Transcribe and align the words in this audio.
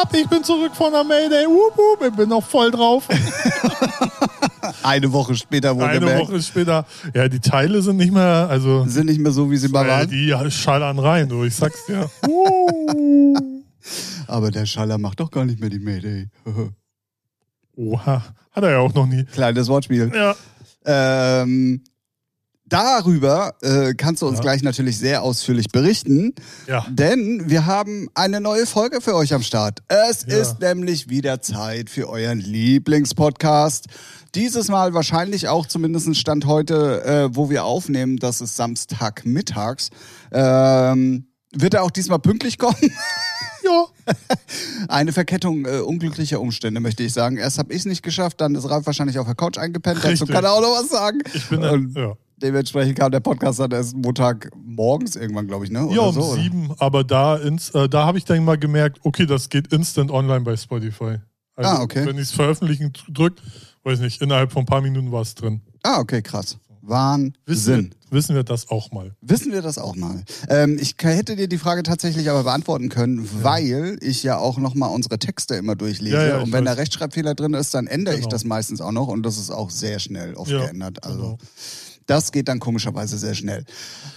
ab? 0.00 0.14
Ich 0.14 0.28
bin 0.28 0.42
zurück 0.44 0.74
von 0.74 0.92
der 0.92 1.04
Mayday. 1.04 1.46
Wup, 1.46 1.76
wup, 1.76 2.08
ich 2.08 2.14
bin 2.14 2.28
noch 2.28 2.44
voll 2.44 2.70
drauf. 2.70 3.08
Eine 4.82 5.12
Woche 5.12 5.34
später 5.34 5.76
wurde 5.76 5.88
Eine 5.88 6.18
Woche 6.18 6.40
später. 6.42 6.86
Ja, 7.14 7.28
die 7.28 7.40
Teile 7.40 7.82
sind 7.82 7.96
nicht 7.96 8.12
mehr, 8.12 8.48
also. 8.48 8.84
Sind 8.86 9.06
nicht 9.06 9.20
mehr 9.20 9.32
so, 9.32 9.50
wie 9.50 9.56
sie 9.56 9.68
mal 9.68 9.86
waren. 9.86 10.08
die 10.08 10.34
schallern 10.50 10.98
rein, 10.98 11.28
du. 11.28 11.44
Ich 11.44 11.54
sag's 11.54 11.84
dir. 11.86 12.10
Aber 14.26 14.50
der 14.50 14.66
Schaller 14.66 14.98
macht 14.98 15.20
doch 15.20 15.30
gar 15.30 15.44
nicht 15.44 15.60
mehr 15.60 15.70
die 15.70 15.78
Mayday. 15.78 16.28
Oha. 17.76 18.22
Hat 18.52 18.64
er 18.64 18.70
ja 18.70 18.78
auch 18.78 18.94
noch 18.94 19.06
nie. 19.06 19.24
Kleines 19.24 19.68
Wortspiel. 19.68 20.12
Ja. 20.14 20.34
Ähm, 20.84 21.82
darüber 22.70 23.54
äh, 23.62 23.92
kannst 23.94 24.22
du 24.22 24.26
uns 24.26 24.38
Ja. 24.38 24.42
gleich 24.42 24.62
natürlich 24.62 24.98
sehr 24.98 25.22
ausführlich 25.22 25.68
berichten, 25.70 26.34
Ja. 26.66 26.86
denn 26.90 27.50
wir 27.50 27.66
haben 27.66 28.08
eine 28.14 28.40
neue 28.40 28.64
Folge 28.66 29.00
für 29.00 29.14
euch 29.14 29.34
am 29.34 29.42
Start. 29.42 29.80
Es 29.88 30.24
Ja. 30.26 30.36
ist 30.38 30.60
nämlich 30.60 31.08
wieder 31.10 31.42
Zeit 31.42 31.90
für 31.90 32.08
euren 32.08 32.38
Lieblingspodcast. 32.40 33.86
Dieses 34.34 34.68
Mal 34.68 34.94
wahrscheinlich 34.94 35.48
auch 35.48 35.66
zumindest 35.66 36.16
Stand 36.16 36.46
heute, 36.46 37.04
äh, 37.04 37.28
wo 37.36 37.50
wir 37.50 37.64
aufnehmen, 37.64 38.16
das 38.16 38.40
ist 38.40 38.56
Samstagmittags. 38.56 39.90
Ähm, 40.32 41.26
wird 41.52 41.74
er 41.74 41.82
auch 41.82 41.90
diesmal 41.90 42.18
pünktlich 42.20 42.58
kommen? 42.58 42.76
Ja. 43.62 43.84
Eine 44.88 45.12
Verkettung 45.12 45.66
äh, 45.66 45.80
unglücklicher 45.80 46.40
Umstände, 46.40 46.80
möchte 46.80 47.02
ich 47.02 47.12
sagen. 47.12 47.36
Erst 47.36 47.58
habe 47.58 47.74
ich 47.74 47.80
es 47.80 47.84
nicht 47.84 48.02
geschafft, 48.02 48.40
dann 48.40 48.54
ist 48.54 48.68
Ralf 48.68 48.86
wahrscheinlich 48.86 49.18
auf 49.18 49.26
der 49.26 49.34
Couch 49.34 49.58
eingepennt. 49.58 50.00
Dazu 50.02 50.24
kann 50.24 50.44
er 50.44 50.52
auch 50.54 50.62
noch 50.62 50.80
was 50.80 50.88
sagen. 50.88 51.18
Ich 51.34 51.46
bin 51.50 51.58
Und 51.62 51.94
dann, 51.94 52.02
ja. 52.04 52.16
Dementsprechend 52.42 52.98
kam 52.98 53.10
der 53.12 53.20
Podcast 53.20 53.58
dann 53.60 53.70
erst 53.70 53.96
Montag 53.96 54.50
morgens 54.56 55.16
irgendwann, 55.16 55.46
glaube 55.46 55.64
ich, 55.64 55.70
ne? 55.70 55.84
Oder 55.86 55.94
Ja, 55.94 56.02
um 56.02 56.14
so, 56.14 56.22
oder? 56.32 56.42
sieben, 56.42 56.70
aber 56.78 57.04
da, 57.04 57.36
ins, 57.36 57.70
äh, 57.70 57.88
da 57.88 58.06
habe 58.06 58.18
ich 58.18 58.24
dann 58.24 58.44
mal 58.44 58.58
gemerkt, 58.58 59.00
okay, 59.04 59.26
das 59.26 59.48
geht 59.48 59.72
instant 59.72 60.10
online 60.10 60.40
bei 60.40 60.56
Spotify. 60.56 61.18
Also, 61.56 61.70
Ah, 61.70 61.82
okay. 61.82 62.06
Wenn 62.06 62.16
ich 62.16 62.22
es 62.24 62.32
veröffentlichen 62.32 62.92
drückt, 63.08 63.42
weiß 63.84 64.00
nicht, 64.00 64.20
innerhalb 64.22 64.52
von 64.52 64.62
ein 64.62 64.66
paar 64.66 64.80
Minuten 64.80 65.12
war 65.12 65.22
es 65.22 65.34
drin. 65.34 65.60
Ah, 65.82 65.98
okay, 66.00 66.22
krass. 66.22 66.56
Wahnsinn. 66.82 67.34
Wissen 67.44 67.90
wir, 68.10 68.16
wissen 68.16 68.34
wir 68.34 68.42
das 68.42 68.68
auch 68.70 68.90
mal. 68.90 69.14
Wissen 69.20 69.52
wir 69.52 69.60
das 69.62 69.76
auch 69.78 69.94
mal. 69.96 70.24
Ähm, 70.48 70.78
ich 70.80 70.94
hätte 70.98 71.36
dir 71.36 71.46
die 71.46 71.58
Frage 71.58 71.82
tatsächlich 71.82 72.30
aber 72.30 72.42
beantworten 72.44 72.88
können, 72.88 73.28
weil 73.42 73.98
ich 74.00 74.22
ja 74.22 74.38
auch 74.38 74.58
nochmal 74.58 74.90
unsere 74.90 75.18
Texte 75.18 75.56
immer 75.56 75.76
durchlese. 75.76 76.16
Ja, 76.16 76.26
ja, 76.26 76.38
ich 76.38 76.44
und 76.44 76.52
wenn 76.52 76.64
weiß. 76.64 76.74
da 76.76 76.80
Rechtschreibfehler 76.80 77.34
drin 77.34 77.52
ist, 77.54 77.74
dann 77.74 77.86
ändere 77.86 78.14
ich 78.14 78.20
Genau. 78.22 78.30
das 78.30 78.44
meistens 78.44 78.80
auch 78.80 78.92
noch 78.92 79.08
und 79.08 79.22
das 79.22 79.36
ist 79.38 79.50
auch 79.50 79.70
sehr 79.70 79.98
schnell 79.98 80.34
oft 80.34 80.50
Ja, 80.50 80.64
geändert. 80.64 81.04
Also 81.04 81.18
genau. 81.18 81.38
Das 82.10 82.32
geht 82.32 82.48
dann 82.48 82.58
komischerweise 82.58 83.16
sehr 83.16 83.34
schnell. 83.34 83.64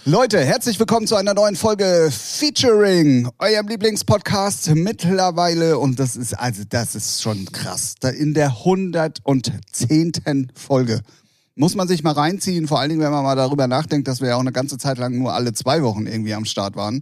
Leute, 0.04 0.40
herzlich 0.40 0.80
willkommen 0.80 1.06
zu 1.06 1.14
einer 1.14 1.32
neuen 1.32 1.54
Folge 1.54 2.10
Featuring, 2.10 3.30
eurem 3.38 3.68
Lieblingspodcast 3.68 4.74
mittlerweile 4.74 5.78
und 5.78 6.00
das 6.00 6.16
ist 6.16 6.34
also 6.34 6.64
das 6.68 6.96
ist 6.96 7.22
schon 7.22 7.44
krass. 7.52 7.94
In 8.18 8.34
der 8.34 8.48
110. 8.48 10.50
Folge. 10.54 11.02
Muss 11.54 11.76
man 11.76 11.86
sich 11.86 12.02
mal 12.02 12.14
reinziehen, 12.14 12.66
vor 12.66 12.80
allen 12.80 12.88
Dingen, 12.88 13.00
wenn 13.00 13.12
man 13.12 13.22
mal 13.22 13.36
darüber 13.36 13.68
nachdenkt, 13.68 14.08
dass 14.08 14.20
wir 14.20 14.30
ja 14.30 14.34
auch 14.34 14.40
eine 14.40 14.50
ganze 14.50 14.76
Zeit 14.76 14.98
lang 14.98 15.16
nur 15.16 15.32
alle 15.32 15.52
zwei 15.52 15.84
Wochen 15.84 16.06
irgendwie 16.06 16.34
am 16.34 16.46
Start 16.46 16.74
waren, 16.74 17.00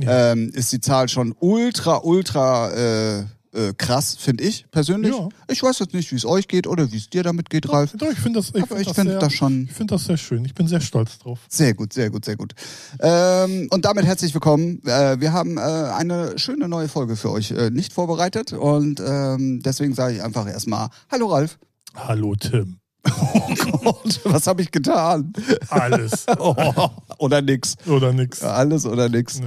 ähm, 0.00 0.52
ist 0.54 0.72
die 0.72 0.80
Zahl 0.80 1.10
schon 1.10 1.34
ultra, 1.38 2.00
ultra 2.02 2.70
äh, 2.70 3.24
äh, 3.52 3.72
krass, 3.76 4.16
finde 4.18 4.44
ich 4.44 4.66
persönlich. 4.70 5.12
Ja. 5.12 5.28
Ich 5.48 5.62
weiß 5.62 5.78
jetzt 5.80 5.92
nicht, 5.94 6.10
wie 6.12 6.16
es 6.16 6.24
euch 6.24 6.46
geht 6.48 6.66
oder 6.66 6.90
wie 6.92 6.96
es 6.96 7.08
dir 7.10 7.22
damit 7.22 7.50
geht, 7.50 7.68
Ralf. 7.68 7.92
Doch, 7.96 8.10
ich 8.10 8.18
finde 8.18 8.38
das, 8.38 8.48
ich 8.54 8.64
find 8.66 8.80
ich 8.80 8.86
das, 8.86 8.94
finde 8.96 9.12
sehr- 9.12 9.20
das 9.20 9.32
schon 9.32 9.64
ich 9.64 9.72
find 9.72 9.90
das 9.90 10.04
sehr 10.04 10.16
schön. 10.16 10.44
Ich 10.44 10.54
bin 10.54 10.68
sehr 10.68 10.80
stolz 10.80 11.18
drauf. 11.18 11.40
sehr 11.48 11.74
gut, 11.74 11.92
sehr 11.92 12.10
gut, 12.10 12.24
sehr 12.24 12.36
gut. 12.36 12.52
Ähm, 13.00 13.68
und 13.70 13.84
damit 13.84 14.04
herzlich 14.04 14.32
willkommen. 14.34 14.80
Äh, 14.84 15.20
wir 15.20 15.32
haben 15.32 15.56
äh, 15.58 15.60
eine 15.60 16.38
schöne 16.38 16.68
neue 16.68 16.88
Folge 16.88 17.16
für 17.16 17.30
euch 17.30 17.50
äh, 17.50 17.70
nicht 17.70 17.92
vorbereitet 17.92 18.52
und 18.52 19.00
ähm, 19.00 19.60
deswegen 19.64 19.94
sage 19.94 20.14
ich 20.16 20.22
einfach 20.22 20.46
erstmal 20.46 20.88
Hallo 21.10 21.26
Ralf. 21.28 21.58
Hallo 21.94 22.34
Tim. 22.36 22.76
Oh 23.08 23.54
Gott, 23.82 24.20
was 24.24 24.46
habe 24.46 24.62
ich 24.62 24.70
getan? 24.70 25.32
Alles 25.70 26.26
Oh, 26.38 26.54
oder 27.18 27.40
nix. 27.42 27.74
oder 27.86 28.12
nix. 28.12 28.42
Alles 28.42 28.84
oder 28.86 29.08
nix. 29.08 29.38
Ja. 29.38 29.46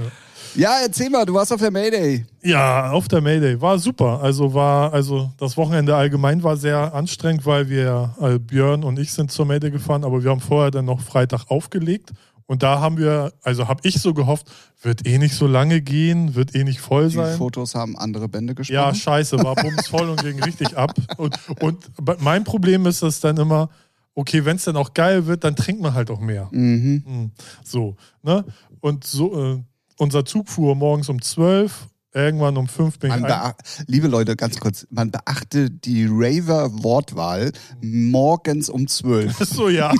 Ja, 0.56 0.78
erzähl 0.82 1.10
mal, 1.10 1.24
du 1.24 1.34
warst 1.34 1.52
auf 1.52 1.60
der 1.60 1.70
Mayday. 1.70 2.24
Ja, 2.42 2.90
auf 2.90 3.08
der 3.08 3.20
Mayday 3.20 3.60
war 3.60 3.78
super. 3.78 4.20
Also 4.22 4.54
war, 4.54 4.92
also 4.92 5.30
das 5.38 5.56
Wochenende 5.56 5.96
allgemein 5.96 6.42
war 6.42 6.56
sehr 6.56 6.94
anstrengend, 6.94 7.44
weil 7.44 7.68
wir, 7.68 8.14
äh, 8.20 8.38
Björn 8.38 8.84
und 8.84 8.98
ich 8.98 9.12
sind 9.12 9.32
zur 9.32 9.46
Mayday 9.46 9.70
gefahren, 9.70 10.04
aber 10.04 10.22
wir 10.22 10.30
haben 10.30 10.40
vorher 10.40 10.70
dann 10.70 10.84
noch 10.84 11.00
Freitag 11.00 11.50
aufgelegt. 11.50 12.12
Und 12.46 12.62
da 12.62 12.78
haben 12.78 12.98
wir, 12.98 13.32
also 13.42 13.68
habe 13.68 13.80
ich 13.84 14.00
so 14.00 14.12
gehofft, 14.12 14.46
wird 14.82 15.06
eh 15.06 15.18
nicht 15.18 15.34
so 15.34 15.46
lange 15.46 15.80
gehen, 15.80 16.34
wird 16.34 16.54
eh 16.54 16.62
nicht 16.62 16.78
voll 16.80 17.08
Die 17.08 17.16
sein. 17.16 17.38
Fotos 17.38 17.74
haben 17.74 17.96
andere 17.96 18.28
Bände 18.28 18.54
gesprochen. 18.54 18.74
Ja, 18.74 18.94
scheiße, 18.94 19.42
war 19.42 19.54
bumsvoll 19.54 20.10
und 20.10 20.22
ging 20.22 20.42
richtig 20.42 20.76
ab. 20.76 20.92
Und, 21.16 21.38
und 21.60 21.84
mein 22.20 22.44
Problem 22.44 22.84
ist 22.86 23.02
es 23.02 23.20
dann 23.20 23.38
immer, 23.38 23.70
okay, 24.14 24.44
wenn 24.44 24.56
es 24.56 24.64
dann 24.64 24.76
auch 24.76 24.92
geil 24.92 25.26
wird, 25.26 25.42
dann 25.42 25.56
trinkt 25.56 25.80
man 25.80 25.94
halt 25.94 26.10
auch 26.10 26.20
mehr. 26.20 26.48
Mhm. 26.52 27.02
Hm, 27.06 27.30
So, 27.64 27.96
ne? 28.22 28.44
Und 28.80 29.04
so, 29.04 29.54
äh, 29.54 29.58
unser 29.96 30.24
Zug 30.24 30.48
fuhr 30.48 30.74
morgens 30.74 31.08
um 31.08 31.20
12, 31.20 31.88
irgendwann 32.12 32.56
um 32.56 32.68
5 32.68 32.98
bin 32.98 33.10
ich 33.10 33.20
Man 33.20 33.28
beacht, 33.28 33.56
liebe 33.86 34.08
Leute, 34.08 34.36
ganz 34.36 34.58
kurz, 34.60 34.86
man 34.90 35.10
beachte 35.10 35.70
die 35.70 36.06
Raver-Wortwahl 36.08 37.52
morgens 37.80 38.68
um 38.68 38.86
12. 38.86 39.36
So, 39.38 39.68
ja. 39.68 39.92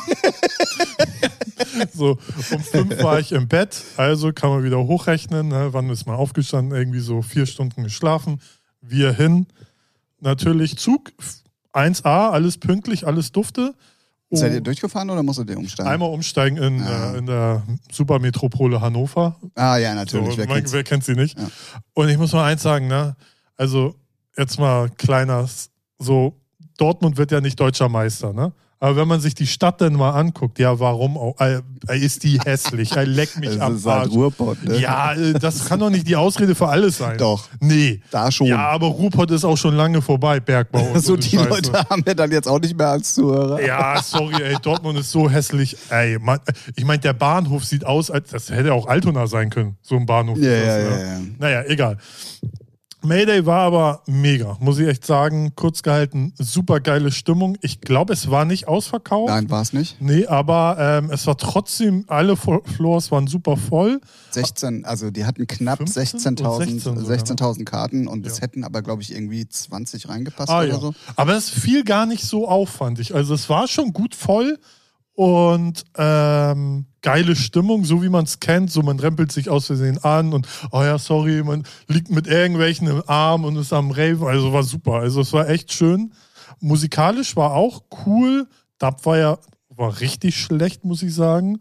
so, 1.93 2.19
um 2.53 2.61
fünf 2.61 3.03
war 3.03 3.19
ich 3.19 3.33
im 3.33 3.49
Bett, 3.49 3.83
also 3.97 4.33
kann 4.33 4.51
man 4.51 4.65
wieder 4.65 4.79
hochrechnen, 4.79 5.49
ne? 5.49 5.69
wann 5.73 5.91
ist 5.91 6.07
man 6.07 6.17
aufgestanden, 6.17 6.77
irgendwie 6.77 7.01
so 7.01 7.23
vier 7.23 7.47
Stunden 7.47 7.83
geschlafen, 7.83 8.41
wir 8.81 9.13
hin, 9.13 9.47
natürlich 10.21 10.79
Zug, 10.79 11.13
1A, 11.73 12.31
alles 12.31 12.59
pünktlich, 12.59 13.07
alles 13.07 13.33
dufte. 13.33 13.75
Oh, 14.31 14.37
Seid 14.37 14.53
ihr 14.53 14.61
durchgefahren 14.61 15.11
oder 15.11 15.23
musstet 15.23 15.51
ihr 15.51 15.57
umsteigen? 15.59 15.91
einmal 15.93 16.09
umsteigen 16.11 16.57
in, 16.59 16.83
Ah. 16.83 17.13
äh, 17.13 17.19
in 17.19 17.27
der 17.27 17.63
Supermetropole 17.93 18.81
Hannover, 18.81 19.37
Ah 19.55 19.77
ja, 19.77 19.95
natürlich. 19.95 20.31
so, 20.33 20.39
wer 20.39 20.47
man, 20.47 20.57
kennt's? 20.57 20.73
wer 20.73 20.83
kennt 20.83 21.05
sie 21.05 21.15
nicht? 21.15 21.39
Ja. 21.39 21.49
Und 21.93 22.09
ich 22.09 22.19
muss 22.19 22.33
mal 22.33 22.45
eins 22.45 22.63
sagen, 22.63 22.87
ne? 22.89 23.17
Also, 23.57 23.95
jetzt 24.37 24.59
mal 24.59 24.89
kleiner, 24.91 25.49
so, 25.99 26.35
Dortmund 26.79 27.17
wird 27.17 27.31
ja 27.31 27.41
nicht 27.41 27.61
deutscher 27.61 27.89
Meister, 27.89 28.33
ne? 28.33 28.53
Aber 28.81 28.97
wenn 28.97 29.09
man 29.09 29.21
sich 29.21 29.35
die 29.35 29.47
Stadt 29.47 29.81
dann 29.81 29.95
mal 29.95 30.11
anguckt, 30.11 30.59
ja, 30.59 30.79
warum 30.79 31.17
auch, 31.17 31.35
äh, 31.41 31.61
ist 31.99 32.23
die 32.23 32.39
hässlich, 32.45 32.95
äh, 32.97 33.05
leck 33.05 33.37
mich 33.39 33.51
Das 33.55 33.61
am 33.61 33.77
ist 33.77 33.87
halt. 33.87 34.11
Ruhrpott, 34.11 34.63
ne? 34.65 34.79
Ja, 34.79 35.15
äh, 35.15 35.33
das 35.35 35.65
kann 35.67 35.81
doch 35.81 35.89
nicht 35.91 36.07
die 36.07 36.17
Ausrede 36.17 36.55
für 36.55 36.69
alles 36.69 36.99
sein. 36.99 37.17
Doch, 37.17 37.49
Nee. 37.61 38.03
da 38.11 38.31
schon. 38.31 38.49
Ja, 38.49 38.69
aber 38.69 38.89
Ruhrpott 38.89 39.31
ist 39.31 39.45
auch 39.45 39.57
schon 39.57 39.75
lange 39.75 40.03
vorbei, 40.03 40.39
Bergbau. 40.41 40.83
Und 40.93 41.01
so 41.05 41.15
eine 41.15 41.23
die 41.23 41.31
Scheiße. 41.37 41.49
Leute 41.49 41.73
haben 41.89 42.05
wir 42.05 42.15
dann 42.15 42.31
jetzt 42.31 42.47
auch 42.49 42.61
nicht 42.61 42.77
mehr 42.77 42.89
als 42.89 43.15
Zuhörer. 43.15 43.63
Ja, 43.65 44.03
sorry, 44.03 44.43
ey, 44.43 44.57
Dortmund 44.61 44.99
ist 44.99 45.11
so 45.11 45.31
hässlich. 45.31 45.77
Ey, 45.91 46.19
man, 46.21 46.41
ich 46.77 46.85
meine, 46.85 46.99
der 47.01 47.15
Bahnhof 47.15 47.65
sieht 47.65 47.87
aus, 47.87 48.11
als 48.11 48.31
das 48.31 48.51
hätte 48.51 48.75
auch 48.75 48.87
Altona 48.87 49.27
sein 49.27 49.49
können, 49.51 49.77
so 49.83 49.97
ein 49.97 50.05
Bahnhof. 50.05 50.37
Ja, 50.39 50.51
das, 50.51 50.67
ja, 50.67 50.77
ne? 50.77 50.91
ja, 50.91 51.13
ja. 51.15 51.21
Naja, 51.39 51.63
egal. 51.69 51.97
Mayday 53.05 53.45
war 53.47 53.61
aber 53.61 54.03
mega, 54.07 54.57
muss 54.61 54.79
ich 54.79 54.89
echt 54.89 55.05
sagen. 55.07 55.53
Kurz 55.55 55.83
gehalten, 55.83 56.33
super 56.39 56.81
geile 56.81 57.13
Stimmung. 57.13 57.57
Ich 57.61 57.81
glaube, 57.81 58.13
es 58.13 58.31
war 58.31 58.45
nicht 58.45 58.67
ausverkauft. 58.69 59.29
Nein, 59.29 59.51
war 59.51 59.63
es 59.63 59.73
nicht. 59.73 60.01
Nee, 60.01 60.27
aber 60.27 60.77
ähm, 60.79 61.11
es 61.11 61.27
war 61.27 61.37
trotzdem, 61.37 62.05
alle 62.09 62.37
Floors 62.37 63.11
waren 63.11 63.27
super 63.27 63.57
voll. 63.57 64.01
16, 64.31 64.85
also 64.85 65.11
die 65.11 65.25
hatten 65.25 65.47
knapp 65.47 65.79
15 65.79 66.39
oder 66.39 66.51
16.000 66.51 66.57
16 66.65 66.81
sogar, 66.81 67.05
16.000 67.19 67.65
Karten 67.65 68.09
und 68.09 68.27
es 68.27 68.37
Ja. 68.39 68.43
hätten 68.43 68.65
aber, 68.65 68.83
glaube 68.83 69.03
ich, 69.03 69.13
irgendwie 69.15 69.47
20 69.49 70.09
reingepasst 70.09 70.51
Ah, 70.51 70.61
oder 70.61 70.69
ja. 70.69 70.79
so. 70.81 70.95
Aber 71.17 71.35
es 71.37 71.51
fiel 71.51 71.85
gar 71.85 72.07
nicht 72.07 72.25
so 72.25 72.49
auf, 72.49 72.71
fand 72.71 72.99
ich. 72.99 73.15
Also 73.15 73.35
es 73.35 73.49
war 73.49 73.69
schon 73.69 73.93
gut 73.93 74.15
voll 74.15 74.59
und 75.15 75.85
ähm, 75.97 76.87
geile 77.01 77.37
Stimmung, 77.37 77.85
so 77.85 78.03
wie 78.03 78.09
man 78.09 78.25
es 78.25 78.41
kennt. 78.41 78.71
So 78.71 78.83
man 78.83 78.99
rempelt 78.99 79.31
sich 79.33 79.49
aus 79.49 79.67
Versehen 79.67 80.03
an 80.03 80.33
und 80.33 80.47
oh 80.73 80.83
ja, 80.83 80.99
sorry, 80.99 81.43
man 81.43 81.65
liegt 81.87 82.11
mit 82.11 82.27
irgendwelchen 82.27 82.89
im 82.89 83.03
Arm 83.07 83.45
und 83.45 83.57
ist 83.57 83.73
am 83.73 83.91
Rave. 83.91 84.27
Also 84.27 84.53
war 84.53 84.65
super. 84.65 84.95
Also 84.95 85.21
es 85.21 85.33
war 85.33 85.49
echt 85.49 85.73
schön. 85.73 86.13
Musikalisch 86.61 87.37
war 87.37 87.53
auch 87.53 87.83
cool. 88.07 88.47
Dubfire 88.79 89.39
war 89.69 90.01
richtig 90.01 90.37
schlecht, 90.37 90.85
muss 90.85 91.03
ich 91.03 91.15
sagen. 91.15 91.59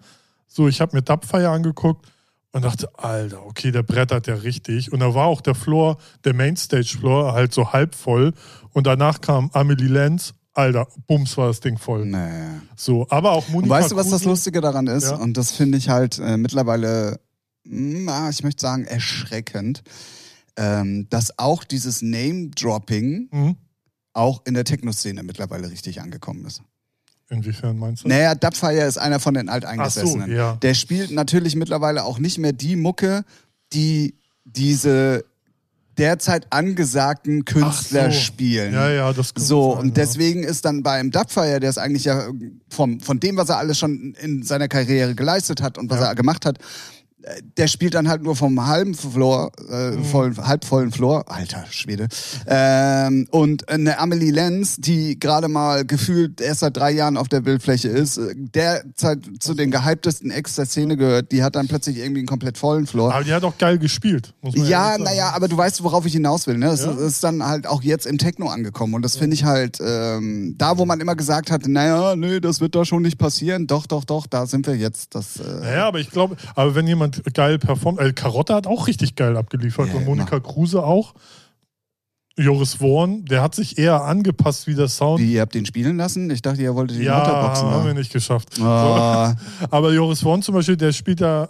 So, 0.47 0.67
ich 0.67 0.81
habe 0.81 0.95
mir 0.95 1.01
Dubfire 1.01 1.49
angeguckt 1.49 2.07
und 2.51 2.63
dachte, 2.63 2.87
Alter, 2.97 3.45
okay, 3.45 3.71
der 3.71 3.83
brettert 3.83 4.27
ja 4.27 4.35
richtig. 4.35 4.91
Und 4.91 4.99
da 4.99 5.13
war 5.13 5.25
auch 5.25 5.41
der 5.41 5.55
Floor, 5.55 5.97
der 6.23 6.33
Mainstage-Floor, 6.35 7.33
halt 7.33 7.53
so 7.53 7.73
halb 7.73 7.95
voll. 7.95 8.33
Und 8.71 8.87
danach 8.87 9.21
kam 9.21 9.49
Amelie 9.53 9.87
Lenz. 9.87 10.33
Alter, 10.53 10.87
bums 11.07 11.35
war 11.37 11.47
das 11.47 11.59
Ding 11.59 11.77
voll. 11.77 12.05
Nee. 12.05 12.59
So, 12.75 13.07
aber 13.09 13.31
auch 13.31 13.47
Und 13.47 13.53
Monika 13.53 13.69
weißt 13.75 13.91
du, 13.91 13.95
was 13.95 14.09
das 14.09 14.23
Lustige 14.23 14.61
daran 14.61 14.87
ist? 14.87 15.05
Ja. 15.05 15.15
Und 15.15 15.35
das 15.35 15.51
finde 15.51 15.77
ich 15.79 15.89
halt 15.89 16.19
äh, 16.19 16.37
mittlerweile, 16.37 17.19
na, 17.63 18.29
ich 18.29 18.43
möchte 18.43 18.61
sagen, 18.61 18.85
erschreckend, 18.85 19.81
ähm, 20.55 21.07
dass 21.09 21.39
auch 21.39 21.63
dieses 21.63 22.01
Name-Dropping 22.03 23.29
Mhm. 23.31 23.55
auch 24.13 24.41
in 24.45 24.53
der 24.53 24.63
Techno-Szene 24.65 25.23
mittlerweile 25.23 25.69
richtig 25.71 26.01
angekommen 26.01 26.45
ist. 26.45 26.61
Inwiefern 27.29 27.79
meinst 27.79 28.03
du? 28.03 28.09
Naja, 28.09 28.35
Dubfire 28.35 28.83
ist 28.85 28.97
einer 28.99 29.19
von 29.19 29.33
den 29.33 29.49
Ach 29.49 29.53
so, 29.53 29.55
Alteingesessenen. 29.55 30.31
ja. 30.35 30.55
Der 30.57 30.75
spielt 30.75 31.09
natürlich 31.09 31.55
mittlerweile 31.55 32.03
auch 32.03 32.19
nicht 32.19 32.37
mehr 32.37 32.53
die 32.53 32.75
Mucke, 32.75 33.25
die 33.71 34.13
diese 34.45 35.25
derzeit 35.97 36.47
angesagten 36.51 37.45
Künstler 37.45 38.11
so. 38.11 38.17
spielen. 38.19 38.73
Ja, 38.73 38.89
ja, 38.89 39.13
das 39.13 39.33
So, 39.35 39.71
sein, 39.73 39.79
und 39.81 39.87
ja. 39.89 40.03
deswegen 40.03 40.43
ist 40.43 40.65
dann 40.65 40.83
beim 40.83 41.11
Dubfire, 41.11 41.59
der 41.59 41.69
es 41.69 41.77
eigentlich 41.77 42.05
ja 42.05 42.27
vom, 42.69 42.99
von 42.99 43.19
dem, 43.19 43.37
was 43.37 43.49
er 43.49 43.57
alles 43.57 43.77
schon 43.77 44.15
in 44.21 44.43
seiner 44.43 44.67
Karriere 44.67 45.15
geleistet 45.15 45.61
hat 45.61 45.77
und 45.77 45.89
was 45.89 45.99
Ja. 45.99 46.07
er 46.07 46.15
gemacht 46.15 46.45
hat, 46.45 46.57
der 47.57 47.67
spielt 47.67 47.93
dann 47.93 48.07
halt 48.09 48.21
nur 48.23 48.35
vom 48.35 48.65
halben 48.65 48.93
Floor, 48.95 49.51
äh, 49.69 49.91
Mhm. 49.91 50.05
vollen, 50.05 50.37
halbvollen 50.37 50.91
Floor, 50.91 51.23
alter 51.31 51.65
Schwede. 51.69 52.07
Ähm, 52.47 53.27
und 53.31 53.69
eine 53.69 53.99
Amelie 53.99 54.31
Lenz, 54.31 54.77
die 54.77 55.19
gerade 55.19 55.47
mal 55.47 55.85
gefühlt 55.85 56.41
erst 56.41 56.59
seit 56.61 56.75
drei 56.77 56.91
Jahren 56.91 57.17
auf 57.17 57.27
der 57.29 57.41
Bildfläche 57.41 57.87
ist, 57.89 58.17
äh, 58.17 58.33
derzeit 58.35 59.19
zu 59.39 59.53
den 59.53 59.71
gehyptesten 59.71 60.31
Acts 60.31 60.55
der 60.55 60.65
Szene 60.65 60.97
gehört, 60.97 61.31
die 61.31 61.43
hat 61.43 61.55
dann 61.55 61.67
plötzlich 61.67 61.97
irgendwie 61.97 62.19
einen 62.19 62.27
komplett 62.27 62.57
vollen 62.57 62.87
Floor. 62.87 63.13
Aber 63.13 63.23
die 63.23 63.33
hat 63.33 63.43
auch 63.43 63.57
geil 63.57 63.77
gespielt. 63.77 64.33
Muss 64.41 64.55
man 64.55 64.67
Ja, 64.67 64.97
naja, 64.97 65.31
aber 65.35 65.47
du 65.47 65.57
weißt, 65.57 65.83
worauf 65.83 66.05
ich 66.05 66.13
hinaus 66.13 66.47
will. 66.47 66.57
Ne? 66.57 66.67
Es 66.67 66.81
Ja. 66.83 66.91
ist 66.91 67.23
dann 67.23 67.45
halt 67.45 67.67
auch 67.67 67.81
jetzt 67.83 68.05
im 68.05 68.17
Techno 68.17 68.47
angekommen. 68.49 68.93
Und 68.93 69.01
das 69.03 69.15
finde 69.17 69.35
ich 69.35 69.43
halt, 69.43 69.77
ähm, 69.81 70.55
da 70.57 70.77
wo 70.77 70.85
man 70.85 70.99
immer 70.99 71.15
gesagt 71.15 71.51
hat, 71.51 71.67
naja, 71.67 72.15
nee, 72.15 72.39
das 72.39 72.59
wird 72.61 72.75
da 72.75 72.85
schon 72.85 73.01
nicht 73.03 73.17
passieren. 73.17 73.67
Doch, 73.67 73.85
doch, 73.87 74.03
doch, 74.05 74.27
da 74.27 74.45
sind 74.45 74.67
wir 74.67 74.75
jetzt. 74.75 75.15
Das, 75.15 75.37
äh, 75.39 75.43
Naja, 75.61 75.87
aber 75.87 75.99
ich 75.99 76.09
glaube, 76.09 76.35
aber 76.55 76.75
wenn 76.75 76.87
jemand 76.87 77.12
geil 77.33 77.59
performt, 77.59 77.99
äh, 77.99 78.13
Karotte 78.13 78.53
hat 78.55 78.67
auch 78.67 78.87
richtig 78.87 79.15
geil 79.15 79.37
abgeliefert 79.37 79.89
Ja, 79.89 79.95
und 79.95 80.05
Monika 80.05 80.39
Kruse 80.39 80.83
auch. 80.83 81.13
Joris 82.35 82.81
Worn, 82.81 83.25
der 83.25 83.43
hat 83.43 83.53
sich 83.53 83.77
eher 83.77 84.03
angepasst 84.03 84.65
wie 84.65 84.73
der 84.73 84.87
Sound. 84.87 85.19
Wie, 85.19 85.33
ihr 85.33 85.41
habt 85.41 85.53
den 85.53 85.65
spielen 85.67 85.97
lassen? 85.97 86.29
Ich 86.31 86.41
dachte, 86.41 86.63
ihr 86.63 86.73
wolltet 86.73 86.97
die 86.97 87.03
ja, 87.03 87.19
Mutterboxen 87.19 87.67
haben 87.69 87.85
wir 87.85 87.93
nicht 87.93 88.11
geschafft. 88.11 88.59
Ah, 88.59 89.35
Aber 89.69 89.93
Joris 89.93 90.23
Worn 90.23 90.41
zum 90.41 90.55
Beispiel, 90.55 90.77
der 90.77 90.93
spielt 90.93 91.21
da, 91.21 91.47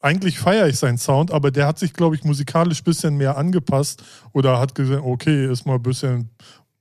eigentlich 0.00 0.38
feiere 0.40 0.66
ich 0.66 0.78
seinen 0.78 0.98
Sound, 0.98 1.32
aber 1.32 1.50
der 1.50 1.66
hat 1.66 1.78
sich, 1.78 1.92
glaube 1.92 2.16
ich, 2.16 2.24
musikalisch 2.24 2.80
ein 2.80 2.84
bisschen 2.84 3.16
mehr 3.16 3.36
angepasst 3.36 4.02
oder 4.32 4.58
hat 4.58 4.74
gesagt, 4.74 5.02
okay, 5.04 5.50
ist 5.50 5.64
mal 5.64 5.76
ein 5.76 5.82
bisschen 5.82 6.30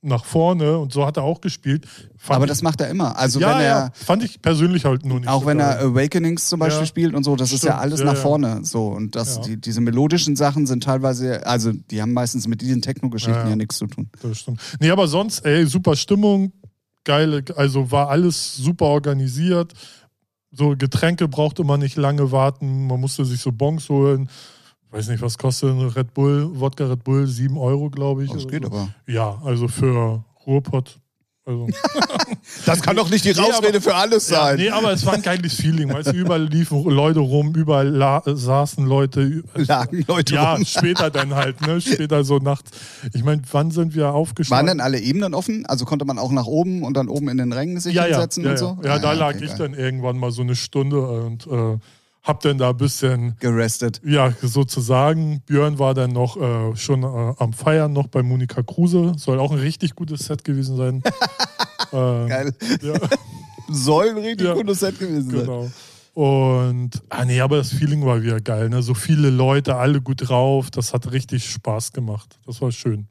nach 0.06 0.26
vorne 0.26 0.78
und 0.78 0.94
so 0.94 1.06
hat 1.06 1.18
er 1.18 1.24
auch 1.24 1.42
gespielt. 1.42 1.86
Fand 2.18 2.38
aber 2.38 2.48
das 2.48 2.62
macht 2.62 2.82
er 2.82 2.90
immer. 2.90 3.18
Also 3.18 3.40
ja, 3.40 3.50
wenn 3.50 3.58
er, 3.58 3.64
ja, 3.66 3.90
fand 3.94 4.24
ich 4.24 4.42
persönlich 4.42 4.86
halt 4.86 5.06
nur 5.06 5.20
nicht 5.20 5.30
auch 5.30 5.42
so 5.42 5.48
wenn 5.48 5.58
geil. 5.58 5.78
er 5.80 5.86
Awakenings 5.88 6.48
zum 6.48 6.60
Beispiel 6.60 6.82
Ja. 6.82 6.86
spielt 6.86 7.14
und 7.16 7.24
so, 7.24 7.36
das 7.36 7.52
ist 7.52 7.64
ja 7.64 7.72
Stimmt, 7.72 7.82
alles 7.82 8.04
nach 8.04 8.16
vorne. 8.16 8.60
So 8.64 8.88
und 8.88 9.16
das, 9.16 9.42
die, 9.42 9.58
diese 9.60 9.82
melodischen 9.82 10.36
Sachen 10.36 10.66
sind 10.68 10.84
teilweise, 10.84 11.46
also 11.46 11.72
die 11.74 12.02
haben 12.02 12.14
meistens 12.14 12.48
mit 12.48 12.62
diesen 12.62 12.82
Techno-Geschichten 12.82 13.50
ja. 13.50 13.56
nichts 13.56 13.78
zu 13.78 13.88
tun. 13.88 14.10
Das 14.22 14.38
stimmt. 14.40 14.60
Nee, 14.80 14.90
aber 14.92 15.08
sonst, 15.08 15.46
ey, 15.46 15.66
super 15.66 15.96
Stimmung, 15.96 16.54
geile, 17.04 17.44
also 17.56 17.92
war 17.92 18.10
alles 18.10 18.56
super 18.56 18.86
organisiert. 18.86 19.74
So 20.52 20.76
Getränke 20.78 21.28
brauchte 21.28 21.64
man 21.64 21.80
nicht 21.82 21.98
lange 21.98 22.32
warten, 22.32 22.88
man 22.88 23.00
musste 23.00 23.26
sich 23.26 23.42
so 23.42 23.52
Bons 23.52 23.90
holen. 23.90 24.30
Weiß 24.96 25.10
nicht, 25.10 25.22
was 25.22 25.38
kostet 25.38 25.72
ein 25.72 25.82
Red 25.90 26.14
Bull, 26.14 26.50
Wodka 26.54 26.86
Red 26.86 27.04
Bull, 27.04 27.28
7 27.28 27.58
Euro, 27.58 27.90
glaube 27.90 28.24
ich. 28.24 28.32
Das 28.32 28.46
oder 28.46 28.52
geht 28.60 28.64
so. 28.64 28.72
aber. 28.72 28.88
Ja, 29.08 29.42
also 29.44 29.68
für 29.68 30.24
Ruhrpott. 30.48 31.00
Also, 31.48 31.68
Das 32.66 32.82
kann 32.82 32.96
doch 32.96 33.10
nicht 33.10 33.26
die 33.26 33.34
Nee, 33.34 33.40
Ausrede 33.40 33.68
aber- 33.78 33.82
für 33.82 33.94
alles 33.96 34.30
ja, 34.30 34.56
nee, 34.56 34.70
aber 34.70 34.94
es 34.94 35.06
war 35.06 35.14
ein 35.16 35.22
geiles 35.22 35.54
Feeling. 35.56 35.92
Weißt 35.94 36.08
du, 36.08 36.14
überall 36.14 36.46
liefen 36.46 36.82
Leute 36.86 37.20
rum, 37.20 37.54
überall 37.56 38.22
saßen 38.26 38.86
Leute. 38.88 39.44
Lagen 39.54 40.06
Leute 40.08 40.36
Ja, 40.36 40.54
rum. 40.54 40.64
später 40.66 41.10
dann 41.12 41.36
halt, 41.36 41.60
ne? 41.68 41.82
Später 41.82 42.24
so 42.24 42.38
nachts. 42.38 42.72
Ich 43.14 43.24
meine, 43.24 43.42
wann 43.52 43.72
sind 43.72 43.94
wir 43.96 44.06
Waren 44.06 44.16
aufgestanden? 44.16 44.68
denn 44.78 44.82
alle 44.82 45.00
Ebenen 45.00 45.34
offen? 45.34 45.66
Also 45.66 45.86
konnte 45.86 46.06
man 46.06 46.18
auch 46.20 46.32
nach 46.32 46.46
oben 46.46 46.84
und 46.84 46.96
dann 46.96 47.10
oben 47.10 47.28
in 47.30 47.38
den 47.38 47.52
Rängen 47.52 47.80
sich 47.80 47.94
ja, 47.96 48.04
ja, 48.08 48.16
hinsetzen 48.16 48.44
ja, 48.46 48.52
und 48.52 48.58
so? 48.58 48.78
Ja, 48.82 48.90
ja 48.90 48.94
Ah, 48.96 49.00
da 49.00 49.12
lag 49.14 49.36
okay, 49.36 49.44
ich 49.44 49.50
geil. 49.52 49.58
dann 49.60 49.74
irgendwann 49.74 50.18
mal 50.18 50.32
so 50.32 50.42
eine 50.42 50.56
Stunde 50.56 51.02
und 51.06 51.46
äh, 51.48 51.78
hab 52.26 52.42
dann 52.42 52.58
da 52.58 52.72
ein 52.72 52.78
bisschen, 52.78 53.36
Gerestet. 53.40 54.02
ja, 54.04 54.34
sozusagen. 54.42 55.42
Björn 55.46 55.80
war 55.80 55.94
dann 55.94 56.12
noch 56.12 56.36
äh, 56.38 56.76
schon 56.76 57.04
äh, 57.04 57.34
am 57.38 57.54
Feiern 57.54 57.94
noch 57.94 58.08
bei 58.08 58.24
Monika 58.24 58.64
Kruse. 58.64 59.14
Soll 59.18 59.40
auch 59.40 59.52
ein 59.52 59.60
richtig 59.60 59.96
gutes 59.96 60.26
Set 60.26 60.44
gewesen 60.44 60.76
sein. 60.76 61.04
äh, 61.92 62.28
Geil. 62.28 62.54
Ja, 62.82 62.94
Soll 63.70 64.10
ein 64.10 64.18
richtig 64.18 64.48
Ja, 64.48 64.54
gutes 64.56 64.80
Set 64.80 65.00
gewesen 65.00 65.30
sein. 65.30 65.40
genau. 65.42 65.70
Und, 66.16 67.04
ah 67.10 67.26
nee, 67.26 67.42
aber 67.42 67.58
das 67.58 67.70
Feeling 67.74 68.06
war 68.06 68.22
wieder 68.24 68.40
geil. 68.40 68.70
Ne? 68.70 68.82
So 68.82 68.94
viele 68.94 69.30
Leute, 69.30 69.76
alle 69.76 70.02
gut 70.02 70.28
drauf. 70.30 70.72
Das 70.72 70.94
hat 70.94 71.12
richtig 71.12 71.50
Spaß 71.52 71.92
gemacht. 71.92 72.40
Das 72.46 72.62
war 72.62 72.72
schön. 72.72 73.08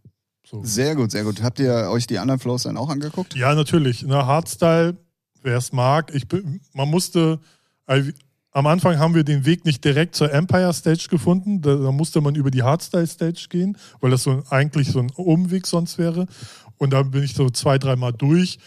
So. 0.47 0.63
Sehr 0.65 0.95
gut, 0.97 1.11
sehr 1.11 1.23
gut. 1.25 1.43
Habt 1.43 1.59
ihr 1.61 1.73
euch 1.91 2.07
die 2.07 2.19
anderen 2.19 2.41
Flows 2.41 2.63
dann 2.65 2.77
auch 2.77 2.89
angeguckt? 2.89 3.35
Ja, 3.37 3.55
natürlich. 3.55 4.03
Ne, 4.05 4.27
Hardstyle, 4.27 4.97
wer 5.43 5.57
es 5.59 5.73
mag. 5.73 6.15
Ich 6.15 6.29
bin, 6.29 6.61
man 6.73 6.89
musste, 6.91 7.41
am 8.55 8.67
Anfang 8.69 8.99
haben 8.99 9.15
wir 9.15 9.25
den 9.25 9.45
Weg 9.45 9.65
nicht 9.65 9.85
direkt 9.85 10.15
zur 10.15 10.33
Empire 10.33 10.73
Stage 10.73 11.09
gefunden. 11.11 11.61
Da, 11.61 11.75
da 11.75 11.91
musste 11.93 12.21
man 12.21 12.37
über 12.37 12.51
die 12.51 12.63
Hardstyle 12.63 13.07
Stage 13.07 13.47
gehen, 13.51 13.77
weil 14.01 14.11
das 14.13 14.23
so 14.23 14.43
eigentlich 14.49 14.89
so 14.89 15.01
ein 15.01 15.11
Umweg 15.11 15.67
sonst 15.67 15.99
wäre. 15.99 16.27
Und 16.79 16.93
da 16.93 17.03
bin 17.03 17.25
ich 17.25 17.35
so 17.35 17.51
zwei, 17.51 17.79
dreimal 17.79 18.13
durch. 18.13 18.59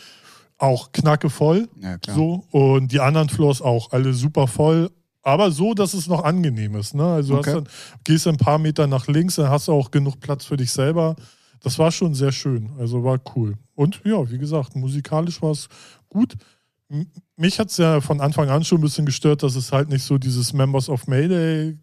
Auch 0.57 0.91
knacke 0.91 1.29
voll. 1.29 1.69
Ja, 1.81 1.97
klar. 1.97 2.15
So. 2.15 2.43
Und 2.51 2.91
die 2.91 2.99
anderen 2.99 3.29
Floors 3.29 3.61
auch, 3.61 3.91
alle 3.91 4.13
super 4.13 4.47
voll. 4.47 4.91
Aber 5.23 5.51
so, 5.51 5.73
dass 5.73 5.93
es 5.93 6.07
noch 6.07 6.23
angenehm 6.23 6.75
ist. 6.75 6.93
Ne? 6.93 7.03
Also 7.05 7.33
du 7.33 7.39
Okay. 7.39 7.49
hast 7.51 7.55
dann, 7.55 7.67
gehst 8.03 8.27
ein 8.27 8.37
paar 8.37 8.57
Meter 8.57 8.87
nach 8.87 9.07
links, 9.07 9.35
dann 9.35 9.49
hast 9.49 9.67
du 9.67 9.73
auch 9.73 9.91
genug 9.91 10.19
Platz 10.19 10.45
für 10.45 10.57
dich 10.57 10.71
selber. 10.71 11.15
Das 11.61 11.79
war 11.79 11.91
schon 11.91 12.13
sehr 12.13 12.31
schön. 12.31 12.71
Also 12.77 13.03
war 13.03 13.19
cool. 13.35 13.55
Und 13.73 14.01
ja, 14.03 14.29
wie 14.29 14.37
gesagt, 14.37 14.75
musikalisch 14.75 15.41
war 15.41 15.51
es 15.51 15.69
gut. 16.09 16.35
Mich 17.35 17.59
hat 17.59 17.69
es 17.69 17.77
ja 17.77 17.99
von 18.01 18.21
Anfang 18.21 18.49
an 18.49 18.63
schon 18.63 18.77
ein 18.79 18.81
bisschen 18.81 19.05
gestört, 19.05 19.43
dass 19.43 19.55
es 19.55 19.71
halt 19.71 19.89
nicht 19.89 20.03
so 20.03 20.17
dieses 20.17 20.53
Members 20.53 20.89
of 20.89 21.07
Mayday. 21.07 21.77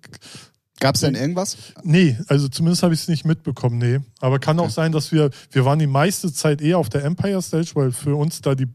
Gab 0.80 0.94
es 0.94 1.02
denn 1.02 1.14
irgendwas? 1.14 1.56
Nee, 1.82 2.18
also 2.28 2.48
zumindest 2.48 2.82
habe 2.82 2.94
ich 2.94 3.00
es 3.00 3.08
nicht 3.08 3.24
mitbekommen, 3.24 3.78
nee. 3.78 4.00
Aber 4.20 4.38
kann 4.38 4.58
auch 4.58 4.64
Okay. 4.64 4.72
sein, 4.72 4.92
dass 4.92 5.12
wir, 5.12 5.30
wir 5.50 5.64
waren 5.64 5.78
die 5.78 5.86
meiste 5.86 6.32
Zeit 6.32 6.60
eher 6.62 6.78
auf 6.78 6.88
der 6.88 7.04
Empire 7.04 7.40
Stage, 7.42 7.72
weil 7.74 7.92
für 7.92 8.16
uns 8.16 8.40
da 8.40 8.54
die 8.54 8.66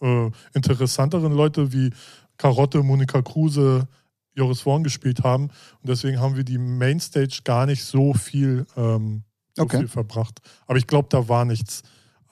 äh, 0.00 0.30
interessanteren 0.54 1.32
Leute 1.32 1.72
wie 1.72 1.90
Karotte, 2.38 2.82
Monika 2.82 3.20
Kruse, 3.22 3.86
Joris 4.34 4.64
Worn 4.64 4.82
gespielt 4.82 5.22
haben. 5.22 5.44
Und 5.44 5.88
deswegen 5.88 6.20
haben 6.20 6.36
wir 6.36 6.44
die 6.44 6.58
Mainstage 6.58 7.40
gar 7.44 7.66
nicht 7.66 7.84
so 7.84 8.14
viel, 8.14 8.66
ähm, 8.76 9.24
so 9.56 9.64
Okay. 9.64 9.78
viel 9.78 9.88
verbracht. 9.88 10.38
Aber 10.66 10.78
ich 10.78 10.86
glaube, 10.86 11.08
da 11.10 11.28
war 11.28 11.44
nichts. 11.44 11.82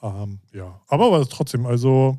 Ähm, 0.01 0.39
ja, 0.53 0.81
aber 0.87 1.11
war 1.11 1.27
trotzdem, 1.29 1.65
also 1.65 2.17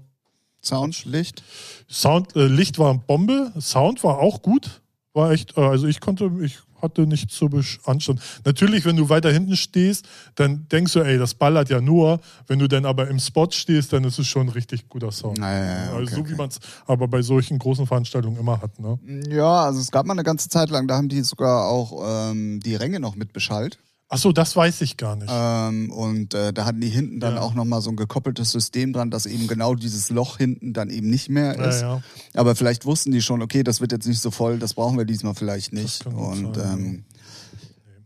Sound, 0.62 1.04
Licht? 1.04 1.42
Sound, 1.90 2.36
äh, 2.36 2.46
Licht 2.46 2.78
war 2.78 2.94
Bombe, 2.94 3.52
Sound 3.60 4.04
war 4.04 4.18
auch 4.18 4.42
gut. 4.42 4.82
War 5.12 5.32
echt, 5.32 5.56
äh, 5.56 5.60
also 5.60 5.86
ich 5.86 6.00
konnte, 6.00 6.30
ich 6.42 6.58
hatte 6.82 7.06
nichts 7.06 7.34
zu 7.36 7.50
anstand. 7.84 8.20
Natürlich, 8.44 8.84
wenn 8.84 8.96
du 8.96 9.08
weiter 9.08 9.30
hinten 9.30 9.56
stehst, 9.56 10.06
dann 10.34 10.66
denkst 10.68 10.92
du, 10.92 11.00
ey, 11.00 11.18
das 11.18 11.34
ballert 11.34 11.68
ja 11.68 11.80
nur. 11.80 12.20
Wenn 12.46 12.58
du 12.58 12.68
dann 12.68 12.86
aber 12.86 13.08
im 13.08 13.18
Spot 13.18 13.50
stehst, 13.50 13.92
dann 13.92 14.04
ist 14.04 14.18
es 14.18 14.26
schon 14.26 14.46
ein 14.46 14.50
richtig 14.50 14.88
guter 14.88 15.12
Sound. 15.12 15.38
Naja, 15.38 15.92
also 15.94 16.14
so 16.14 16.20
okay, 16.20 16.30
wie 16.30 16.34
man 16.36 16.48
es 16.48 16.58
aber 16.86 17.08
bei 17.08 17.22
solchen 17.22 17.58
großen 17.58 17.86
Veranstaltungen 17.86 18.38
immer 18.38 18.60
hat. 18.60 18.78
Ne? 18.78 18.98
Ja, 19.28 19.64
also 19.64 19.80
es 19.80 19.90
gab 19.90 20.06
mal 20.06 20.14
eine 20.14 20.24
ganze 20.24 20.48
Zeit 20.48 20.70
lang, 20.70 20.86
da 20.86 20.96
haben 20.96 21.08
die 21.08 21.22
sogar 21.22 21.68
auch 21.68 22.30
ähm, 22.30 22.60
die 22.60 22.74
Ränge 22.74 23.00
noch 23.00 23.16
mit 23.16 23.32
beschallt. 23.32 23.78
Achso, 24.12 24.32
das 24.32 24.56
weiß 24.56 24.80
ich 24.80 24.96
gar 24.96 25.14
nicht. 25.14 25.30
Ähm, 25.32 25.90
und 25.92 26.34
äh, 26.34 26.52
da 26.52 26.64
hatten 26.64 26.80
die 26.80 26.88
hinten 26.88 27.20
dann 27.20 27.36
Ja. 27.36 27.40
auch 27.42 27.54
nochmal 27.54 27.80
so 27.80 27.90
ein 27.90 27.96
gekoppeltes 27.96 28.50
System 28.50 28.92
dran, 28.92 29.10
dass 29.12 29.24
eben 29.24 29.46
genau 29.46 29.76
dieses 29.76 30.10
Loch 30.10 30.36
hinten 30.36 30.72
dann 30.72 30.90
eben 30.90 31.08
nicht 31.08 31.28
mehr 31.28 31.56
ja, 31.56 31.64
ist. 31.68 31.80
ja. 31.82 32.02
Aber 32.34 32.56
vielleicht 32.56 32.84
wussten 32.86 33.12
die 33.12 33.22
schon, 33.22 33.40
okay, 33.40 33.62
das 33.62 33.80
wird 33.80 33.92
jetzt 33.92 34.08
nicht 34.08 34.20
so 34.20 34.32
voll, 34.32 34.58
das 34.58 34.74
brauchen 34.74 34.98
wir 34.98 35.04
diesmal 35.04 35.34
vielleicht 35.36 35.72
nicht. 35.72 36.04
Und 36.06 36.56
sein, 36.56 36.72
ähm, 36.80 37.04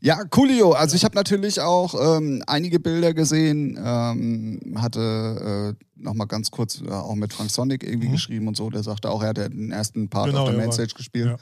ja, 0.03 0.23
coolio. 0.25 0.73
Also 0.73 0.95
ich 0.97 1.05
habe 1.07 1.15
natürlich 1.15 1.63
auch 1.63 1.95
ähm, 2.19 2.43
einige 2.47 2.81
Bilder 2.81 3.15
gesehen, 3.15 3.79
ähm, 3.83 4.75
hatte 4.77 5.75
äh, 5.75 5.85
nochmal 6.03 6.27
ganz 6.27 6.51
kurz 6.51 6.83
äh, 6.83 6.91
auch 6.91 7.15
mit 7.15 7.33
Frank 7.33 7.51
Sonic 7.51 7.83
irgendwie 7.83 8.09
Mhm. 8.09 8.13
geschrieben 8.13 8.49
und 8.49 8.59
so. 8.59 8.69
Der 8.69 8.83
sagte 8.83 9.09
auch, 9.09 9.23
er 9.23 9.31
hat 9.31 9.39
ja 9.39 9.49
den 9.49 9.73
ersten 9.73 10.11
Part 10.11 10.27
Genau, 10.27 10.41
auf 10.43 10.49
der 10.51 10.55
ja, 10.59 10.61
Mainstage 10.61 10.93
gespielt. 10.95 11.39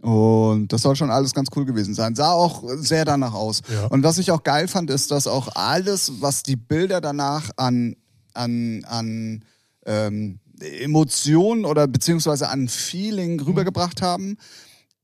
Und 0.00 0.72
das 0.72 0.82
soll 0.82 0.94
schon 0.94 1.10
alles 1.10 1.34
ganz 1.34 1.48
cool 1.56 1.64
gewesen 1.64 1.94
sein. 1.94 2.14
Sah 2.14 2.30
auch 2.30 2.62
sehr 2.76 3.04
danach 3.04 3.34
aus. 3.34 3.62
Ja. 3.68 3.86
Und 3.86 4.04
was 4.04 4.18
ich 4.18 4.30
auch 4.30 4.44
geil 4.44 4.68
fand, 4.68 4.90
ist, 4.90 5.10
dass 5.10 5.26
auch 5.26 5.48
alles, 5.56 6.20
was 6.20 6.42
die 6.42 6.56
Bilder 6.56 7.00
danach 7.00 7.50
an, 7.56 7.96
an, 8.32 8.84
an 8.84 9.44
ähm, 9.86 10.38
Emotionen 10.60 11.64
oder 11.64 11.88
beziehungsweise 11.88 12.48
an 12.48 12.68
Feeling 12.68 13.40
rübergebracht 13.40 14.02
haben, 14.02 14.38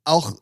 auch 0.04 0.36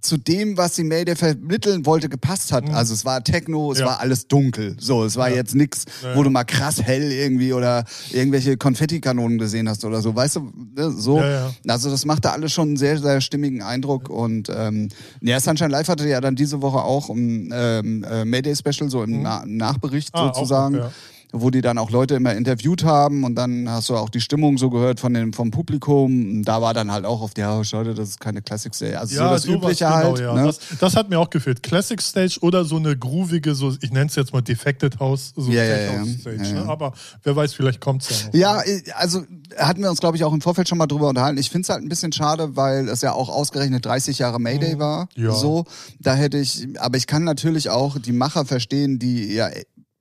zu 0.00 0.16
dem, 0.16 0.56
was 0.56 0.74
die 0.74 0.84
Mayday 0.84 1.14
vermitteln 1.16 1.84
wollte, 1.86 2.08
gepasst 2.08 2.52
hat. 2.52 2.68
Mhm. 2.68 2.74
Also 2.74 2.94
es 2.94 3.04
war 3.04 3.22
Techno, 3.22 3.72
es 3.72 3.78
Ja. 3.80 3.86
war 3.86 4.00
alles 4.00 4.26
dunkel. 4.28 4.76
So, 4.78 5.04
es 5.04 5.16
war 5.16 5.28
Ja. 5.30 5.36
jetzt 5.36 5.54
nix, 5.54 5.84
Ja, 6.02 6.16
wo 6.16 6.22
du 6.22 6.30
mal 6.30 6.44
krass 6.44 6.82
hell 6.82 7.12
irgendwie 7.12 7.52
oder 7.52 7.84
irgendwelche 8.10 8.56
Konfettikanonen 8.56 9.38
gesehen 9.38 9.68
hast 9.68 9.84
oder 9.84 10.00
so. 10.00 10.14
Weißt 10.14 10.36
du, 10.36 10.52
ne, 10.76 10.90
so. 10.90 11.22
Also 11.66 11.90
das 11.90 12.04
machte 12.04 12.30
alles 12.32 12.52
schon 12.52 12.68
einen 12.68 12.76
sehr, 12.76 12.98
sehr 12.98 13.20
stimmigen 13.20 13.62
Eindruck. 13.62 14.08
Und 14.08 14.50
ähm, 14.54 14.88
ja, 15.20 15.38
Sunshine 15.40 15.70
Live 15.70 15.88
hatte 15.88 16.08
ja 16.08 16.20
dann 16.20 16.36
diese 16.36 16.62
Woche 16.62 16.78
auch 16.82 17.08
ein 17.10 17.50
ähm, 17.52 18.04
äh, 18.04 18.24
Mayday-Special, 18.24 18.90
so 18.90 19.02
im 19.02 19.22
Na 19.22 19.44
Nachbericht 19.46 20.14
Mhm. 20.14 20.20
Ah, 20.20 20.28
auch 20.30 20.34
sozusagen. 20.34 20.76
noch, 20.76 20.84
ja. 20.84 20.92
Wo 21.32 21.50
die 21.50 21.60
dann 21.60 21.78
auch 21.78 21.90
Leute 21.90 22.14
immer 22.14 22.34
interviewt 22.34 22.84
haben 22.84 23.24
und 23.24 23.34
dann 23.34 23.68
hast 23.68 23.88
du 23.88 23.96
auch 23.96 24.10
die 24.10 24.20
Stimmung 24.20 24.58
so 24.58 24.70
gehört 24.70 25.00
von 25.00 25.14
dem, 25.14 25.32
vom 25.32 25.50
Publikum. 25.50 26.42
Da 26.42 26.60
war 26.60 26.74
dann 26.74 26.90
halt 26.90 27.04
auch 27.04 27.20
auf 27.20 27.34
der, 27.34 27.52
oh, 27.52 27.64
schade, 27.64 27.94
das 27.94 28.10
ist 28.10 28.20
keine 28.20 28.42
Classic 28.42 28.74
Stage. 28.74 28.98
Also 28.98 29.16
so 29.16 29.22
das 29.22 29.44
Übliche 29.44 29.84
genau, 29.84 29.96
halt. 29.96 30.18
ja. 30.18 30.34
Ne? 30.34 30.44
Das, 30.44 30.58
das 30.78 30.96
hat 30.96 31.08
mir 31.08 31.18
auch 31.18 31.30
gefehlt. 31.30 31.62
Classic 31.62 32.00
Stage 32.00 32.38
oder 32.40 32.64
so 32.64 32.76
eine 32.76 32.96
groovige, 32.96 33.54
so, 33.54 33.72
ich 33.80 33.90
nenne 33.90 34.06
es 34.06 34.16
jetzt 34.16 34.32
mal 34.32 34.42
Defected 34.42 34.98
House, 34.98 35.32
so 35.36 35.50
Ja, 35.50 35.64
ja, 35.64 35.76
ja, 35.76 35.98
House 36.00 36.08
ja. 36.08 36.20
Stage. 36.20 36.36
Ja, 36.36 36.44
ja. 36.44 36.64
Ne? 36.64 36.68
Aber 36.68 36.92
wer 37.22 37.36
weiß, 37.36 37.54
vielleicht 37.54 37.80
kommt 37.80 38.02
es 38.02 38.10
ja 38.10 38.26
noch. 38.26 38.34
Ja, 38.34 38.62
äh, 38.62 38.82
also 38.94 39.22
hatten 39.56 39.82
wir 39.82 39.90
uns, 39.90 40.00
glaube 40.00 40.16
ich, 40.16 40.24
auch 40.24 40.32
im 40.32 40.40
Vorfeld 40.40 40.68
schon 40.68 40.78
mal 40.78 40.86
drüber 40.86 41.08
unterhalten. 41.08 41.38
Ich 41.38 41.50
finde 41.50 41.62
es 41.62 41.68
halt 41.68 41.82
ein 41.82 41.88
bisschen 41.88 42.12
schade, 42.12 42.56
weil 42.56 42.88
es 42.88 43.02
ja 43.02 43.12
auch 43.12 43.28
ausgerechnet 43.28 43.84
30 43.86 44.18
Jahre 44.18 44.40
Mayday 44.40 44.78
war. 44.78 45.08
Mhm. 45.16 45.24
Ja. 45.24 45.32
So, 45.32 45.64
da 45.98 46.14
hätte 46.14 46.38
ich, 46.38 46.68
aber 46.78 46.96
ich 46.96 47.06
kann 47.06 47.24
natürlich 47.24 47.70
auch 47.70 47.98
die 47.98 48.12
Macher 48.12 48.44
verstehen, 48.44 48.98
die 48.98 49.32
ja 49.32 49.48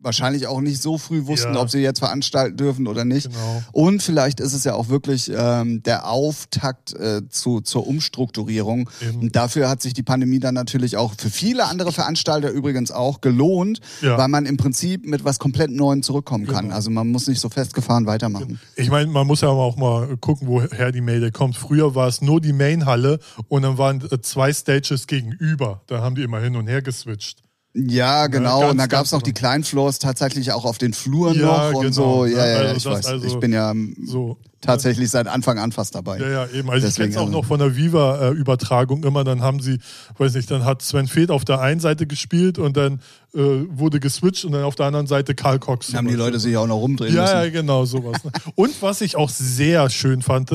wahrscheinlich 0.02 0.48
auch 0.48 0.62
nicht 0.62 0.82
so 0.82 0.98
früh 0.98 1.26
wussten, 1.28 1.54
Ja. 1.56 1.62
ob 1.62 1.70
sie 1.70 1.80
jetzt 1.80 2.00
veranstalten 2.00 2.56
dürfen 2.58 2.88
oder 2.88 3.04
nicht. 3.06 3.30
Genau. 3.30 3.64
Und 3.74 4.02
vielleicht 4.02 4.40
ist 4.40 4.54
es 4.54 4.64
ja 4.64 4.74
auch 4.74 4.88
wirklich 4.90 5.30
ähm, 5.36 5.84
der 5.84 6.10
Auftakt 6.10 6.94
äh, 6.94 7.28
zu, 7.30 7.62
zur 7.62 7.86
Umstrukturierung. 7.88 8.90
Eben. 9.02 9.20
Und 9.20 9.36
dafür 9.36 9.70
hat 9.70 9.82
sich 9.82 9.94
die 9.94 10.04
Pandemie 10.04 10.40
dann 10.40 10.56
natürlich 10.56 10.96
auch 10.98 11.14
für 11.18 11.30
viele 11.30 11.66
andere 11.66 11.92
Veranstalter 11.92 12.50
übrigens 12.50 12.92
auch 12.92 13.22
gelohnt, 13.22 13.80
Ja. 14.02 14.18
weil 14.18 14.28
man 14.30 14.46
im 14.46 14.58
Prinzip 14.58 15.06
mit 15.06 15.26
was 15.26 15.38
komplett 15.40 15.72
Neuem 15.72 16.02
zurückkommen 16.04 16.48
kann. 16.48 16.66
Genau. 16.66 16.76
Also 16.76 16.90
man 16.90 17.10
muss 17.10 17.28
nicht 17.28 17.42
so 17.42 17.50
festgefahren 17.50 18.06
weitermachen. 18.06 18.60
Ich 18.76 18.90
meine, 18.90 19.08
man 19.12 19.28
muss 19.28 19.42
ja 19.42 19.50
auch 19.50 19.76
mal 19.76 20.16
gucken, 20.18 20.48
woher 20.48 20.92
die 20.92 21.02
Mayday 21.02 21.32
kommt. 21.32 21.58
Früher 21.58 21.94
war 21.96 22.08
es 22.08 22.22
nur 22.22 22.40
die 22.42 22.54
Mainhalle 22.54 23.20
und 23.48 23.64
dann 23.64 23.78
waren 23.78 24.02
äh, 24.12 24.22
zwei 24.22 24.54
Stages 24.54 25.08
gegenüber. 25.08 25.82
Da 25.88 26.02
haben 26.02 26.16
die 26.16 26.24
immer 26.24 26.40
hin 26.40 26.56
und 26.56 26.68
her 26.68 26.82
geswitcht. 26.82 27.44
Ja, 27.74 28.28
genau. 28.28 28.62
ganz, 28.62 28.72
und 28.72 28.78
dann 28.80 28.90
gab 28.90 29.06
es 29.06 29.12
noch 29.12 29.22
die 29.22 29.32
kleinen 29.32 29.64
Floors 29.64 30.00
tatsächlich 30.00 30.52
auch 30.52 30.66
auf 30.66 30.80
den 30.80 30.94
Fluren 30.94 31.40
Ja, 31.40 31.70
noch 31.70 31.74
und 31.80 31.82
genau. 31.92 31.92
so. 31.92 32.26
Ja, 32.26 32.38
Ja, 32.46 32.48
ja, 32.48 32.58
also 32.70 32.76
ich 32.90 32.96
weiß. 32.98 33.06
also 33.06 33.28
ich 33.28 33.40
bin 33.40 33.54
ja 33.54 33.70
ähm, 33.72 33.96
So. 34.06 34.38
tatsächlich 34.60 35.10
seit 35.12 35.28
Anfang 35.28 35.60
an 35.60 35.72
fast 35.72 35.94
dabei. 35.94 36.18
Ja, 36.18 36.30
ja, 36.30 36.48
eben. 36.48 36.70
Also 36.72 36.88
Deswegen, 36.88 36.90
ich 36.90 36.96
kenne 36.96 37.10
es 37.12 37.18
auch 37.18 37.28
also- 37.28 37.32
noch 37.38 37.46
von 37.46 37.60
der 37.60 37.76
Viva-Übertragung 37.76 39.04
immer. 39.04 39.24
Dann 39.24 39.42
haben 39.42 39.60
sie, 39.60 39.78
weiß 40.18 40.34
nicht, 40.34 40.50
dann 40.50 40.66
hat 40.66 40.82
Sven 40.82 41.08
Feth 41.08 41.30
auf 41.30 41.46
der 41.46 41.62
einen 41.62 41.80
Seite 41.80 42.08
gespielt 42.08 42.58
und 42.58 42.76
dann 42.76 43.02
äh, 43.36 43.40
wurde 43.70 44.00
geswitcht 44.00 44.46
und 44.46 44.54
dann 44.54 44.64
auf 44.64 44.76
der 44.76 44.88
anderen 44.88 45.06
Seite 45.08 45.36
Karl 45.36 45.60
Cox. 45.60 45.88
Dann 45.88 45.98
haben 46.00 46.08
die 46.08 46.16
Leute 46.16 46.40
sich 46.40 46.58
auch 46.58 46.68
noch 46.68 46.78
rumdrehen 46.78 47.16
Ja, 47.16 47.26
ja, 47.32 47.40
müssen. 47.42 47.54
genau, 47.54 47.86
sowas. 47.86 48.24
ne? 48.24 48.32
Und 48.56 48.82
was 48.82 49.02
ich 49.02 49.16
auch 49.16 49.30
sehr 49.30 49.90
schön 49.92 50.24
fand, 50.24 50.50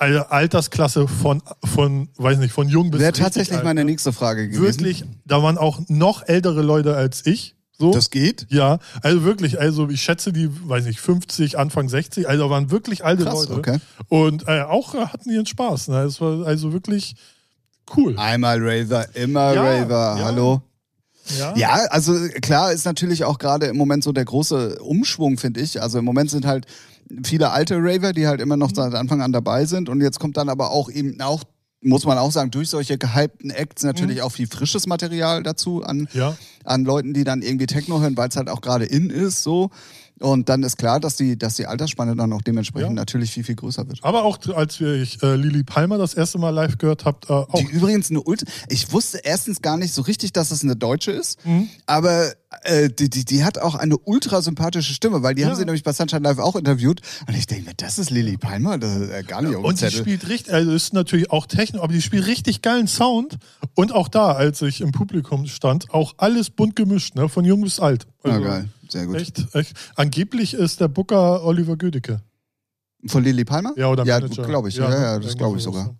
Altersklasse 0.00 1.06
von, 1.06 1.42
von, 1.64 2.08
weiß 2.16 2.38
nicht, 2.38 2.52
von 2.52 2.68
jung 2.68 2.90
bis 2.90 3.00
Wäre 3.00 3.12
tatsächlich 3.12 3.58
alt, 3.58 3.64
meine 3.64 3.80
ne? 3.80 3.90
nächste 3.90 4.12
Frage 4.12 4.48
gewesen. 4.48 4.62
Wirklich, 4.62 5.04
da 5.26 5.42
waren 5.42 5.58
auch 5.58 5.80
noch 5.88 6.26
ältere 6.26 6.62
Leute 6.62 6.96
als 6.96 7.26
ich. 7.26 7.54
So. 7.78 7.92
Das 7.92 8.10
geht? 8.10 8.46
ja, 8.50 8.78
also 9.02 9.24
wirklich, 9.24 9.58
also 9.58 9.88
ich 9.88 10.02
schätze 10.02 10.34
die, 10.34 10.50
weiß 10.68 10.84
nicht, 10.84 11.00
50, 11.00 11.58
Anfang 11.58 11.88
60, 11.88 12.28
also 12.28 12.50
waren 12.50 12.70
wirklich 12.70 13.04
alte 13.06 13.24
Krass, 13.24 13.48
Leute. 13.48 13.54
okay. 13.54 13.78
Und 14.08 14.46
äh, 14.48 14.60
auch 14.62 14.92
hatten 14.94 15.30
ihren 15.30 15.46
Spaß. 15.46 15.88
Ne? 15.88 16.00
Es 16.02 16.20
war 16.20 16.44
also 16.46 16.74
wirklich 16.74 17.14
cool. 17.96 18.18
Einmal 18.18 18.58
Raver, 18.60 19.06
immer 19.14 19.54
Ja, 19.54 19.62
Raver. 19.62 20.16
ja. 20.18 20.24
Hallo? 20.26 20.62
Ja, 21.38 21.56
Ja, 21.56 21.70
also 21.90 22.14
klar 22.42 22.72
ist 22.72 22.84
natürlich 22.84 23.24
auch 23.24 23.38
gerade 23.38 23.66
im 23.66 23.76
Moment 23.78 24.04
so 24.04 24.12
der 24.12 24.24
große 24.26 24.78
Umschwung, 24.80 25.38
finde 25.38 25.60
ich. 25.60 25.80
Also 25.80 25.98
im 26.00 26.04
Moment 26.04 26.30
sind 26.30 26.44
halt 26.44 26.66
viele 27.24 27.50
alte 27.50 27.76
Raver, 27.78 28.12
die 28.12 28.26
halt 28.26 28.40
immer 28.40 28.56
Mhm. 28.56 28.60
noch 28.60 28.70
seit 28.74 28.94
Anfang 28.94 29.22
an 29.22 29.32
dabei 29.32 29.64
sind. 29.66 29.88
Und 29.88 30.00
jetzt 30.00 30.18
kommt 30.20 30.36
dann 30.36 30.48
aber 30.48 30.70
auch 30.70 30.90
eben 30.90 31.20
auch, 31.20 31.42
muss 31.82 32.04
man 32.04 32.18
auch 32.18 32.30
sagen, 32.30 32.50
durch 32.50 32.68
solche 32.68 32.98
gehypten 32.98 33.50
Acts 33.50 33.82
natürlich 33.82 34.18
Mhm. 34.18 34.22
auch 34.22 34.32
viel 34.32 34.46
frisches 34.46 34.86
Material 34.86 35.42
dazu 35.42 35.82
an, 35.82 36.08
ja. 36.12 36.36
an 36.64 36.84
Leuten, 36.84 37.14
die 37.14 37.24
dann 37.24 37.42
irgendwie 37.42 37.66
Techno 37.66 38.00
hören, 38.00 38.16
weil 38.16 38.28
es 38.28 38.36
halt 38.36 38.48
auch 38.50 38.60
gerade 38.60 38.84
in 38.84 39.10
ist, 39.10 39.42
so. 39.42 39.70
Und 40.20 40.50
dann 40.50 40.62
ist 40.62 40.76
klar, 40.76 41.00
dass 41.00 41.16
die, 41.16 41.38
dass 41.38 41.54
die 41.54 41.66
Altersspanne 41.66 42.14
dann 42.14 42.30
auch 42.34 42.42
dementsprechend 42.42 42.90
Ja. 42.90 42.94
natürlich 42.94 43.30
viel, 43.32 43.42
viel 43.42 43.54
größer 43.56 43.88
wird. 43.88 44.00
Aber 44.02 44.24
auch 44.24 44.38
als 44.54 44.78
wir 44.78 44.92
ich, 44.94 45.22
äh, 45.22 45.34
Lili 45.34 45.62
Palmer 45.64 45.96
das 45.96 46.12
erste 46.12 46.36
Mal 46.38 46.50
live 46.50 46.76
gehört 46.76 47.06
habt, 47.06 47.30
äh, 47.30 47.32
auch. 47.32 47.54
Die 47.58 47.64
übrigens 47.64 48.10
eine 48.10 48.20
Ultra. 48.22 48.46
Ich 48.68 48.92
wusste 48.92 49.18
erstens 49.24 49.62
gar 49.62 49.78
nicht 49.78 49.94
so 49.94 50.02
richtig, 50.02 50.34
dass 50.34 50.50
es 50.50 50.62
eine 50.62 50.76
Deutsche 50.76 51.10
ist, 51.10 51.42
Mhm. 51.46 51.68
aber 51.86 52.32
äh, 52.64 52.90
die, 52.90 53.08
die, 53.08 53.24
die 53.24 53.44
hat 53.44 53.58
auch 53.58 53.76
eine 53.76 53.96
ultra 53.96 54.42
sympathische 54.42 54.92
Stimme, 54.92 55.22
weil 55.22 55.34
die 55.34 55.44
haben 55.44 55.52
Ja. 55.52 55.56
sie 55.56 55.64
nämlich 55.64 55.84
bei 55.84 55.92
Sunshine 55.94 56.20
Live 56.22 56.38
auch 56.38 56.56
interviewt. 56.56 57.00
Und 57.26 57.34
ich 57.36 57.46
denke 57.46 57.70
mir, 57.70 57.74
das 57.76 57.98
ist 57.98 58.10
Lily 58.10 58.36
Palmer, 58.36 58.76
das 58.76 58.96
ist 58.96 59.10
äh, 59.10 59.22
gar 59.22 59.40
nicht 59.40 59.54
dem 59.54 59.64
Und 59.64 59.78
Zettel. 59.78 60.00
spielt 60.00 60.28
richtig, 60.28 60.52
also 60.52 60.70
ist 60.72 60.92
natürlich 60.92 61.30
auch 61.30 61.46
Techno, 61.46 61.82
aber 61.82 61.92
die 61.94 62.02
spielt 62.02 62.26
richtig 62.26 62.60
geilen 62.60 62.88
Sound. 62.88 63.38
Und 63.74 63.92
auch 63.92 64.08
da, 64.08 64.32
als 64.32 64.60
ich 64.60 64.82
im 64.82 64.92
Publikum 64.92 65.46
stand, 65.46 65.94
auch 65.94 66.14
alles 66.18 66.50
bunt 66.50 66.76
gemischt, 66.76 67.14
ne? 67.14 67.28
von 67.30 67.44
jung 67.46 67.62
bis 67.62 67.80
alt. 67.80 68.06
Ja, 68.24 68.32
Also 68.32 68.44
geil. 68.44 68.68
Sehr 68.90 69.06
gut. 69.06 69.16
Echt, 69.16 69.54
echt. 69.54 69.76
Angeblich 69.96 70.54
ist 70.54 70.80
der 70.80 70.88
Booker 70.88 71.44
Oliver 71.44 71.76
Gödicke. 71.76 72.20
Von 73.06 73.24
Lily 73.24 73.44
Palmer? 73.44 73.72
Ja, 73.76 73.88
oder 73.88 74.04
Ja, 74.04 74.20
Manager. 74.20 74.42
glaube 74.44 74.68
ich. 74.68 74.76
Ja, 74.76 74.90
ja, 74.90 75.18
ne? 75.18 75.24
das 75.24 75.36
glaube 75.36 75.56
ich 75.56 75.62
sogar. 75.62 75.94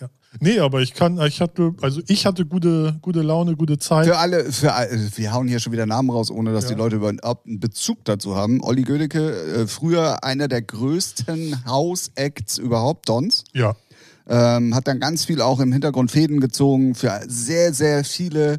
Ja. 0.00 0.08
Nee, 0.40 0.58
aber 0.58 0.80
ich 0.80 0.94
kann, 0.94 1.20
ich 1.20 1.40
hatte, 1.40 1.74
also 1.82 2.00
ich 2.08 2.26
hatte 2.26 2.46
gute, 2.46 2.96
gute 3.02 3.22
Laune, 3.22 3.56
gute 3.56 3.78
Zeit. 3.78 4.06
Für 4.06 4.16
alle, 4.18 4.50
für 4.50 4.72
all- 4.72 4.90
wir 5.16 5.32
hauen 5.32 5.46
hier 5.48 5.60
schon 5.60 5.72
wieder 5.72 5.86
Namen 5.86 6.10
raus, 6.10 6.30
ohne 6.30 6.52
dass 6.52 6.64
Ja. 6.64 6.70
die 6.70 6.76
Leute 6.76 6.96
überhaupt 6.96 7.46
einen 7.46 7.60
Bezug 7.60 8.04
dazu 8.04 8.34
haben. 8.34 8.60
Olli 8.62 8.82
Gödecke, 8.82 9.30
äh, 9.32 9.66
früher 9.66 10.24
einer 10.24 10.48
der 10.48 10.62
größten 10.62 11.64
House-Acts 11.66 12.58
überhaupt, 12.58 13.08
Dons. 13.08 13.44
Ja. 13.52 13.76
Ähm, 14.26 14.74
hat 14.74 14.88
dann 14.88 15.00
ganz 15.00 15.26
viel 15.26 15.42
auch 15.42 15.60
im 15.60 15.70
Hintergrund 15.72 16.10
Fäden 16.10 16.40
gezogen 16.40 16.94
für 16.94 17.20
sehr, 17.28 17.74
sehr 17.74 18.02
viele 18.04 18.58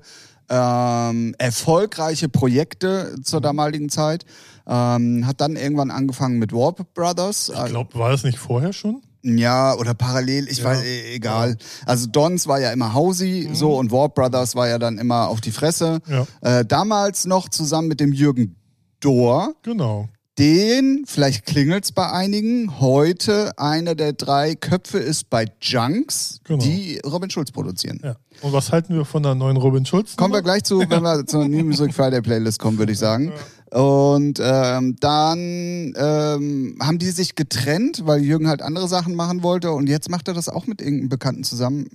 ähm, 0.50 1.36
erfolgreiche 1.38 2.30
Projekte 2.30 3.16
zur 3.24 3.42
damaligen 3.42 3.90
Zeit. 3.90 4.26
Ähm, 4.68 5.26
hat 5.28 5.42
dann 5.42 5.56
irgendwann 5.56 5.92
angefangen 5.92 6.40
mit 6.40 6.52
Warp 6.54 6.94
Brothers. 6.94 7.50
Ich 7.50 7.66
glaube, 7.66 7.98
war 8.00 8.10
das 8.12 8.24
nicht 8.24 8.38
vorher 8.40 8.74
schon? 8.74 9.02
Ja, 9.22 9.76
oder 9.76 9.94
parallel, 9.96 10.48
ich 10.50 10.60
Ja. 10.60 10.66
weiß, 10.66 10.84
eh, 10.84 11.16
egal. 11.16 11.58
Also 11.86 12.08
Dons 12.08 12.46
war 12.48 12.60
ja 12.60 12.72
immer 12.72 12.94
Hausi, 12.94 13.50
so, 13.54 13.76
und 13.76 13.92
Warp 13.92 14.14
Brothers 14.16 14.56
war 14.56 14.68
ja 14.68 14.78
dann 14.78 14.98
immer 15.00 15.30
auf 15.30 15.42
die 15.42 15.52
Fresse. 15.52 16.00
Ja. 16.08 16.28
Äh, 16.42 16.66
damals 16.66 17.26
noch 17.26 17.50
zusammen 17.50 17.88
mit 17.88 18.00
dem 18.00 18.12
Jürgen 18.14 18.56
Dohr, 19.00 19.54
Genau. 19.64 20.10
Den, 20.38 21.04
vielleicht 21.06 21.46
klingelt's 21.46 21.92
bei 21.92 22.12
einigen, 22.12 22.80
heute 22.82 23.58
einer 23.58 23.96
der 23.96 24.14
drei 24.14 24.56
Köpfe 24.56 24.98
ist 24.98 25.30
bei 25.30 25.46
Junks, 25.62 26.42
Genau. 26.44 26.64
die 26.64 27.00
Robin 27.06 27.30
Schulz 27.30 27.52
produzieren. 27.52 28.00
Ja. 28.04 28.16
Und 28.42 28.52
was 28.52 28.72
halten 28.72 28.94
wir 28.96 29.06
von 29.06 29.24
der 29.24 29.34
neuen 29.36 29.56
Robin 29.58 29.86
Schulz? 29.86 30.16
Kommen 30.18 30.34
wir 30.34 30.42
gleich 30.42 30.64
zu, 30.64 30.80
wenn 30.80 31.04
wir 31.04 31.26
zur 31.26 31.48
New 31.48 31.64
Music 31.64 31.94
Friday 31.94 32.22
Playlist 32.22 32.60
kommen, 32.60 32.78
würde 32.78 32.92
ich 32.92 33.00
sagen. 33.00 33.32
Und 33.72 34.40
ähm, 34.44 34.96
dann 35.00 35.94
ähm, 35.98 36.78
haben 36.82 36.98
die 37.00 37.12
sich 37.12 37.36
getrennt, 37.36 38.02
weil 38.06 38.22
Jürgen 38.22 38.48
halt 38.50 38.62
andere 38.62 38.88
Sachen 38.88 39.16
machen 39.16 39.42
wollte. 39.42 39.72
Und 39.72 39.88
jetzt 39.88 40.10
macht 40.10 40.28
er 40.28 40.34
das 40.34 40.50
auch 40.50 40.68
mit 40.68 40.82
irgendeinem 40.82 41.10
Bekannten 41.10 41.44
zusammen. 41.44 41.88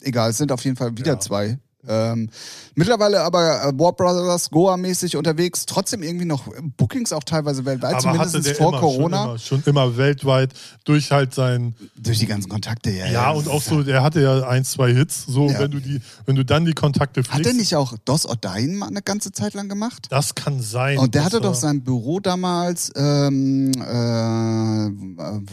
Egal, 0.00 0.30
es 0.30 0.38
sind 0.38 0.52
auf 0.52 0.64
jeden 0.64 0.76
Fall 0.76 0.96
wieder 0.96 1.12
Ja. 1.14 1.20
zwei. 1.20 1.58
Ähm, 1.88 2.28
mittlerweile 2.74 3.22
aber 3.22 3.64
äh, 3.64 3.72
Warp 3.78 3.96
Brothers 3.96 4.50
Goa-mäßig 4.50 5.16
unterwegs, 5.16 5.66
trotzdem 5.66 6.02
irgendwie 6.02 6.26
noch 6.26 6.46
Bookings 6.76 7.12
auch 7.12 7.24
teilweise 7.24 7.64
weltweit, 7.64 7.92
aber 7.94 8.00
zumindest 8.02 8.34
hatte 8.34 8.44
der 8.44 8.54
vor 8.54 8.68
immer, 8.70 8.80
Corona. 8.80 9.16
Schon 9.18 9.28
immer, 9.28 9.38
schon 9.38 9.62
immer 9.64 9.96
weltweit 9.96 10.52
durch 10.84 11.10
halt 11.10 11.34
sein 11.34 11.74
Durch 11.96 12.18
die 12.18 12.26
ganzen 12.26 12.48
Kontakte, 12.48 12.90
ja. 12.90 13.06
ja, 13.06 13.30
und 13.30 13.48
auch 13.48 13.62
so 13.62 13.82
der 13.82 14.02
hatte 14.02 14.20
ja 14.20 14.46
ein 14.48 14.64
zwei 14.64 14.92
Hits 14.92 15.24
so 15.26 15.48
Ja. 15.48 15.58
wenn 15.60 15.70
du 15.70 15.80
die 15.80 16.00
wenn 16.26 16.36
du 16.36 16.44
dann 16.44 16.64
die 16.64 16.72
Kontakte 16.74 17.20
Hat 17.22 17.28
pflegst 17.28 17.46
er 17.50 17.54
nicht 17.54 17.74
auch 17.76 17.94
Dos 18.04 18.28
Odain 18.28 18.76
mal 18.76 18.88
eine 18.88 19.02
ganze 19.02 19.32
Zeit 19.32 19.54
lang 19.54 19.68
gemacht? 19.68 20.06
das 20.10 20.34
kann 20.34 20.60
sein 20.60 20.98
Und 20.98 21.14
der 21.14 21.24
hatte 21.24 21.40
doch 21.40 21.48
war- 21.48 21.54
sein 21.54 21.82
Büro 21.82 22.20
damals, 22.20 22.92
ähm, 22.96 23.72
äh, 23.72 24.90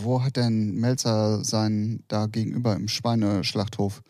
wo 0.04 0.22
hat 0.24 0.36
denn 0.36 0.76
Melzer 0.76 1.44
sein, 1.44 2.04
da 2.08 2.26
gegenüber 2.28 2.76
im 2.76 2.88
Schweineschlachthof? 2.88 4.02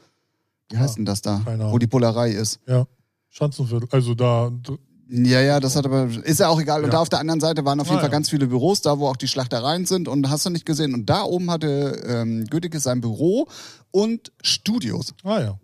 Wie 0.72 0.77
heißt 0.77 0.98
denn 0.98 1.05
das 1.05 1.22
da? 1.22 1.41
keine. 1.45 1.72
Wo 1.72 1.77
die 1.77 1.88
Bullerei 1.88 2.31
ist. 2.31 2.60
ja 2.67 2.86
Schanzenviertel 3.29 3.89
also 3.91 4.13
da 4.15 4.50
Ja, 5.10 5.41
ja, 5.41 5.60
das 5.60 5.75
hat 5.75 5.86
aber, 5.86 6.05
ist 6.24 6.39
ja 6.39 6.48
auch 6.48 6.60
egal. 6.60 6.79
Und 6.79 6.86
Ja. 6.88 6.93
da 6.93 7.00
auf 7.00 7.10
der 7.10 7.19
anderen 7.19 7.39
Seite 7.41 7.63
waren 7.65 7.79
auf 7.79 7.88
jeden 7.88 7.98
Ah, 7.98 8.01
Fall 8.01 8.10
ja. 8.10 8.13
ganz 8.17 8.29
viele 8.29 8.48
Büros, 8.48 8.81
da 8.81 8.98
wo 8.98 9.07
auch 9.07 9.17
die 9.17 9.27
Schlachtereien 9.27 9.86
sind 9.86 10.07
und 10.07 10.29
hast 10.29 10.45
du 10.45 10.50
nicht 10.50 10.65
gesehen. 10.65 10.93
Und 10.93 11.05
da 11.07 11.24
oben 11.24 11.51
hatte 11.51 12.01
ähm, 12.07 12.45
Gödicke 12.45 12.79
sein 12.79 13.01
Büro 13.01 13.48
und 13.91 14.31
Studios. 14.41 15.13
ah 15.24 15.39
ja 15.41 15.60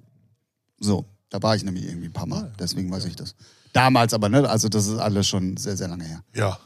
So, 0.80 1.06
da 1.30 1.42
war 1.42 1.56
ich 1.56 1.64
nämlich 1.64 1.86
irgendwie 1.86 2.08
ein 2.08 2.14
paar 2.14 2.28
Mal, 2.28 2.44
Ah, 2.44 2.48
ja. 2.48 2.54
deswegen 2.60 2.92
weiß 2.92 3.06
ich 3.06 3.16
das. 3.16 3.34
Damals 3.74 4.14
aber, 4.14 4.28
ne? 4.30 4.48
Also 4.50 4.68
das 4.68 4.86
ist 4.88 5.00
alles 5.00 5.28
schon 5.28 5.56
sehr, 5.58 5.78
sehr 5.78 5.88
lange 5.88 6.04
her. 6.04 6.22
Ja. 6.36 6.60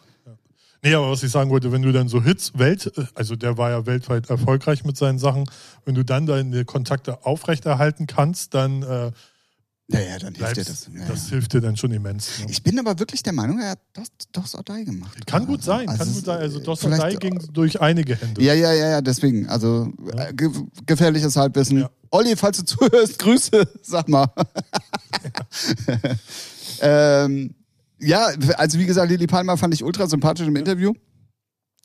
Nee, 0.86 0.94
aber 0.94 1.10
was 1.10 1.24
ich 1.24 1.32
sagen 1.32 1.50
wollte, 1.50 1.72
wenn 1.72 1.82
du 1.82 1.92
dann 1.92 2.08
so 2.08 2.22
Hits, 2.24 2.52
Welt, 2.60 2.92
also 3.16 3.36
der 3.36 3.58
war 3.58 3.72
ja 3.72 3.88
weltweit 3.88 4.30
erfolgreich 4.30 4.86
mit 4.86 4.96
seinen 4.96 5.18
Sachen, 5.18 5.46
wenn 5.84 5.96
du 5.96 6.06
dann 6.06 6.28
deine 6.28 6.64
Kontakte 6.64 7.26
aufrechterhalten 7.26 8.06
kannst, 8.06 8.54
dann 8.54 8.84
äh, 8.84 9.12
Ja, 9.88 10.00
ja, 10.00 10.20
dann 10.20 10.36
hilft 10.36 10.58
dir 10.58 10.64
das. 10.64 10.88
Ja, 10.94 11.06
das 11.08 11.24
ja. 11.26 11.30
hilft 11.32 11.54
dir 11.54 11.62
dann 11.62 11.76
schon 11.76 11.92
immens. 11.92 12.40
Ne? 12.40 12.46
Ich 12.52 12.62
bin 12.62 12.78
aber 12.78 13.00
wirklich 13.00 13.24
der 13.24 13.34
Meinung, 13.34 13.60
er 13.60 13.72
hat 13.72 13.80
Dos, 13.94 14.08
Dos 14.32 14.54
Odai 14.56 14.84
gemacht. 14.84 15.26
Kann 15.26 15.48
gut 15.48 15.64
sein, 15.64 15.90
Also 15.90 16.04
kann 16.04 16.14
gut 16.14 16.26
sein. 16.26 16.40
Also 16.40 16.60
Dos 16.60 16.80
vielleicht- 16.82 17.02
Dai 17.02 17.16
ging 17.16 17.40
durch 17.52 17.82
einige 17.82 18.16
Hände. 18.16 18.44
Ja, 18.44 18.54
ja, 18.54 18.72
ja, 18.72 18.90
ja, 18.90 19.02
deswegen. 19.02 19.50
Also 19.50 19.92
äh, 20.16 20.34
ge 20.36 20.52
gefährliches 20.86 21.36
Halbwissen. 21.36 21.80
Ja. 21.80 21.90
Olli, 22.12 22.36
falls 22.36 22.60
du 22.60 22.64
zuhörst, 22.66 23.18
Grüße, 23.26 23.68
sag 23.82 24.08
mal. 24.08 24.28
ähm, 26.82 27.56
Ja, 28.00 28.30
also 28.58 28.80
wie 28.80 28.86
gesagt, 28.86 29.10
Lili 29.10 29.28
Palmer 29.28 29.58
fand 29.58 29.74
ich 29.74 29.84
ultra 29.84 30.08
sympathisch 30.08 30.48
im 30.48 30.56
Interview. 30.56 30.94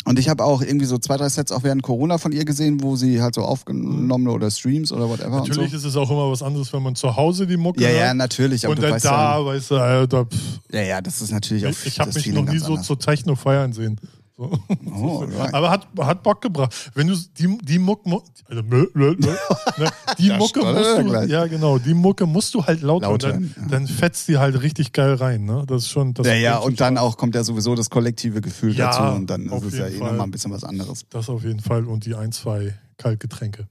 Und 0.07 0.19
ich 0.19 0.31
habe 0.31 0.45
auch 0.45 0.63
irgendwie 0.63 0.87
so 0.87 0.97
zwei, 0.97 1.19
drei 1.19 1.29
Sets 1.29 1.53
auch 1.53 1.63
während 1.63 1.83
Corona 1.83 2.17
von 2.17 2.33
ihr 2.33 2.47
gesehen, 2.47 2.83
wo 2.83 2.97
sie 2.97 3.21
halt 3.21 3.35
so 3.35 3.43
aufgenommen 3.43 4.29
oder 4.29 4.51
Streams 4.51 4.93
oder 4.93 5.09
whatever. 5.11 5.41
Natürlich 5.41 5.73
so. 5.73 5.77
ist 5.77 5.85
es 5.85 5.97
auch 5.97 6.11
immer 6.11 6.31
was 6.31 6.43
anderes, 6.43 6.73
wenn 6.73 6.83
man 6.83 6.95
zu 6.95 7.15
Hause 7.17 7.47
die 7.47 7.59
Mucke 7.59 7.83
Ja, 7.83 7.91
ja, 7.91 8.07
hört. 8.07 8.17
natürlich. 8.17 8.67
Und 8.67 8.83
dann 8.83 8.99
da, 8.99 9.39
ja, 9.39 9.45
weißt 9.45 9.71
du, 9.73 9.77
Alter, 9.77 10.25
pff, 10.25 10.61
ja, 10.73 10.83
ja, 10.83 11.01
das 11.03 11.21
ist 11.21 11.33
natürlich 11.33 11.67
auch 11.67 11.71
ich, 11.71 11.87
ich 11.87 12.01
habe 12.01 12.13
mich 12.15 12.27
noch 12.29 12.45
nie 12.45 12.59
so 12.59 12.69
anders. 12.73 12.87
zur 12.87 12.99
Techno 12.99 13.35
feiern 13.35 13.75
sehen. 13.75 14.01
So. 14.41 14.51
Oh, 14.91 15.19
right. 15.39 15.53
Aber 15.53 15.71
hat, 15.71 15.87
hat 16.01 16.23
Bock 16.23 16.41
gebracht. 16.41 16.91
Wenn 16.95 17.09
du 17.09 17.15
die, 17.39 17.59
die 17.59 17.79
Mucke, 17.79 18.09
mu- 18.09 18.23
also, 18.47 18.63
mö, 18.63 18.87
mö, 18.95 19.15
mö, 19.19 19.37
ne, 19.77 19.91
die 20.19 20.31
Mucke 20.31 20.61
musst 20.65 20.99
du, 20.99 21.05
gleich. 21.05 21.29
ja 21.29 21.47
genau, 21.47 21.79
die 21.79 21.93
Mucke 21.93 22.25
musst 22.25 22.55
du 22.55 22.65
halt 22.65 22.81
laut, 22.81 23.03
Laut 23.03 23.23
hören. 23.23 23.53
Dann, 23.55 23.65
ja. 23.65 23.71
dann 23.71 23.87
fetzt 23.87 24.29
die 24.29 24.39
halt 24.39 24.63
richtig 24.63 24.93
geil 24.95 25.13
rein. 25.15 25.45
Ne? 25.45 25.65
Das 25.67 25.83
ist 25.83 25.91
schon. 25.91 26.15
Das 26.15 26.27
Ja, 26.27 26.33
ja, 26.33 26.57
und 26.57 26.81
dann 26.81 26.97
auch 26.97 27.19
kommt 27.19 27.35
ja 27.35 27.45
sowieso 27.45 27.75
das 27.75 27.91
kollektive 27.91 28.41
Gefühl 28.41 28.75
Ja, 28.75 28.87
dazu 28.91 29.17
und 29.17 29.27
dann 29.29 29.45
ist 29.47 29.63
es 29.65 29.75
ja 29.79 29.87
eh 29.89 29.99
nochmal 29.99 30.23
ein 30.23 30.31
bisschen 30.31 30.53
was 30.53 30.65
anderes. 30.65 31.05
Das 31.11 31.29
auf 31.29 31.45
jeden 31.45 31.61
Fall 31.61 31.85
und 31.85 32.07
die 32.07 32.15
ein, 32.15 32.33
zwei 32.33 32.75
Kaltgetränke. 32.97 33.69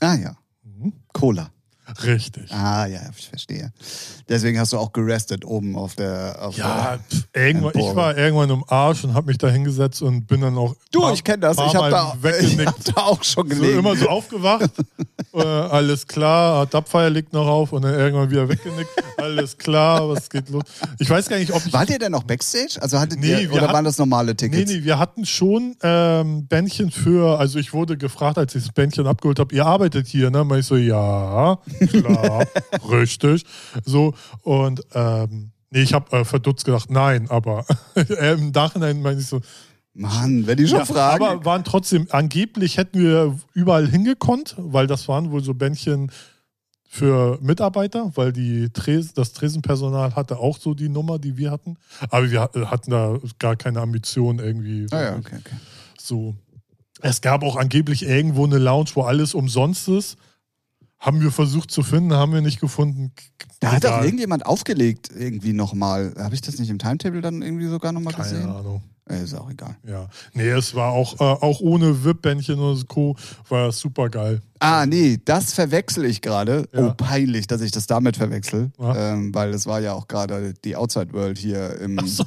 Ah 0.00 0.16
ja, 0.16 0.36
Mhm. 0.62 0.92
Cola. 1.14 1.50
Richtig. 2.04 2.50
Ah 2.52 2.86
ja, 2.86 3.00
ich 3.16 3.28
verstehe. 3.28 3.72
Deswegen 4.28 4.58
hast 4.58 4.72
du 4.72 4.78
auch 4.78 4.92
gerestet 4.92 5.44
oben 5.44 5.76
auf 5.76 5.94
der. 5.94 6.36
Auf 6.40 6.56
Ja, 6.56 6.98
pf, 7.10 7.24
irgendwann, 7.34 7.72
ich 7.76 7.94
war 7.96 8.16
irgendwann 8.16 8.50
im 8.50 8.64
Arsch 8.68 9.04
und 9.04 9.14
habe 9.14 9.26
mich 9.28 9.38
da 9.38 9.48
hingesetzt 9.48 10.02
und 10.02 10.26
bin 10.26 10.40
dann 10.40 10.56
auch. 10.56 10.74
Du, 10.92 11.00
paar- 11.02 11.12
ich 11.12 11.24
kenne 11.24 11.38
das. 11.40 11.56
Ich 11.58 11.74
habe 11.74 11.90
da, 11.90 12.14
ich 12.40 12.58
hab 12.66 12.84
da 12.84 13.00
auch 13.02 13.22
schon 13.24 13.48
So 13.50 13.54
gelegen. 13.56 13.78
immer 13.80 13.96
so 13.96 14.08
aufgewacht, 14.08 14.70
äh, 15.34 15.40
alles 15.42 16.06
klar, 16.06 16.62
Adapfire 16.62 17.08
liegt 17.08 17.32
noch 17.32 17.46
auf 17.46 17.72
und 17.72 17.82
dann 17.82 17.94
irgendwann 17.94 18.30
wieder 18.30 18.48
weggenickt, 18.48 18.90
alles 19.18 19.56
klar, 19.58 20.08
was 20.08 20.28
geht 20.30 20.48
los? 20.50 20.62
Ich 20.98 21.08
weiß 21.10 21.28
gar 21.28 21.38
nicht, 21.38 21.52
ob 21.52 21.64
ich. 21.66 21.72
Wart 21.72 21.90
ihr 21.90 21.98
denn 21.98 22.12
noch 22.12 22.22
Backstage? 22.24 22.78
Also 22.80 22.98
hattet 22.98 23.20
Nee, 23.20 23.32
ihr, 23.32 23.38
wir 23.40 23.52
oder 23.52 23.62
hatten- 23.62 23.72
waren 23.74 23.84
das 23.84 23.98
normale 23.98 24.32
Nee, 24.32 24.36
Tickets? 24.36 24.70
nee, 24.70 24.84
wir 24.84 24.98
hatten 24.98 25.24
schon 25.26 25.76
ähm, 25.82 26.46
Bändchen 26.46 26.90
für, 26.90 27.38
also 27.38 27.58
ich 27.58 27.72
wurde 27.72 27.96
gefragt, 27.96 28.38
als 28.38 28.54
ich 28.54 28.64
das 28.64 28.72
Bändchen 28.72 29.06
abgeholt 29.06 29.38
habe, 29.38 29.54
ihr 29.54 29.66
arbeitet 29.66 30.06
hier, 30.06 30.30
ne? 30.30 30.44
Mach 30.44 30.56
ich 30.56 30.66
so, 30.66 30.76
ja, 30.76 31.58
klar, 31.88 32.46
richtig. 32.90 33.44
So, 33.84 34.14
und 34.42 34.82
ähm, 34.94 35.52
nee, 35.70 35.82
ich 35.82 35.94
habe 35.94 36.18
äh, 36.18 36.24
verdutzt 36.24 36.64
gedacht, 36.64 36.90
nein, 36.90 37.28
aber 37.30 37.64
äh, 37.94 38.32
im 38.34 38.50
Nachhinein 38.50 39.02
meine 39.02 39.20
ich 39.20 39.26
so, 39.26 39.40
Mann, 39.92 40.46
wenn 40.46 40.56
die 40.56 40.68
schon 40.68 40.78
ja, 40.78 40.84
fragen. 40.84 41.24
aber 41.24 41.44
waren 41.44 41.64
trotzdem, 41.64 42.06
angeblich 42.10 42.76
hätten 42.76 43.00
wir 43.00 43.36
überall 43.54 43.88
hingekonnt, 43.88 44.54
weil 44.56 44.86
das 44.86 45.08
waren 45.08 45.30
wohl 45.30 45.42
so 45.42 45.54
Bändchen 45.54 46.10
für 46.92 47.38
Mitarbeiter, 47.40 48.10
weil 48.16 48.32
die 48.32 48.68
Tres 48.70 49.14
das 49.14 49.32
Tresenpersonal 49.32 50.16
hatte 50.16 50.38
auch 50.38 50.58
so 50.58 50.74
die 50.74 50.88
Nummer, 50.88 51.20
die 51.20 51.36
wir 51.36 51.52
hatten. 51.52 51.76
Aber 52.08 52.30
wir 52.30 52.40
hatten 52.40 52.90
da 52.90 53.16
gar 53.38 53.54
keine 53.54 53.80
Ambition 53.80 54.40
irgendwie. 54.40 54.86
ah 54.90 55.00
ja, 55.00 55.16
okay, 55.16 55.36
okay. 55.38 55.56
So. 56.00 56.34
Es 57.00 57.20
gab 57.20 57.44
auch 57.44 57.56
angeblich 57.56 58.02
irgendwo 58.02 58.44
eine 58.44 58.58
Lounge, 58.58 58.90
wo 58.94 59.02
alles 59.02 59.34
umsonst 59.34 59.88
ist. 59.88 60.18
Haben 61.00 61.22
wir 61.22 61.30
versucht 61.30 61.70
zu 61.70 61.82
finden, 61.82 62.12
haben 62.12 62.32
wir 62.32 62.42
nicht 62.42 62.60
gefunden. 62.60 63.12
Da 63.58 63.72
hat 63.72 63.86
auch 63.86 63.90
Egal. 63.90 64.04
irgendjemand 64.04 64.44
aufgelegt, 64.46 65.08
irgendwie 65.16 65.54
nochmal. 65.54 66.14
Habe 66.18 66.34
ich 66.34 66.42
das 66.42 66.58
nicht 66.58 66.68
im 66.68 66.78
Timetable 66.78 67.22
dann 67.22 67.40
irgendwie 67.40 67.66
sogar 67.66 67.92
nochmal 67.92 68.12
Keine 68.12 68.30
gesehen? 68.30 68.48
Ahnung. 68.50 68.82
Äh, 69.08 69.24
ist 69.24 69.34
auch 69.34 69.50
egal. 69.50 69.76
Ja. 69.86 70.08
Nee, 70.34 70.48
es 70.50 70.74
war 70.74 70.92
auch, 70.92 71.14
äh, 71.20 71.24
auch 71.24 71.60
ohne 71.60 72.04
VIP-Bändchen 72.04 72.58
und 72.58 72.86
Co. 72.86 73.16
war 73.48 73.68
es 73.68 73.80
super 73.80 74.08
geil. 74.08 74.40
Ah, 74.60 74.86
nee, 74.86 75.18
das 75.24 75.52
verwechsel 75.52 76.04
ich 76.04 76.20
gerade. 76.20 76.68
Ja. 76.72 76.88
Oh, 76.88 76.94
peinlich, 76.96 77.46
dass 77.46 77.60
ich 77.60 77.72
das 77.72 77.86
damit 77.86 78.16
verwechsel. 78.16 78.70
Ja. 78.78 79.12
Ähm, 79.12 79.34
weil 79.34 79.52
das 79.52 79.66
war 79.66 79.80
ja 79.80 79.94
auch 79.94 80.06
gerade 80.06 80.54
die 80.64 80.76
Outside 80.76 81.12
World 81.12 81.38
hier 81.38 81.80
im. 81.80 81.98
So. 82.06 82.24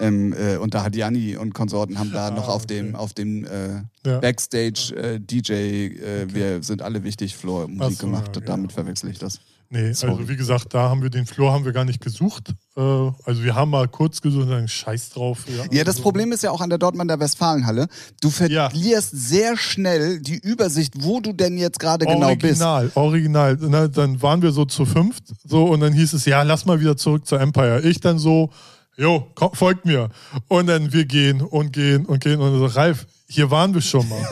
Im 0.00 0.32
äh, 0.32 0.56
und 0.56 0.74
da 0.74 0.82
hat 0.84 0.94
Janni 0.96 1.36
und 1.36 1.54
Konsorten 1.54 1.98
haben 1.98 2.12
da 2.12 2.26
Ah, 2.28 2.30
noch 2.30 2.48
auf 2.48 2.64
okay. 2.64 2.78
dem, 2.82 2.96
auf 2.96 3.14
dem 3.14 3.44
äh, 3.44 3.82
Ja. 4.04 4.18
Backstage 4.20 4.94
äh, 4.96 5.20
DJ, 5.20 5.52
äh, 5.52 6.26
wir 6.34 6.62
sind 6.62 6.82
alle 6.82 7.04
wichtig, 7.04 7.36
Floor 7.36 7.68
Musik 7.68 7.98
so, 7.98 8.06
gemacht. 8.06 8.28
ja, 8.34 8.36
okay. 8.36 8.46
Damit 8.46 8.72
verwechsel 8.72 9.10
ich 9.10 9.18
das. 9.18 9.40
Nee, 9.68 9.92
Sorry. 9.94 10.12
also 10.12 10.28
wie 10.28 10.36
gesagt, 10.36 10.74
da 10.74 10.88
haben 10.90 11.02
wir 11.02 11.10
den 11.10 11.26
Floor 11.26 11.52
haben 11.52 11.64
wir 11.64 11.72
gar 11.72 11.84
nicht 11.84 12.00
gesucht. 12.00 12.54
Äh, 12.76 12.80
also 12.80 13.42
wir 13.42 13.56
haben 13.56 13.70
mal 13.70 13.88
kurz 13.88 14.20
gesucht 14.20 14.44
und 14.44 14.50
dann 14.50 14.68
scheiß 14.68 15.10
drauf. 15.10 15.44
Ja, 15.72 15.82
das 15.82 15.96
also, 15.96 16.02
Problem 16.02 16.30
ist 16.30 16.44
ja 16.44 16.52
auch 16.52 16.60
an 16.60 16.68
der 16.70 16.78
Dortmunder 16.78 17.18
Westfalenhalle. 17.18 17.88
Du 18.20 18.30
verlierst 18.30 19.10
sehr 19.10 19.56
schnell 19.56 20.20
die 20.20 20.38
Übersicht, 20.38 20.94
wo 21.02 21.20
du 21.20 21.32
denn 21.32 21.58
jetzt 21.58 21.80
gerade 21.80 22.06
genau 22.06 22.36
bist. 22.36 22.62
Original, 22.62 22.92
original. 22.94 23.56
Ne, 23.56 23.88
dann 23.90 24.22
waren 24.22 24.40
wir 24.40 24.52
so 24.52 24.64
zu 24.66 24.86
fünft 24.86 25.24
so 25.44 25.64
und 25.64 25.80
dann 25.80 25.92
hieß 25.92 26.12
es, 26.12 26.26
ja, 26.26 26.42
lass 26.42 26.64
mal 26.64 26.78
wieder 26.80 26.96
zurück 26.96 27.26
zur 27.26 27.40
Empire. 27.40 27.80
Ich 27.80 27.98
dann 27.98 28.20
so, 28.20 28.50
jo, 28.96 29.30
komm, 29.34 29.52
folgt 29.54 29.84
mir. 29.84 30.08
Und 30.48 30.66
dann 30.66 30.92
wir 30.92 31.04
gehen 31.04 31.40
und 31.42 31.72
gehen 31.72 32.06
und 32.06 32.22
gehen 32.22 32.40
und 32.40 32.58
so, 32.58 32.66
Ralf, 32.66 33.06
hier 33.28 33.50
waren 33.50 33.74
wir 33.74 33.80
schon 33.80 34.08
mal. 34.08 34.26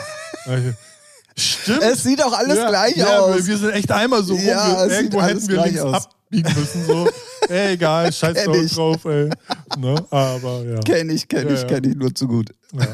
Stimmt. 1.37 1.83
Es 1.83 2.03
sieht 2.05 2.23
auch 2.23 2.33
alles 2.33 2.59
ja, 2.59 2.69
gleich 2.69 2.97
ja, 2.97 3.19
aus. 3.19 3.45
Wir 3.47 3.59
sind 3.59 3.73
echt 3.73 3.91
einmal 3.91 4.23
so 4.23 4.35
rum. 4.35 4.45
Ja, 4.45 4.87
irgendwo 4.87 5.21
hätten 5.21 5.49
wir 5.49 5.65
links 5.65 5.81
aus. 5.81 6.05
abbiegen 6.05 6.55
müssen. 6.55 6.87
So. 6.87 7.09
Ey, 7.49 7.75
egal, 7.75 8.13
scheiß 8.13 8.37
ich. 8.47 8.73
drauf, 8.73 9.05
ey. 9.05 9.29
Ne? 9.77 9.95
Aber 10.11 10.63
ja. 10.65 10.81
Kenn 10.81 11.11
ich, 11.11 11.27
kenn 11.29 11.49
Ja, 11.49 11.55
ich, 11.55 11.63
ja. 11.63 11.67
kenn 11.67 11.85
ich 11.85 11.97
nur 11.97 12.15
zu 12.15 12.29
gut. 12.29 12.51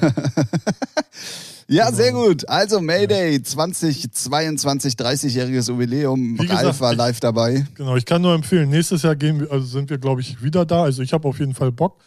ja. 1.71 1.87
Genau. 1.87 1.97
sehr 1.97 2.13
gut. 2.13 2.49
Also 2.49 2.81
Mayday 2.81 3.43
2022, 3.43 4.95
30-jähriges 4.95 5.69
Jubiläum. 5.69 6.39
Wie 6.39 6.47
Ralf 6.47 6.61
gesagt, 6.61 6.81
war 6.81 6.93
ich- 6.93 6.99
live 6.99 7.21
dabei. 7.21 7.67
Genau, 7.75 7.97
ich 7.97 8.05
kann 8.05 8.23
nur 8.23 8.35
empfehlen, 8.35 8.71
nächstes 8.71 9.03
Jahr 9.03 9.17
gehen 9.17 9.41
wir, 9.41 9.51
also 9.51 9.67
sind 9.67 9.91
wir, 9.91 9.99
glaube 9.99 10.21
ich, 10.21 10.43
wieder 10.43 10.65
da. 10.67 10.83
Also 10.85 11.03
ich 11.03 11.13
habe 11.13 11.27
auf 11.29 11.39
jeden 11.39 11.55
Fall 11.55 11.73
Bock. 11.73 12.01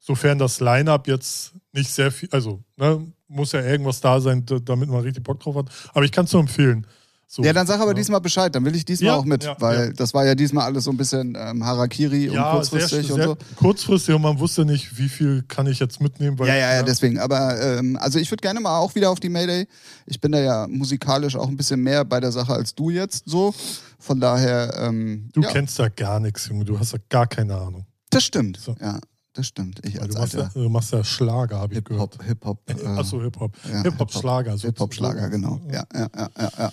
Sofern 0.00 0.38
das 0.38 0.60
Line-Up 0.60 1.08
jetzt 1.08 1.52
nicht 1.72 1.90
sehr 1.90 2.12
viel, 2.12 2.28
also 2.30 2.62
ne, 2.76 3.04
muss 3.26 3.52
ja 3.52 3.60
irgendwas 3.62 4.00
da 4.00 4.20
sein, 4.20 4.46
da- 4.46 4.58
damit 4.60 4.88
man 4.88 5.00
richtig 5.00 5.24
Bock 5.24 5.40
drauf 5.40 5.56
hat. 5.56 5.66
Aber 5.92 6.04
ich 6.04 6.12
kann 6.12 6.24
es 6.24 6.32
nur 6.32 6.40
empfehlen. 6.42 6.86
So, 7.30 7.42
Ja, 7.44 7.52
dann 7.52 7.66
sag 7.66 7.78
aber 7.78 7.90
ja. 7.90 7.94
diesmal 7.94 8.22
Bescheid, 8.22 8.54
dann 8.54 8.64
will 8.64 8.74
ich 8.74 8.86
diesmal 8.86 9.08
Ja, 9.08 9.16
auch 9.16 9.24
mit, 9.26 9.44
ja, 9.44 9.54
weil 9.60 9.92
das 9.92 10.14
war 10.14 10.24
ja 10.24 10.34
diesmal 10.34 10.64
alles 10.64 10.84
so 10.84 10.90
ein 10.90 10.96
bisschen 10.96 11.36
ähm, 11.38 11.62
Harakiri 11.62 12.30
und 12.30 12.36
kurzfristig 12.42 13.06
sehr, 13.06 13.14
und 13.14 13.20
sehr 13.20 13.28
so. 13.28 13.36
kurzfristig 13.56 14.14
und 14.14 14.22
man 14.22 14.38
wusste 14.38 14.64
nicht, 14.64 14.96
wie 14.96 15.10
viel 15.10 15.42
kann 15.46 15.66
ich 15.66 15.78
jetzt 15.78 16.00
mitnehmen. 16.00 16.38
Weil, 16.38 16.48
Ja, 16.48 16.54
ja, 16.56 16.74
ja, 16.76 16.82
deswegen. 16.82 17.18
Aber 17.18 17.60
ähm, 17.60 17.98
also 18.00 18.18
ich 18.18 18.30
würde 18.30 18.40
gerne 18.40 18.60
mal 18.60 18.78
auch 18.78 18.94
wieder 18.94 19.10
auf 19.10 19.20
die 19.20 19.28
Mayday. 19.28 19.68
Ich 20.06 20.22
bin 20.22 20.32
da 20.32 20.40
ja 20.40 20.66
musikalisch 20.68 21.36
auch 21.36 21.48
ein 21.48 21.56
bisschen 21.58 21.82
mehr 21.82 22.06
bei 22.06 22.18
der 22.18 22.32
Sache 22.32 22.54
als 22.54 22.74
du 22.74 22.88
jetzt 22.88 23.24
so. 23.28 23.54
Von 23.98 24.20
daher, 24.20 24.72
ähm, 24.80 25.28
Du 25.34 25.42
kennst 25.42 25.78
da 25.78 25.90
gar 25.90 26.20
nichts, 26.20 26.46
Junge. 26.48 26.64
Du 26.64 26.78
hast 26.80 26.94
da 26.94 26.98
gar 27.10 27.26
keine 27.26 27.56
Ahnung. 27.56 27.84
das 28.08 28.24
stimmt. 28.24 28.56
So. 28.56 28.74
Ja, 28.80 29.00
das 29.38 29.46
stimmt. 29.46 29.80
Ich 29.86 30.00
als 30.02 30.14
Du 30.14 30.20
machst, 30.20 30.34
ja, 30.34 30.50
du 30.52 30.68
machst 30.68 30.92
ja 30.92 31.04
Schlager, 31.04 31.58
habe 31.60 31.74
ich 31.74 31.84
gehört. 31.84 32.18
Hip-Hop, 32.24 32.62
Hip-Hop. 32.68 32.84
Äh, 32.84 32.98
Achso, 32.98 33.22
Hip-Hop. 33.22 33.52
ja, 33.72 33.82
Hip-Hop-Schlager. 33.82 34.58
so- 34.58 34.66
Hip-Hop-Schlager, 34.68 35.28
genau. 35.30 35.60
Ja, 35.70 35.84
ja, 35.94 36.08
ja, 36.16 36.28
ja. 36.38 36.50
ja. 36.58 36.72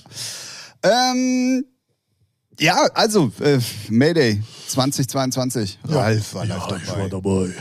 Ähm, 1.12 1.66
ja, 2.60 2.76
also 2.94 3.32
äh, 3.42 3.60
Mayday 3.90 4.42
2022. 4.68 5.80
Ja. 5.88 5.96
Ralf 6.00 6.34
war 6.34 6.46
ja, 6.46 6.56
live 6.58 6.82
ich 6.82 6.88
dabei. 6.88 7.02
war 7.02 7.10
dabei. 7.10 7.54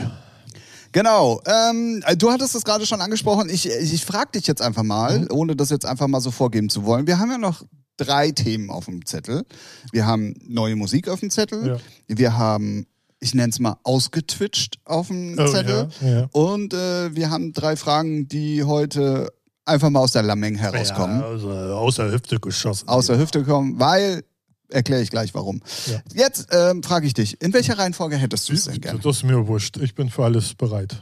Genau. 0.91 1.41
Ähm, 1.45 2.03
du 2.17 2.31
hattest 2.31 2.55
es 2.55 2.63
gerade 2.63 2.85
schon 2.85 3.01
angesprochen. 3.01 3.49
Ich, 3.49 3.67
ich 3.69 4.05
frage 4.05 4.31
dich 4.35 4.47
jetzt 4.47 4.61
einfach 4.61 4.83
mal, 4.83 5.19
Mhm. 5.19 5.27
ohne 5.31 5.55
das 5.55 5.69
jetzt 5.69 5.85
einfach 5.85 6.07
mal 6.07 6.21
so 6.21 6.31
vorgeben 6.31 6.69
zu 6.69 6.85
wollen. 6.85 7.05
Wir 7.07 7.19
haben 7.19 7.29
ja 7.31 7.37
noch 7.37 7.63
drei 7.97 8.31
Themen 8.31 8.69
auf 8.69 8.85
dem 8.85 9.05
Zettel. 9.05 9.43
Wir 9.91 10.05
haben 10.05 10.33
neue 10.47 10.75
Musik 10.75 11.09
auf 11.09 11.19
dem 11.19 11.29
Zettel. 11.29 11.67
Ja. 11.67 11.77
Wir 12.17 12.37
haben, 12.37 12.85
ich 13.25 13.33
nenne 13.33 13.49
es 13.49 13.59
mal, 13.59 13.77
ausgetwitcht 13.83 14.79
auf 14.85 15.07
dem 15.07 15.37
Oh, 15.37 15.45
Zettel. 15.47 15.89
ja, 16.01 16.07
ja. 16.07 16.27
Und 16.31 16.73
äh, 16.73 17.13
wir 17.15 17.29
haben 17.29 17.51
drei 17.53 17.75
Fragen, 17.75 18.27
die 18.27 18.63
heute 18.63 19.31
einfach 19.65 19.89
mal 19.89 19.99
aus 19.99 20.11
der 20.11 20.23
Lameng 20.23 20.55
herauskommen. 20.55 21.19
Ja, 21.19 21.27
also, 21.27 21.49
aus 21.51 21.95
der 21.95 22.11
Hüfte 22.11 22.39
geschossen. 22.39 22.87
Aus 22.87 23.07
der 23.07 23.17
Hüfte 23.17 23.43
kommen, 23.43 23.79
weil, 23.79 24.23
erkläre 24.69 25.01
ich 25.01 25.09
gleich 25.09 25.33
warum. 25.33 25.61
Ja. 25.87 26.01
Jetzt 26.13 26.47
ähm, 26.51 26.83
frage 26.83 27.07
ich 27.07 27.13
dich, 27.13 27.41
in 27.41 27.51
welcher 27.53 27.77
Reihenfolge 27.77 28.15
hättest 28.17 28.47
du 28.49 28.53
es 28.53 28.65
denn 28.65 28.79
gerne? 28.79 28.99
Das 28.99 29.17
ist 29.17 29.23
mir 29.23 29.47
wurscht. 29.47 29.77
Ich 29.77 29.95
bin 29.95 30.09
für 30.09 30.23
alles 30.23 30.53
bereit. 30.53 30.95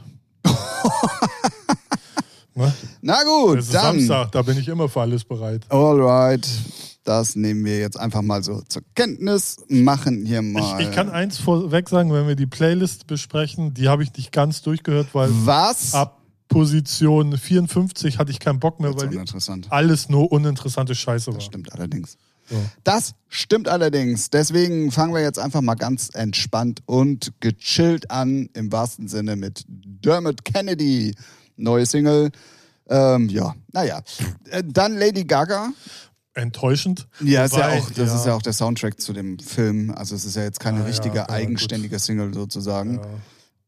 ne? 2.54 2.72
Na 3.02 3.22
gut, 3.24 3.58
Es 3.58 3.66
ist 3.66 3.74
dann. 3.74 3.96
Samstag, 3.98 4.32
da 4.32 4.42
bin 4.42 4.58
ich 4.58 4.68
immer 4.68 4.88
für 4.88 5.00
alles 5.02 5.24
bereit. 5.24 5.62
Alright, 5.68 6.46
das 7.04 7.36
nehmen 7.36 7.64
wir 7.64 7.78
jetzt 7.78 7.98
einfach 7.98 8.22
mal 8.22 8.42
so 8.42 8.62
zur 8.62 8.82
Kenntnis, 8.94 9.58
machen 9.68 10.24
hier 10.24 10.42
mal. 10.42 10.80
Ich, 10.80 10.88
ich 10.88 10.94
kann 10.94 11.10
eins 11.10 11.38
vorweg 11.38 11.88
sagen, 11.88 12.12
wenn 12.12 12.26
wir 12.26 12.36
die 12.36 12.46
Playlist 12.46 13.06
besprechen, 13.06 13.74
die 13.74 13.88
habe 13.88 14.02
ich 14.02 14.12
nicht 14.16 14.32
ganz 14.32 14.62
durchgehört, 14.62 15.08
weil 15.12 15.30
Was? 15.44 15.94
ab 15.94 16.20
Position 16.48 17.36
54 17.36 18.18
hatte 18.18 18.30
ich 18.30 18.38
keinen 18.38 18.60
Bock 18.60 18.80
mehr, 18.80 18.94
weil 18.94 19.10
alles 19.70 20.08
nur 20.08 20.30
uninteressante 20.30 20.94
Scheiße 20.94 21.28
war. 21.28 21.34
Das 21.34 21.44
stimmt 21.44 21.72
allerdings. 21.72 22.16
So. 22.48 22.56
Das 22.84 23.14
stimmt 23.28 23.68
allerdings. 23.68 24.30
Deswegen 24.30 24.90
fangen 24.90 25.14
wir 25.14 25.22
jetzt 25.22 25.38
einfach 25.38 25.62
mal 25.62 25.74
ganz 25.74 26.10
entspannt 26.12 26.82
und 26.86 27.32
gechillt 27.40 28.10
an, 28.10 28.50
im 28.52 28.70
wahrsten 28.70 29.08
Sinne 29.08 29.36
mit 29.36 29.64
Dermot 29.66 30.44
Kennedy. 30.44 31.14
Neue 31.56 31.86
Single. 31.86 32.30
Ähm, 32.88 33.28
ja, 33.30 33.54
naja. 33.72 34.02
Äh, 34.50 34.62
Dann 34.66 34.96
Lady 34.96 35.24
Gaga. 35.24 35.72
Enttäuschend. 36.34 37.06
Ja, 37.20 37.44
ist 37.44 37.52
ja 37.56 37.68
Wobei, 37.68 37.78
auch, 37.78 37.90
das 37.90 38.14
ist 38.14 38.26
ja 38.26 38.34
auch 38.34 38.42
der 38.42 38.52
Soundtrack 38.52 39.00
zu 39.00 39.12
dem 39.12 39.38
Film. 39.38 39.92
Also 39.92 40.14
es 40.16 40.24
ist 40.24 40.34
ja 40.36 40.42
jetzt 40.42 40.58
keine 40.60 40.78
Ah, 40.78 40.80
ja, 40.80 40.86
richtige, 40.86 41.16
ja, 41.16 41.22
gut. 41.26 41.30
eigenständige 41.34 41.98
Single 41.98 42.34
sozusagen. 42.34 43.00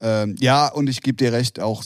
Ähm, 0.01 0.35
ja, 0.41 0.69
und 0.69 0.89
ich 0.89 1.01
gebe 1.01 1.17
dir 1.17 1.33
recht, 1.33 1.61
auch. 1.61 1.85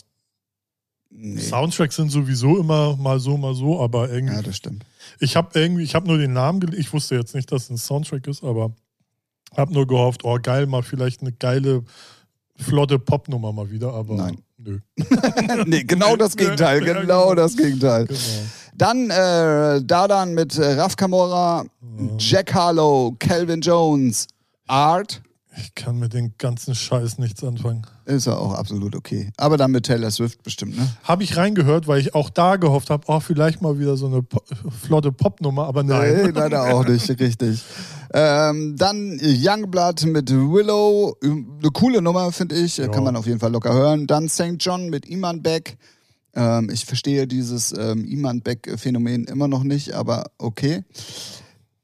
Nee. 1.10 1.40
Soundtracks 1.40 1.96
sind 1.96 2.10
sowieso 2.10 2.58
immer 2.58 2.96
mal 2.96 3.20
so, 3.20 3.36
mal 3.36 3.54
so, 3.54 3.80
aber 3.82 4.10
irgendwie. 4.10 4.34
Ja, 4.34 4.42
das 4.42 4.56
stimmt. 4.56 4.84
Ich 5.18 5.36
habe 5.36 5.58
irgendwie, 5.58 5.82
ich 5.82 5.94
habe 5.94 6.06
nur 6.06 6.18
den 6.18 6.32
Namen 6.32 6.60
gelesen. 6.60 6.80
Ich 6.80 6.92
wusste 6.92 7.16
jetzt 7.16 7.34
nicht, 7.34 7.50
dass 7.52 7.64
es 7.64 7.70
ein 7.70 7.78
Soundtrack 7.78 8.26
ist, 8.26 8.42
aber 8.42 8.72
habe 9.56 9.72
nur 9.72 9.86
gehofft, 9.86 10.24
oh 10.24 10.38
geil, 10.40 10.66
mal 10.66 10.82
vielleicht 10.82 11.20
eine 11.20 11.32
geile, 11.32 11.84
flotte 12.56 12.98
Popnummer 12.98 13.52
mal 13.52 13.70
wieder, 13.70 13.92
aber 13.92 14.14
Nein. 14.16 14.38
Nö. 14.64 14.78
nee, 15.66 15.84
genau 15.84 16.16
das 16.16 16.36
Gegenteil, 16.36 16.80
genau 16.80 17.34
das 17.34 17.56
Gegenteil. 17.56 18.06
Genau. 18.06 18.18
Dann 18.74 19.10
äh, 19.10 19.82
Dardan 19.82 20.34
mit 20.34 20.56
äh, 20.56 20.72
Raf 20.74 20.96
Kamora, 20.96 21.64
Jack 22.18 22.54
Harlow, 22.54 23.14
Calvin 23.18 23.60
Jones, 23.60 24.26
Art. 24.66 25.20
Ich 25.62 25.74
kann 25.74 25.98
mit 25.98 26.14
den 26.14 26.34
ganzen 26.38 26.74
Scheiß 26.74 27.18
nichts 27.18 27.44
anfangen. 27.44 27.86
Ist 28.04 28.26
ja 28.26 28.36
auch 28.36 28.54
absolut 28.54 28.94
okay. 28.96 29.30
Aber 29.36 29.56
dann 29.56 29.70
mit 29.70 29.86
Taylor 29.86 30.10
Swift 30.10 30.42
bestimmt, 30.42 30.76
ne? 30.76 30.88
Habe 31.04 31.22
ich 31.22 31.36
reingehört, 31.36 31.86
weil 31.86 32.00
ich 32.00 32.14
auch 32.14 32.30
da 32.30 32.56
gehofft 32.56 32.90
habe, 32.90 33.04
oh, 33.06 33.20
vielleicht 33.20 33.62
mal 33.62 33.78
wieder 33.78 33.96
so 33.96 34.06
eine 34.06 34.22
po 34.22 34.42
flotte 34.82 35.12
Popnummer, 35.12 35.66
aber 35.66 35.82
nein. 35.82 36.22
Nee, 36.24 36.30
leider 36.34 36.74
auch 36.74 36.86
nicht, 36.86 37.08
richtig. 37.08 37.62
Ähm, 38.12 38.76
dann 38.76 39.20
Youngblood 39.22 40.06
mit 40.06 40.30
Willow. 40.30 41.16
Eine 41.22 41.70
coole 41.72 42.02
Nummer, 42.02 42.32
finde 42.32 42.56
ich. 42.56 42.78
Ja. 42.78 42.88
Kann 42.88 43.04
man 43.04 43.16
auf 43.16 43.26
jeden 43.26 43.38
Fall 43.38 43.52
locker 43.52 43.72
hören. 43.72 44.06
Dann 44.06 44.28
St. 44.28 44.56
John 44.58 44.90
mit 44.90 45.06
Iman 45.06 45.42
Beck. 45.42 45.76
Ähm, 46.34 46.70
ich 46.72 46.84
verstehe 46.84 47.26
dieses 47.26 47.72
ähm, 47.76 48.04
Iman 48.04 48.40
Beck-Phänomen 48.40 49.24
immer 49.24 49.48
noch 49.48 49.64
nicht, 49.64 49.92
aber 49.92 50.30
okay. 50.38 50.84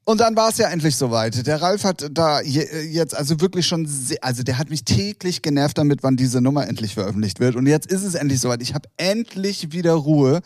Und 0.09 0.21
dann 0.21 0.37
war 0.37 0.47
es 0.47 0.57
ja 0.57 0.69
endlich 0.69 0.95
soweit. 0.95 1.45
Der 1.45 1.61
Ralf 1.61 1.83
hat 1.83 2.07
da 2.11 2.39
je, 2.39 2.65
jetzt 2.89 3.13
also 3.13 3.41
wirklich 3.41 3.67
schon, 3.67 3.85
sehr, 3.85 4.17
also 4.21 4.41
der 4.41 4.57
hat 4.57 4.69
mich 4.69 4.85
täglich 4.85 5.41
genervt 5.41 5.77
damit, 5.77 6.01
wann 6.01 6.15
diese 6.15 6.39
Nummer 6.39 6.65
endlich 6.65 6.93
veröffentlicht 6.93 7.41
wird. 7.41 7.57
Und 7.57 7.67
jetzt 7.67 7.91
ist 7.91 8.03
es 8.03 8.15
endlich 8.15 8.39
soweit. 8.39 8.61
Ich 8.61 8.73
habe 8.73 8.87
endlich 8.95 9.73
wieder 9.73 9.91
Ruhe, 9.91 10.39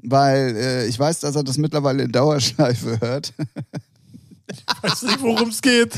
weil 0.00 0.54
äh, 0.56 0.86
ich 0.86 0.96
weiß, 0.96 1.18
dass 1.18 1.34
er 1.34 1.42
das 1.42 1.58
mittlerweile 1.58 2.04
in 2.04 2.12
Dauerschleife 2.12 3.00
hört. 3.00 3.32
weiß 4.82 5.02
nicht, 5.02 5.20
worum 5.20 5.48
es 5.48 5.62
geht. 5.62 5.92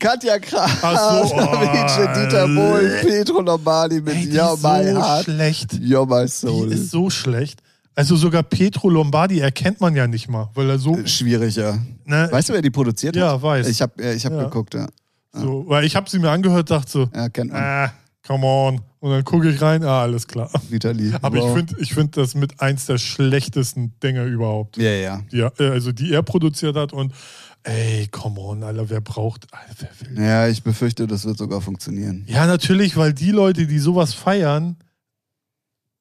Katja 0.00 0.40
Kraft, 0.40 0.80
so, 0.80 1.36
oh, 1.36 2.16
Dieter 2.16 2.48
Bohlen, 2.48 3.00
Petro 3.00 3.42
Lombardi 3.42 4.00
mit 4.00 4.12
Ey, 4.12 4.26
die 4.28 4.36
Yo 4.36 4.56
My 4.56 4.90
so 4.90 5.00
Heart, 5.00 5.24
schlecht. 5.24 5.72
Yo 5.80 6.04
My 6.04 6.24
Die 6.24 6.32
Soul. 6.32 6.72
ist 6.72 6.90
so 6.90 7.10
schlecht. 7.10 7.62
Also 7.98 8.14
sogar 8.14 8.42
Petro 8.42 8.90
Lombardi 8.90 9.40
erkennt 9.40 9.80
man 9.80 9.96
ja 9.96 10.06
nicht 10.06 10.28
mal, 10.28 10.50
weil 10.54 10.68
er 10.68 10.78
so. 10.78 10.98
Schwierig, 11.06 11.56
ja. 11.56 11.78
Ne, 12.04 12.28
Weißt 12.30 12.50
du, 12.50 12.52
wer 12.52 12.60
die 12.62 12.70
produziert 12.70 13.16
Ja, 13.16 13.32
hat? 13.32 13.42
weiß. 13.42 13.66
Ich 13.68 13.80
habe 13.80 14.02
ich 14.12 14.24
hab 14.26 14.32
Ja. 14.34 14.44
geguckt, 14.44 14.74
ja. 14.74 14.86
so, 15.32 15.64
weil 15.66 15.84
ich 15.84 15.96
habe 15.96 16.08
sie 16.08 16.18
mir 16.18 16.30
angehört, 16.30 16.70
dachte 16.70 16.90
so, 16.90 17.08
Ja, 17.14 17.28
kennt 17.30 17.52
man. 17.52 17.62
ah, 17.62 17.92
come 18.26 18.46
on. 18.46 18.80
Und 19.00 19.10
dann 19.12 19.24
gucke 19.24 19.48
ich 19.50 19.60
rein, 19.62 19.82
ah, 19.84 20.02
alles 20.02 20.26
klar. 20.26 20.50
Vitali. 20.68 21.12
Aber 21.22 21.36
ich 21.38 21.42
Wow. 21.44 21.54
finde 21.56 21.74
ich 21.80 21.94
find 21.94 22.16
das 22.18 22.34
mit 22.34 22.60
eins 22.60 22.84
der 22.86 22.98
schlechtesten 22.98 23.98
Dinge 24.02 24.24
überhaupt. 24.24 24.76
Ja, 24.76 24.90
ja. 24.90 25.22
Die, 25.32 25.40
er- 25.40 25.52
äh, 25.58 25.70
also 25.70 25.92
die 25.92 26.12
er 26.12 26.22
produziert 26.22 26.76
hat 26.76 26.92
und 26.92 27.14
ey, 27.62 28.08
come 28.08 28.38
on, 28.40 28.62
Alter, 28.62 28.90
wer 28.90 29.00
braucht. 29.00 29.46
Alter, 29.52 29.88
wer 30.00 30.10
will. 30.16 30.22
Ja, 30.24 30.48
ich 30.48 30.62
befürchte, 30.62 31.06
das 31.06 31.24
wird 31.24 31.38
sogar 31.38 31.60
funktionieren. 31.62 32.24
Ja, 32.28 32.46
natürlich, 32.46 32.96
weil 32.96 33.12
die 33.14 33.30
Leute, 33.30 33.66
die 33.66 33.78
sowas 33.78 34.12
feiern, 34.14 34.76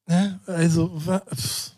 ne, 0.07 0.39
also, 0.47 0.89
pff, 0.99 1.71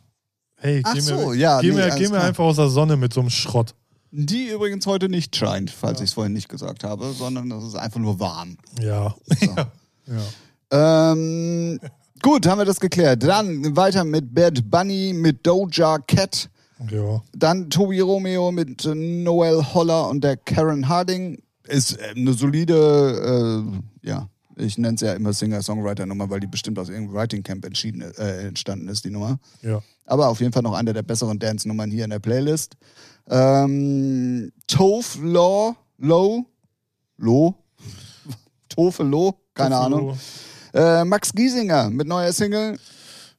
hey, 0.57 0.81
Ach 0.83 0.93
geh 0.93 0.99
so, 0.99 1.29
mir, 1.29 1.35
ja, 1.35 1.61
geh 1.61 1.69
nee, 1.69 1.75
mir, 1.75 1.95
geh 1.95 2.07
mir 2.09 2.21
einfach 2.21 2.43
aus 2.43 2.57
der 2.57 2.69
Sonne 2.69 2.97
mit 2.97 3.13
so 3.13 3.21
einem 3.21 3.29
Schrott. 3.29 3.73
Die 4.11 4.47
übrigens 4.47 4.85
heute 4.87 5.09
nicht 5.09 5.35
scheint, 5.35 5.69
falls 5.69 5.99
ich 5.99 6.09
es 6.09 6.13
vorhin 6.13 6.33
nicht 6.33 6.49
gesagt 6.49 6.83
habe, 6.83 7.11
sondern 7.11 7.51
es 7.51 7.63
ist 7.65 7.75
einfach 7.75 7.99
nur 7.99 8.19
warm. 8.19 8.57
Ja. 8.81 9.15
So. 9.25 9.45
ja. 9.55 9.71
ja. 10.71 11.11
ähm, 11.11 11.79
gut, 12.21 12.47
haben 12.47 12.59
wir 12.59 12.65
das 12.65 12.79
geklärt. 12.79 13.23
Dann 13.23 13.75
weiter 13.75 14.03
mit 14.03 14.33
Bad 14.33 14.71
Bunny, 14.71 15.13
mit 15.13 15.45
Doja 15.45 15.99
Cat. 15.99 16.49
Ja. 16.89 17.21
Dann 17.35 17.69
Tobi 17.69 17.99
Romeo 17.99 18.51
mit 18.51 18.85
Noel 18.85 19.73
Holler 19.73 20.09
und 20.09 20.23
der 20.23 20.37
Karen 20.37 20.87
Harding. 20.87 21.41
Ist 21.67 21.99
äh, 21.99 22.13
eine 22.15 22.33
solide, 22.33 23.63
äh, 24.03 24.07
ja, 24.07 24.29
ich 24.57 24.77
nenne 24.77 24.95
es 24.95 25.01
ja 25.01 25.13
immer 25.13 25.33
Singer-Songwriter-Nummer, 25.33 26.29
weil 26.29 26.39
die 26.39 26.47
bestimmt 26.47 26.79
aus 26.79 26.89
irgendeinem 26.89 27.15
Writing 27.15 27.43
Camp 27.43 27.65
äh, 27.65 28.47
entstanden 28.47 28.87
ist, 28.87 29.05
die 29.05 29.09
Nummer. 29.09 29.39
Ja. 29.61 29.81
Aber 30.05 30.29
auf 30.29 30.39
jeden 30.39 30.53
Fall 30.53 30.63
noch 30.63 30.73
eine 30.73 30.93
der 30.93 31.03
besseren 31.03 31.37
Dance-Nummern 31.39 31.91
hier 31.91 32.03
in 32.05 32.09
der 32.09 32.19
Playlist. 32.19 32.75
Ähm, 33.29 34.51
Toph 34.67 35.19
Law, 35.21 35.75
Low, 35.97 36.45
Low, 37.17 37.55
Tofe 38.69 39.03
Low, 39.03 39.35
keine 39.53 39.77
Ahnung. 39.77 40.17
Äh, 40.73 41.03
Max 41.05 41.33
Giesinger 41.33 41.89
mit 41.89 42.07
neuer 42.07 42.31
Single. 42.31 42.77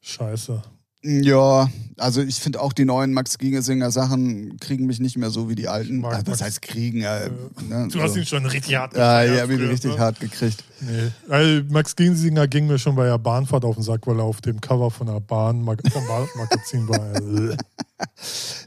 Scheiße. 0.01 0.63
Ja, 1.05 1.69
also 1.97 2.23
ich 2.23 2.41
finde 2.41 2.61
auch 2.61 2.73
die 2.73 2.85
neuen 2.85 3.13
Max 3.13 3.39
Giesinger 3.39 3.93
Sachen 3.93 4.57
kriegen 4.59 4.87
mich 4.87 4.99
nicht 4.99 5.17
mehr 5.17 5.31
so 5.31 5.49
wie 5.49 5.55
die 5.55 5.69
alten. 5.69 5.99
mag 6.01 6.15
Ah, 6.15 6.23
was 6.27 6.43
heißt 6.43 6.61
kriegen? 6.61 7.03
Äh, 7.03 7.31
ne, 7.69 7.89
Du 7.91 8.03
hast 8.03 8.15
so. 8.15 8.19
ihn 8.19 8.27
schon 8.27 8.45
richtig 8.47 8.75
hart 8.77 8.97
Ja, 8.97 9.25
ich 9.25 9.41
habe 9.41 9.53
ihn 9.53 9.61
früher, 9.61 9.71
richtig 9.71 9.93
ne? 9.93 9.99
hart 9.99 10.19
gekriegt. 10.19 10.65
Nee. 10.81 11.13
Weil 11.29 11.63
Max 11.71 11.95
Giesinger 11.95 12.49
ging 12.49 12.67
mir 12.67 12.79
schon 12.81 12.97
bei 12.97 13.07
der 13.07 13.19
Bahnfahrt 13.19 13.65
auf 13.65 13.77
den 13.77 13.85
Sack, 13.85 14.07
weil 14.09 14.19
er 14.19 14.25
auf 14.25 14.41
dem 14.41 14.61
Cover 14.61 14.91
von 14.91 15.07
der 15.07 15.21
Bahn 15.21 15.65
vom 15.65 16.07
Bahnmagazin 16.09 16.89
war. 16.89 17.57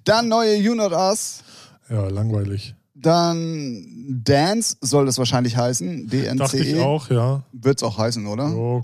Dann 0.06 0.30
neue 0.30 0.56
You 0.56 0.74
Not 0.74 0.94
Us. 0.94 1.44
ja, 1.90 2.08
langweilig. 2.08 2.76
Dann 2.96 3.84
Dance 4.24 4.78
soll 4.80 5.06
das 5.06 5.18
wahrscheinlich 5.18 5.58
heißen. 5.58 6.08
Dachte 6.38 6.58
ich 6.60 6.70
DNCE. 6.70 6.86
auch, 6.86 7.10
ja. 7.10 7.44
Wird 7.52 7.78
es 7.80 7.84
auch 7.84 7.98
heißen, 7.98 8.26
oder? 8.28 8.48
ja 8.48 8.84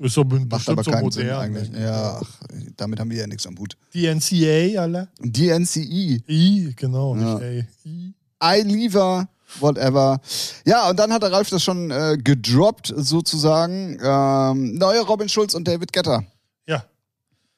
ist 0.00 0.14
so 0.14 0.24
Macht 0.24 0.68
aber 0.68 0.84
so 0.84 0.90
keinen 0.90 1.02
modern. 1.02 1.10
Sinn 1.26 1.30
eigentlich. 1.30 1.70
ne? 1.70 1.82
Ja, 1.84 2.20
ach, 2.22 2.40
damit 2.76 3.00
haben 3.00 3.10
wir 3.10 3.18
ja 3.18 3.26
nichts 3.26 3.46
am 3.46 3.58
Hut. 3.58 3.76
Die 3.94 4.06
NCA, 4.06 4.80
alle. 4.80 5.08
DNCE. 5.20 6.22
I, 6.28 6.72
genau, 6.76 7.16
Ja. 7.16 7.38
nicht 7.38 7.66
A. 7.84 7.88
I. 7.88 8.14
I 8.60 8.62
Lever, 8.62 9.28
whatever. 9.60 10.20
Ja, 10.64 10.88
und 10.90 10.98
dann 10.98 11.12
hat 11.12 11.22
der 11.22 11.32
Ralf 11.32 11.50
das 11.50 11.62
schon 11.62 11.90
äh, 11.90 12.16
gedroppt, 12.22 12.92
sozusagen. 12.96 13.98
Ähm, 14.02 14.74
neue 14.74 15.00
Robin 15.00 15.28
Schulz 15.28 15.54
und 15.54 15.66
David 15.66 15.92
Getter. 15.92 16.24
Ja. 16.66 16.84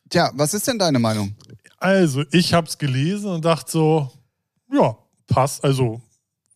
Tja, 0.08 0.30
was 0.34 0.54
ist 0.54 0.66
denn 0.66 0.78
deine 0.78 0.98
Meinung? 0.98 1.34
Also, 1.78 2.22
ich 2.32 2.52
hab's 2.54 2.76
gelesen 2.78 3.30
und 3.30 3.44
dachte 3.44 3.70
so, 3.72 4.10
ja, 4.72 4.96
passt. 5.26 5.62
Also, 5.64 6.00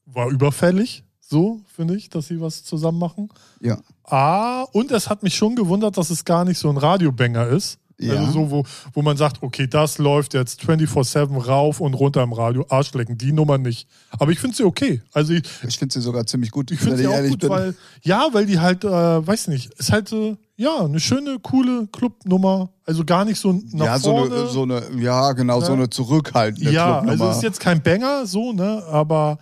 war 0.06 0.28
überfällig, 0.30 1.02
so, 1.20 1.60
finde 1.74 1.96
ich, 1.96 2.08
dass 2.10 2.28
sie 2.28 2.40
was 2.40 2.62
zusammen 2.64 2.98
machen. 2.98 3.28
Ja. 3.60 3.78
Ah, 4.04 4.62
und 4.72 4.90
es 4.90 5.08
hat 5.08 5.22
mich 5.22 5.34
schon 5.34 5.56
gewundert, 5.56 5.96
dass 5.96 6.10
es 6.10 6.24
gar 6.24 6.44
nicht 6.44 6.58
so 6.58 6.68
ein 6.68 6.76
Radiobanger 6.76 7.48
ist. 7.48 7.78
Ja. 7.96 8.14
Also 8.14 8.32
so, 8.32 8.50
wo, 8.50 8.64
wo 8.92 9.02
man 9.02 9.16
sagt, 9.16 9.40
okay, 9.42 9.68
das 9.68 9.98
läuft 9.98 10.34
jetzt 10.34 10.60
24-7 10.62 11.46
rauf 11.46 11.80
und 11.80 11.94
runter 11.94 12.24
im 12.24 12.32
Radio, 12.32 12.66
Arschlecken, 12.68 13.16
die 13.16 13.32
Nummer 13.32 13.56
nicht. 13.56 13.86
Aber 14.18 14.32
ich 14.32 14.40
finde 14.40 14.56
sie 14.56 14.64
okay. 14.64 15.00
Also 15.12 15.32
ich, 15.32 15.44
Ich 15.66 15.78
finde 15.78 15.92
sie 15.94 16.00
sogar 16.00 16.26
ziemlich 16.26 16.50
gut. 16.50 16.72
ich 16.72 16.80
finde 16.80 16.96
sie 16.98 17.06
auch 17.06 17.12
ehrlich 17.12 17.30
gut, 17.30 17.40
bin. 17.42 17.50
weil, 17.50 17.74
ja, 18.02 18.26
weil 18.32 18.46
die 18.46 18.58
halt, 18.58 18.82
äh, 18.84 18.88
weiß 19.26 19.46
nicht, 19.46 19.72
ist 19.74 19.92
halt, 19.92 20.10
äh, 20.12 20.36
ja, 20.56 20.84
eine 20.84 20.98
schöne, 20.98 21.38
coole 21.40 21.86
Clubnummer. 21.86 22.70
Also 22.84 23.04
gar 23.04 23.24
nicht 23.24 23.38
so 23.40 23.52
nach 23.72 23.86
ja, 23.86 23.98
so 24.00 24.10
vorne. 24.10 24.34
eine, 24.34 24.46
so 24.48 24.62
eine, 24.64 24.82
ja, 25.00 25.32
genau, 25.32 25.60
so 25.60 25.68
Ja. 25.68 25.72
eine 25.74 25.88
zurückhaltende 25.88 26.72
ja, 26.72 26.98
Clubnummer. 27.00 27.24
also 27.26 27.38
ist 27.38 27.42
jetzt 27.44 27.60
kein 27.60 27.80
Banger, 27.80 28.26
so, 28.26 28.52
ne, 28.52 28.82
aber, 28.90 29.38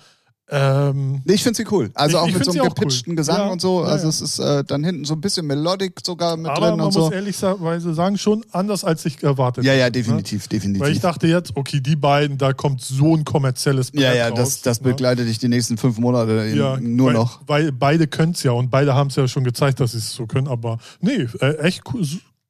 ähm, 0.55 1.23
ich 1.25 1.43
finde 1.43 1.57
sie 1.57 1.65
cool. 1.71 1.91
Also 1.95 2.19
auch 2.19 2.27
mit 2.27 2.45
so 2.45 2.51
einem 2.51 2.69
gepitchten 2.69 3.13
cool. 3.13 3.17
Gesang 3.17 3.39
Ja, 3.39 3.47
und 3.49 3.61
so. 3.63 3.83
ja, 3.83 3.89
Also 3.89 4.05
ja. 4.05 4.11
es 4.11 4.21
ist 4.21 4.39
äh, 4.39 4.63
dann 4.65 4.85
hinten 4.85 5.07
so 5.07 5.15
ein 5.15 5.21
bisschen 5.23 5.47
Melodic 5.47 6.01
sogar 6.05 6.37
mit 6.37 6.51
aber 6.51 6.67
drin 6.69 6.77
man 6.77 6.87
und 6.89 6.95
muss 6.95 7.11
ehrlicherweise 7.11 7.95
sagen, 7.95 8.19
schon 8.19 8.45
anders, 8.53 8.85
als 8.85 9.07
ich 9.07 9.23
erwartet 9.23 9.65
Ja, 9.65 9.73
ja, 9.73 9.87
ne? 9.87 9.93
definitiv, 9.93 10.49
definitiv. 10.49 10.83
Weil 10.83 10.93
ich 10.93 11.01
dachte 11.01 11.27
jetzt, 11.27 11.57
okay, 11.57 11.81
die 11.81 11.97
beiden, 11.97 12.37
da 12.37 12.53
kommt 12.53 12.83
so 12.83 13.17
ein 13.17 13.25
kommerzielles 13.25 13.93
ja, 13.95 14.11
Brett 14.11 14.19
ja, 14.19 14.29
raus, 14.29 14.39
das, 14.39 14.61
das 14.61 14.81
ne? 14.83 14.91
begleitet 14.91 15.27
dich 15.27 15.39
die 15.39 15.49
nächsten 15.49 15.79
fünf 15.79 15.99
Monate 15.99 16.47
Ja, 16.55 16.79
nur 16.79 17.07
weil, 17.09 17.15
noch. 17.15 17.41
Weil 17.47 17.73
beide 17.73 18.07
können 18.07 18.33
es 18.33 18.43
ja 18.43 18.53
und 18.53 18.71
beide 18.71 18.95
haben 18.95 19.09
es 19.09 19.17
ja 19.17 19.27
schon 19.29 19.45
gezeigt, 19.45 19.81
dass 19.81 19.93
sie 19.93 19.99
es 19.99 20.13
so 20.13 20.27
können. 20.27 20.49
Aber 20.49 20.77
nee, 21.01 21.27
äh, 21.41 21.57
echt 21.61 21.83
cool, 21.95 22.07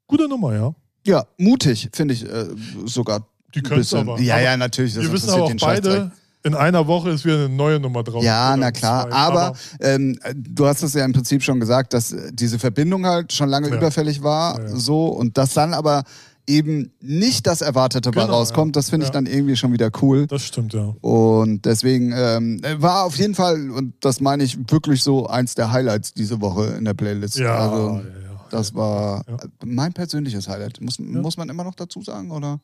gute 0.09 0.29
Nummer, 0.29 0.55
ja. 0.55 0.75
Ja, 1.07 1.25
mutig, 1.38 1.88
finde 1.93 2.15
ich 2.15 2.29
äh, 2.29 2.47
sogar. 2.85 3.27
Die 3.55 3.62
können 3.62 3.81
es 3.83 3.93
aber. 3.93 4.19
Ja, 4.21 4.35
aber 4.35 4.43
ja, 4.43 4.57
natürlich. 4.57 4.95
Das 4.95 5.05
Wir 5.05 5.12
wissen 5.12 5.31
aber 5.31 5.45
auch 5.45 5.53
beide, 5.61 6.11
in 6.45 6.55
einer 6.55 6.87
Woche 6.87 7.11
ist 7.11 7.25
wieder 7.25 7.37
eine 7.37 7.49
neue 7.49 7.79
Nummer 7.79 8.03
drauf. 8.03 8.23
Ja, 8.25 8.57
na 8.57 8.73
klar. 8.73 9.09
zwei. 9.09 9.15
Aber 9.17 9.53
ähm, 9.81 10.19
du 10.35 10.67
hast 10.67 10.83
es 10.83 10.95
ja 10.95 11.05
im 11.05 11.13
Prinzip 11.13 11.43
schon 11.43 11.61
gesagt, 11.61 11.93
dass 11.95 12.15
diese 12.33 12.59
Verbindung 12.59 13.07
halt 13.07 13.33
schon 13.33 13.49
lange 13.49 13.69
Ja. 13.69 13.77
überfällig 13.77 14.23
war, 14.23 14.61
Ja, 14.61 14.69
so 14.77 15.07
und 15.07 15.39
dass 15.39 15.55
dann 15.55 15.73
aber 15.75 16.03
eben 16.49 16.91
nicht 17.01 17.47
das 17.47 17.61
Erwartete 17.61 18.11
Genau, 18.11 18.27
rauskommt, 18.27 18.75
ja. 18.75 18.81
das 18.81 18.91
finde 18.91 19.07
ich 19.07 19.13
dann 19.13 19.27
irgendwie 19.27 19.55
schon 19.55 19.73
wieder 19.73 19.91
cool. 20.03 20.27
das 20.27 20.43
stimmt, 20.45 20.73
ja. 20.73 20.93
Und 21.01 21.65
deswegen 21.65 22.13
ähm, 22.13 22.61
war 22.79 23.05
auf 23.05 23.17
jeden 23.17 23.37
Fall, 23.37 23.71
und 23.71 23.95
das 24.01 24.21
meine 24.21 24.43
ich 24.43 24.59
wirklich 24.69 25.05
so, 25.05 25.29
eins 25.29 25.55
der 25.55 25.71
Highlights 25.71 26.13
diese 26.15 26.41
Woche 26.41 26.75
in 26.77 26.85
der 26.85 26.95
Playlist. 26.95 27.39
Ja, 27.39 27.55
also, 27.57 27.89
ja, 27.99 28.01
ja. 28.01 28.41
das 28.51 28.75
war 28.75 29.25
mein 29.65 29.93
persönliches 29.93 30.49
Highlight. 30.49 30.81
Muss, 30.81 30.99
muss 30.99 31.37
man 31.37 31.49
immer 31.49 31.63
noch 31.63 31.77
dazu 31.77 32.03
sagen, 32.03 32.33
oder? 32.33 32.59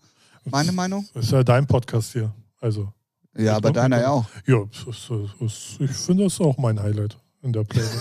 Meine 0.50 0.72
Meinung? 0.72 1.06
Das 1.14 1.26
ist 1.26 1.30
ja 1.32 1.44
dein 1.44 1.64
Podcast 1.66 2.12
hier. 2.12 2.32
Also, 2.60 2.88
Ja, 3.36 3.56
aber 3.56 3.72
deiner 3.72 4.00
ja 4.00 4.10
auch. 4.10 4.26
ja, 4.46 4.64
ich 5.80 5.90
finde 5.90 6.24
das 6.24 6.40
auch 6.40 6.56
mein 6.58 6.80
Highlight 6.82 7.16
in 7.42 7.52
der 7.52 7.64
Playlist. 7.64 7.94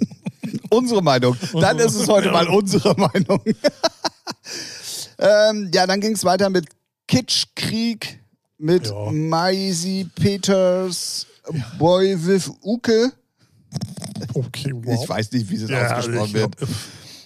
Unsere 0.70 1.02
Meinung. 1.02 1.36
Dann 1.52 1.78
ist 1.78 1.94
es 1.94 2.08
heute 2.08 2.30
mal 2.30 2.46
unsere 2.48 2.94
Meinung. 2.94 3.40
ähm, 5.18 5.70
ja, 5.72 5.86
dann 5.86 6.00
ging 6.00 6.12
es 6.14 6.24
weiter 6.24 6.48
mit 6.48 6.66
Kitschkrieg, 7.06 8.20
mit 8.58 8.86
Ja. 8.86 9.10
Maisie 9.12 10.04
Peters, 10.14 11.26
Boy 11.78 12.16
with 12.26 12.50
Uke. 12.62 13.12
Okay, 14.34 14.72
wow. 14.74 15.02
Ich 15.02 15.08
weiß 15.08 15.32
nicht, 15.32 15.50
wie 15.50 15.56
es 15.56 15.68
Ja, 15.68 15.96
ausgesprochen 15.98 16.32
wird. 16.34 16.56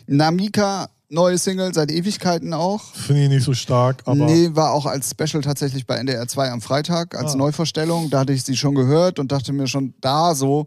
Namika, 0.06 0.88
neue 1.14 1.38
Single 1.38 1.72
seit 1.72 1.90
Ewigkeiten 1.90 2.52
auch. 2.52 2.82
Finde 2.92 3.22
ich 3.22 3.28
nicht 3.30 3.44
so 3.44 3.54
stark, 3.54 4.02
aber 4.04 4.16
nee, 4.26 4.50
war 4.52 4.72
auch 4.72 4.84
als 4.86 5.10
Special 5.10 5.42
tatsächlich 5.42 5.86
bei 5.86 5.96
NDR 5.96 6.28
2 6.28 6.50
am 6.50 6.60
Freitag 6.60 7.14
als 7.16 7.32
Ah. 7.32 7.36
Neuvorstellung. 7.36 8.10
Da 8.10 8.20
hatte 8.20 8.32
ich 8.32 8.42
sie 8.44 8.56
schon 8.56 8.74
gehört 8.74 9.18
und 9.18 9.32
dachte 9.32 9.52
mir 9.52 9.66
schon 9.66 9.94
da 10.00 10.34
so, 10.34 10.66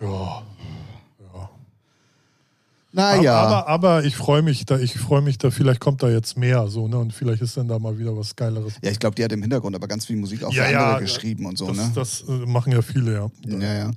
ja. 0.00 0.42
Naja. 2.92 3.34
Aber, 3.34 3.68
aber 3.68 4.04
ich 4.04 4.16
freue 4.16 4.42
mich 4.42 4.64
da, 4.66 4.78
ich 4.78 4.98
freue 4.98 5.22
mich 5.22 5.38
da, 5.38 5.50
vielleicht 5.50 5.80
kommt 5.80 6.02
da 6.02 6.08
jetzt 6.08 6.36
mehr 6.36 6.68
so, 6.68 6.88
ne? 6.88 6.98
Und 6.98 7.12
vielleicht 7.12 7.42
ist 7.42 7.56
dann 7.56 7.68
da 7.68 7.78
mal 7.78 7.98
wieder 7.98 8.16
was 8.16 8.36
Geileres. 8.36 8.74
ja, 8.82 8.90
ich 8.90 8.98
glaube, 8.98 9.14
die 9.14 9.24
hat 9.24 9.32
im 9.32 9.40
Hintergrund 9.40 9.74
aber 9.74 9.88
ganz 9.88 10.06
viel 10.06 10.16
Musik 10.16 10.44
auch 10.44 10.52
Ja, 10.52 10.64
für 10.64 10.76
andere 10.78 10.92
ja, 10.94 10.98
geschrieben 11.00 11.46
und 11.46 11.58
so, 11.58 11.68
das, 11.68 11.76
ne? 11.76 11.92
das 11.94 12.24
äh, 12.28 12.32
machen 12.46 12.72
ja 12.72 12.82
viele, 12.82 13.12
ja. 13.14 13.30
Ja, 13.46 13.74
ja. 13.74 13.90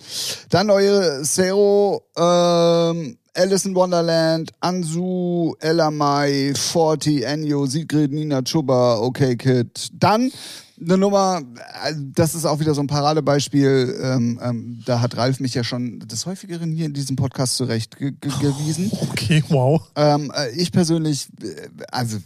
Dann 0.49 0.67
neue 0.67 1.21
Zero, 1.23 2.03
ähm, 2.17 3.17
Alice 3.37 3.65
in 3.65 3.75
Wonderland, 3.75 4.51
Ansu, 4.61 5.55
Elamai, 5.59 6.53
Forty, 6.55 7.23
Enyo, 7.23 7.65
Sigrid, 7.65 8.13
Nina 8.13 8.41
Chuba, 8.41 8.97
Okay 8.99 9.35
Kid. 9.35 9.89
Dann 9.93 10.31
eine 10.79 10.97
Nummer, 10.97 11.41
äh, 11.85 11.93
das 12.13 12.35
ist 12.35 12.45
auch 12.45 12.59
wieder 12.59 12.73
so 12.73 12.81
ein 12.81 12.87
Paradebeispiel, 12.87 13.97
ähm, 14.01 14.39
ähm, 14.43 14.83
da 14.85 15.01
hat 15.01 15.15
Ralf 15.17 15.39
mich 15.39 15.53
ja 15.53 15.63
schon 15.63 15.99
des 15.99 16.25
Häufigeren 16.25 16.71
hier 16.71 16.85
in 16.85 16.93
diesem 16.93 17.15
Podcast 17.15 17.55
zurecht 17.57 17.97
ge 17.97 18.11
ge 18.11 18.31
gewiesen. 18.41 18.91
Okay, 19.11 19.43
wow. 19.49 19.81
Ähm, 19.95 20.31
äh, 20.35 20.51
ich 20.51 20.71
persönlich, 20.71 21.27
äh, 21.41 21.69
also 21.91 22.17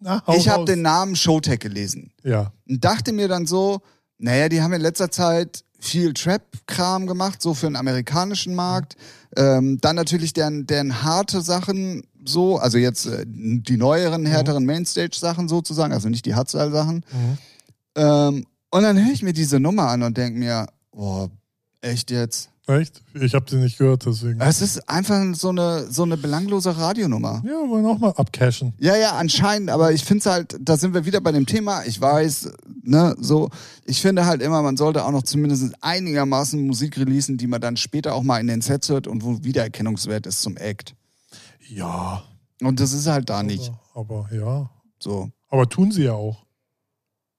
Na, 0.00 0.22
ich 0.36 0.48
habe 0.48 0.64
den 0.64 0.82
Namen 0.82 1.16
Showtech 1.16 1.60
gelesen 1.60 2.12
Ja. 2.22 2.52
und 2.68 2.84
dachte 2.84 3.12
mir 3.12 3.28
dann 3.28 3.46
so, 3.46 3.80
naja, 4.18 4.48
die 4.48 4.62
haben 4.62 4.72
in 4.72 4.80
letzter 4.80 5.10
Zeit 5.10 5.64
viel 5.78 6.14
Trap-Kram 6.14 7.06
gemacht, 7.06 7.42
so 7.42 7.54
für 7.54 7.66
den 7.66 7.76
amerikanischen 7.76 8.54
Markt. 8.54 8.96
Ähm, 9.36 9.78
dann 9.80 9.96
natürlich 9.96 10.32
deren, 10.32 10.66
deren 10.66 11.02
harte 11.02 11.42
Sachen 11.42 12.04
so, 12.24 12.58
also 12.58 12.78
jetzt 12.78 13.06
äh, 13.06 13.24
die 13.26 13.76
neueren, 13.76 14.26
härteren 14.26 14.64
Mainstage-Sachen 14.64 15.48
sozusagen, 15.48 15.92
also 15.92 16.08
nicht 16.08 16.26
die 16.26 16.34
Hardstyle-Sachen. 16.34 16.96
Mhm. 16.96 17.38
Ähm, 17.96 18.46
und 18.70 18.82
dann 18.82 19.02
höre 19.02 19.12
ich 19.12 19.22
mir 19.22 19.32
diese 19.32 19.60
Nummer 19.60 19.88
an 19.88 20.02
und 20.02 20.16
denke 20.16 20.38
mir, 20.38 20.66
oh, 20.90 21.28
echt 21.80 22.10
jetzt? 22.10 22.50
Echt? 22.68 23.00
Ich 23.14 23.34
habe 23.34 23.48
sie 23.48 23.58
nicht 23.58 23.78
gehört, 23.78 24.06
deswegen. 24.06 24.40
Es 24.40 24.60
ist 24.60 24.88
einfach 24.88 25.22
so 25.34 25.50
eine, 25.50 25.86
so 25.88 26.02
eine 26.02 26.16
belanglose 26.16 26.76
Radionummer. 26.76 27.40
Ja, 27.46 27.68
wollen 27.68 27.86
auch 27.86 27.98
mal 27.98 28.10
abcashen. 28.10 28.74
Ja, 28.78 28.96
ja, 28.96 29.12
anscheinend, 29.12 29.70
aber 29.70 29.92
ich 29.92 30.02
finde 30.02 30.18
es 30.20 30.26
halt, 30.26 30.56
da 30.60 30.76
sind 30.76 30.92
wir 30.92 31.04
wieder 31.04 31.20
bei 31.20 31.30
dem 31.30 31.46
Thema, 31.46 31.84
ich 31.84 32.00
weiß, 32.00 32.50
ne, 32.82 33.14
so, 33.20 33.50
ich 33.84 34.00
finde 34.02 34.26
halt 34.26 34.42
immer, 34.42 34.62
man 34.62 34.76
sollte 34.76 35.04
auch 35.04 35.12
noch 35.12 35.22
zumindest 35.22 35.74
einigermaßen 35.80 36.66
Musik 36.66 36.98
releasen, 36.98 37.36
die 37.36 37.46
man 37.46 37.60
dann 37.60 37.76
später 37.76 38.14
auch 38.14 38.24
mal 38.24 38.40
in 38.40 38.48
den 38.48 38.62
Sets 38.62 38.88
hört 38.88 39.06
und 39.06 39.22
wo 39.22 39.44
Wiedererkennungswert 39.44 40.26
ist 40.26 40.42
zum 40.42 40.56
Act. 40.56 40.96
Ja. 41.68 42.24
Und 42.62 42.80
das 42.80 42.92
ist 42.92 43.06
halt 43.06 43.30
da 43.30 43.44
nicht 43.44 43.70
Aber, 43.94 44.26
aber 44.26 44.34
ja. 44.34 44.70
so. 44.98 45.30
Aber 45.48 45.68
tun 45.68 45.92
sie 45.92 46.04
ja 46.04 46.14
auch. 46.14 46.44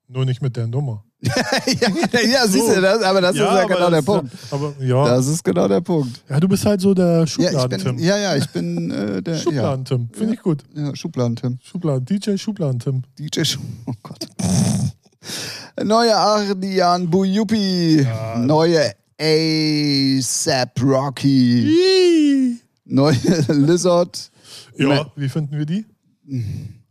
Nur 0.07 0.23
nicht 0.23 0.41
mit 0.41 0.55
der 0.55 0.67
Nummer. 0.67 1.03
Ja, 1.21 2.19
ja, 2.21 2.47
siehst 2.47 2.75
du, 2.75 2.81
das, 2.81 3.01
aber 3.01 3.21
das 3.21 3.31
ist 3.35 3.39
ja 3.41 3.63
genau 3.65 3.89
der 3.89 3.99
ist 3.99 4.07
ja- 4.07 4.13
Punkt. 4.13 4.33
Aber 4.51 4.73
ja. 4.79 5.07
Das 5.07 5.27
ist 5.27 5.43
genau 5.43 5.67
der 5.67 5.81
Punkt. 5.81 6.21
ja, 6.29 6.39
du 6.39 6.47
bist 6.47 6.65
halt 6.65 6.79
so 6.81 6.93
der 6.93 7.19
Ja, 7.21 7.25
Schubladen-Tim. 7.27 7.97
ja, 7.99 8.17
ja, 8.17 8.35
ich 8.35 8.47
bin 8.49 8.91
äh, 8.91 9.21
der 9.23 9.35
ja, 9.35 9.39
Schubladen-Tim. 9.41 10.09
Finde 10.13 10.33
ich 10.35 10.41
gut. 10.41 10.63
ja, 10.75 10.95
Schubladen-Tim. 10.95 11.57
Schubladen. 11.63 12.05
DJ 12.05 12.37
Schubladen-Tim. 12.37 13.01
DJ 13.17 13.43
Schu 13.43 13.59
Oh 13.87 13.93
Gott. 14.03 14.27
Neue 15.83 16.15
Ardian 16.15 17.09
Buyupi. 17.09 18.01
Ja. 18.03 18.37
Neue 18.37 18.91
ASAP 19.19 20.81
Rocky. 20.83 22.59
Neue 22.85 23.15
Lizard. 23.49 24.31
Ja, 24.77 25.07
wie 25.15 25.29
finden 25.29 25.57
wir 25.57 25.65
die? 25.65 25.85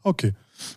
Okay. 0.02 0.32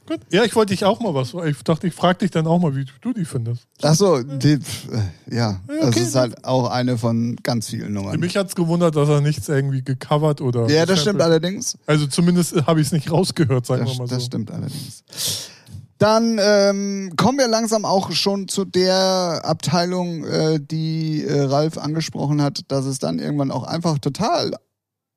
Gut. 0.08 0.20
Ja, 0.32 0.44
ich 0.44 0.56
wollte 0.56 0.74
dich 0.74 0.84
auch 0.86 1.00
mal 1.00 1.14
was. 1.14 1.34
Ich 1.46 1.64
dachte, 1.64 1.88
ich 1.88 1.94
frage 1.94 2.20
dich 2.20 2.32
dann 2.32 2.48
auch 2.48 2.60
mal, 2.60 2.76
wie 2.76 2.86
du 3.02 3.14
die 3.14 3.26
findest. 3.26 3.68
Achso, 3.82 4.22
die, 4.24 4.58
pf, 4.58 4.88
äh, 4.92 5.36
ja, 5.36 5.52
Ja, 5.52 5.60
das 5.82 5.88
okay. 5.90 6.00
ist 6.02 6.16
halt 6.16 6.44
auch 6.46 6.70
eine 6.70 6.98
von 6.98 7.36
ganz 7.44 7.70
vielen 7.70 7.94
Nummern. 7.94 8.20
Mich 8.20 8.36
hat 8.36 8.48
es 8.50 8.56
gewundert, 8.56 8.96
dass 8.96 9.08
er 9.10 9.22
nichts 9.22 9.48
irgendwie 9.48 9.82
gecovert 9.84 10.42
oder. 10.42 10.70
Ja, 10.70 10.86
das 10.86 11.02
stimmt 11.02 11.22
allerdings. 11.22 11.78
Also 11.86 12.08
zumindest 12.08 12.66
habe 12.68 12.82
ich 12.82 12.88
es 12.88 12.92
nicht 12.94 13.12
rausgehört, 13.12 13.66
sagen 13.66 13.86
Das, 13.86 13.94
wir 13.94 13.98
mal 14.00 14.08
so. 14.08 14.16
das 14.16 14.26
stimmt 14.26 14.52
allerdings. 14.52 15.04
Dann 15.98 16.40
ähm, 16.42 17.12
kommen 17.18 17.38
wir 17.40 17.50
langsam 17.50 17.84
auch 17.84 18.12
schon 18.14 18.48
zu 18.48 18.64
der 18.64 19.42
Abteilung, 19.44 20.24
äh, 20.24 20.60
die 20.62 21.26
äh, 21.26 21.42
Ralf 21.42 21.78
angesprochen 21.78 22.42
hat, 22.42 22.62
dass 22.70 22.86
es 22.86 23.00
dann 23.00 23.20
irgendwann 23.20 23.52
auch 23.52 23.64
einfach 23.64 24.00
total 24.00 24.54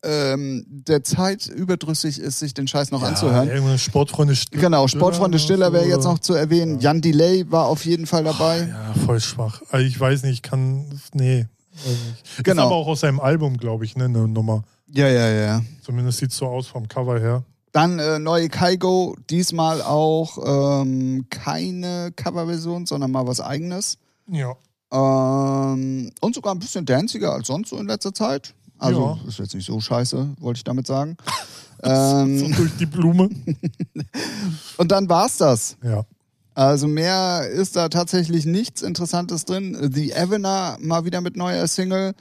ähm, 0.03 0.65
der 0.69 1.05
Zeit 1.05 1.47
überdrüssig 1.47 2.19
ist, 2.19 2.39
sich 2.41 2.55
den 2.55 2.67
Scheiß 2.67 2.91
noch 2.91 3.03
Ja, 3.03 3.09
anzuhören. 3.09 3.79
Sportfreunde 3.79 4.35
Stiller. 4.35 4.61
Genau, 4.63 4.89
Sportfreunde 4.89 5.39
Stiller 5.39 5.73
wäre 5.73 5.87
jetzt 5.87 6.05
noch 6.05 6.19
zu 6.19 6.35
erwähnen. 6.35 6.81
Jan 6.81 7.01
Delay 7.01 7.51
war 7.51 7.67
auf 7.67 7.85
jeden 7.85 8.07
Fall 8.07 8.25
dabei. 8.25 8.69
Ja, 8.69 8.95
voll 9.07 9.21
schwach. 9.21 9.63
Also 9.71 9.87
ich 9.87 9.99
weiß 9.99 10.23
nicht, 10.25 10.33
ich 10.33 10.43
kann. 10.43 11.01
Nee. 11.15 11.47
Weiß 11.73 11.87
nicht. 11.87 12.45
Genau. 12.45 12.63
Ist 12.63 12.67
aber 12.67 12.77
auch 12.77 12.87
aus 12.89 13.01
seinem 13.01 13.21
Album, 13.21 13.57
glaube 13.57 13.85
ich, 13.85 13.97
ne, 13.97 14.05
eine 14.05 14.29
Nummer. 14.29 14.65
Ja, 14.89 15.09
ja, 15.09 15.29
ja. 15.31 15.63
Zumindest 15.83 16.19
sieht 16.19 16.31
es 16.31 16.37
so 16.37 16.47
aus 16.47 16.67
vom 16.67 16.89
Cover 16.89 17.19
her. 17.19 17.45
Dann 17.73 17.99
äh, 17.99 18.19
neue 18.19 18.51
Kaigo, 18.51 19.17
diesmal 19.31 19.81
auch 19.81 20.83
ähm, 20.83 21.27
keine 21.31 22.13
Coverversion, 22.15 22.85
sondern 22.85 23.11
mal 23.11 23.27
was 23.27 23.41
eigenes. 23.41 23.97
Ja. 24.31 24.55
Ähm, 24.93 26.11
und 26.21 26.35
sogar 26.35 26.55
ein 26.55 26.59
bisschen 26.59 26.85
danciger 26.85 27.33
als 27.33 27.47
sonst 27.47 27.71
so 27.71 27.79
in 27.79 27.87
letzter 27.87 28.13
Zeit. 28.13 28.55
Also 28.83 29.19
Ja. 29.23 29.29
ist 29.29 29.39
jetzt 29.39 29.55
nicht 29.55 29.67
so 29.67 29.81
scheiße, 29.81 30.35
wollte 30.41 30.59
ich 30.59 30.65
damit 30.65 30.87
sagen. 30.87 31.17
So 31.85 31.91
ähm, 31.91 32.55
durch 32.55 32.77
die 32.79 32.87
Blume. 32.87 33.29
und 34.77 34.93
dann 34.93 35.09
war's 35.09 35.37
das. 35.39 35.77
Ja. 35.83 36.05
Also 36.55 36.87
mehr 36.87 37.49
ist 37.49 37.75
da 37.75 37.89
tatsächlich 37.89 38.47
nichts 38.47 38.83
Interessantes 38.83 39.45
drin. 39.47 39.77
The 39.93 40.13
Evener 40.13 40.77
mal 40.81 41.05
wieder 41.05 41.21
mit 41.21 41.37
neuer 41.37 41.67
Single. 41.67 42.15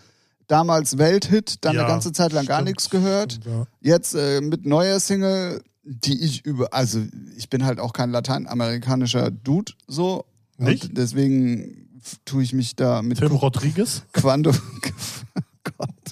Damals 0.47 0.97
Welthit, 0.97 1.57
dann 1.63 1.75
Ja, 1.75 1.81
eine 1.81 1.89
ganze 1.91 2.11
Zeit 2.11 2.33
lang 2.33 2.47
gar 2.47 2.57
stimmt, 2.57 2.69
nichts 2.69 2.89
gehört. 2.89 3.33
stimmt, 3.33 3.45
ja. 3.45 3.65
Jetzt 3.81 4.15
äh, 4.15 4.41
mit 4.41 4.65
neuer 4.65 4.99
Single, 4.99 5.61
die 5.83 6.19
ich 6.23 6.43
über, 6.43 6.73
also 6.73 6.99
ich 7.37 7.47
bin 7.49 7.63
halt 7.63 7.79
auch 7.79 7.93
kein 7.93 8.09
lateinamerikanischer 8.09 9.29
Dude 9.29 9.73
so. 9.87 10.25
Nicht? 10.57 10.85
Und 10.85 10.97
deswegen 10.97 11.87
tue 12.25 12.41
ich 12.41 12.53
mich 12.53 12.75
da 12.75 13.03
mit 13.03 13.19
Tim 13.19 13.31
Rodriguez. 13.33 14.01
Quando, 14.11 14.51
Gott, 15.63 16.10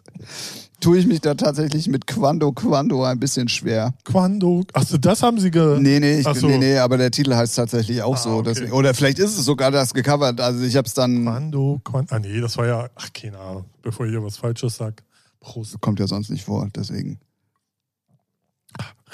tue 0.80 0.98
ich 0.98 1.08
mich 1.08 1.20
da 1.22 1.34
tatsächlich 1.36 1.88
mit 1.88 2.08
Quando 2.08 2.52
Quando 2.54 3.04
ein 3.04 3.20
bisschen 3.20 3.50
schwer. 3.50 3.94
Quando. 4.06 4.64
Achso, 4.74 4.98
das 4.98 5.22
haben 5.24 5.40
sie 5.40 5.52
ge. 5.52 5.80
Nee, 5.80 6.00
nee, 6.00 6.20
ich, 6.20 6.28
so. 6.40 6.48
nee, 6.48 6.58
nee, 6.58 6.78
aber 6.78 6.98
der 6.98 7.12
Titel 7.12 7.34
heißt 7.36 7.56
tatsächlich 7.56 8.02
auch 8.02 8.16
Ah, 8.16 8.18
so. 8.20 8.30
okay. 8.38 8.50
Deswegen, 8.54 8.72
oder 8.72 8.94
vielleicht 8.94 9.20
ist 9.20 9.38
es 9.38 9.44
sogar 9.46 9.72
das 9.72 9.94
gecovert. 9.94 10.40
Also 10.40 10.64
ich 10.64 10.76
habe 10.78 10.88
es 10.88 10.94
dann, 10.94 11.24
Quando, 11.26 11.82
Quando. 11.84 12.16
Ah, 12.16 12.20
nee, 12.20 12.40
das 12.40 12.58
war 12.58 12.66
ja. 12.68 12.90
Ach, 12.96 13.10
keine 13.14 13.38
Ahnung. 13.40 13.66
Bevor 13.82 14.06
ich 14.06 14.12
hier 14.12 14.24
was 14.24 14.38
Falsches 14.38 14.78
sag. 14.78 15.04
Prost. 15.42 15.80
kommt 15.82 16.00
ja 16.00 16.08
sonst 16.08 16.30
nicht 16.30 16.46
vor, 16.46 16.68
deswegen. 16.76 17.20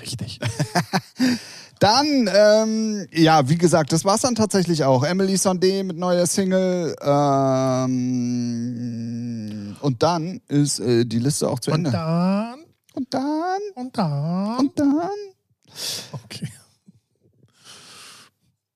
Richtig. 0.02 0.40
Dann, 1.80 2.30
ähm, 2.34 3.06
ja, 3.12 3.50
wie 3.50 3.58
gesagt, 3.58 3.92
das 3.92 4.06
war's 4.06 4.22
dann 4.22 4.36
tatsächlich 4.36 4.84
auch. 4.86 5.04
Emily 5.04 5.36
Sondé 5.36 5.84
mit 5.84 5.98
neuer 5.98 6.26
Single. 6.26 6.96
Ähm, 8.36 9.76
und 9.82 10.02
dann 10.04 10.42
ist 10.48 10.80
äh, 10.80 11.06
die 11.06 11.20
Liste 11.20 11.50
auch 11.50 11.60
zu 11.60 11.72
Und 11.72 11.78
Ende. 11.86 11.92
dann. 11.92 12.64
Und 12.94 13.14
dann, 13.14 13.60
Und 13.76 13.98
dann. 13.98 14.58
und 14.60 14.80
dann. 14.80 15.10
Okay. 16.24 16.48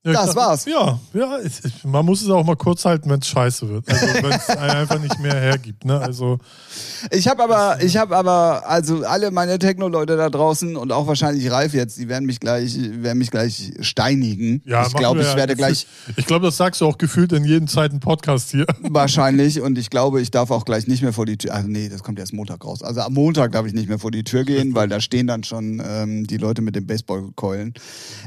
Ja, 0.05 0.11
ich 0.11 0.17
Das 0.17 0.25
dachte- 0.27 0.37
war's. 0.39 0.65
Ja, 0.65 0.99
ja 1.13 1.37
es, 1.39 1.61
man 1.83 2.05
muss 2.05 2.21
es 2.21 2.29
auch 2.29 2.45
mal 2.45 2.55
kurz 2.55 2.85
halten, 2.85 3.09
wenn 3.09 3.19
es 3.19 3.27
scheiße 3.27 3.67
wird. 3.67 3.89
Also 3.91 4.05
wenn 4.23 4.31
es 4.31 4.49
einfach 4.49 4.97
nicht 4.99 5.19
mehr 5.19 5.35
hergibt. 5.35 5.83
Ne? 5.83 5.99
Also 5.99 6.37
Ich 7.11 7.27
habe 7.27 7.43
aber, 7.43 7.83
ich 7.83 7.97
habe 7.97 8.15
aber, 8.15 8.65
also 8.65 9.03
alle 9.05 9.29
meine 9.31 9.59
Techno-Leute 9.59 10.15
da 10.15 10.29
draußen 10.29 10.77
und 10.77 10.93
auch 10.93 11.05
wahrscheinlich 11.07 11.51
Ralf 11.51 11.73
jetzt, 11.73 11.97
die 11.97 12.07
werden 12.07 12.25
mich 12.25 12.39
gleich, 12.39 12.77
werden 12.79 13.17
mich 13.17 13.29
gleich 13.29 13.73
steinigen. 13.81 14.61
ja, 14.65 14.87
ich 14.87 14.93
glaube, 14.93 15.19
ich 15.19 15.27
ja 15.27 15.35
werde 15.35 15.57
gleich 15.57 15.85
Ich 16.15 16.25
glaube, 16.25 16.45
das 16.45 16.55
sagst 16.55 16.79
du 16.79 16.85
auch 16.85 16.97
gefühlt 16.97 17.33
in 17.33 17.43
jedem 17.43 17.67
zweiten 17.67 17.99
Podcast 17.99 18.51
hier. 18.51 18.67
wahrscheinlich 18.89 19.59
und 19.59 19.77
ich 19.77 19.89
glaube, 19.89 20.21
ich 20.21 20.31
darf 20.31 20.49
auch 20.51 20.63
gleich 20.63 20.87
nicht 20.87 21.01
mehr 21.01 21.11
vor 21.11 21.25
die 21.25 21.37
Tür. 21.37 21.51
Ach 21.55 21.63
nee, 21.63 21.89
das 21.89 22.03
kommt 22.03 22.19
erst 22.19 22.31
Montag 22.31 22.63
raus. 22.63 22.83
Also 22.83 23.01
am 23.01 23.13
Montag 23.13 23.51
darf 23.51 23.65
ich 23.65 23.73
nicht 23.73 23.89
mehr 23.89 23.99
vor 23.99 24.11
die 24.11 24.23
Tür 24.23 24.45
gehen, 24.45 24.75
weil 24.75 24.87
da 24.87 25.01
stehen 25.01 25.27
dann 25.27 25.43
schon 25.43 25.83
ähm, 25.85 26.25
die 26.25 26.37
Leute 26.37 26.61
mit 26.61 26.77
den 26.77 26.87
Baseballkeulen. 26.87 27.73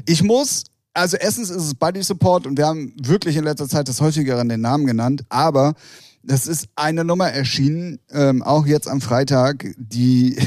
Ich 0.05 0.21
muss, 0.21 0.65
also 0.93 1.17
erstens 1.17 1.49
ist 1.49 1.63
es 1.63 1.75
Buddy 1.75 2.03
Support 2.03 2.47
und 2.47 2.57
wir 2.57 2.67
haben 2.67 2.93
wirklich 3.01 3.35
in 3.35 3.43
letzter 3.43 3.67
Zeit 3.67 3.87
das 3.87 4.01
häufigere 4.01 4.45
den 4.45 4.61
Namen 4.61 4.85
genannt, 4.85 5.23
aber 5.29 5.73
Das 6.25 6.47
ist 6.47 6.69
eine 6.77 7.03
Nummer 7.03 7.29
erschienen, 7.29 7.99
ähm, 8.09 8.43
auch 8.43 8.65
jetzt 8.65 8.87
am 8.87 9.01
Freitag, 9.01 9.65
die, 9.77 10.37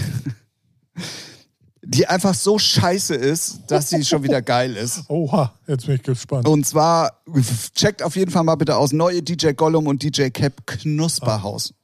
die 1.83 2.07
einfach 2.07 2.33
so 2.33 2.59
scheiße 2.59 3.15
ist, 3.15 3.61
dass 3.67 3.91
sie 3.91 4.03
schon 4.03 4.23
wieder 4.23 4.41
geil 4.41 4.75
ist. 4.75 5.03
Oha, 5.09 5.53
jetzt 5.67 5.85
bin 5.85 5.97
ich 5.97 6.03
gespannt. 6.03 6.49
Und 6.49 6.67
zwar, 6.67 7.21
checkt 7.75 8.03
auf 8.03 8.17
jeden 8.17 8.31
Fall 8.31 8.45
mal 8.45 8.55
bitte 8.55 8.77
aus, 8.77 8.93
neue 8.93 9.23
DJ 9.23 9.53
Gollum 9.53 9.87
und 9.87 10.03
DJ 10.03 10.31
Cap 10.31 10.67
Knusperhaus. 10.67 11.75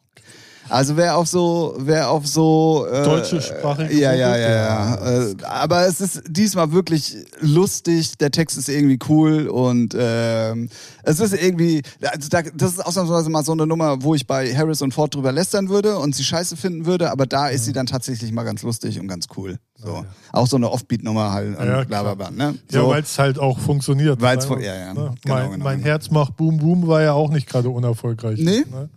Also 0.68 0.96
wer 0.96 1.16
auf 1.16 1.27
so, 1.29 1.75
wer 1.79 2.11
auf 2.11 2.27
so 2.27 2.87
äh, 2.90 3.05
Deutsche 3.05 3.42
Sprache. 3.42 3.92
Ja, 3.92 4.12
ja, 4.14 4.37
ja, 4.37 4.51
ja. 4.51 5.22
Äh, 5.31 5.35
aber 5.44 5.87
es 5.87 6.01
ist 6.01 6.22
diesmal 6.29 6.72
wirklich 6.72 7.16
lustig. 7.40 8.16
Der 8.18 8.31
Text 8.31 8.57
ist 8.57 8.68
irgendwie 8.68 8.98
cool 9.09 9.48
und 9.48 9.94
ähm, 9.98 10.68
es 11.03 11.20
ist 11.20 11.35
irgendwie, 11.35 11.83
also 12.01 12.29
da, 12.31 12.42
das 12.42 12.72
ist 12.75 12.87
ausnahmsweise 12.87 13.29
mal 13.29 13.44
so 13.44 13.53
eine 13.53 13.66
Nummer, 13.66 14.03
wo 14.03 14.14
ich 14.14 14.27
bei 14.27 14.55
Harris 14.55 14.81
und 14.83 14.94
Ford 14.94 15.14
drüber 15.14 15.33
lästern 15.33 15.68
würde 15.68 15.98
und 15.98 16.14
sie 16.14 16.25
scheiße 16.25 16.57
finden 16.57 16.87
würde, 16.87 17.11
aber 17.11 17.27
da 17.27 17.48
ist 17.48 17.64
sie 17.64 17.72
dann 17.72 17.87
tatsächlich 17.87 18.33
mal 18.33 18.44
ganz 18.44 18.62
lustig 18.62 18.98
und 19.01 19.09
ganz 19.09 19.27
cool. 19.37 19.59
So. 19.77 20.05
Auch 20.33 20.46
so 20.46 20.57
eine 20.57 20.70
Offbeat-Nummer 20.70 21.33
halt 21.33 21.59
Ja, 21.59 21.81
und 21.81 21.88
bla 21.88 22.03
bla 22.03 22.14
bla. 22.14 22.31
Ne? 22.31 22.57
Ja, 22.70 22.81
So. 22.83 22.88
weil 22.88 23.03
es 23.03 23.18
halt 23.18 23.38
auch 23.38 23.59
funktioniert. 23.59 24.20
Weil's 24.20 24.48
Ne? 24.48 24.55
fu- 24.57 24.61
ja, 24.62 24.75
ja. 24.77 24.94
Ne? 24.94 25.14
Genau, 25.22 25.35
mein 25.35 25.51
genau, 25.51 25.64
mein 25.64 25.79
genau. 25.79 25.88
Herz 25.90 26.11
macht 26.11 26.37
Boom 26.37 26.59
Boom 26.59 26.87
war 26.87 27.03
ja 27.03 27.12
auch 27.14 27.31
nicht 27.31 27.48
gerade 27.48 27.68
unerfolgreich. 27.68 28.38
Nee? 28.38 28.64
Ne? 28.70 28.88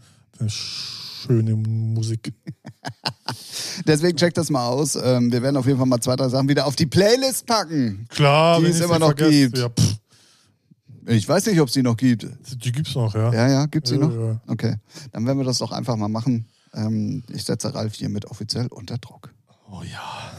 Schöne 1.25 1.55
Musik. 1.55 2.33
Deswegen 3.87 4.17
checkt 4.17 4.37
das 4.37 4.49
mal 4.49 4.67
aus. 4.67 4.95
Ähm, 4.95 5.31
wir 5.31 5.41
werden 5.41 5.57
auf 5.57 5.65
jeden 5.65 5.77
Fall 5.77 5.87
mal 5.87 5.99
zwei, 5.99 6.15
drei 6.15 6.29
Sachen 6.29 6.47
wieder 6.47 6.65
auf 6.65 6.75
die 6.75 6.85
Playlist 6.85 7.45
packen. 7.45 8.05
Klar, 8.09 8.59
Die 8.59 8.67
es 8.67 8.79
immer 8.79 8.99
noch 8.99 9.07
vergesse. 9.17 9.49
gibt. 9.49 9.57
Ja, 9.57 9.69
Ich 11.07 11.27
weiß 11.27 11.45
nicht, 11.47 11.59
ob 11.59 11.67
es 11.67 11.73
die 11.73 11.81
noch 11.83 11.97
gibt. 11.97 12.27
die 12.63 12.71
gibt's 12.71 12.95
noch, 12.95 13.13
ja. 13.15 13.33
Ja, 13.33 13.47
ja, 13.49 13.65
gibt's 13.65 13.89
die 13.89 13.97
Ja, 13.97 14.05
noch? 14.07 14.13
ja. 14.13 14.41
Okay. 14.47 14.75
Dann 15.11 15.25
werden 15.25 15.37
wir 15.39 15.45
das 15.45 15.57
doch 15.59 15.71
einfach 15.71 15.95
mal 15.95 16.07
machen. 16.09 16.45
Ähm, 16.73 17.23
ich 17.29 17.43
setze 17.43 17.73
Ralf 17.73 17.93
hiermit 17.95 18.25
offiziell 18.25 18.67
unter 18.67 18.97
Druck. 18.97 19.33
Oh 19.71 19.81
ja. 19.83 20.31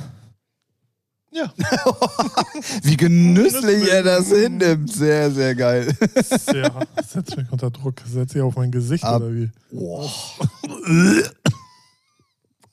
Ja, 1.37 1.53
Wie 2.83 2.97
genüsslich 2.97 3.91
er 3.91 4.03
das 4.03 4.29
hinnimmt. 4.29 4.91
Sehr, 4.91 5.31
sehr 5.31 5.55
geil. 5.55 5.95
sehr. 6.25 6.73
Setz 7.07 7.37
mich 7.37 7.53
unter 7.53 7.71
Druck. 7.71 7.97
Setz 8.11 8.33
sie 8.33 8.41
auf 8.41 8.57
mein 8.57 8.71
Gesicht 8.71 9.05
Ab- 9.05 9.21
oder 9.21 9.35
wie? 9.35 9.51
Oh. 9.73 10.09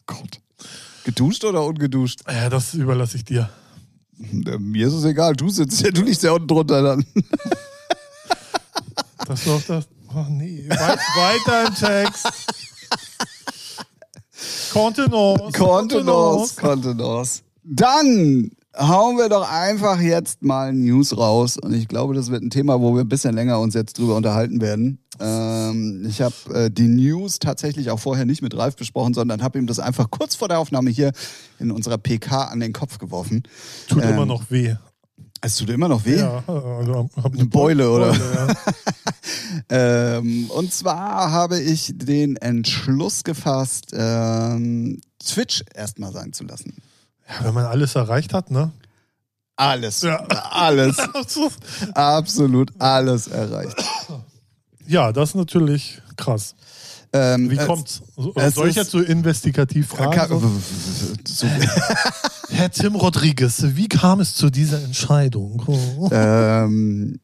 Gott. 0.06 0.39
Geduscht 1.04 1.43
oder 1.43 1.65
ungeduscht? 1.65 2.21
Ja, 2.26 2.49
das 2.49 2.73
überlasse 2.73 3.17
ich 3.17 3.26
dir. 3.26 3.49
Äh, 4.21 4.58
Mir 4.60 4.88
ist 4.88 4.93
es 4.93 5.04
egal. 5.04 5.34
Du 5.36 5.49
sitzt 5.49 5.82
ja, 5.82 5.91
du 5.91 6.02
liegst 6.02 6.23
ja 6.23 6.32
unten 6.32 6.47
drunter 6.47 6.82
dann. 6.82 7.06
Das 9.26 9.47
auch 9.47 9.62
das. 9.62 9.86
Oh 10.13 10.26
nee. 10.30 10.65
Weit, 10.69 10.99
weiter 11.15 11.67
im 11.67 11.76
Text. 11.76 12.28
Kontenance. 14.73 15.58
Kontenance, 15.58 16.56
Kontenance. 16.60 17.42
Dann 17.63 18.52
hauen 18.78 19.17
wir 19.17 19.30
doch 19.30 19.49
einfach 19.49 19.99
jetzt 19.99 20.41
mal 20.41 20.73
News 20.73 21.15
raus. 21.17 21.58
Und 21.58 21.73
ich 21.73 21.88
glaube, 21.88 22.13
das 22.13 22.32
wird 22.32 22.43
ein 22.43 22.49
Thema, 22.49 22.82
wo 22.82 22.95
wir 22.95 23.02
ein 23.02 23.10
bisschen 23.10 23.36
länger 23.36 23.60
uns 23.60 23.73
jetzt 23.73 23.97
drüber 23.97 24.15
unterhalten 24.15 24.62
werden. 24.62 24.99
Ähm, 25.19 26.06
ich 26.08 26.21
habe 26.21 26.34
äh, 26.54 26.71
die 26.71 26.88
News 26.88 27.39
tatsächlich 27.39 27.91
auch 27.91 27.99
vorher 27.99 28.26
nicht 28.26 28.41
mit 28.41 28.58
Ralf 28.58 28.76
besprochen, 28.76 29.13
sondern 29.13 29.43
habe 29.43 29.60
ihm 29.60 29.67
das 29.67 29.80
einfach 29.80 30.10
kurz 30.10 30.36
vor 30.36 30.47
der 30.47 30.60
Aufnahme 30.60 30.89
hier 30.89 31.12
in 31.60 31.71
unserer 31.71 31.97
PK 31.97 32.45
an 32.45 32.60
den 32.60 32.73
Kopf 32.73 32.97
geworfen. 32.97 33.43
Tut 33.88 34.04
Ähm, 34.04 34.13
immer 34.13 34.26
noch 34.26 34.49
weh. 34.49 34.76
Es 35.41 35.58
tut 35.58 35.69
immer 35.69 35.89
noch 35.89 36.06
weh. 36.06 36.17
Ja, 36.17 36.43
also 36.47 37.10
hab 37.21 37.34
Eine 37.34 37.45
Beule, 37.45 37.91
oder? 37.91 38.13
ja. 38.13 38.47
Ähm, 39.69 40.49
und 40.49 40.73
zwar 40.73 41.32
habe 41.32 41.60
ich 41.60 41.91
den 41.95 42.38
Entschluss 42.38 43.23
gefasst, 43.23 43.91
ähm, 43.93 44.99
Twitch 45.23 45.63
erstmal 45.76 46.12
sein 46.12 46.34
zu 46.34 46.43
lassen. 46.43 46.73
Ja, 47.28 47.46
wenn 47.46 47.54
man 47.54 47.66
alles 47.66 47.96
erreicht 47.96 48.34
hat, 48.34 48.52
ne? 48.52 48.72
Alles. 49.56 50.02
Ja. 50.02 50.18
Alles. 50.52 50.98
Absolut 51.94 52.72
alles 52.80 53.28
erreicht. 53.28 53.76
Ja, 54.88 55.12
das 55.12 55.30
ist 55.30 55.36
natürlich 55.36 56.02
krass. 56.18 56.56
Ähm, 57.14 57.52
Wie 57.52 57.58
kommt's? 57.58 58.02
Es 58.36 58.56
soll 58.56 58.70
ich 58.70 58.76
jetzt 58.76 58.90
so 58.90 59.00
investigativ 59.00 59.90
fragen? 59.90 60.62
So? 61.26 61.48
Herr 62.50 62.72
Tim 62.72 62.96
Rodriguez, 62.96 63.64
wie 63.76 63.88
kam 63.88 64.20
es 64.20 64.34
zu 64.34 64.50
dieser 64.50 64.84
Entscheidung? 64.84 65.64
Ähm, 66.12 67.20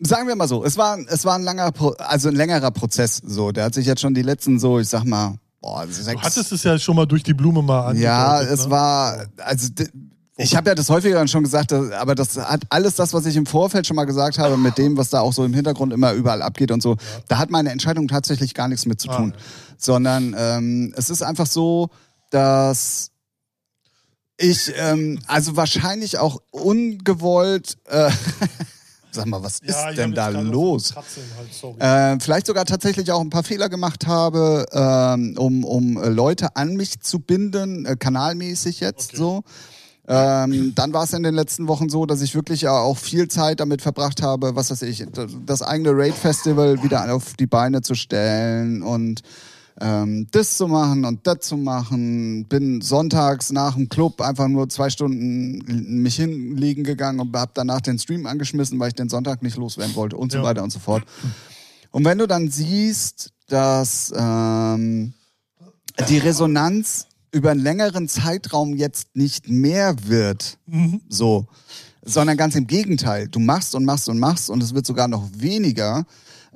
sagen 0.00 0.26
wir 0.26 0.34
mal 0.34 0.48
so, 0.48 0.64
es 0.64 0.76
war, 0.76 0.98
es 1.06 1.24
war 1.24 1.36
ein 1.36 1.44
langer, 1.44 1.72
also 1.98 2.28
ein 2.28 2.34
längerer 2.34 2.72
Prozess. 2.72 3.22
So, 3.24 3.52
der 3.52 3.66
hat 3.66 3.74
sich 3.74 3.86
jetzt 3.86 4.00
schon 4.00 4.14
die 4.14 4.22
letzten 4.22 4.58
so, 4.58 4.80
ich 4.80 4.88
sag 4.88 5.04
mal, 5.04 5.36
boah, 5.60 5.86
sechs. 5.88 6.06
Du 6.20 6.26
hattest 6.26 6.52
es 6.52 6.62
ja 6.62 6.78
schon 6.78 6.96
mal 6.96 7.06
durch 7.06 7.22
die 7.22 7.34
Blume 7.34 7.62
mal 7.62 7.80
angedeutet. 7.88 8.02
ja, 8.04 8.40
es 8.42 8.64
ne? 8.64 8.70
war, 8.70 9.26
also 9.38 9.68
ich 10.36 10.54
habe 10.54 10.68
ja 10.70 10.74
das 10.76 10.88
häufiger 10.88 11.26
schon 11.26 11.42
gesagt, 11.42 11.72
aber 11.72 12.14
das 12.14 12.36
hat 12.36 12.62
alles 12.70 12.94
das, 12.94 13.12
was 13.12 13.26
ich 13.26 13.34
im 13.36 13.44
Vorfeld 13.46 13.86
schon 13.86 13.96
mal 13.96 14.04
gesagt 14.04 14.38
habe, 14.38 14.56
mit 14.56 14.78
dem, 14.78 14.96
was 14.96 15.10
da 15.10 15.20
auch 15.20 15.32
so 15.32 15.44
im 15.44 15.52
Hintergrund 15.52 15.92
immer 15.92 16.12
überall 16.12 16.42
abgeht 16.42 16.70
und 16.70 16.80
so, 16.82 16.96
da 17.26 17.38
hat 17.38 17.50
meine 17.50 17.70
Entscheidung 17.70 18.06
tatsächlich 18.06 18.54
gar 18.54 18.68
nichts 18.68 18.86
mit 18.86 19.00
zu 19.00 19.10
Ah, 19.10 19.16
tun. 19.16 19.32
ja. 19.36 19.42
Sondern 19.76 20.34
ähm, 20.38 20.94
es 20.96 21.10
ist 21.10 21.22
einfach 21.22 21.46
so, 21.46 21.90
dass 22.30 23.10
ich, 24.36 24.72
ähm, 24.76 25.18
also 25.26 25.56
wahrscheinlich 25.56 26.18
auch 26.18 26.40
ungewollt, 26.52 27.76
äh, 27.88 28.10
sag 29.10 29.26
mal, 29.26 29.42
was 29.42 29.58
ist 29.60 29.70
Ja, 29.70 29.90
ich 29.90 29.96
denn 29.96 30.12
da 30.12 30.28
los? 30.28 30.94
sorry. 31.50 31.80
Äh, 31.80 32.18
vielleicht 32.20 32.46
sogar 32.46 32.64
tatsächlich 32.64 33.10
auch 33.12 33.20
ein 33.20 33.30
paar 33.30 33.42
Fehler 33.44 33.68
gemacht 33.68 34.06
habe, 34.06 34.66
ähm, 34.72 35.34
um, 35.38 35.64
um 35.64 35.96
äh, 35.96 36.08
Leute 36.08 36.56
an 36.56 36.76
mich 36.76 37.00
zu 37.00 37.20
binden, 37.20 37.86
äh, 37.86 37.96
kanalmäßig 37.96 38.80
jetzt 38.80 39.10
Okay. 39.10 39.16
so. 39.16 39.42
Ähm, 40.10 40.72
dann 40.74 40.94
war 40.94 41.04
es 41.04 41.12
in 41.12 41.22
den 41.22 41.34
letzten 41.34 41.68
Wochen 41.68 41.90
so, 41.90 42.06
dass 42.06 42.22
ich 42.22 42.34
wirklich 42.34 42.62
ja 42.62 42.72
auch 42.72 42.96
viel 42.96 43.28
Zeit 43.28 43.60
damit 43.60 43.82
verbracht 43.82 44.22
habe, 44.22 44.56
was 44.56 44.70
weiß 44.70 44.80
ich, 44.82 45.04
das, 45.12 45.32
das 45.44 45.60
eigene 45.60 45.90
Raid-Festival 45.92 46.82
wieder 46.82 47.12
auf 47.14 47.34
die 47.34 47.46
Beine 47.46 47.82
zu 47.82 47.94
stellen 47.94 48.82
und 48.82 49.20
ähm, 49.80 50.26
das 50.32 50.56
zu 50.56 50.66
machen 50.68 51.04
und 51.04 51.26
das 51.26 51.40
zu 51.40 51.56
machen. 51.56 52.44
Bin 52.46 52.80
sonntags 52.80 53.52
nach 53.52 53.74
dem 53.74 53.88
Club 53.88 54.20
einfach 54.20 54.48
nur 54.48 54.68
zwei 54.68 54.90
Stunden 54.90 56.02
mich 56.02 56.16
hinlegen 56.16 56.84
gegangen 56.84 57.20
und 57.20 57.34
habe 57.36 57.52
danach 57.54 57.80
den 57.80 57.98
Stream 57.98 58.26
angeschmissen, 58.26 58.78
weil 58.78 58.88
ich 58.88 58.94
den 58.94 59.08
Sonntag 59.08 59.42
nicht 59.42 59.56
loswerden 59.56 59.94
wollte 59.94 60.16
und 60.16 60.32
so 60.32 60.38
Ja. 60.38 60.44
weiter 60.44 60.62
und 60.62 60.70
so 60.70 60.78
fort. 60.78 61.04
Und 61.90 62.04
wenn 62.04 62.18
du 62.18 62.26
dann 62.26 62.50
siehst, 62.50 63.30
dass 63.48 64.12
ähm, 64.16 65.14
die 66.08 66.18
Resonanz 66.18 67.06
über 67.32 67.50
einen 67.50 67.60
längeren 67.60 68.08
Zeitraum 68.08 68.74
jetzt 68.74 69.14
nicht 69.14 69.48
mehr 69.48 69.94
wird, 70.06 70.58
Mhm. 70.66 71.00
so, 71.08 71.46
sondern 72.04 72.36
ganz 72.36 72.54
im 72.56 72.66
Gegenteil. 72.66 73.28
Du 73.28 73.38
machst 73.38 73.74
und 73.74 73.84
machst 73.84 74.08
und 74.08 74.18
machst 74.18 74.48
und 74.50 74.62
es 74.62 74.74
wird 74.74 74.86
sogar 74.86 75.08
noch 75.08 75.28
weniger. 75.34 76.06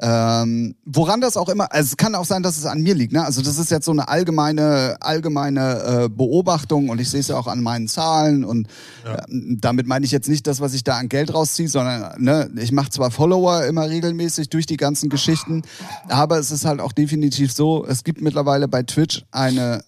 Ähm, 0.01 0.75
woran 0.85 1.21
das 1.21 1.37
auch 1.37 1.49
immer, 1.49 1.71
also 1.73 1.89
es 1.91 1.97
kann 1.97 2.15
auch 2.15 2.25
sein, 2.25 2.43
dass 2.43 2.57
es 2.57 2.65
an 2.65 2.81
mir 2.81 2.95
liegt. 2.95 3.13
Ne? 3.13 3.25
Also 3.25 3.43
das 3.43 3.59
ist 3.59 3.71
jetzt 3.71 3.85
so 3.85 3.93
eine 3.93 4.09
allgemeine, 4.09 4.97
allgemeine 5.01 6.05
äh, 6.05 6.09
Beobachtung 6.09 6.89
und 6.89 6.99
ich 7.01 7.11
sehe 7.11 7.21
es 7.21 7.29
ja 7.29 7.37
auch 7.37 7.47
an 7.47 7.61
meinen 7.63 7.89
Zahlen 7.89 8.45
und 8.45 8.69
Ja. 9.05 9.17
äh, 9.17 9.25
damit 9.29 9.87
meine 9.87 10.05
ich 10.07 10.11
jetzt 10.11 10.29
nicht 10.29 10.47
das, 10.47 10.61
was 10.61 10.73
ich 10.75 10.83
da 10.83 10.97
an 10.97 11.09
Geld 11.09 11.35
rausziehe, 11.35 11.69
sondern 11.69 12.23
ne, 12.23 12.51
ich 12.57 12.73
mache 12.73 12.91
zwar 12.91 13.11
Follower 13.11 13.65
immer 13.65 13.89
regelmäßig 13.89 14.49
durch 14.49 14.67
die 14.67 14.79
ganzen 14.79 15.11
Geschichten, 15.11 15.63
aber 16.09 16.39
es 16.39 16.51
ist 16.51 16.65
halt 16.65 16.81
auch 16.81 16.93
definitiv 16.93 17.53
so, 17.53 17.85
es 17.87 18.03
gibt 18.03 18.21
mittlerweile 18.23 18.69
bei 18.69 18.83
Twitch 18.83 19.25
eine, 19.31 19.85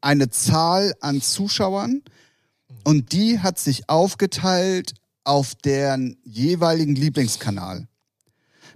eine 0.00 0.28
Zahl 0.30 0.94
an 1.00 1.22
Zuschauern 1.22 2.02
und 2.84 3.12
die 3.12 3.40
hat 3.40 3.58
sich 3.58 3.88
aufgeteilt 3.88 4.94
auf 5.24 5.54
deren 5.54 6.16
jeweiligen 6.24 6.94
Lieblingskanal. 6.96 7.86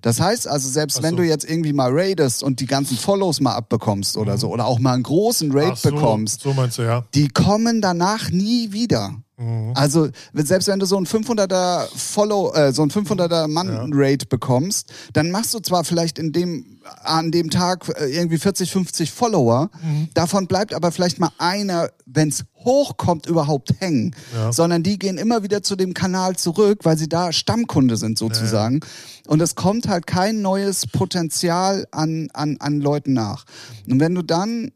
Das 0.03 0.21
heißt 0.21 0.47
also, 0.49 0.69
selbst 0.69 0.99
Ach 0.99 1.03
wenn 1.03 1.11
so. 1.11 1.17
du 1.19 1.23
jetzt 1.25 1.49
irgendwie 1.49 1.73
mal 1.73 1.91
raidest 1.93 2.43
und 2.43 2.61
die 2.61 2.67
ganzen 2.67 2.97
Follows 2.97 3.41
mal 3.41 3.55
abbekommst 3.55 4.17
oder 4.17 4.39
so, 4.39 4.51
oder 4.51 4.67
auch 4.67 4.79
mal 4.79 4.95
einen 4.95 5.03
großen 5.03 5.51
Raid 5.53 5.79
so, 5.79 5.91
bekommst, 5.91 6.41
So 6.43 6.53
meinst 6.53 6.79
du, 6.79 6.83
ja. 6.83 7.05
die 7.15 7.29
kommen 7.29 7.81
danach 7.81 8.31
nie 8.31 8.73
wieder. 8.73 9.17
Mhm. 9.39 9.73
Also 9.75 10.09
selbst 10.33 10.67
wenn 10.69 10.79
du 10.79 10.87
so 10.87 10.97
ein 10.97 11.07
500er 11.07 11.87
Follow, 11.95 12.53
äh, 12.55 12.73
so 12.73 12.83
ein 12.83 12.91
500er 12.91 13.49
Mann 13.49 13.91
Raid 13.93 14.29
bekommst, 14.31 14.93
dann 15.13 15.31
machst 15.31 15.53
du 15.53 15.61
zwar 15.61 15.85
vielleicht 15.85 16.19
in 16.19 16.33
dem 16.33 16.79
an 17.03 17.33
dem 17.33 17.51
Tag 17.51 17.89
äh, 18.01 18.07
irgendwie 18.07 18.39
40, 18.39 18.71
50 18.71 19.11
Follower, 19.11 19.71
Mhm. 19.83 20.09
davon 20.15 20.47
bleibt 20.47 20.73
aber 20.73 20.93
vielleicht 20.93 21.19
mal 21.19 21.31
einer, 21.39 21.91
wenn 22.07 22.29
es 22.29 22.45
hochkommt, 22.65 23.27
überhaupt 23.27 23.73
hängen, 23.81 24.15
Ja. 24.35 24.53
sondern 24.53 24.83
die 24.83 24.99
gehen 24.99 25.19
immer 25.19 25.43
wieder 25.43 25.63
zu 25.63 25.77
dem 25.77 25.95
Kanal 25.95 26.37
zurück, 26.37 26.81
weil 26.85 26.97
sie 26.97 27.09
da 27.09 27.33
Stammkunde 27.33 27.97
sind 27.97 28.17
sozusagen. 28.19 28.81
Und 29.27 29.43
es 29.43 29.55
kommt 29.57 29.89
halt 29.89 30.07
kein 30.07 30.41
neues 30.43 30.87
Potenzial 30.87 31.87
an, 31.91 32.29
an, 32.33 32.57
an 32.61 32.81
Leuten 32.81 33.13
nach. 33.13 33.45
Und 33.89 34.01
wenn 34.01 34.15
du 34.15 34.23
dann 34.23 34.71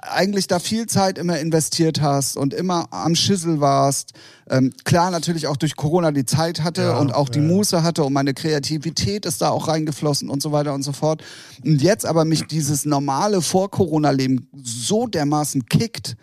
eigentlich 0.00 0.46
da 0.46 0.58
viel 0.58 0.86
Zeit 0.86 1.18
immer 1.18 1.38
investiert 1.38 2.00
hast 2.00 2.36
und 2.36 2.54
immer 2.54 2.86
am 2.92 3.14
Schissel 3.14 3.60
warst. 3.60 4.12
Ähm, 4.48 4.72
klar, 4.84 5.10
natürlich 5.10 5.46
auch 5.46 5.56
durch 5.56 5.76
Corona 5.76 6.12
die 6.12 6.24
Zeit 6.24 6.62
hatte 6.62 6.82
Ja, 6.82 6.98
und 6.98 7.12
auch 7.12 7.28
die 7.28 7.40
ja. 7.40 7.44
Muße 7.44 7.82
hatte 7.82 8.04
und 8.04 8.12
meine 8.12 8.32
Kreativität 8.34 9.26
ist 9.26 9.42
da 9.42 9.50
auch 9.50 9.68
reingeflossen 9.68 10.30
und 10.30 10.42
so 10.42 10.52
weiter 10.52 10.72
und 10.72 10.82
so 10.82 10.92
fort. 10.92 11.22
Und 11.64 11.82
jetzt 11.82 12.06
aber 12.06 12.24
mich 12.24 12.46
dieses 12.46 12.84
normale 12.84 13.42
Vor-Corona-Leben 13.42 14.48
so 14.62 15.06
dermaßen 15.06 15.66
kickt, 15.66 16.16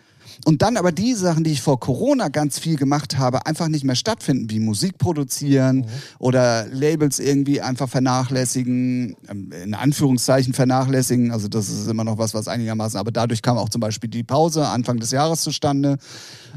und 0.46 0.62
dann 0.62 0.76
aber 0.76 0.92
die 0.92 1.14
Sachen, 1.14 1.42
die 1.42 1.50
ich 1.50 1.60
vor 1.60 1.80
Corona 1.80 2.28
ganz 2.28 2.60
viel 2.60 2.76
gemacht 2.76 3.18
habe, 3.18 3.46
einfach 3.46 3.66
nicht 3.66 3.82
mehr 3.84 3.96
stattfinden, 3.96 4.48
wie 4.48 4.60
Musik 4.60 4.96
produzieren 4.96 5.78
Mhm. 5.78 5.84
oder 6.20 6.66
Labels 6.70 7.18
irgendwie 7.18 7.60
einfach 7.60 7.88
vernachlässigen, 7.88 9.16
ähm, 9.28 9.50
in 9.64 9.74
Anführungszeichen 9.74 10.54
vernachlässigen. 10.54 11.32
Also 11.32 11.48
das 11.48 11.68
ist 11.68 11.88
immer 11.88 12.04
noch 12.04 12.18
was, 12.18 12.32
was 12.32 12.46
einigermaßen, 12.46 12.98
aber 12.98 13.10
dadurch 13.10 13.42
kam 13.42 13.58
auch 13.58 13.68
zum 13.70 13.80
Beispiel 13.80 14.08
die 14.08 14.22
Pause 14.22 14.68
Anfang 14.68 14.98
des 14.98 15.10
Jahres 15.10 15.40
zustande. 15.40 15.98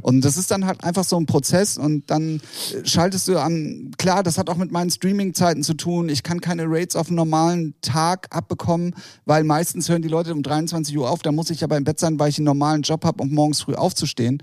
Und 0.01 0.25
das 0.25 0.37
ist 0.37 0.51
dann 0.51 0.65
halt 0.65 0.83
einfach 0.83 1.03
so 1.03 1.17
ein 1.17 1.25
Prozess 1.25 1.77
und 1.77 2.09
dann 2.09 2.41
äh, 2.73 2.85
schaltest 2.85 3.27
du 3.27 3.37
an, 3.37 3.91
klar, 3.97 4.23
das 4.23 4.37
hat 4.37 4.49
auch 4.49 4.57
mit 4.57 4.71
meinen 4.71 4.89
Streaming-Zeiten 4.89 5.63
zu 5.63 5.73
tun. 5.73 6.09
Ich 6.09 6.23
kann 6.23 6.41
keine 6.41 6.65
Rates 6.67 6.95
auf 6.95 7.07
einen 7.07 7.15
normalen 7.15 7.73
Tag 7.81 8.27
abbekommen, 8.31 8.95
weil 9.25 9.43
meistens 9.43 9.89
hören 9.89 10.01
die 10.01 10.07
Leute 10.07 10.33
um 10.33 10.43
23 10.43 10.97
Uhr 10.97 11.09
auf. 11.09 11.21
Da 11.21 11.31
muss 11.31 11.49
ich 11.49 11.63
aber 11.63 11.77
im 11.77 11.83
Bett 11.83 11.99
sein, 11.99 12.19
weil 12.19 12.29
ich 12.29 12.37
einen 12.37 12.45
normalen 12.45 12.81
Job 12.81 13.05
habe, 13.05 13.21
um 13.23 13.33
morgens 13.33 13.61
früh 13.61 13.75
aufzustehen. 13.75 14.41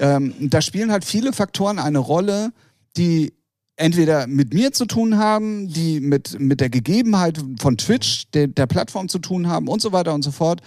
Ähm, 0.00 0.34
da 0.40 0.60
spielen 0.60 0.90
halt 0.90 1.04
viele 1.04 1.32
Faktoren 1.32 1.78
eine 1.78 1.98
Rolle, 1.98 2.52
die 2.96 3.32
entweder 3.76 4.26
mit 4.26 4.54
mir 4.54 4.72
zu 4.72 4.86
tun 4.86 5.18
haben, 5.18 5.68
die 5.68 6.00
mit, 6.00 6.38
mit 6.38 6.60
der 6.60 6.70
Gegebenheit 6.70 7.42
von 7.58 7.76
Twitch, 7.76 8.30
der, 8.32 8.46
der 8.46 8.66
Plattform 8.66 9.08
zu 9.08 9.18
tun 9.18 9.48
haben 9.48 9.68
und 9.68 9.82
so 9.82 9.92
weiter 9.92 10.14
und 10.14 10.22
so 10.22 10.30
fort, 10.30 10.60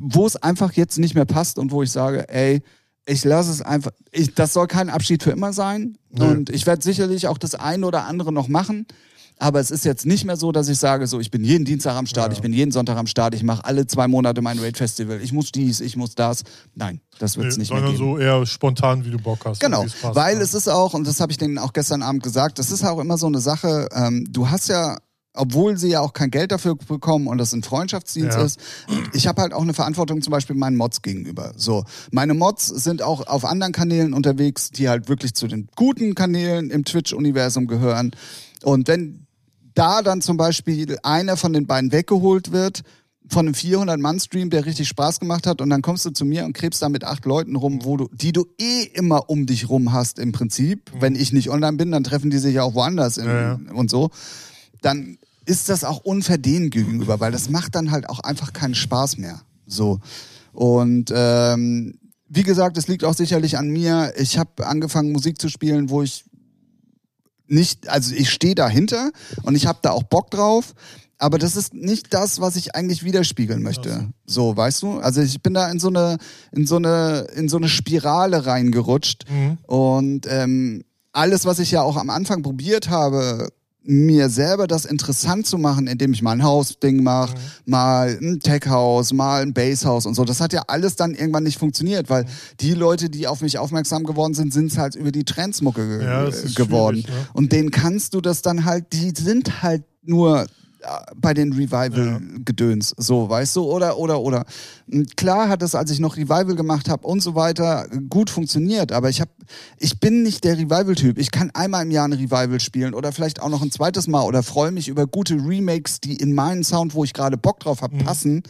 wo 0.00 0.26
es 0.26 0.36
einfach 0.36 0.72
jetzt 0.72 0.98
nicht 0.98 1.14
mehr 1.14 1.24
passt 1.24 1.58
und 1.58 1.70
wo 1.70 1.82
ich 1.82 1.90
sage, 1.90 2.28
ey, 2.28 2.60
ich 3.06 3.24
lasse 3.24 3.50
es 3.50 3.62
einfach, 3.62 3.90
ich, 4.10 4.34
das 4.34 4.52
soll 4.52 4.66
kein 4.66 4.90
Abschied 4.90 5.22
für 5.22 5.30
immer 5.30 5.52
sein 5.52 5.98
Nö. 6.10 6.24
und 6.26 6.50
ich 6.50 6.66
werde 6.66 6.82
sicherlich 6.82 7.26
auch 7.28 7.38
das 7.38 7.54
eine 7.54 7.86
oder 7.86 8.04
andere 8.06 8.32
noch 8.32 8.48
machen. 8.48 8.86
Aber 9.38 9.58
es 9.58 9.72
ist 9.72 9.84
jetzt 9.84 10.06
nicht 10.06 10.24
mehr 10.24 10.36
so, 10.36 10.52
dass 10.52 10.68
ich 10.68 10.78
sage, 10.78 11.08
so, 11.08 11.18
ich 11.18 11.32
bin 11.32 11.42
jeden 11.42 11.64
Dienstag 11.64 11.96
am 11.96 12.06
Start, 12.06 12.30
Ja. 12.30 12.36
ich 12.36 12.42
bin 12.42 12.52
jeden 12.52 12.70
Sonntag 12.70 12.96
am 12.96 13.08
Start, 13.08 13.34
ich 13.34 13.42
mache 13.42 13.64
alle 13.64 13.88
zwei 13.88 14.06
Monate 14.06 14.40
mein 14.40 14.58
Raid-Festival, 14.60 15.20
ich 15.20 15.32
muss 15.32 15.50
dies, 15.50 15.80
ich 15.80 15.96
muss 15.96 16.14
das. 16.14 16.44
Nein, 16.76 17.00
das 17.18 17.36
wird 17.36 17.48
es 17.48 17.56
Nee, 17.56 17.62
nicht 17.62 17.72
mehr 17.72 17.80
sondern 17.80 17.96
so 17.96 18.18
eher 18.18 18.46
spontan, 18.46 19.04
wie 19.04 19.10
du 19.10 19.18
Bock 19.18 19.44
hast. 19.44 19.58
Genau, 19.60 19.82
passt, 19.82 20.14
weil 20.14 20.36
ja. 20.36 20.42
es 20.42 20.54
ist 20.54 20.68
auch, 20.68 20.94
und 20.94 21.08
das 21.08 21.18
habe 21.18 21.32
ich 21.32 21.38
denen 21.38 21.58
auch 21.58 21.72
gestern 21.72 22.02
Abend 22.02 22.22
gesagt, 22.22 22.60
das 22.60 22.70
ist 22.70 22.84
auch 22.84 23.00
immer 23.00 23.18
so 23.18 23.26
eine 23.26 23.40
Sache, 23.40 23.88
ähm, 23.92 24.26
du 24.30 24.48
hast 24.48 24.68
ja, 24.68 24.98
obwohl 25.34 25.76
sie 25.78 25.88
ja 25.88 26.00
auch 26.00 26.12
kein 26.12 26.30
Geld 26.30 26.52
dafür 26.52 26.76
bekommen 26.76 27.26
und 27.26 27.38
das 27.38 27.52
ein 27.52 27.62
Freundschaftsdienst 27.62 28.36
Ja. 28.36 28.44
ist, 28.44 28.60
ich 29.14 29.26
habe 29.26 29.40
halt 29.40 29.52
auch 29.54 29.62
eine 29.62 29.74
Verantwortung 29.74 30.20
zum 30.22 30.30
Beispiel 30.30 30.56
meinen 30.56 30.76
Mods 30.76 31.00
gegenüber. 31.02 31.52
So, 31.56 31.84
meine 32.10 32.34
Mods 32.34 32.66
sind 32.66 33.02
auch 33.02 33.26
auf 33.26 33.44
anderen 33.44 33.72
Kanälen 33.72 34.12
unterwegs, 34.14 34.70
die 34.70 34.88
halt 34.88 35.08
wirklich 35.08 35.34
zu 35.34 35.46
den 35.46 35.68
guten 35.76 36.14
Kanälen 36.14 36.70
im 36.70 36.84
Twitch-Universum 36.84 37.66
gehören. 37.66 38.10
Und 38.62 38.88
wenn 38.88 39.26
da 39.74 40.02
dann 40.02 40.20
zum 40.20 40.36
Beispiel 40.36 40.98
einer 41.02 41.38
von 41.38 41.52
den 41.54 41.66
beiden 41.66 41.92
weggeholt 41.92 42.52
wird, 42.52 42.82
von 43.28 43.46
einem 43.46 43.54
400-Mann-Stream, 43.54 44.50
der 44.50 44.66
richtig 44.66 44.88
Spaß 44.88 45.18
gemacht 45.20 45.46
hat, 45.46 45.62
und 45.62 45.70
dann 45.70 45.80
kommst 45.80 46.04
du 46.04 46.10
zu 46.10 46.26
mir 46.26 46.44
und 46.44 46.52
krebst 46.52 46.82
da 46.82 46.90
mit 46.90 47.04
acht 47.04 47.24
Leuten 47.24 47.56
rum, 47.56 47.78
wo 47.84 47.96
du, 47.96 48.08
die 48.12 48.32
du 48.32 48.44
eh 48.60 48.82
immer 48.82 49.30
um 49.30 49.46
dich 49.46 49.70
rum 49.70 49.92
hast 49.92 50.18
im 50.18 50.32
Prinzip. 50.32 50.90
Wenn 51.00 51.14
ich 51.14 51.32
nicht 51.32 51.48
online 51.48 51.78
bin, 51.78 51.90
dann 51.92 52.04
treffen 52.04 52.30
die 52.30 52.36
sich 52.38 52.56
ja 52.56 52.62
auch 52.64 52.74
woanders 52.74 53.16
in, 53.16 53.24
Ja, 53.26 53.40
ja. 53.52 53.58
und 53.72 53.90
so. 53.90 54.10
Dann 54.82 55.18
ist 55.46 55.68
das 55.68 55.84
auch 55.84 55.98
unverdient 55.98 56.70
gegenüber, 56.70 57.20
weil 57.20 57.32
das 57.32 57.48
macht 57.48 57.74
dann 57.74 57.90
halt 57.90 58.08
auch 58.08 58.20
einfach 58.20 58.52
keinen 58.52 58.74
Spaß 58.74 59.18
mehr. 59.18 59.42
So. 59.66 60.00
Und 60.52 61.12
ähm, 61.14 61.98
wie 62.28 62.42
gesagt, 62.42 62.78
es 62.78 62.88
liegt 62.88 63.04
auch 63.04 63.14
sicherlich 63.14 63.58
an 63.58 63.68
mir. 63.68 64.12
Ich 64.16 64.38
habe 64.38 64.66
angefangen, 64.66 65.12
Musik 65.12 65.40
zu 65.40 65.48
spielen, 65.48 65.90
wo 65.90 66.02
ich 66.02 66.24
nicht, 67.46 67.88
also 67.88 68.14
ich 68.14 68.30
stehe 68.30 68.54
dahinter 68.54 69.10
und 69.42 69.54
ich 69.54 69.66
habe 69.66 69.80
da 69.82 69.90
auch 69.90 70.04
Bock 70.04 70.30
drauf. 70.30 70.74
Aber 71.18 71.38
das 71.38 71.54
ist 71.54 71.72
nicht 71.72 72.12
das, 72.12 72.40
was 72.40 72.56
ich 72.56 72.74
eigentlich 72.74 73.04
widerspiegeln 73.04 73.62
möchte. 73.62 74.08
So, 74.26 74.56
weißt 74.56 74.82
du? 74.82 74.98
Also 74.98 75.20
ich 75.20 75.40
bin 75.40 75.54
da 75.54 75.70
in 75.70 75.78
so 75.78 75.88
eine, 75.88 76.18
in 76.50 76.66
so 76.66 76.76
eine, 76.76 77.28
in 77.36 77.48
so 77.48 77.58
eine 77.58 77.68
Spirale 77.68 78.44
reingerutscht. 78.44 79.26
Mhm. 79.30 79.58
Und 79.66 80.26
ähm, 80.28 80.84
alles, 81.12 81.44
was 81.44 81.60
ich 81.60 81.70
ja 81.70 81.82
auch 81.82 81.96
am 81.96 82.10
Anfang 82.10 82.42
probiert 82.42 82.88
habe, 82.90 83.52
mir 83.84 84.28
selber 84.28 84.66
das 84.66 84.84
interessant 84.84 85.46
zu 85.46 85.58
machen, 85.58 85.86
indem 85.86 86.12
ich 86.12 86.22
mal 86.22 86.32
ein 86.32 86.42
Hausding 86.44 87.02
mache, 87.02 87.34
mal 87.64 88.16
ein 88.20 88.38
Tech-Haus, 88.40 89.12
mal 89.12 89.42
ein 89.42 89.52
Bass-Haus 89.52 90.06
und 90.06 90.14
so. 90.14 90.24
Das 90.24 90.40
hat 90.40 90.52
ja 90.52 90.62
alles 90.68 90.96
dann 90.96 91.14
irgendwann 91.14 91.42
nicht 91.42 91.58
funktioniert, 91.58 92.08
weil 92.08 92.26
die 92.60 92.74
Leute, 92.74 93.10
die 93.10 93.26
auf 93.26 93.40
mich 93.40 93.58
aufmerksam 93.58 94.04
geworden 94.04 94.34
sind, 94.34 94.52
sind 94.52 94.70
es 94.70 94.78
halt 94.78 94.94
über 94.94 95.10
die 95.10 95.24
Trendsmucke 95.24 96.02
Ja, 96.04 96.30
geworden. 96.54 96.98
ne? 96.98 97.04
Und 97.32 97.52
denen 97.52 97.70
kannst 97.70 98.14
du 98.14 98.20
das 98.20 98.42
dann 98.42 98.64
halt, 98.64 98.92
die 98.92 99.12
sind 99.16 99.62
halt 99.62 99.82
nur 100.04 100.46
bei 101.16 101.34
den 101.34 101.52
Revival-Gedöns, 101.52 102.94
so, 102.96 103.28
weißt 103.28 103.56
du, 103.56 103.64
oder, 103.64 103.98
oder, 103.98 104.20
oder. 104.20 104.44
Und 104.90 105.16
Klar 105.16 105.48
hat 105.48 105.62
es, 105.62 105.74
als 105.74 105.90
ich 105.90 106.00
noch 106.00 106.16
Revival 106.16 106.54
gemacht 106.54 106.88
habe 106.88 107.06
und 107.06 107.20
so 107.20 107.34
weiter, 107.34 107.86
gut 108.08 108.30
funktioniert, 108.30 108.92
aber 108.92 109.08
ich 109.08 109.20
hab, 109.20 109.28
ich 109.78 110.00
bin 110.00 110.22
nicht 110.22 110.44
der 110.44 110.58
Revival-Typ. 110.58 111.18
Ich 111.18 111.30
kann 111.30 111.50
einmal 111.54 111.84
im 111.84 111.90
Jahr 111.90 112.08
ein 112.08 112.12
Revival 112.12 112.60
spielen 112.60 112.94
oder 112.94 113.12
vielleicht 113.12 113.40
auch 113.40 113.48
noch 113.48 113.62
ein 113.62 113.70
zweites 113.70 114.06
Mal 114.06 114.22
oder 114.22 114.42
freue 114.42 114.72
mich 114.72 114.88
über 114.88 115.06
gute 115.06 115.34
Remakes, 115.34 116.00
die 116.00 116.16
in 116.16 116.34
meinen 116.34 116.64
Sound, 116.64 116.94
wo 116.94 117.04
ich 117.04 117.12
gerade 117.12 117.36
Bock 117.36 117.60
drauf 117.60 117.82
habe, 117.82 117.98
passen. 117.98 118.42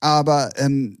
Aber 0.00 0.50
ähm, 0.56 0.98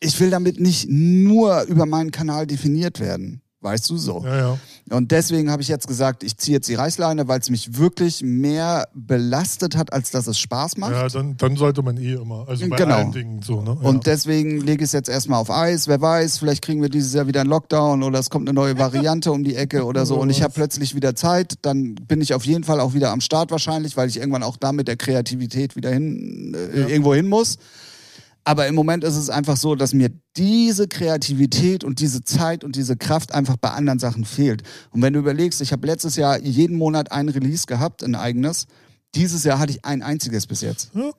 ich 0.00 0.18
will 0.18 0.30
damit 0.30 0.58
nicht 0.58 0.88
nur 0.88 1.62
über 1.62 1.86
meinen 1.86 2.10
Kanal 2.10 2.46
definiert 2.46 2.98
werden. 2.98 3.41
Weißt 3.62 3.88
du 3.90 3.96
so? 3.96 4.22
Ja, 4.24 4.36
ja. 4.36 4.58
Und 4.90 5.12
deswegen 5.12 5.50
habe 5.52 5.62
ich 5.62 5.68
jetzt 5.68 5.86
gesagt, 5.86 6.24
ich 6.24 6.36
ziehe 6.36 6.56
jetzt 6.56 6.68
die 6.68 6.74
Reißleine, 6.74 7.28
weil 7.28 7.38
es 7.38 7.48
mich 7.48 7.78
wirklich 7.78 8.20
mehr 8.22 8.88
belastet 8.92 9.76
hat, 9.76 9.92
als 9.92 10.10
dass 10.10 10.26
es 10.26 10.38
Spaß 10.40 10.78
macht. 10.78 10.90
Ja, 10.90 11.06
dann, 11.08 11.36
dann 11.36 11.56
sollte 11.56 11.80
man 11.82 11.96
eh 11.96 12.14
immer. 12.14 12.44
Also 12.48 12.68
bei 12.68 12.76
Genau. 12.76 12.96
allen 12.96 13.12
Dingen 13.12 13.40
so, 13.40 13.62
ne? 13.62 13.70
Und 13.70 14.06
deswegen 14.06 14.60
lege 14.60 14.82
ich 14.82 14.88
es 14.88 14.92
jetzt 14.92 15.08
erstmal 15.08 15.38
auf 15.38 15.50
Eis. 15.50 15.86
Wer 15.86 16.00
weiß, 16.00 16.38
vielleicht 16.38 16.62
kriegen 16.62 16.82
wir 16.82 16.88
dieses 16.88 17.14
Jahr 17.14 17.28
wieder 17.28 17.40
einen 17.42 17.50
Lockdown 17.50 18.02
oder 18.02 18.18
es 18.18 18.30
kommt 18.30 18.48
eine 18.48 18.54
neue 18.54 18.76
Variante 18.78 19.30
um 19.30 19.44
die 19.44 19.54
Ecke 19.54 19.84
oder 19.84 20.06
so. 20.06 20.16
Und 20.16 20.30
ich 20.30 20.42
habe 20.42 20.52
plötzlich 20.52 20.96
wieder 20.96 21.14
Zeit. 21.14 21.54
Dann 21.62 21.94
bin 21.94 22.20
ich 22.20 22.34
auf 22.34 22.44
jeden 22.44 22.64
Fall 22.64 22.80
auch 22.80 22.94
wieder 22.94 23.12
am 23.12 23.20
Start 23.20 23.52
wahrscheinlich, 23.52 23.96
weil 23.96 24.08
ich 24.08 24.16
irgendwann 24.16 24.42
auch 24.42 24.56
da 24.56 24.72
mit 24.72 24.88
der 24.88 24.96
Kreativität 24.96 25.76
wieder 25.76 25.90
hin, 25.92 26.56
äh, 26.74 26.80
irgendwo 26.90 27.14
hin 27.14 27.28
muss. 27.28 27.58
Aber 28.44 28.66
im 28.66 28.74
Moment 28.74 29.04
ist 29.04 29.16
es 29.16 29.30
einfach 29.30 29.56
so, 29.56 29.74
dass 29.76 29.94
mir 29.94 30.10
diese 30.36 30.88
Kreativität 30.88 31.84
und 31.84 32.00
diese 32.00 32.24
Zeit 32.24 32.64
und 32.64 32.74
diese 32.74 32.96
Kraft 32.96 33.32
einfach 33.32 33.56
bei 33.56 33.70
anderen 33.70 33.98
Sachen 34.00 34.24
fehlt. 34.24 34.62
Und 34.90 35.00
wenn 35.02 35.12
du 35.12 35.20
überlegst, 35.20 35.60
ich 35.60 35.70
habe 35.72 35.86
letztes 35.86 36.16
Jahr 36.16 36.40
jeden 36.40 36.76
Monat 36.76 37.12
ein 37.12 37.28
Release 37.28 37.66
gehabt, 37.66 38.02
ein 38.02 38.14
eigenes. 38.16 38.66
Dieses 39.14 39.44
Jahr 39.44 39.58
hatte 39.58 39.72
ich 39.72 39.84
ein 39.84 40.02
einziges 40.02 40.46
bis 40.46 40.60
jetzt. 40.62 40.90
Ja. 40.94 41.10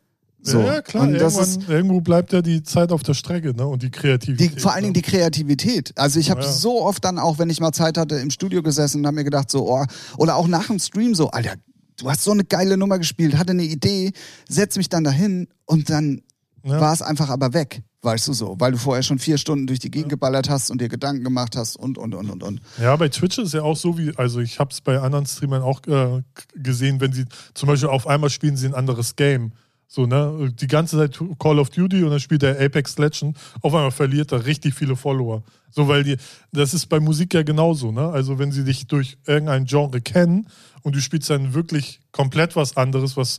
So. 0.45 0.59
Ja, 0.59 0.81
klar. 0.81 1.03
Und 1.03 1.13
das 1.13 1.37
Irgendwann, 1.37 1.71
irgendwo 1.75 2.01
bleibt 2.01 2.33
ja 2.33 2.41
die 2.41 2.63
Zeit 2.63 2.91
auf 2.91 3.01
der 3.03 3.13
Strecke, 3.13 3.53
ne? 3.55 3.65
Und 3.65 3.81
die 3.81 3.85
Die, 3.85 3.91
Kreativität. 3.91 4.59
vor 4.59 4.73
allen 4.73 4.81
Dingen 4.83 4.93
die 4.93 5.01
Kreativität. 5.01 5.93
Also 5.95 6.19
ich 6.19 6.29
habe 6.29 6.41
Ja. 6.41 6.51
so 6.51 6.81
oft 6.83 7.05
dann 7.05 7.17
auch, 7.17 7.39
wenn 7.39 7.49
ich 7.49 7.61
mal 7.61 7.71
Zeit 7.71 7.97
hatte, 7.97 8.15
im 8.15 8.29
Studio 8.29 8.61
gesessen 8.61 8.99
und 8.99 9.07
habe 9.07 9.15
mir 9.15 9.23
gedacht, 9.23 9.49
so, 9.49 9.69
oh, 9.71 9.85
oder 10.17 10.35
auch 10.35 10.47
nach 10.49 10.67
dem 10.67 10.79
Stream 10.79 11.15
so, 11.15 11.29
Alter, 11.31 11.53
du 11.97 12.09
hast 12.09 12.25
so 12.25 12.31
eine 12.31 12.43
geile 12.43 12.75
Nummer 12.75 12.99
gespielt, 12.99 13.37
hatte 13.37 13.51
eine 13.51 13.63
Idee, 13.63 14.11
setz 14.49 14.75
mich 14.75 14.89
dann 14.89 15.05
dahin 15.05 15.47
und 15.65 15.89
dann 15.89 16.21
Ja. 16.63 16.79
war 16.79 16.93
es 16.93 17.01
einfach 17.01 17.29
aber 17.29 17.53
weg, 17.53 17.83
weißt 18.03 18.27
du 18.29 18.33
so, 18.33 18.55
weil 18.57 18.71
du 18.71 18.77
vorher 18.77 19.03
schon 19.03 19.19
vier 19.19 19.37
Stunden 19.37 19.67
durch 19.67 19.79
die 19.79 19.91
Gegend 19.91 20.09
geballert 20.09 20.49
hast 20.49 20.71
und 20.71 20.79
dir 20.79 20.87
Gedanken 20.87 21.23
gemacht 21.23 21.57
hast 21.57 21.75
und, 21.75 21.97
und, 21.97 22.13
und, 22.13 22.29
und, 22.29 22.41
und. 22.41 22.61
Ja, 22.81 22.95
bei 22.95 23.09
Twitch 23.09 23.37
ist 23.37 23.53
ja 23.53 23.63
auch 23.63 23.75
so 23.75 23.97
wie, 23.97 24.15
also 24.15 24.39
ich 24.39 24.59
habe 24.59 24.71
es 24.71 24.79
bei 24.79 24.99
anderen 24.99 25.25
Streamern 25.25 25.61
auch 25.61 25.81
äh, 25.87 26.21
gesehen, 26.55 27.01
wenn 27.01 27.11
sie 27.11 27.25
zum 27.53 27.67
Beispiel 27.67 27.89
auf 27.89 28.07
einmal 28.07 28.29
spielen 28.29 28.55
sie 28.55 28.67
ein 28.67 28.75
anderes 28.75 29.15
Game. 29.15 29.51
So, 29.87 30.07
ne? 30.07 30.51
Die 30.59 30.65
ganze 30.65 30.97
Zeit 30.97 31.19
Call 31.37 31.59
of 31.59 31.69
Duty 31.69 32.03
und 32.03 32.09
dann 32.09 32.19
spielt 32.19 32.41
er 32.41 32.59
Apex 32.59 32.97
Legend. 32.97 33.37
Auf 33.61 33.75
einmal 33.75 33.91
verliert 33.91 34.31
er 34.31 34.43
richtig 34.43 34.73
viele 34.73 34.95
Follower. 34.95 35.43
So, 35.69 35.87
weil 35.87 36.03
die, 36.03 36.17
das 36.51 36.73
ist 36.73 36.87
bei 36.87 36.99
Musik 36.99 37.35
ja 37.35 37.43
genauso, 37.43 37.91
ne? 37.91 38.09
Also, 38.09 38.39
wenn 38.39 38.51
sie 38.51 38.63
dich 38.63 38.87
durch 38.87 39.17
irgendein 39.27 39.65
Genre 39.65 40.01
kennen 40.01 40.47
und 40.81 40.95
du 40.95 40.99
spielst 40.99 41.29
dann 41.29 41.53
wirklich 41.53 41.99
komplett 42.11 42.55
was 42.55 42.75
anderes, 42.75 43.17
was 43.17 43.37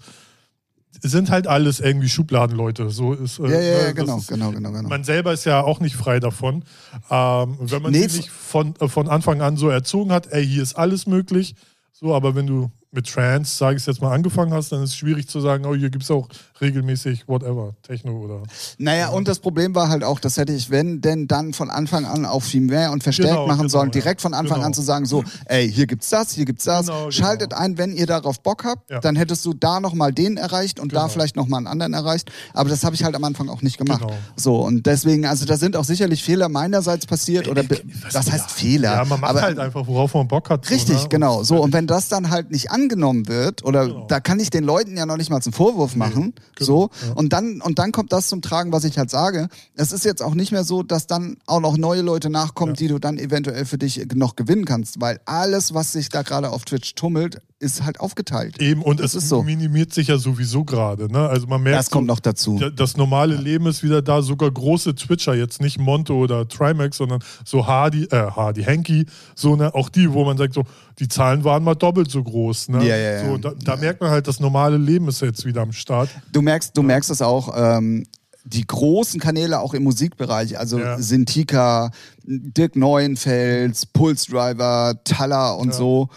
sind 1.03 1.31
halt 1.31 1.47
alles 1.47 1.81
irgendwie 1.81 2.09
Schubladenleute. 2.09 2.91
So 2.91 3.13
ist, 3.13 3.39
äh, 3.39 3.43
Ja, 3.43 3.49
ja, 3.49 3.61
ja, 3.61 3.85
ne, 3.89 3.95
genau, 3.95 4.19
ist, 4.19 4.29
genau, 4.29 4.51
genau, 4.51 4.71
genau. 4.73 4.89
man 4.89 5.05
selber 5.05 5.33
ist 5.33 5.45
ja 5.45 5.63
auch 5.63 5.81
nicht 5.81 5.97
frei 5.97 6.21
davon. 6.21 6.65
Ähm, 7.11 7.57
wenn 7.61 7.83
man 7.83 7.93
Nee, 7.93 8.09
sie 8.09 8.19
nicht 8.19 8.31
von, 8.31 8.75
äh, 8.81 8.89
von 8.89 9.09
Anfang 9.09 9.43
an 9.43 9.57
so 9.57 9.69
erzogen 9.69 10.13
hat, 10.13 10.29
ey, 10.33 10.47
hier 10.47 10.63
ist 10.63 10.75
alles 10.75 11.07
möglich, 11.07 11.55
so, 11.93 12.15
aber 12.15 12.35
wenn 12.35 12.47
du 12.47 12.71
mit 12.95 13.09
Trance, 13.09 13.57
sage 13.57 13.77
ich 13.77 13.83
es 13.83 13.87
jetzt 13.87 14.01
mal, 14.01 14.13
angefangen 14.13 14.53
hast, 14.55 14.71
dann 14.73 14.83
ist 14.83 14.91
es 14.91 14.97
schwierig 14.97 15.29
zu 15.29 15.41
sagen, 15.41 15.67
oh, 15.67 15.75
hier 15.75 15.91
gibt 15.91 16.05
es 16.05 16.11
auch 16.11 16.29
regelmäßig 16.61 17.27
whatever, 17.29 17.75
Techno 17.83 18.13
oder. 18.13 18.43
Naja, 18.79 19.09
und 19.09 19.29
das 19.29 19.39
Problem 19.41 19.75
war 19.75 19.89
halt 19.89 20.05
auch, 20.05 20.21
das 20.21 20.37
hätte 20.37 20.53
ich, 20.53 20.71
wenn 20.71 21.01
denn 21.01 21.27
dann 21.27 21.53
von 21.53 21.71
Anfang 21.71 22.05
an 22.07 22.25
auch 22.25 22.43
viel 22.43 22.61
mehr 22.61 22.93
und 22.93 23.03
verstärkt 23.03 23.33
Genau, 23.33 23.47
machen 23.47 23.59
genau, 23.63 23.69
sollen, 23.69 23.91
direkt 23.91 24.21
von 24.21 24.33
Anfang 24.35 24.57
Genau. 24.59 24.67
an 24.69 24.75
zu 24.75 24.83
sagen, 24.83 25.07
so, 25.07 25.25
ey, 25.47 25.71
hier 25.71 25.87
gibt's 25.87 26.09
das, 26.11 26.33
hier 26.33 26.45
gibt's 26.45 26.65
das, 26.65 26.87
Genau, 26.87 26.99
genau. 27.01 27.11
schaltet 27.11 27.53
ein, 27.55 27.77
wenn 27.79 27.93
ihr 27.93 28.07
darauf 28.07 28.41
Bock 28.41 28.65
habt, 28.65 28.91
Ja. 28.91 29.01
dann 29.01 29.17
hättest 29.17 29.45
du 29.45 29.53
da 29.55 29.81
nochmal 29.81 30.13
den 30.13 30.37
erreicht 30.37 30.79
und 30.81 30.93
da 30.93 31.01
Genau. 31.03 31.09
vielleicht 31.13 31.37
nochmal 31.37 31.59
einen 31.59 31.67
anderen 31.67 31.95
erreicht. 31.95 32.31
Aber 32.53 32.69
das 32.71 32.85
habe 32.85 32.95
ich 32.95 33.03
halt 33.05 33.15
am 33.17 33.25
Anfang 33.25 33.49
auch 33.49 33.63
nicht 33.63 33.77
gemacht. 33.79 34.01
Genau. 34.03 34.15
So, 34.37 34.57
und 34.65 34.87
deswegen, 34.87 35.27
also 35.27 35.45
da 35.47 35.57
sind 35.57 35.77
auch 35.77 35.85
sicherlich 35.85 36.23
Fehler 36.23 36.49
meinerseits 36.49 37.07
passiert 37.07 37.49
oder, 37.49 37.65
das 38.13 38.31
heißt 38.31 38.51
Fehler. 38.51 38.95
Ja, 38.95 39.05
man 39.05 39.21
macht 39.21 39.31
aber, 39.31 39.43
halt 39.43 39.59
einfach, 39.59 39.87
worauf 39.87 40.15
man 40.15 40.29
Bock 40.29 40.49
hat. 40.51 40.65
so, 40.65 40.73
Richtig, 40.75 41.03
ne? 41.03 41.09
genau. 41.09 41.43
So, 41.43 41.61
und 41.61 41.73
wenn 41.73 41.87
das 41.87 42.09
dann 42.09 42.31
halt 42.31 42.51
nicht 42.51 42.71
angenommen 42.85 43.29
wird, 43.29 43.65
oder 43.65 43.87
Genau. 43.87 44.07
da 44.09 44.21
kann 44.21 44.39
ich 44.41 44.51
den 44.51 44.65
Leuten 44.65 44.97
ja 44.97 45.07
noch 45.07 45.17
nicht 45.17 45.31
mal 45.31 45.41
einen 45.43 45.53
Vorwurf 45.53 45.97
machen, 45.97 46.35
genau, 46.57 46.67
so, 46.67 46.91
ja. 47.07 47.13
und 47.15 47.33
dann, 47.33 47.61
und 47.61 47.79
dann 47.79 47.93
kommt 47.93 48.13
das 48.13 48.29
zum 48.29 48.43
Tragen, 48.43 48.73
was 48.73 48.85
ich 48.85 48.99
halt 48.99 49.11
sage. 49.11 49.49
Es 49.75 49.93
ist 49.93 50.05
jetzt 50.05 50.23
auch 50.23 50.35
nicht 50.35 50.53
mehr 50.53 50.65
so, 50.65 50.83
dass 50.83 51.07
dann 51.07 51.37
auch 51.47 51.61
noch 51.61 51.77
neue 51.77 52.03
Leute 52.03 52.31
nachkommen, 52.31 52.73
Ja. 52.75 52.77
die 52.79 52.89
du 52.89 52.99
dann 52.99 53.19
eventuell 53.19 53.65
für 53.65 53.79
dich 53.79 54.07
noch 54.15 54.37
gewinnen 54.37 54.65
kannst, 54.65 55.01
weil 55.01 55.21
alles, 55.25 55.75
was 55.75 55.93
sich 55.93 56.09
da 56.09 56.23
gerade 56.23 56.51
auf 56.51 56.65
Twitch 56.65 56.95
tummelt, 56.95 57.41
ist 57.65 57.85
halt 57.85 57.99
aufgeteilt. 58.01 58.61
Eben, 58.61 58.83
und 58.83 59.01
Das 59.01 59.15
es 59.15 59.25
ist 59.25 59.29
so. 59.31 59.43
minimiert 59.43 59.93
sich 59.93 60.09
ja 60.09 60.19
sowieso 60.19 60.65
gerade. 60.65 61.11
Ne? 61.11 61.29
Also 61.29 61.47
man 61.47 61.63
merkt, 61.63 61.79
Das 61.79 61.91
kommt 61.91 62.07
so, 62.09 62.13
noch 62.13 62.21
dazu. 62.21 62.59
ja, 62.61 62.71
das 62.71 62.97
normale 62.97 63.35
Leben 63.37 63.67
ist 63.67 63.83
wieder 63.83 64.03
da. 64.03 64.23
Sogar 64.23 64.51
große 64.51 64.95
Twitcher, 64.95 65.35
jetzt 65.35 65.61
nicht 65.61 65.79
Monto 65.79 66.15
oder 66.17 66.47
Trimax, 66.47 66.99
sondern 66.99 67.21
so 67.45 67.67
Hardy, 67.67 68.05
äh, 68.05 68.31
Hardy, 68.31 68.63
Henky, 68.63 69.07
so 69.35 69.57
ne, 69.57 69.75
auch 69.75 69.89
die, 69.89 70.13
wo 70.13 70.25
man 70.25 70.37
sagt, 70.39 70.55
so, 70.55 70.63
die 70.99 71.09
Zahlen 71.09 71.43
waren 71.45 71.65
mal 71.65 71.75
doppelt 71.75 72.11
so 72.11 72.23
groß. 72.23 72.69
Ne? 72.69 72.87
Ja, 72.87 72.97
ja, 72.97 73.13
ja. 73.23 73.27
So, 73.29 73.39
da, 73.39 73.53
da 73.65 73.77
merkt 73.77 74.01
man 74.01 74.11
halt, 74.11 74.29
das 74.29 74.39
normale 74.39 74.77
Leben 74.77 75.09
ist 75.09 75.21
jetzt 75.23 75.45
wieder 75.45 75.63
am 75.63 75.73
Start. 75.73 76.09
Du 76.33 76.43
merkst, 76.43 76.77
du 76.77 76.83
merkst 76.83 77.11
es 77.11 77.23
auch, 77.23 77.53
ähm, 77.57 78.05
die 78.47 78.67
großen 78.67 79.19
Kanäle 79.21 79.59
auch 79.61 79.73
im 79.73 79.85
Musikbereich, 79.85 80.59
also 80.59 80.79
Ja. 80.79 80.99
Sintika, 80.99 81.91
Dirk 82.25 82.77
Neuenfels, 82.77 83.87
Pulse 83.87 84.31
Driver, 84.31 84.95
Talla 85.05 85.53
und 85.53 85.69
Ja. 85.69 85.73
so, 85.75 86.09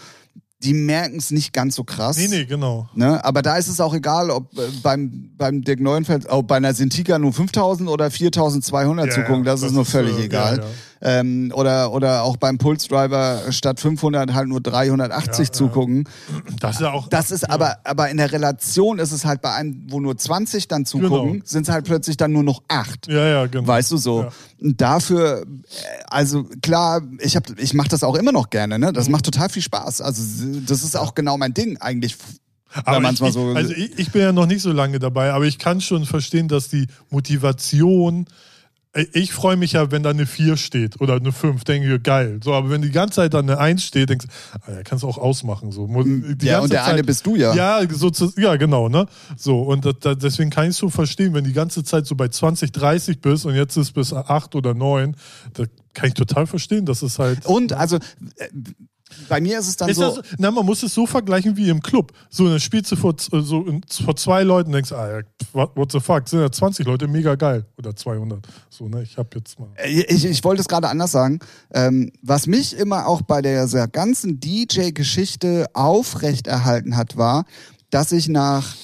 die 0.63 0.73
merken 0.73 1.17
es 1.17 1.29
nicht 1.31 1.53
ganz 1.53 1.75
so 1.75 1.83
krass. 1.83 2.17
Nee, 2.17 2.27
nee, 2.29 2.45
genau. 2.45 2.89
Ne? 2.95 3.23
Aber 3.23 3.41
da 3.41 3.57
ist 3.57 3.67
es 3.67 3.79
auch 3.79 3.93
egal, 3.93 4.31
ob 4.31 4.57
äh, 4.57 4.61
beim, 4.81 5.31
beim 5.37 5.61
Dirk 5.61 5.79
Neuenfels, 5.79 6.27
ob 6.27 6.47
bei 6.47 6.57
einer 6.57 6.73
Sintika 6.73 7.19
nur 7.19 7.31
5000 7.31 7.87
oder 7.89 8.09
4200 8.09 9.05
Ja, 9.07 9.13
zugucken, 9.13 9.45
ja, 9.45 9.51
das, 9.51 9.61
das 9.61 9.69
ist 9.69 9.75
nur 9.75 9.83
ist, 9.83 9.91
völlig 9.91 10.17
äh, 10.17 10.25
egal. 10.25 10.57
ja. 10.57 10.63
Ähm, 11.01 11.51
oder, 11.55 11.91
oder 11.93 12.23
auch 12.23 12.37
beim 12.37 12.57
Pulse 12.57 12.87
Driver 12.87 13.41
statt 13.51 13.79
500 13.79 14.33
halt 14.33 14.47
nur 14.47 14.61
380 14.61 15.37
Ja, 15.37 15.43
ja. 15.43 15.51
zugucken. 15.51 16.09
Das 16.59 16.75
ist 16.75 16.81
ja 16.81 16.91
auch. 16.91 17.07
Das 17.09 17.29
ist 17.31 17.49
aber, 17.49 17.77
aber 17.83 18.09
in 18.09 18.17
der 18.17 18.31
Relation 18.31 18.97
ist 18.99 19.11
es 19.11 19.23
halt 19.25 19.41
bei 19.41 19.53
einem, 19.53 19.85
wo 19.89 19.99
nur 19.99 20.17
20 20.17 20.67
dann 20.67 20.85
zugucken, 20.85 21.31
Genau. 21.33 21.45
sind 21.45 21.67
es 21.67 21.69
halt 21.73 21.85
plötzlich 21.85 22.17
dann 22.17 22.31
nur 22.31 22.43
noch 22.43 22.63
8. 22.67 23.07
ja, 23.07 23.27
ja, 23.27 23.45
genau. 23.45 23.67
Weißt 23.67 23.91
du 23.91 23.97
so? 23.97 24.23
Ja. 24.23 24.29
Und 24.61 24.81
dafür, 24.81 25.41
äh, 25.43 26.03
also 26.07 26.45
klar, 26.63 27.01
ich 27.19 27.35
hab, 27.35 27.43
ich 27.59 27.73
mache 27.75 27.89
das 27.89 28.03
auch 28.03 28.15
immer 28.15 28.31
noch 28.31 28.49
gerne, 28.49 28.79
ne? 28.79 28.87
Mhm. 28.89 28.93
Das 28.93 29.07
macht 29.09 29.25
total 29.25 29.49
viel 29.49 29.61
Spaß. 29.61 30.01
Also 30.01 30.21
das 30.65 30.83
ist 30.83 30.97
auch 30.97 31.13
genau 31.13 31.37
mein 31.37 31.53
Ding 31.53 31.77
eigentlich. 31.77 32.17
Aber 32.83 33.09
ich, 33.09 33.17
so- 33.17 33.53
also 33.53 33.71
ich, 33.73 33.97
ich 33.97 34.11
bin 34.11 34.21
ja 34.21 34.31
noch 34.31 34.45
nicht 34.45 34.61
so 34.61 34.71
lange 34.71 34.99
dabei, 34.99 35.31
aber 35.31 35.45
ich 35.45 35.57
kann 35.57 35.79
schon 35.79 36.05
verstehen, 36.05 36.47
dass 36.47 36.69
die 36.69 36.87
Motivation. 37.09 38.25
Ich 39.13 39.31
freue 39.31 39.57
mich 39.57 39.73
ja, 39.73 39.91
wenn 39.91 40.01
da 40.01 40.09
eine 40.09 40.25
4 40.25 40.57
steht 40.57 40.99
oder 41.01 41.15
eine 41.15 41.31
5, 41.31 41.63
denke 41.63 41.95
ich, 41.95 42.03
geil. 42.03 42.39
So, 42.43 42.53
aber 42.53 42.69
wenn 42.69 42.81
die 42.81 42.91
ganze 42.91 43.17
Zeit 43.17 43.33
da 43.33 43.39
eine 43.39 43.59
1 43.59 43.83
steht, 43.83 44.09
denkst 44.09 44.25
du, 44.25 44.31
ah, 44.71 44.81
kannst 44.83 45.03
du 45.03 45.07
auch 45.07 45.17
ausmachen. 45.17 45.71
So. 45.71 45.87
Die 45.87 46.45
Ja, 46.45 46.53
ganze 46.53 46.63
und 46.63 46.73
der 46.73 46.85
eine 46.85 47.03
bist 47.03 47.25
du 47.25 47.35
ja. 47.35 47.53
Ja, 47.53 47.81
so, 47.89 48.11
ja 48.37 48.55
genau, 48.55 48.89
ne? 48.89 49.05
So, 49.35 49.61
und 49.61 49.85
das, 49.85 49.95
das, 49.99 50.17
deswegen 50.17 50.49
kann 50.49 50.69
ich 50.69 50.75
so 50.75 50.89
verstehen, 50.89 51.33
wenn 51.33 51.43
die 51.43 51.53
ganze 51.53 51.83
Zeit 51.83 52.07
so 52.07 52.15
bei 52.15 52.27
20, 52.27 52.71
30 52.71 53.21
bist 53.21 53.45
und 53.45 53.55
jetzt 53.55 53.77
ist 53.77 53.91
bis 53.91 54.13
8 54.13 54.55
oder 54.55 54.73
9, 54.73 55.15
da 55.53 55.65
kann 55.93 56.07
ich 56.09 56.13
total 56.15 56.47
verstehen, 56.47 56.85
das 56.85 57.03
ist 57.03 57.19
halt. 57.19 57.45
Und 57.45 57.73
also 57.73 57.97
äh, 57.97 58.49
bei 59.29 59.39
mir 59.41 59.57
ist 59.59 59.67
es 59.67 59.77
dann 59.77 59.89
Ist 59.89 59.97
so. 59.97 60.17
das, 60.17 60.25
na, 60.37 60.51
man 60.51 60.65
muss 60.65 60.83
es 60.83 60.93
so 60.93 61.05
vergleichen 61.07 61.55
wie 61.57 61.69
im 61.69 61.81
Club. 61.81 62.11
So, 62.29 62.47
dann 62.49 62.59
spielst 62.59 62.91
du 62.91 62.95
vor, 62.95 63.15
z- 63.17 63.29
so, 63.43 63.65
vor 64.03 64.15
zwei 64.15 64.43
Leuten 64.43 64.67
und 64.69 64.73
denkst, 64.73 64.91
ah, 64.91 65.21
what, 65.53 65.91
the 65.91 65.99
fuck, 65.99 66.27
sind 66.27 66.39
ja 66.41 66.51
20 66.51 66.85
Leute, 66.85 67.07
mega 67.07 67.35
geil. 67.35 67.65
Oder 67.77 67.95
200. 67.95 68.45
So, 68.69 68.87
ne, 68.89 69.01
ich 69.03 69.17
hab 69.17 69.33
jetzt 69.35 69.59
mal. 69.59 69.69
Ich, 69.85 70.25
ich 70.25 70.43
wollte 70.43 70.61
es 70.61 70.67
gerade 70.67 70.89
anders 70.89 71.11
sagen. 71.11 71.39
Ähm, 71.73 72.11
was 72.21 72.47
mich 72.47 72.75
immer 72.77 73.07
auch 73.07 73.21
bei 73.21 73.41
dieser 73.41 73.87
ganzen 73.87 74.39
DJ-Geschichte 74.39 75.67
aufrechterhalten 75.73 76.95
hat, 76.97 77.17
war, 77.17 77.45
dass 77.89 78.11
ich 78.11 78.27
nach 78.27 78.75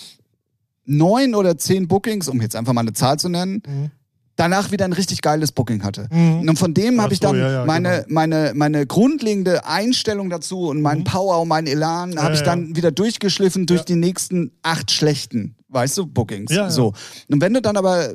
neun 0.86 1.36
oder 1.36 1.58
zehn 1.58 1.88
Bookings, 1.88 2.28
um 2.28 2.42
jetzt 2.42 2.56
einfach 2.56 2.74
mal 2.74 2.82
eine 2.82 2.94
Zahl 2.94 3.18
zu 3.20 3.30
nennen, 3.30 3.62
Mhm. 3.66 3.92
Danach 4.36 4.72
wieder 4.72 4.86
ein 4.86 4.94
richtig 4.94 5.22
geiles 5.22 5.52
Booking 5.52 5.84
hatte. 5.84 6.08
Mhm. 6.12 6.50
Und 6.50 6.58
von 6.60 6.74
dem 6.74 7.02
habe 7.02 7.14
ich 7.14 7.20
so, 7.20 7.28
dann 7.28 7.38
ja, 7.38 7.52
ja, 7.52 7.66
meine, 7.66 7.90
genau. 7.90 8.06
meine, 8.10 8.52
meine 8.56 8.86
grundlegende 8.88 9.66
Einstellung 9.66 10.30
dazu 10.30 10.70
und 10.70 10.82
meinen 10.82 11.04
Power 11.04 11.42
und 11.42 11.48
meinen 11.48 11.68
Elan 11.68 12.18
habe 12.20 12.34
ich 12.34 12.40
ja. 12.40 12.46
dann 12.46 12.76
wieder 12.76 12.92
durchgeschliffen 12.92 13.66
durch 13.66 13.82
Ja. 13.82 13.86
die 13.86 13.96
nächsten 13.96 14.52
acht 14.64 14.92
schlechten, 14.92 15.56
weißt 15.70 15.98
du, 15.98 16.08
Bookings. 16.08 16.52
Ja, 16.52 16.64
ja. 16.64 16.70
so. 16.70 16.94
Und 17.30 17.42
wenn 17.42 17.54
du 17.54 17.62
dann 17.62 17.78
aber 17.78 18.14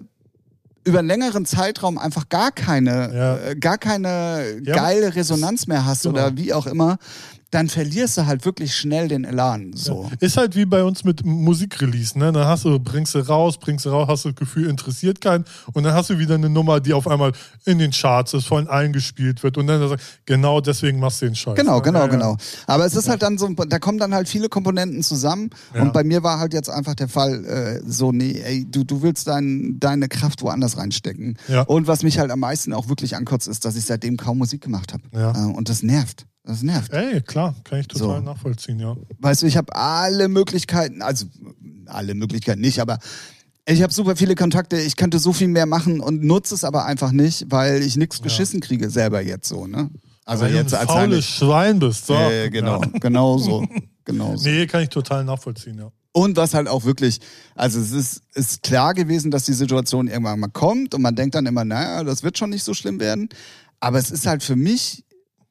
über 0.85 1.01
einen 1.01 1.09
längeren 1.09 1.45
Zeitraum 1.45 1.99
einfach 1.99 2.29
gar 2.29 2.51
keine, 2.51 3.15
Ja. 3.15 3.37
äh, 3.51 3.57
gar 3.57 3.79
keine 3.79 4.61
Ja, 4.65 4.75
geile 4.75 5.15
Resonanz 5.15 5.67
mehr 5.67 5.85
hast 5.85 6.03
genau. 6.03 6.15
oder 6.15 6.37
wie 6.37 6.53
auch 6.53 6.67
immer, 6.67 6.99
dann 7.51 7.69
verlierst 7.69 8.19
du 8.19 8.27
halt 8.27 8.45
wirklich 8.45 8.77
schnell 8.77 9.09
den 9.09 9.25
Elan. 9.25 9.73
So. 9.75 10.11
Ist 10.21 10.37
halt 10.37 10.55
wie 10.55 10.67
bei 10.67 10.85
uns 10.85 11.05
mit 11.05 11.25
Musikrelease, 11.25 12.19
ne? 12.19 12.31
Dann 12.31 12.47
hast 12.47 12.67
du, 12.67 12.79
bringst 12.79 13.15
du 13.15 13.21
raus, 13.21 13.57
bringst 13.59 13.87
du 13.87 13.91
raus, 13.91 14.07
hast 14.07 14.27
du 14.27 14.31
das 14.31 14.37
Gefühl, 14.39 14.69
interessiert 14.69 15.23
keinen. 15.23 15.47
Und 15.73 15.85
dann 15.85 15.95
hast 15.95 16.11
du 16.11 16.19
wieder 16.19 16.35
eine 16.35 16.51
Nummer, 16.51 16.81
die 16.81 16.93
auf 16.93 17.09
einmal 17.09 17.33
in 17.65 17.79
den 17.79 17.91
Charts 17.91 18.35
ist, 18.35 18.47
von 18.47 18.69
allen 18.69 18.93
gespielt 18.93 19.43
wird. 19.43 19.57
Und 19.57 19.67
dann 19.67 19.89
sagst 19.89 20.05
du, 20.05 20.09
genau 20.27 20.61
deswegen 20.61 21.01
machst 21.01 21.23
du 21.23 21.27
den 21.27 21.35
Scheiß. 21.35 21.55
Genau, 21.55 21.77
ne? 21.77 21.83
genau, 21.83 21.99
Ja, 22.01 22.05
ja. 22.05 22.11
genau. 22.11 22.37
Aber 22.67 22.85
es 22.85 22.95
ist 22.95 23.09
halt 23.09 23.23
dann 23.23 23.39
so, 23.39 23.49
da 23.49 23.79
kommen 23.79 23.99
dann 23.99 24.15
halt 24.15 24.29
viele 24.29 24.51
Komponenten 24.51 25.03
zusammen. 25.03 25.49
Ja. 25.75 25.83
Und 25.83 25.95
bei 25.95 26.05
mir 26.05 26.23
war 26.23 26.39
halt 26.39 26.53
jetzt 26.53 26.69
einfach 26.69 26.95
der 26.95 27.09
Fall, 27.09 27.45
äh, 27.47 27.81
so, 27.87 28.13
nee, 28.13 28.43
ey, 28.45 28.67
du, 28.71 28.85
du 28.85 29.01
willst 29.01 29.27
dein, 29.27 29.81
deine 29.81 30.09
Kraft 30.09 30.43
woanders 30.43 30.77
reinstecken. 30.77 31.39
Und 31.67 31.87
was 31.87 32.03
mich 32.03 32.19
halt 32.19 32.31
am 32.31 32.41
meisten 32.41 32.75
auch 32.75 32.91
wirklich 32.91 33.17
ankotzt, 33.17 33.49
ist, 33.49 33.65
dass 33.65 33.75
ich 33.77 33.87
seitdem 33.87 34.19
kaum 34.19 34.37
Musik 34.37 34.61
gemacht 34.61 34.93
habe. 34.93 35.03
Ja. 35.15 35.33
Äh, 35.33 35.53
und 35.53 35.71
das 35.71 35.83
nervt. 35.83 36.27
Das 36.49 36.63
nervt. 36.63 36.91
Ey, 36.95 37.21
klar, 37.21 37.55
kann 37.63 37.81
ich 37.81 37.89
total 37.89 38.21
So. 38.21 38.25
nachvollziehen, 38.25 38.81
ja. 38.81 38.97
Weißt 39.19 39.43
du, 39.43 39.47
ich 39.47 39.59
habe 39.59 39.77
alle 39.77 40.29
Möglichkeiten, 40.29 41.03
also 41.03 41.27
alle 41.85 42.15
Möglichkeiten 42.15 42.63
nicht, 42.63 42.81
aber 42.81 42.99
ich 43.67 43.83
habe 43.83 43.93
super 43.93 44.17
viele 44.17 44.35
Kontakte, 44.35 44.81
ich 44.81 44.97
könnte 44.97 45.19
so 45.19 45.35
viel 45.35 45.49
mehr 45.49 45.67
machen 45.67 46.01
und 46.01 46.25
nutze 46.25 46.55
es 46.55 46.65
aber 46.65 46.87
einfach 46.87 47.13
nicht, 47.13 47.45
weil 47.51 47.83
ich 47.83 47.99
nichts 47.99 48.21
beschissen 48.21 48.61
kriege 48.61 48.89
selber 48.89 49.21
jetzt 49.21 49.47
so, 49.47 49.67
ne? 49.67 49.91
Also 50.25 50.45
Weil 50.45 50.55
jetzt 50.55 50.73
du 50.73 50.77
ein 50.77 50.89
als 50.89 50.91
faules 50.91 51.25
Schwein 51.27 51.79
bist. 51.79 52.07
So. 52.07 52.15
äh, 52.15 52.49
genau, 52.49 52.81
Ja. 52.81 52.89
genau 53.01 53.37
so, 53.37 53.67
genau 54.07 54.35
so. 54.37 54.49
Nee, 54.49 54.67
kann 54.67 54.83
ich 54.85 54.89
total 54.89 55.25
nachvollziehen, 55.25 55.77
ja. 55.79 55.93
Und 56.13 56.39
was 56.39 56.55
halt 56.55 56.67
auch 56.67 56.85
wirklich, 56.87 57.21
also 57.55 57.79
es 57.79 57.93
ist, 57.93 58.23
ist 58.33 58.63
klar 58.63 58.95
gewesen, 58.95 59.31
dass 59.31 59.45
die 59.45 59.53
Situation 59.53 60.09
irgendwann 60.09 60.41
mal 60.41 60.49
kommt 60.49 60.95
und 60.95 61.03
man 61.03 61.15
denkt 61.15 61.35
dann 61.35 61.45
immer, 61.45 61.67
naja, 61.67 62.03
das 62.05 62.23
wird 62.23 62.39
schon 62.39 62.49
nicht 62.49 62.65
so 62.65 62.73
schlimm 62.73 63.01
werden. 63.01 63.29
Aber 63.81 63.99
es 63.99 64.11
ist 64.11 64.27
halt 64.27 64.43
für 64.43 64.57
mich, 64.57 65.05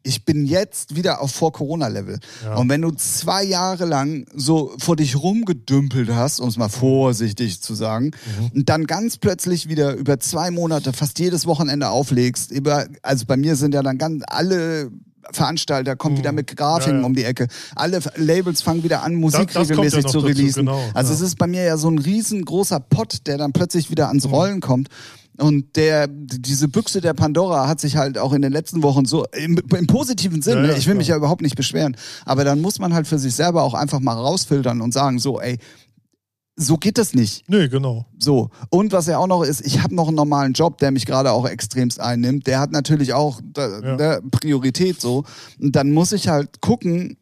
ich 0.08 0.24
bin 0.26 0.46
jetzt 0.46 0.96
wieder 0.96 1.22
auf 1.22 1.32
Vor-Corona-Level. 1.32 2.20
Ja. 2.46 2.56
Und 2.56 2.70
wenn 2.70 2.82
du 2.82 2.92
zwei 2.92 3.44
Jahre 3.44 3.86
lang 3.86 4.26
so 4.34 4.74
vor 4.80 4.96
dich 4.96 5.16
rumgedümpelt 5.22 6.10
hast, 6.10 6.40
um 6.40 6.48
es 6.50 6.58
mal 6.58 6.70
vorsichtig 6.70 7.62
zu 7.62 7.76
sagen, 7.76 8.12
Mhm. 8.40 8.52
und 8.56 8.70
dann 8.70 8.86
ganz 8.88 9.18
plötzlich 9.18 9.68
wieder 9.70 9.94
über 9.96 10.20
zwei 10.20 10.50
Monate 10.52 10.94
fast 10.94 11.20
jedes 11.20 11.46
Wochenende 11.46 11.90
auflegst, 11.90 12.52
über, 12.52 12.86
also 13.04 13.26
bei 13.26 13.38
mir 13.38 13.56
sind 13.56 13.74
ja 13.74 13.84
dann 13.84 13.98
ganz 13.98 14.24
alle 14.28 14.90
Veranstalter 15.32 15.98
kommen 15.98 16.18
wieder 16.18 16.32
mit 16.32 16.56
Grafiken 16.56 16.92
Mhm. 16.92 16.96
Ja, 16.98 17.02
ja. 17.02 17.06
um 17.08 17.14
die 17.16 17.24
Ecke. 17.26 17.48
Alle 17.76 18.00
Labels 18.16 18.62
fangen 18.62 18.84
wieder 18.84 19.04
an, 19.04 19.16
Musik 19.16 19.48
das 19.48 19.56
kommt 19.56 19.68
ja 19.68 19.76
regelmäßig 19.76 20.04
noch 20.06 20.12
zu 20.12 20.18
dazu, 20.20 20.28
releasen. 20.28 20.66
genau, 20.68 20.80
also 20.94 21.10
ja. 21.12 21.16
es 21.16 21.22
ist 21.22 21.38
bei 21.38 21.48
mir 21.48 21.64
ja 21.66 21.76
so 21.78 21.90
ein 21.90 22.00
riesengroßer 22.00 22.80
Pott, 22.80 23.28
der 23.28 23.38
dann 23.38 23.52
plötzlich 23.52 23.92
wieder 23.92 24.06
Mhm. 24.06 24.10
ans 24.10 24.30
Rollen 24.30 24.62
kommt. 24.62 24.88
Und 25.40 25.76
der, 25.76 26.08
diese 26.08 26.68
Büchse 26.68 27.00
der 27.00 27.14
Pandora 27.14 27.68
hat 27.68 27.80
sich 27.80 27.96
halt 27.96 28.18
auch 28.18 28.34
in 28.34 28.42
den 28.42 28.52
letzten 28.52 28.82
Wochen 28.82 29.06
so, 29.06 29.26
im, 29.34 29.60
im 29.78 29.88
positiven 29.88 30.42
Sinn, 30.42 30.58
Ja, 30.64 30.72
ja, 30.72 30.78
ich 30.78 30.88
will 30.88 30.96
mich 30.96 31.10
ja 31.10 31.16
überhaupt 31.16 31.42
nicht 31.44 31.56
beschweren, 31.56 31.96
aber 32.26 32.44
dann 32.44 32.60
muss 32.62 32.80
man 32.80 32.94
halt 32.94 33.06
für 33.08 33.20
sich 33.20 33.36
selber 33.36 33.62
auch 33.64 33.76
einfach 33.76 34.00
mal 34.00 34.14
rausfiltern 34.16 34.82
und 34.82 34.94
sagen, 34.94 35.20
so, 35.20 35.40
ey, 35.40 35.60
so 36.60 36.78
geht 36.78 36.98
das 36.98 37.14
nicht. 37.14 37.48
Nee, 37.48 37.68
genau. 37.68 38.08
So. 38.18 38.50
Und 38.72 38.92
was 38.92 39.06
ja 39.06 39.20
auch 39.20 39.28
noch 39.28 39.44
ist, 39.44 39.62
ich 39.64 39.84
habe 39.84 39.94
noch 39.94 40.08
einen 40.08 40.16
normalen 40.16 40.54
Job, 40.54 40.80
der 40.80 40.90
mich 40.90 41.06
gerade 41.06 41.32
auch 41.32 41.48
extremst 41.48 42.00
einnimmt. 42.00 42.48
Der 42.48 42.60
hat 42.60 42.72
natürlich 42.72 43.14
auch 43.14 43.40
da, 43.54 43.80
Ja. 43.80 43.96
ne, 43.96 44.22
Priorität 44.32 45.00
so. 45.00 45.24
Und 45.62 45.76
dann 45.76 45.92
muss 45.92 46.14
ich 46.14 46.30
halt 46.30 46.60
gucken, 46.60 47.18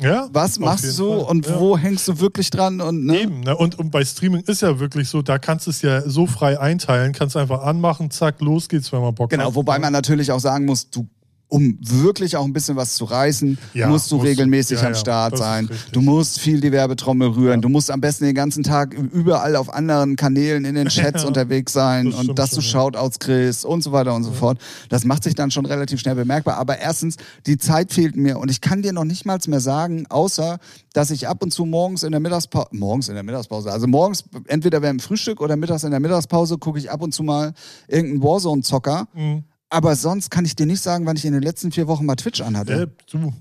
Ja, 0.00 0.28
was 0.32 0.58
machst 0.58 0.98
du 0.98 1.20
Fall. 1.20 1.30
und 1.30 1.46
Ja. 1.46 1.60
wo 1.60 1.78
hängst 1.78 2.08
du 2.08 2.18
wirklich 2.18 2.50
dran 2.50 2.80
und 2.80 3.04
ne? 3.04 3.20
Eben, 3.20 3.40
ne? 3.40 3.56
und, 3.56 3.78
und 3.78 3.90
bei 3.90 4.04
Streaming 4.04 4.42
ist 4.42 4.62
ja 4.62 4.80
wirklich 4.80 5.08
so, 5.08 5.22
da 5.22 5.38
kannst 5.38 5.66
du 5.66 5.70
es 5.70 5.82
ja 5.82 6.02
so 6.08 6.26
frei 6.26 6.58
einteilen, 6.58 7.12
kannst 7.12 7.36
einfach 7.36 7.62
anmachen, 7.62 8.10
zack, 8.10 8.40
los 8.40 8.68
geht's, 8.68 8.92
wenn 8.92 9.00
man 9.00 9.14
Bock 9.14 9.32
hat. 9.32 9.38
Genau, 9.38 9.54
wobei 9.54 9.78
man 9.78 9.92
natürlich 9.92 10.32
auch 10.32 10.40
sagen 10.40 10.64
muss, 10.64 10.90
du 10.90 11.06
um 11.54 11.78
wirklich 11.80 12.36
auch 12.36 12.44
ein 12.44 12.52
bisschen 12.52 12.74
was 12.74 12.96
zu 12.96 13.04
reißen, 13.04 13.58
Ja, 13.74 13.86
musst 13.86 14.10
du 14.10 14.16
musst 14.16 14.26
regelmäßig 14.26 14.80
Ja, 14.80 14.88
am 14.88 14.96
Start 14.96 15.38
sein. 15.38 15.70
Du 15.92 16.00
musst 16.00 16.40
viel 16.40 16.60
die 16.60 16.72
Werbetrommel 16.72 17.28
rühren. 17.28 17.62
Du 17.62 17.68
musst 17.68 17.92
am 17.92 18.00
besten 18.00 18.24
den 18.24 18.34
ganzen 18.34 18.64
Tag 18.64 18.92
überall 18.92 19.54
auf 19.54 19.72
anderen 19.72 20.16
Kanälen 20.16 20.64
in 20.64 20.74
den 20.74 20.88
Chats 20.94 21.24
unterwegs 21.24 21.72
sein 21.72 22.10
das 22.10 22.18
und 22.18 22.36
dass 22.40 22.50
du. 22.50 22.60
Shoutouts 22.60 23.20
kriegst 23.20 23.64
und 23.64 23.84
so 23.84 23.92
weiter 23.92 24.16
und 24.16 24.24
so 24.24 24.32
fort. 24.32 24.58
Das 24.88 25.04
macht 25.04 25.22
sich 25.22 25.36
dann 25.36 25.52
schon 25.52 25.64
relativ 25.64 26.00
schnell 26.00 26.16
bemerkbar. 26.16 26.56
Aber 26.56 26.78
erstens, 26.78 27.18
die 27.46 27.56
Zeit 27.56 27.92
fehlt 27.92 28.16
mir 28.16 28.38
und 28.40 28.50
ich 28.50 28.60
kann 28.60 28.82
dir 28.82 28.92
noch 28.92 29.04
nicht 29.04 29.24
mal 29.24 29.38
mehr 29.46 29.60
sagen, 29.60 30.06
außer 30.08 30.58
dass 30.92 31.12
ich 31.12 31.28
ab 31.28 31.40
und 31.40 31.52
zu 31.52 31.66
morgens 31.66 32.02
in 32.02 32.10
der 32.10 32.20
Mittagspause, 32.20 32.70
morgens 32.72 33.08
in 33.08 33.14
der 33.14 33.22
Mittagspause, 33.22 33.70
also 33.70 33.86
morgens 33.86 34.24
entweder 34.48 34.80
beim 34.80 34.98
Frühstück 34.98 35.40
oder 35.40 35.54
mittags 35.54 35.84
in 35.84 35.92
der 35.92 36.00
Mittagspause 36.00 36.58
gucke 36.58 36.80
ich 36.80 36.90
ab 36.90 37.00
und 37.00 37.14
zu 37.14 37.22
mal 37.22 37.52
irgendeinen 37.86 38.24
Warzone-Zocker. 38.24 39.06
Mhm. 39.14 39.44
Aber 39.74 39.96
sonst 39.96 40.30
kann 40.30 40.44
ich 40.44 40.54
dir 40.54 40.66
nicht 40.66 40.80
sagen, 40.80 41.04
wann 41.04 41.16
ich 41.16 41.24
in 41.24 41.32
den 41.32 41.42
letzten 41.42 41.72
vier 41.72 41.88
Wochen 41.88 42.06
mal 42.06 42.14
Twitch 42.14 42.40
anhatte. 42.40 42.82
Äh, 42.82 42.86
du. 43.10 43.32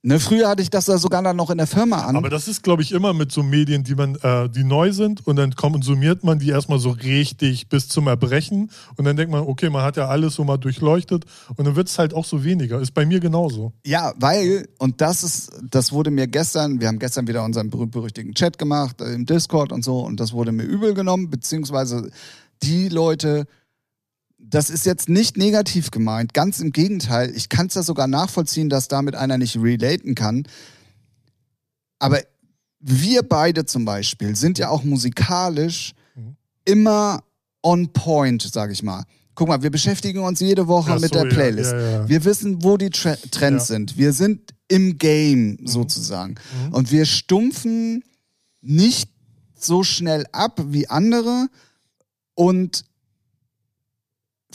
Ne, 0.00 0.18
früher 0.18 0.48
hatte 0.48 0.62
ich 0.62 0.70
das 0.70 0.86
da 0.86 0.96
sogar 0.96 1.22
dann 1.22 1.36
noch 1.36 1.50
in 1.50 1.58
der 1.58 1.66
Firma 1.66 2.04
an. 2.06 2.16
Aber 2.16 2.30
das 2.30 2.48
ist, 2.48 2.62
glaube 2.62 2.80
ich, 2.80 2.92
immer 2.92 3.12
mit 3.12 3.32
so 3.32 3.42
Medien, 3.42 3.84
die 3.84 3.94
man, 3.94 4.16
äh, 4.16 4.48
die 4.48 4.64
neu 4.64 4.92
sind 4.92 5.26
und 5.26 5.36
dann 5.36 5.54
konsumiert 5.54 6.24
man 6.24 6.38
die 6.38 6.48
erstmal 6.48 6.78
so 6.78 6.90
richtig 6.90 7.68
bis 7.68 7.88
zum 7.88 8.06
Erbrechen 8.06 8.70
und 8.96 9.04
dann 9.04 9.16
denkt 9.16 9.30
man, 9.30 9.42
okay, 9.42 9.68
man 9.68 9.82
hat 9.82 9.98
ja 9.98 10.08
alles 10.08 10.34
so 10.34 10.44
mal 10.44 10.56
durchleuchtet 10.56 11.26
und 11.54 11.66
dann 11.66 11.76
wird 11.76 11.88
es 11.88 11.98
halt 11.98 12.14
auch 12.14 12.24
so 12.24 12.44
weniger. 12.44 12.80
Ist 12.80 12.92
bei 12.92 13.04
mir 13.04 13.20
genauso. 13.20 13.74
Ja, 13.84 14.14
weil, 14.16 14.68
und 14.78 15.02
das 15.02 15.22
ist, 15.22 15.52
das 15.70 15.92
wurde 15.92 16.10
mir 16.10 16.26
gestern, 16.28 16.80
wir 16.80 16.88
haben 16.88 16.98
gestern 16.98 17.26
wieder 17.26 17.44
unseren 17.44 17.68
berühmt-berüchtigten 17.68 18.34
Chat 18.34 18.58
gemacht, 18.58 19.02
äh, 19.02 19.12
im 19.12 19.26
Discord 19.26 19.70
und 19.70 19.84
so, 19.84 20.00
und 20.00 20.18
das 20.18 20.32
wurde 20.32 20.52
mir 20.52 20.64
übel 20.64 20.94
genommen, 20.94 21.28
beziehungsweise 21.28 22.10
die 22.62 22.88
Leute, 22.88 23.46
das 24.46 24.70
ist 24.70 24.86
jetzt 24.86 25.08
nicht 25.08 25.36
negativ 25.36 25.90
gemeint, 25.90 26.34
ganz 26.34 26.60
im 26.60 26.70
Gegenteil, 26.72 27.32
ich 27.34 27.48
kann 27.48 27.66
es 27.66 27.74
ja 27.74 27.82
sogar 27.82 28.06
nachvollziehen, 28.06 28.68
dass 28.68 28.88
damit 28.88 29.14
einer 29.14 29.38
nicht 29.38 29.56
relaten 29.56 30.14
kann. 30.14 30.46
Aber 31.98 32.20
wir 32.80 33.22
beide 33.22 33.64
zum 33.64 33.84
Beispiel 33.84 34.36
sind 34.36 34.58
ja 34.58 34.68
auch 34.68 34.84
musikalisch 34.84 35.92
Mhm. 36.14 36.36
immer 36.64 37.22
on 37.62 37.92
point, 37.92 38.42
sag 38.42 38.70
ich 38.70 38.82
mal. 38.82 39.04
Guck 39.34 39.48
mal, 39.48 39.62
wir 39.62 39.70
beschäftigen 39.70 40.20
uns 40.20 40.38
jede 40.40 40.68
Woche 40.68 40.92
Ach 40.92 41.00
mit 41.00 41.12
so, 41.12 41.20
der 41.20 41.24
ja, 41.28 41.34
Playlist. 41.34 41.72
ja, 41.72 41.90
ja. 41.90 42.08
Wir 42.08 42.24
wissen, 42.24 42.62
wo 42.62 42.76
die 42.76 42.90
Tre 42.90 43.16
Trends 43.30 43.68
Ja. 43.68 43.74
sind. 43.74 43.96
Wir 43.96 44.12
sind 44.12 44.54
im 44.68 44.96
Game 44.98 45.58
sozusagen. 45.64 46.34
Mhm. 46.68 46.74
Und 46.74 46.92
wir 46.92 47.04
stumpfen 47.06 48.04
nicht 48.60 49.10
so 49.58 49.82
schnell 49.82 50.26
ab 50.32 50.60
wie 50.68 50.88
andere 50.88 51.48
und 52.34 52.84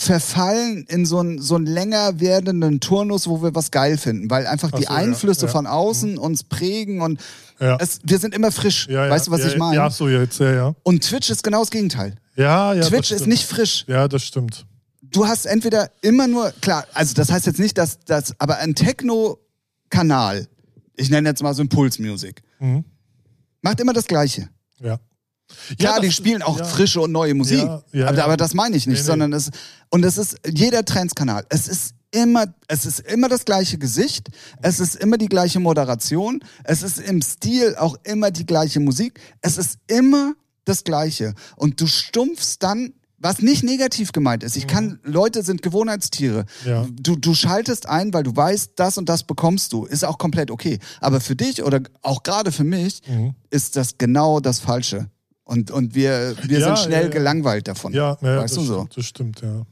verfallen 0.01 0.85
in 0.87 1.05
so 1.05 1.19
einen, 1.19 1.41
so 1.41 1.55
einen 1.55 1.65
länger 1.65 2.21
werdenden 2.21 2.79
Turnus, 2.79 3.27
wo 3.27 3.41
wir 3.43 3.53
was 3.53 3.69
geil 3.69 3.97
finden, 3.97 4.29
weil 4.29 4.47
einfach 4.47 4.69
Ach 4.71 4.77
die 4.79 4.85
so, 4.85 4.91
ja, 4.93 4.95
Einflüsse 4.97 5.41
ja. 5.41 5.47
Mhm. 5.47 5.51
von 5.51 5.67
außen 5.67 6.17
uns 6.17 6.43
prägen 6.45 7.01
und 7.01 7.19
Ja. 7.59 7.75
es, 7.81 7.99
wir 8.05 8.17
sind 8.17 8.33
immer 8.33 8.49
frisch. 8.53 8.87
Ja, 8.87 9.05
ja, 9.05 9.11
weißt 9.11 9.27
du, 9.27 9.31
was 9.31 9.41
ja, 9.41 9.47
ich 9.49 9.57
meine? 9.57 9.75
Ja, 9.75 9.89
so 9.89 10.07
jetzt, 10.07 10.39
ja, 10.39 10.53
ja. 10.53 10.75
Und 10.83 11.03
Twitch 11.03 11.29
ist 11.29 11.43
genau 11.43 11.59
das 11.59 11.69
Gegenteil. 11.69 12.15
Ja, 12.37 12.73
ja. 12.73 12.83
Twitch 12.87 13.11
ist 13.11 13.27
nicht 13.27 13.43
frisch. 13.45 13.83
Ja, 13.89 14.07
das 14.07 14.23
stimmt. 14.23 14.65
du 15.01 15.27
hast 15.27 15.45
entweder 15.45 15.91
immer 16.01 16.27
nur, 16.27 16.53
klar, 16.61 16.85
also 16.93 17.13
das 17.13 17.29
heißt 17.29 17.45
jetzt 17.47 17.59
nicht, 17.59 17.77
dass 17.77 17.99
das, 18.05 18.33
aber 18.39 18.59
ein 18.59 18.75
Techno-Kanal, 18.75 20.47
ich 20.95 21.09
nenne 21.09 21.27
jetzt 21.27 21.43
mal 21.43 21.53
so 21.53 21.61
Impulsmusik, 21.61 22.41
Mhm. 22.59 22.85
macht 23.61 23.81
immer 23.81 23.91
das 23.93 24.05
Gleiche. 24.05 24.47
Ja. 24.79 24.97
Klar, 25.77 25.95
ja, 25.95 25.99
die 26.01 26.11
spielen 26.11 26.41
auch 26.41 26.57
ja. 26.59 26.65
frische 26.65 27.01
und 27.01 27.11
neue 27.11 27.33
Musik, 27.33 27.67
Ja, 27.91 28.07
aber, 28.07 28.23
aber 28.23 28.37
das 28.37 28.53
meine 28.53 28.75
ich 28.75 28.87
nicht, 28.87 28.97
Nee, 28.97 29.01
nee. 29.01 29.07
sondern 29.07 29.33
es, 29.33 29.49
und 29.89 30.03
es 30.05 30.17
ist 30.17 30.37
jeder 30.47 30.83
Trendskanal, 30.85 31.45
es 31.49 31.67
ist 31.67 31.93
immer, 32.11 32.45
es 32.67 32.85
ist 32.85 32.99
immer 33.01 33.29
das 33.29 33.45
gleiche 33.45 33.77
Gesicht, 33.77 34.29
es 34.61 34.79
ist 34.79 34.95
immer 34.95 35.17
die 35.17 35.27
gleiche 35.27 35.59
Moderation, 35.59 36.43
es 36.63 36.81
ist 36.81 36.99
im 36.99 37.21
Stil 37.21 37.75
auch 37.77 37.97
immer 38.03 38.31
die 38.31 38.45
gleiche 38.45 38.79
Musik, 38.79 39.19
es 39.41 39.57
ist 39.57 39.77
immer 39.87 40.33
das 40.65 40.83
Gleiche. 40.83 41.33
Und 41.55 41.79
du 41.81 41.87
stumpfst 41.87 42.57
dann, 42.61 42.93
was 43.21 43.39
nicht 43.41 43.63
negativ 43.63 44.11
gemeint 44.13 44.43
ist. 44.43 44.55
Ich 44.55 44.65
kann, 44.65 44.99
Leute 45.03 45.43
sind 45.43 45.61
Gewohnheitstiere. 45.61 46.45
Mhm. 46.63 46.69
Ja. 46.69 46.87
Du, 46.89 47.15
du 47.17 47.33
schaltest 47.35 47.85
ein, 47.87 48.13
weil 48.13 48.23
du 48.23 48.33
weißt, 48.35 48.71
das 48.77 48.97
und 48.97 49.09
das 49.09 49.23
bekommst 49.23 49.73
du. 49.73 49.85
Ist 49.85 50.05
auch 50.05 50.17
komplett 50.17 50.49
okay. 50.51 50.79
Aber 51.01 51.19
für 51.19 51.35
dich 51.35 51.61
oder 51.63 51.81
auch 52.01 52.23
gerade 52.23 52.51
für 52.51 52.63
mich 52.63 53.01
Mhm. 53.07 53.33
ist 53.49 53.75
das 53.75 53.97
genau 53.97 54.39
das 54.39 54.59
Falsche. 54.59 55.09
Und, 55.49 55.71
und 55.71 55.95
wir, 55.95 56.35
wir 56.43 56.59
Ja, 56.59 56.75
sind 56.75 56.85
schnell 56.85 57.05
ja, 57.05 57.09
gelangweilt 57.09 57.67
davon. 57.67 57.91
Ja, 57.91 58.17
weißt 58.21 58.55
das 58.55 58.63
du 58.63 58.67
so? 58.67 58.73
stimmt, 58.75 58.97
das 58.97 59.05
stimmt, 59.05 59.41
ja. 59.41 59.65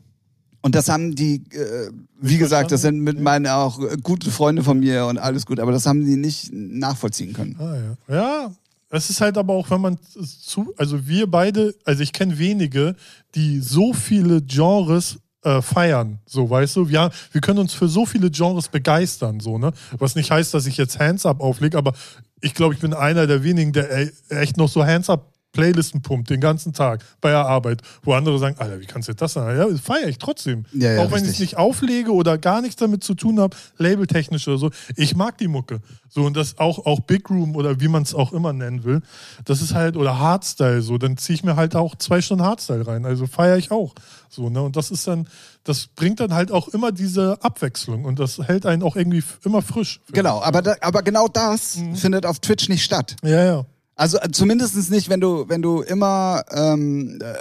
Und 0.62 0.74
das 0.74 0.90
haben 0.90 1.14
die, 1.14 1.36
äh, 1.52 1.92
wie 2.20 2.40
gesagt, 2.40 2.72
das 2.72 2.82
sind 2.82 3.00
mit 3.02 3.20
meinen 3.22 3.46
auch 3.46 3.80
äh, 3.80 3.96
gute 4.02 4.32
Freunde 4.32 4.64
von 4.64 4.80
mir 4.80 5.06
und 5.06 5.20
alles 5.20 5.46
gut, 5.46 5.60
aber 5.60 5.72
das 5.72 5.86
haben 5.86 6.04
die 6.04 6.16
nicht 6.18 6.50
nachvollziehen 6.52 7.32
können. 7.32 7.56
Ah, 7.60 7.76
ja. 8.10 8.16
Ja, 8.16 8.52
es 8.90 9.12
ist 9.12 9.22
halt 9.22 9.38
aber 9.38 9.54
auch, 9.54 9.70
wenn 9.70 9.82
man 9.82 10.00
zu, 10.02 10.74
also 10.78 11.08
wir 11.08 11.28
beide, 11.30 11.76
also 11.86 12.02
ich 12.02 12.12
kenne 12.12 12.40
wenige, 12.40 12.96
die 13.36 13.60
so 13.60 13.94
viele 13.94 14.42
Genres 14.42 15.20
äh, 15.44 15.62
feiern, 15.62 16.18
so, 16.26 16.50
weißt 16.50 16.76
du, 16.76 16.90
wir, 16.90 17.12
wir 17.32 17.42
können 17.42 17.60
uns 17.60 17.74
für 17.74 17.88
so 17.88 18.08
viele 18.08 18.32
Genres 18.32 18.68
begeistern, 18.68 19.40
so, 19.40 19.60
ne, 19.60 19.72
was 20.00 20.16
nicht 20.16 20.32
heißt, 20.32 20.56
dass 20.56 20.66
ich 20.66 20.76
jetzt 20.78 20.98
Hands-Up 21.00 21.40
auflege, 21.40 21.78
aber 21.78 21.94
ich 22.42 22.56
glaube, 22.56 22.74
ich 22.74 22.80
bin 22.80 22.96
einer 22.96 23.28
der 23.28 23.44
wenigen, 23.44 23.74
der 23.74 23.92
e- 23.96 24.12
echt 24.30 24.58
noch 24.58 24.70
so 24.70 24.84
Hands-Up 24.84 25.34
Playlisten 25.58 26.02
pumpt 26.02 26.30
den 26.30 26.40
ganzen 26.40 26.72
Tag 26.74 27.04
bei 27.20 27.30
der 27.32 27.46
Arbeit, 27.46 27.82
wo 28.04 28.14
andere 28.14 28.38
sagen, 28.40 28.56
Alter, 28.60 28.80
wie 28.80 28.86
kannst 28.86 29.10
du 29.10 29.14
das 29.14 29.34
sagen? 29.34 29.58
Ja, 29.58 29.68
feiere 29.78 30.08
ich 30.08 30.18
trotzdem. 30.20 30.66
Ja, 30.74 30.94
ja, 30.94 31.02
auch 31.04 31.12
wenn 31.12 31.24
ich 31.24 31.32
es 31.32 31.40
nicht 31.40 31.58
auflege 31.58 32.14
oder 32.14 32.38
gar 32.38 32.62
nichts 32.62 32.76
damit 32.78 33.04
zu 33.04 33.16
tun 33.16 33.40
habe, 33.40 33.56
labeltechnisch 33.78 34.48
oder 34.48 34.58
so. 34.58 34.72
Ich 34.96 35.16
mag 35.16 35.38
die 35.38 35.48
Mucke. 35.48 35.82
So 36.10 36.24
und 36.24 36.38
das 36.38 36.58
auch, 36.58 36.86
auch 36.86 37.00
Big 37.02 37.30
Room 37.30 37.56
oder 37.56 37.80
wie 37.82 37.88
man 37.88 38.04
es 38.04 38.14
auch 38.14 38.34
immer 38.34 38.54
nennen 38.54 38.84
will. 38.84 39.02
Das 39.46 39.62
ist 39.62 39.74
halt, 39.74 39.98
oder 39.98 40.20
Hardstyle, 40.20 40.82
so, 40.82 40.98
dann 40.98 41.18
ziehe 41.18 41.36
ich 41.36 41.44
mir 41.44 41.56
halt 41.56 41.76
auch 41.76 41.96
zwei 41.96 42.22
Stunden 42.22 42.44
Hardstyle 42.46 42.86
rein. 42.88 43.06
Also 43.06 43.28
feiere 43.28 43.58
ich 43.58 43.72
auch. 43.72 43.94
So, 44.30 44.50
ne? 44.50 44.62
Und 44.62 44.76
das 44.76 44.92
ist 44.92 45.08
dann, 45.08 45.28
das 45.64 45.88
bringt 45.88 46.20
dann 46.20 46.34
halt 46.34 46.52
auch 46.52 46.68
immer 46.70 46.92
diese 46.92 47.38
Abwechslung 47.42 48.06
und 48.06 48.20
das 48.20 48.38
hält 48.40 48.66
einen 48.66 48.84
auch 48.84 48.96
irgendwie 48.96 49.24
immer 49.44 49.62
frisch. 49.62 50.00
Genau, 50.12 50.42
aber, 50.42 50.62
da, 50.62 50.76
aber 50.82 51.02
genau 51.04 51.28
das 51.28 51.78
Mhm. 51.78 51.96
findet 51.96 52.26
auf 52.26 52.40
Twitch 52.40 52.70
nicht 52.70 52.84
statt. 52.84 53.16
Ja, 53.24 53.44
ja. 53.44 53.66
Also 53.98 54.18
äh, 54.20 54.32
zumindest 54.32 54.90
nicht, 54.92 55.10
wenn 55.10 55.20
du, 55.20 55.50
wenn 55.50 55.62
du 55.62 55.82
immer, 55.82 56.44
ähm, 56.52 57.20
äh, 57.22 57.34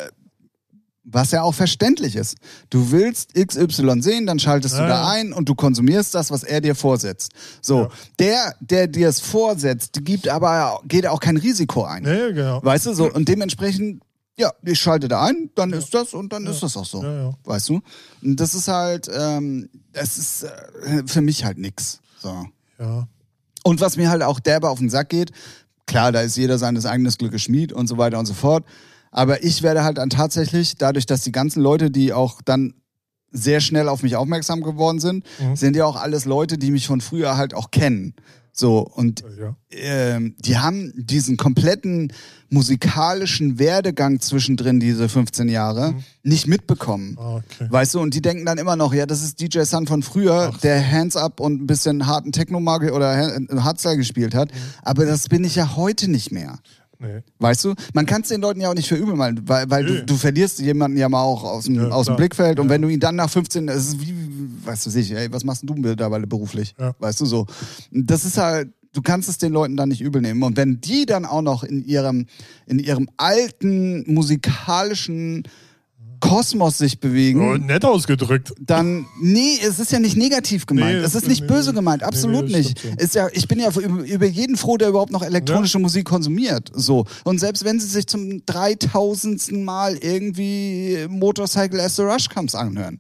was 1.09 1.31
ja 1.31 1.43
auch 1.43 1.55
verständlich 1.55 2.17
ist. 2.17 2.37
Du 2.69 2.91
willst 2.91 3.35
XY 3.35 4.03
sehen, 4.03 4.27
dann 4.27 4.41
schaltest 4.41 4.75
du 4.75 4.81
Ja, 4.81 4.89
da 4.89 4.95
ja. 5.03 5.09
ein 5.11 5.33
und 5.33 5.49
du 5.49 5.55
konsumierst 5.55 6.13
das, 6.17 6.33
was 6.33 6.43
er 6.43 6.61
dir 6.61 6.75
vorsetzt. 6.75 7.31
So, 7.63 7.83
Ja. 7.83 7.89
der, 8.19 8.55
der 8.61 8.87
dir 8.89 9.09
es 9.09 9.21
vorsetzt, 9.21 10.01
gibt 10.03 10.27
aber, 10.29 10.81
geht 10.89 11.07
auch 11.07 11.21
kein 11.21 11.37
Risiko 11.37 11.85
ein. 11.85 12.05
Ja, 12.05 12.13
ja, 12.13 12.31
genau. 12.33 12.65
Weißt 12.65 12.87
du, 12.87 12.95
so, 12.95 13.13
und 13.13 13.29
dementsprechend, 13.29 14.03
ja, 14.37 14.51
ich 14.65 14.81
schalte 14.81 15.07
da 15.07 15.23
ein, 15.23 15.51
dann 15.55 15.73
ist 15.73 15.95
das 15.95 16.13
und 16.13 16.33
dann 16.33 16.45
ist 16.47 16.63
das 16.65 16.77
auch 16.77 16.85
so. 16.87 17.03
Ja, 17.05 17.23
ja. 17.29 17.35
Weißt 17.45 17.69
du? 17.69 17.81
Und 18.23 18.41
das 18.41 18.55
ist 18.55 18.67
halt, 18.67 19.09
ähm, 19.15 19.69
das 19.93 20.19
ist 20.19 20.43
äh, 20.43 21.05
für 21.07 21.21
mich 21.21 21.45
halt 21.45 21.59
nix. 21.59 22.01
So. 22.21 22.47
Ja. 22.81 23.07
Und 23.63 23.81
was 23.81 23.97
mir 23.97 24.11
halt 24.11 24.23
auch 24.25 24.41
derbe 24.41 24.69
auf 24.69 24.81
den 24.81 24.91
Sack 24.91 25.11
geht, 25.11 25.31
klar, 25.87 26.13
da 26.13 26.21
ist 26.21 26.37
jeder 26.37 26.59
seines 26.59 26.87
eigenes 26.87 27.19
Glückes 27.19 27.43
Schmied 27.43 27.73
und 27.73 27.87
so 27.87 27.97
weiter 27.99 28.19
und 28.19 28.27
so 28.27 28.35
fort. 28.35 28.65
Aber 29.11 29.43
ich 29.45 29.63
werde 29.63 29.83
halt 29.85 29.99
dann 29.99 30.11
tatsächlich, 30.11 30.77
dadurch, 30.77 31.07
dass 31.07 31.23
die 31.23 31.33
ganzen 31.33 31.63
Leute, 31.63 31.91
die 31.91 32.13
auch 32.13 32.43
dann 32.45 32.75
sehr 33.31 33.61
schnell 33.61 33.89
auf 33.89 34.03
mich 34.03 34.17
aufmerksam 34.17 34.63
geworden 34.63 34.99
sind, 35.01 35.25
Mhm. 35.41 35.57
sind 35.57 35.77
ja 35.77 35.85
auch 35.85 35.97
alles 35.97 36.25
Leute, 36.25 36.59
die 36.59 36.71
mich 36.71 36.87
von 36.87 37.01
früher 37.01 37.37
halt 37.37 37.55
auch 37.55 37.71
kennen. 37.71 38.15
So, 38.59 38.79
und 38.79 39.23
ja. 39.39 39.55
ähm, 39.71 40.35
die 40.39 40.57
haben 40.57 40.91
diesen 40.97 41.37
kompletten 41.37 42.11
musikalischen 42.49 43.59
Werdegang 43.59 44.19
zwischendrin, 44.21 44.81
diese 44.81 45.11
15 45.11 45.49
Jahre, 45.51 45.95
nicht 46.23 46.47
mitbekommen. 46.47 47.17
Ah, 47.21 47.37
okay. 47.37 47.67
Weißt 47.71 47.93
du, 47.95 48.01
und 48.01 48.15
die 48.15 48.23
denken 48.23 48.47
dann 48.47 48.57
immer 48.57 48.77
noch, 48.77 48.95
ja, 48.95 49.05
das 49.05 49.23
ist 49.23 49.41
DJ 49.43 49.61
Sun 49.65 49.87
von 49.87 50.03
früher, 50.03 50.53
Ach. 50.55 50.61
der 50.61 50.91
Hands 50.91 51.15
Up 51.17 51.39
und 51.41 51.61
ein 51.61 51.67
bisschen 51.67 52.07
harten 52.07 52.33
Techno-Marke 52.33 52.93
oder 52.93 53.15
Ha- 53.15 53.63
Hardstyle 53.63 53.99
gespielt 53.99 54.35
hat. 54.35 54.51
Mhm. 54.53 54.59
Aber 54.83 55.05
das 55.05 55.29
bin 55.29 55.45
ich 55.45 55.55
ja 55.57 55.77
heute 55.77 56.11
nicht 56.11 56.33
mehr. 56.33 56.59
Nee. 56.99 57.23
Weißt 57.39 57.65
du? 57.65 57.75
Man 57.95 58.07
kann 58.07 58.23
es 58.23 58.29
den 58.29 58.41
Leuten 58.41 58.61
ja 58.61 58.71
auch 58.71 58.75
nicht 58.75 58.89
verübeln, 58.89 59.19
weil, 59.19 59.35
weil, 59.47 59.71
weil 59.71 59.85
Nö. 59.85 59.99
du, 60.01 60.07
du 60.07 60.17
verlierst 60.17 60.59
jemanden 60.61 60.97
ja 60.97 61.09
mal 61.09 61.23
auch 61.23 61.45
aus 61.45 61.65
dem, 61.65 61.75
Ja, 61.75 61.89
aus 61.91 62.07
dem. 62.07 62.17
Blickfeld 62.17 62.59
und 62.59 62.67
Ja. 62.67 62.71
wenn 62.73 62.83
du 62.83 62.89
ihn 62.89 63.01
dann 63.01 63.17
nach 63.17 63.29
15, 63.31 63.67
das 63.67 63.89
ist 63.89 64.01
wie, 64.01 64.15
weißt 64.65 64.87
du, 64.87 64.99
ich, 64.99 65.13
ey, 65.13 65.31
was 65.33 65.45
machst 65.45 65.63
du 65.67 65.75
mittlerweile 65.75 66.27
beruflich? 66.27 66.75
Ja. 66.79 66.95
Weißt 66.99 67.21
du 67.21 67.27
so? 67.27 67.47
Das 67.91 68.25
ist 68.25 68.39
halt, 68.39 68.71
du 68.95 69.03
kannst 69.03 69.29
es 69.29 69.37
den 69.37 69.53
Leuten 69.53 69.77
dann 69.77 69.91
nicht 69.91 70.01
übel 70.01 70.23
nehmen. 70.23 70.43
Und 70.43 70.57
wenn 70.57 70.81
die 70.81 71.05
dann 71.05 71.27
auch 71.27 71.43
noch 71.43 71.65
in 71.65 71.85
ihrem, 71.85 72.27
in 72.67 72.79
ihrem 72.79 73.09
alten 73.19 74.05
musikalischen 74.13 75.43
Kosmos 76.21 76.79
sich 76.79 77.01
bewegen, 77.01 77.41
Oh, 77.49 77.57
nett 77.57 77.85
ausgedrückt. 77.85 78.53
dann 78.61 79.07
nee, 79.21 79.59
es 79.63 79.79
ist 79.79 79.93
ja 79.93 79.99
nicht 79.99 80.17
negativ 80.17 80.67
gemeint. 80.67 80.99
Nee, 80.99 81.05
es 81.05 81.15
ist 81.15 81.29
nicht 81.29 81.43
nee, 81.43 81.47
böse 81.47 81.73
gemeint, 81.73 82.03
absolut 82.03 82.47
nee, 82.47 82.59
nicht. 82.59 82.81
schon. 82.81 82.95
Ist 82.95 83.15
ja, 83.15 83.29
ich 83.33 83.49
bin 83.49 83.59
ja 83.61 83.71
über, 83.71 84.05
über 84.05 84.27
jeden 84.27 84.57
froh, 84.57 84.77
der 84.77 84.89
überhaupt 84.89 85.13
noch 85.13 85.23
elektronische 85.23 85.79
Musik 85.79 86.07
konsumiert. 86.07 86.71
So 86.75 87.05
und 87.25 87.39
selbst 87.39 87.65
wenn 87.65 87.81
sie 87.81 87.87
sich 87.87 88.07
zum 88.07 88.45
3000. 88.47 89.37
Mal 89.67 89.97
irgendwie 89.97 91.07
Motorcycle 91.09 91.81
as 91.81 91.97
the 91.97 92.03
Rush 92.03 92.29
Comes 92.29 92.55
anhören, 92.55 92.99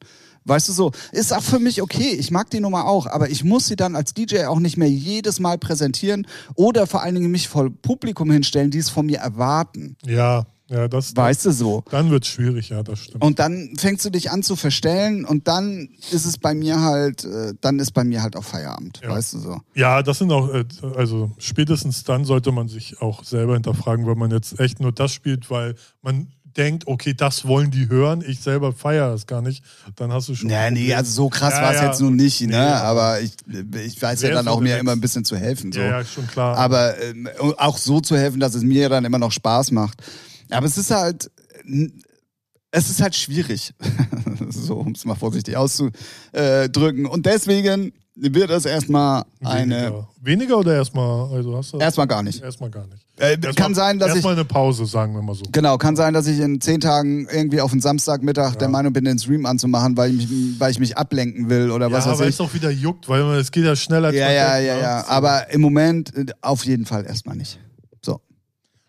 Weißt 0.48 0.68
du 0.68 0.72
so, 0.72 0.92
ist 1.10 1.32
auch 1.32 1.42
für 1.42 1.58
mich 1.58 1.82
okay. 1.82 2.10
Ich 2.16 2.30
mag 2.30 2.48
die 2.50 2.60
Nummer 2.60 2.86
auch, 2.86 3.08
aber 3.08 3.30
ich 3.30 3.42
muss 3.42 3.66
sie 3.66 3.74
dann 3.74 3.96
als 3.96 4.14
DJ 4.14 4.44
auch 4.44 4.60
nicht 4.60 4.76
mehr 4.76 4.88
jedes 4.88 5.40
Mal 5.40 5.58
präsentieren 5.58 6.24
oder 6.54 6.86
vor 6.86 7.02
allen 7.02 7.16
Dingen 7.16 7.32
mich 7.32 7.48
voll 7.48 7.68
Publikum 7.68 8.30
hinstellen, 8.30 8.70
die 8.70 8.78
es 8.78 8.88
von 8.88 9.06
mir 9.06 9.18
erwarten. 9.18 9.96
Ja, 10.06 10.46
ja, 10.68 10.88
das. 10.88 11.14
Weißt 11.16 11.46
du 11.46 11.52
so? 11.52 11.84
Dann 11.90 12.10
wird 12.10 12.24
es 12.24 12.30
schwierig, 12.30 12.70
ja, 12.70 12.82
das 12.82 12.98
stimmt. 13.00 13.22
Und 13.22 13.38
dann 13.38 13.70
fängst 13.78 14.04
du 14.04 14.10
dich 14.10 14.30
an 14.30 14.42
zu 14.42 14.56
verstellen 14.56 15.24
und 15.24 15.46
dann 15.48 15.88
ist 16.10 16.24
es 16.24 16.38
bei 16.38 16.54
mir 16.54 16.80
halt, 16.80 17.24
äh, 17.24 17.54
dann 17.60 17.78
ist 17.78 17.92
bei 17.92 18.04
mir 18.04 18.22
halt 18.22 18.36
auch 18.36 18.44
Feierabend, 18.44 19.00
Ja. 19.02 19.10
weißt 19.10 19.34
du 19.34 19.38
so. 19.38 19.60
Ja, 19.74 20.02
das 20.02 20.18
sind 20.18 20.32
auch, 20.32 20.52
äh, 20.52 20.64
also 20.96 21.30
spätestens 21.38 22.04
dann 22.04 22.24
sollte 22.24 22.52
man 22.52 22.68
sich 22.68 23.00
auch 23.00 23.22
selber 23.24 23.54
hinterfragen, 23.54 24.06
wenn 24.06 24.18
man 24.18 24.30
jetzt 24.30 24.58
echt 24.60 24.80
nur 24.80 24.92
das 24.92 25.12
spielt, 25.12 25.50
weil 25.50 25.74
man 26.02 26.28
denkt, 26.56 26.86
okay, 26.86 27.12
das 27.12 27.46
wollen 27.46 27.70
die 27.70 27.90
hören, 27.90 28.24
ich 28.26 28.40
selber 28.40 28.72
feiere 28.72 29.10
das 29.10 29.26
gar 29.26 29.42
nicht, 29.42 29.62
dann 29.96 30.10
hast 30.10 30.28
du 30.30 30.34
schon. 30.34 30.48
Ja, 30.48 30.70
nee, 30.70 30.94
also 30.94 31.12
so 31.12 31.28
krass 31.28 31.52
Ja, 31.52 31.60
war 31.62 31.72
es 31.74 31.80
ja. 31.80 31.86
jetzt 31.88 32.00
nun 32.00 32.16
nicht, 32.16 32.40
ne? 32.40 32.46
Nee, 32.46 32.56
aber 32.56 33.20
ich, 33.20 33.32
ich 33.84 34.00
weiß 34.00 34.22
ja 34.22 34.30
dann 34.30 34.48
auch 34.48 34.60
mir 34.60 34.78
immer 34.78 34.92
ein 34.92 35.00
bisschen 35.02 35.24
zu 35.26 35.36
helfen. 35.36 35.70
So. 35.70 35.80
Ja, 35.80 35.98
ja, 36.00 36.04
schon 36.06 36.26
klar. 36.26 36.56
Aber 36.56 36.98
ähm, 37.02 37.28
auch 37.58 37.76
so 37.76 38.00
zu 38.00 38.16
helfen, 38.16 38.40
dass 38.40 38.54
es 38.54 38.62
mir 38.62 38.88
dann 38.88 39.04
immer 39.04 39.18
noch 39.18 39.32
Spaß 39.32 39.70
macht. 39.72 40.02
Aber 40.50 40.66
es 40.66 40.78
ist 40.78 40.90
halt, 40.90 41.30
es 42.70 42.90
ist 42.90 43.02
halt 43.02 43.14
schwierig, 43.14 43.72
so 44.50 44.76
um 44.76 44.92
es 44.92 45.04
mal 45.04 45.14
vorsichtig 45.14 45.56
auszudrücken. 45.56 47.06
Und 47.06 47.26
deswegen 47.26 47.92
wird 48.16 48.50
es 48.50 48.64
erstmal 48.64 49.24
eine, 49.44 49.74
Weniger. 49.74 50.08
Weniger 50.22 50.58
oder 50.58 50.74
erstmal? 50.74 51.30
Also 51.34 51.56
hast 51.56 51.72
du 51.74 51.78
erstmal 51.78 52.06
gar 52.06 52.22
nicht. 52.22 52.42
erstmal 52.42 52.70
gar 52.70 52.86
nicht. 52.86 53.04
Äh, 53.18 53.32
Erstmal- 53.32 53.54
kann 53.54 53.74
sein, 53.74 53.98
dass 53.98 54.08
ich 54.10 54.16
Erstmal 54.16 54.34
eine 54.34 54.44
Pause, 54.44 54.86
sagen 54.86 55.14
wir 55.14 55.22
mal 55.22 55.34
so. 55.34 55.44
Genau, 55.52 55.78
kann 55.78 55.96
sein, 55.96 56.12
dass 56.14 56.26
ich 56.26 56.38
in 56.38 56.60
zehn 56.60 56.80
Tagen 56.80 57.26
irgendwie 57.30 57.60
auf 57.60 57.70
den 57.70 57.80
Samstagmittag 57.80 58.56
der 58.56 58.68
Meinung 58.68 58.92
bin, 58.92 59.04
den 59.04 59.18
Stream 59.18 59.46
anzumachen, 59.46 59.96
weil 59.96 60.14
ich 60.14 60.28
mich, 60.28 60.60
weil 60.60 60.70
ich 60.70 60.78
mich 60.78 60.96
ablenken 60.98 61.48
will 61.48 61.70
oder 61.70 61.90
was 61.92 62.04
ja, 62.04 62.12
weiß 62.12 62.18
weil 62.18 62.28
ich. 62.28 62.34
es 62.34 62.40
auch 62.40 62.52
wieder 62.52 62.70
juckt, 62.70 63.08
weil 63.08 63.22
es 63.38 63.50
geht 63.50 63.64
ja 63.64 63.76
schneller. 63.76 64.12
Ja, 64.12 64.30
ja, 64.30 64.58
ja, 64.58 64.74
ne? 64.74 64.80
ja. 64.80 65.04
Aber 65.08 65.50
im 65.50 65.60
Moment 65.60 66.14
äh, 66.14 66.26
auf 66.40 66.64
jeden 66.64 66.84
Fall 66.84 67.06
erstmal 67.06 67.36
nicht. 67.36 67.58
So. 68.02 68.20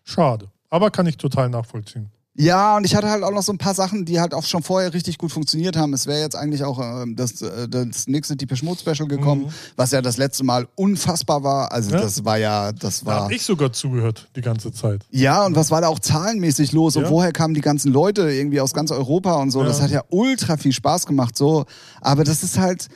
Schade. 0.04 0.50
Aber 0.70 0.90
kann 0.90 1.06
ich 1.06 1.16
total 1.16 1.48
nachvollziehen. 1.48 2.10
Ja, 2.40 2.76
und 2.76 2.84
ich 2.84 2.94
hatte 2.94 3.10
halt 3.10 3.24
auch 3.24 3.32
noch 3.32 3.42
so 3.42 3.50
ein 3.50 3.58
paar 3.58 3.74
Sachen, 3.74 4.04
die 4.04 4.20
halt 4.20 4.32
auch 4.32 4.44
schon 4.44 4.62
vorher 4.62 4.94
richtig 4.94 5.18
gut 5.18 5.32
funktioniert 5.32 5.76
haben. 5.76 5.92
Es 5.92 6.06
wäre 6.06 6.20
jetzt 6.20 6.36
eigentlich 6.36 6.62
auch 6.62 6.78
ähm, 6.78 7.16
das, 7.16 7.42
äh, 7.42 7.68
das 7.68 8.06
nächste 8.06 8.36
Deepish 8.36 8.62
Mode 8.62 8.78
Special 8.78 9.08
gekommen, 9.08 9.46
Mhm. 9.46 9.52
was 9.74 9.90
ja 9.90 10.00
das 10.02 10.18
letzte 10.18 10.44
Mal 10.44 10.68
unfassbar 10.76 11.42
war. 11.42 11.72
Also 11.72 11.90
Ja. 11.90 12.00
das 12.00 12.24
war 12.24 12.36
ja, 12.38 12.70
das 12.70 13.00
Da 13.00 13.06
war. 13.06 13.20
habe 13.22 13.34
ich 13.34 13.42
sogar 13.42 13.72
zugehört 13.72 14.28
die 14.36 14.40
ganze 14.40 14.70
Zeit. 14.70 15.04
Ja, 15.10 15.44
und 15.46 15.56
was 15.56 15.72
war 15.72 15.80
da 15.80 15.88
auch 15.88 15.98
zahlenmäßig 15.98 16.70
los? 16.70 16.94
Und 16.94 17.04
Ja. 17.04 17.10
woher 17.10 17.32
kamen 17.32 17.54
die 17.54 17.60
ganzen 17.60 17.92
Leute 17.92 18.30
irgendwie 18.30 18.60
aus 18.60 18.72
ganz 18.72 18.92
Europa 18.92 19.32
und 19.34 19.50
so? 19.50 19.62
Ja. 19.62 19.66
Das 19.66 19.82
hat 19.82 19.90
ja 19.90 20.02
ultra 20.10 20.56
viel 20.58 20.72
Spaß 20.72 21.06
gemacht, 21.06 21.36
so. 21.36 21.64
Aber 22.00 22.22
das 22.22 22.44
ist 22.44 22.56
halt, 22.56 22.86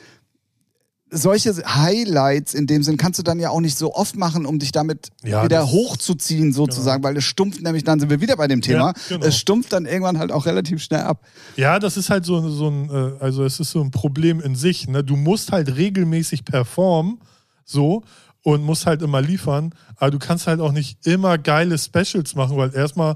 solche 1.13 1.53
Highlights 1.53 2.53
in 2.53 2.67
dem 2.67 2.83
Sinn 2.83 2.97
kannst 2.97 3.19
du 3.19 3.23
dann 3.23 3.39
ja 3.39 3.49
auch 3.49 3.59
nicht 3.61 3.77
so 3.77 3.93
oft 3.93 4.15
machen, 4.15 4.45
um 4.45 4.59
dich 4.59 4.71
damit 4.71 5.09
Ja, 5.23 5.43
wieder 5.43 5.67
hochzuziehen, 5.69 6.51
sozusagen, 6.53 7.03
weil 7.03 7.15
es 7.17 7.23
stumpft 7.23 7.61
nämlich, 7.61 7.83
dann 7.83 7.99
sind 7.99 8.09
wir 8.09 8.19
wieder 8.21 8.35
bei 8.35 8.47
dem 8.47 8.61
Thema, 8.61 8.87
Ja, 8.87 8.93
genau. 9.09 9.25
es 9.25 9.37
stumpft 9.37 9.71
dann 9.73 9.85
irgendwann 9.85 10.17
halt 10.17 10.31
auch 10.31 10.45
relativ 10.45 10.81
schnell 10.81 11.01
ab. 11.01 11.21
Ja, 11.55 11.79
das 11.79 11.97
ist 11.97 12.09
halt 12.09 12.25
so, 12.25 12.49
so 12.49 12.69
ein, 12.69 12.89
äh, 12.89 13.23
also 13.23 13.43
es 13.45 13.59
ist 13.59 13.71
so 13.71 13.81
ein 13.81 13.91
Problem 13.91 14.41
in 14.41 14.55
sich. 14.55 14.87
Ne? 14.87 15.03
Du 15.03 15.15
musst 15.15 15.51
halt 15.51 15.75
regelmäßig 15.75 16.45
performen, 16.45 17.19
so, 17.65 18.03
und 18.41 18.63
musst 18.63 18.85
halt 18.85 19.01
immer 19.01 19.21
liefern, 19.21 19.73
aber 19.95 20.11
du 20.11 20.19
kannst 20.19 20.47
halt 20.47 20.59
auch 20.59 20.73
nicht 20.73 21.05
immer 21.07 21.37
geile 21.37 21.77
Specials 21.77 22.35
machen, 22.35 22.57
weil 22.57 22.75
erstmal 22.75 23.15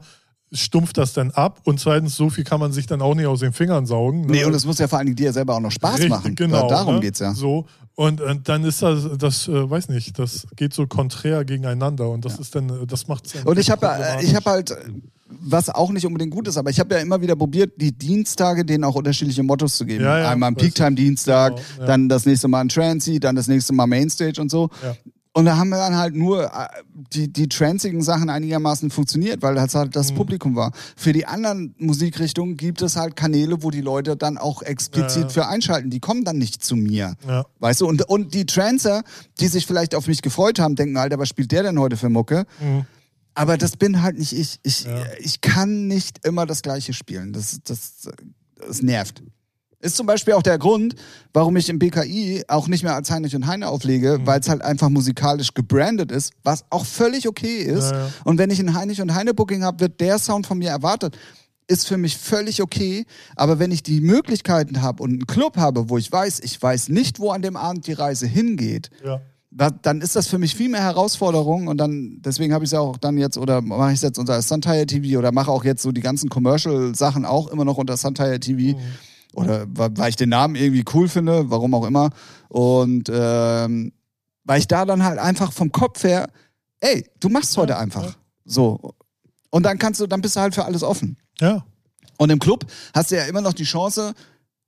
stumpft 0.52 0.98
das 0.98 1.14
dann 1.14 1.32
ab 1.32 1.62
und 1.66 1.80
zweitens, 1.80 2.16
so 2.16 2.30
viel 2.30 2.44
kann 2.44 2.60
man 2.60 2.72
sich 2.72 2.86
dann 2.88 3.02
auch 3.02 3.16
nicht 3.16 3.26
aus 3.28 3.42
den 3.42 3.54
Fingern 3.54 3.86
saugen. 3.86 4.22
Ne? 4.22 4.28
Nee, 4.32 4.46
und 4.46 4.54
es 4.54 4.66
muss 4.66 4.80
ja 4.80 4.88
vor 4.88 5.00
allen 5.00 5.08
Dingen 5.08 5.18
dir 5.18 5.34
selber 5.34 5.56
auch 5.56 5.60
noch 5.60 5.72
Spaß 5.72 5.96
Richtig, 5.96 6.10
machen. 6.10 6.36
Genau, 6.36 6.70
Darum 6.70 6.96
ne? 6.96 7.02
geht's 7.02 7.20
ja. 7.20 7.34
So, 7.34 7.66
und, 7.96 8.22
äh, 8.22 8.36
dann 8.44 8.64
ist 8.64 8.82
das, 8.82 9.08
das 9.18 9.48
äh, 9.48 9.70
weiß 9.70 9.90
nicht, 9.90 10.20
das 10.20 10.46
geht 10.56 10.74
so 10.74 10.86
konträr 10.86 11.44
gegeneinander 11.44 12.10
und 12.10 12.24
das 12.26 12.40
ist 12.40 12.56
dann, 12.56 12.70
äh, 12.70 12.86
das 12.86 13.08
macht 13.08 13.26
es 13.26 13.44
Und 13.44 13.58
ich 13.58 13.72
habe 13.72 13.88
äh, 13.88 14.24
ich 14.24 14.36
hab 14.36 14.46
halt, 14.46 14.72
äh, 14.72 14.76
was 15.30 15.70
auch 15.70 15.92
nicht 15.92 16.06
unbedingt 16.06 16.32
gut 16.32 16.48
ist, 16.48 16.58
aber 16.58 16.70
ich 16.70 16.80
habe 16.80 16.96
ja 16.96 17.02
immer 17.02 17.20
wieder 17.22 17.36
probiert, 17.36 17.74
die 17.78 17.92
Dienstage 17.92 18.64
denen 18.64 18.84
auch 18.84 18.96
unterschiedliche 18.96 19.44
Mottos 19.44 19.78
zu 19.78 19.86
geben. 19.86 20.04
Ja, 20.04 20.20
ja, 20.20 20.30
Einmal. 20.30 20.54
Peak-Time-Dienstag, 20.54 21.56
Genau, 21.56 21.68
ja. 21.80 21.86
dann 21.86 22.08
das 22.08 22.26
nächste 22.26 22.48
Mal 22.48 22.62
ein 22.62 22.70
Trancy, 22.70 23.20
dann 23.20 23.36
das 23.36 23.48
nächste 23.48 23.74
Mal 23.74 23.88
Mainstage 23.88 24.40
und 24.40 24.50
so. 24.50 24.70
Und 25.38 25.46
da 25.46 25.56
haben 25.58 25.70
wir 25.70 25.78
dann 25.78 25.96
halt 25.96 26.16
nur 26.16 26.46
äh, 26.46 26.68
die, 27.14 27.32
die 27.32 27.48
tranzigen 27.48 28.02
Sachen 28.02 28.32
einigermaßen 28.32 28.90
funktioniert, 28.90 29.44
weil 29.44 29.54
das 29.54 29.76
halt 29.76 29.90
Mhm. 29.90 29.92
das 29.92 30.12
Publikum 30.12 30.56
war. 30.56 30.72
Für 30.96 31.14
die 31.14 31.28
anderen 31.28 31.76
Musikrichtungen 31.78 32.58
gibt 32.58 32.82
es 32.82 32.96
halt 32.96 33.16
Kanäle, 33.16 33.62
wo 33.62 33.70
die 33.70 33.82
Leute 33.82 34.18
dann 34.18 34.40
auch 34.40 34.64
explizit 34.64 35.24
Ja. 35.24 35.30
für 35.30 35.48
einschalten. 35.48 35.92
Die 35.92 36.00
kommen 36.00 36.24
dann 36.24 36.40
nicht 36.40 36.64
zu 36.64 36.76
mir. 36.76 37.14
Ja. 37.28 37.46
Weißt 37.60 37.82
du, 37.82 37.88
und, 37.88 38.02
und 38.10 38.34
die 38.34 38.48
Trancer, 38.48 39.04
die 39.40 39.48
sich 39.48 39.68
vielleicht 39.68 39.94
auf 39.94 40.08
mich 40.08 40.24
gefreut 40.24 40.58
haben, 40.58 40.76
denken, 40.76 40.98
Alter, 40.98 41.20
was 41.20 41.30
spielt 41.30 41.52
der 41.52 41.62
denn 41.62 41.78
heute 41.78 41.98
für 41.98 42.10
Mucke? 42.10 42.46
Mhm. 42.60 42.88
Aber 43.36 43.58
das 43.60 43.78
bin 43.78 44.02
halt 44.02 44.18
nicht 44.18 44.34
ich. 44.34 44.58
Ich, 44.64 44.86
Ja. 44.86 45.04
ich 45.20 45.42
kann 45.42 45.86
nicht 45.86 46.26
immer 46.26 46.48
das 46.48 46.64
Gleiche 46.64 46.94
spielen. 46.94 47.32
Das, 47.34 47.60
das, 47.64 48.10
das 48.68 48.82
nervt. 48.82 49.22
Ist 49.80 49.96
zum 49.96 50.08
Beispiel 50.08 50.34
auch 50.34 50.42
der 50.42 50.58
Grund, 50.58 50.96
warum 51.34 51.56
ich 51.56 51.70
im 51.70 51.78
BKI 51.78 52.44
auch 52.48 52.68
nicht 52.68 52.84
mehr 52.84 52.96
als 52.96 53.12
Heinrich 53.12 53.36
und 53.36 53.46
Heine 53.46 53.68
auflege, 53.70 54.18
Mhm. 54.18 54.26
weil 54.28 54.40
es 54.40 54.50
halt 54.50 54.64
einfach 54.64 54.90
musikalisch 54.90 55.54
gebrandet 55.54 56.12
ist, 56.12 56.34
was 56.44 56.66
auch 56.72 56.84
völlig 56.86 57.28
okay 57.28 57.58
ist. 57.58 57.92
Ja, 57.92 57.98
ja. 58.06 58.10
Und 58.24 58.40
wenn 58.40 58.50
ich 58.50 58.60
ein 58.60 58.74
Heinrich 58.74 59.02
und 59.02 59.14
Heine 59.14 59.36
Booking 59.36 59.64
habe, 59.64 59.80
wird 59.82 60.00
der 60.02 60.18
Sound 60.18 60.48
von 60.48 60.58
mir 60.58 60.70
erwartet. 60.72 61.16
Ist 61.68 61.88
für 61.88 61.98
mich 61.98 62.18
völlig 62.18 62.62
okay. 62.64 63.06
Aber 63.36 63.60
wenn 63.60 63.72
ich 63.72 63.84
die 63.84 64.02
Möglichkeiten 64.02 64.82
habe 64.82 65.04
und 65.04 65.12
einen 65.12 65.28
Club 65.28 65.58
habe, 65.58 65.90
wo 65.90 65.98
ich 66.00 66.12
weiß, 66.12 66.40
ich 66.40 66.60
weiß 66.60 66.90
nicht, 66.90 67.20
wo 67.20 67.30
an 67.30 67.44
dem 67.44 67.56
Abend 67.56 67.86
die 67.86 67.94
Reise 67.94 68.26
hingeht, 68.26 68.90
Ja. 69.06 69.22
da, 69.52 69.70
dann 69.70 70.02
ist 70.02 70.16
das 70.16 70.26
für 70.28 70.40
mich 70.40 70.56
viel 70.56 70.70
mehr 70.70 70.82
Herausforderung 70.84 71.68
und 71.68 71.78
dann, 71.78 72.18
deswegen 72.22 72.52
habe 72.54 72.64
ich 72.64 72.70
es 72.70 72.72
ja 72.72 72.80
auch 72.80 72.98
dann 72.98 73.18
jetzt, 73.20 73.38
oder 73.38 73.62
mache 73.62 73.90
ich 73.92 73.98
es 73.98 74.02
jetzt 74.02 74.18
unter 74.18 74.42
Suntire 74.42 74.88
TV 74.88 75.20
oder 75.20 75.32
mache 75.32 75.52
auch 75.52 75.64
jetzt 75.66 75.84
so 75.84 75.92
die 75.92 76.02
ganzen 76.02 76.30
Commercial-Sachen 76.30 77.26
auch 77.26 77.48
immer 77.50 77.66
noch 77.66 77.78
unter 77.78 77.96
Suntire 77.96 78.40
TV. 78.40 78.76
Oder 79.38 79.66
weil 79.70 80.10
ich 80.10 80.16
den 80.16 80.30
Namen 80.30 80.56
irgendwie 80.56 80.84
cool 80.94 81.08
finde, 81.08 81.50
warum 81.52 81.74
auch 81.76 81.86
immer. 81.86 82.10
Und 82.50 83.10
ähm, 83.14 83.92
weil 84.44 84.60
ich 84.60 84.68
da 84.68 84.86
dann 84.86 85.04
halt 85.04 85.20
einfach 85.20 85.52
vom 85.52 85.72
Kopf 85.72 86.04
her, 86.04 86.28
ey, 86.80 87.06
du 87.20 87.30
machst 87.30 87.56
heute 87.58 87.74
Ja, 87.74 87.80
einfach. 87.80 88.04
ja. 88.04 88.12
So. 88.46 88.94
Und 89.50 89.64
dann 89.64 89.78
kannst 89.78 90.00
du, 90.00 90.08
dann 90.08 90.22
bist 90.22 90.36
du 90.36 90.40
halt 90.40 90.56
für 90.56 90.66
alles 90.66 90.84
offen. 90.84 91.18
Ja. 91.40 91.64
Und 92.18 92.32
im 92.32 92.40
Club 92.40 92.66
hast 92.96 93.12
du 93.12 93.16
ja 93.16 93.26
immer 93.26 93.42
noch 93.42 93.54
die 93.54 93.64
Chance, 93.66 94.14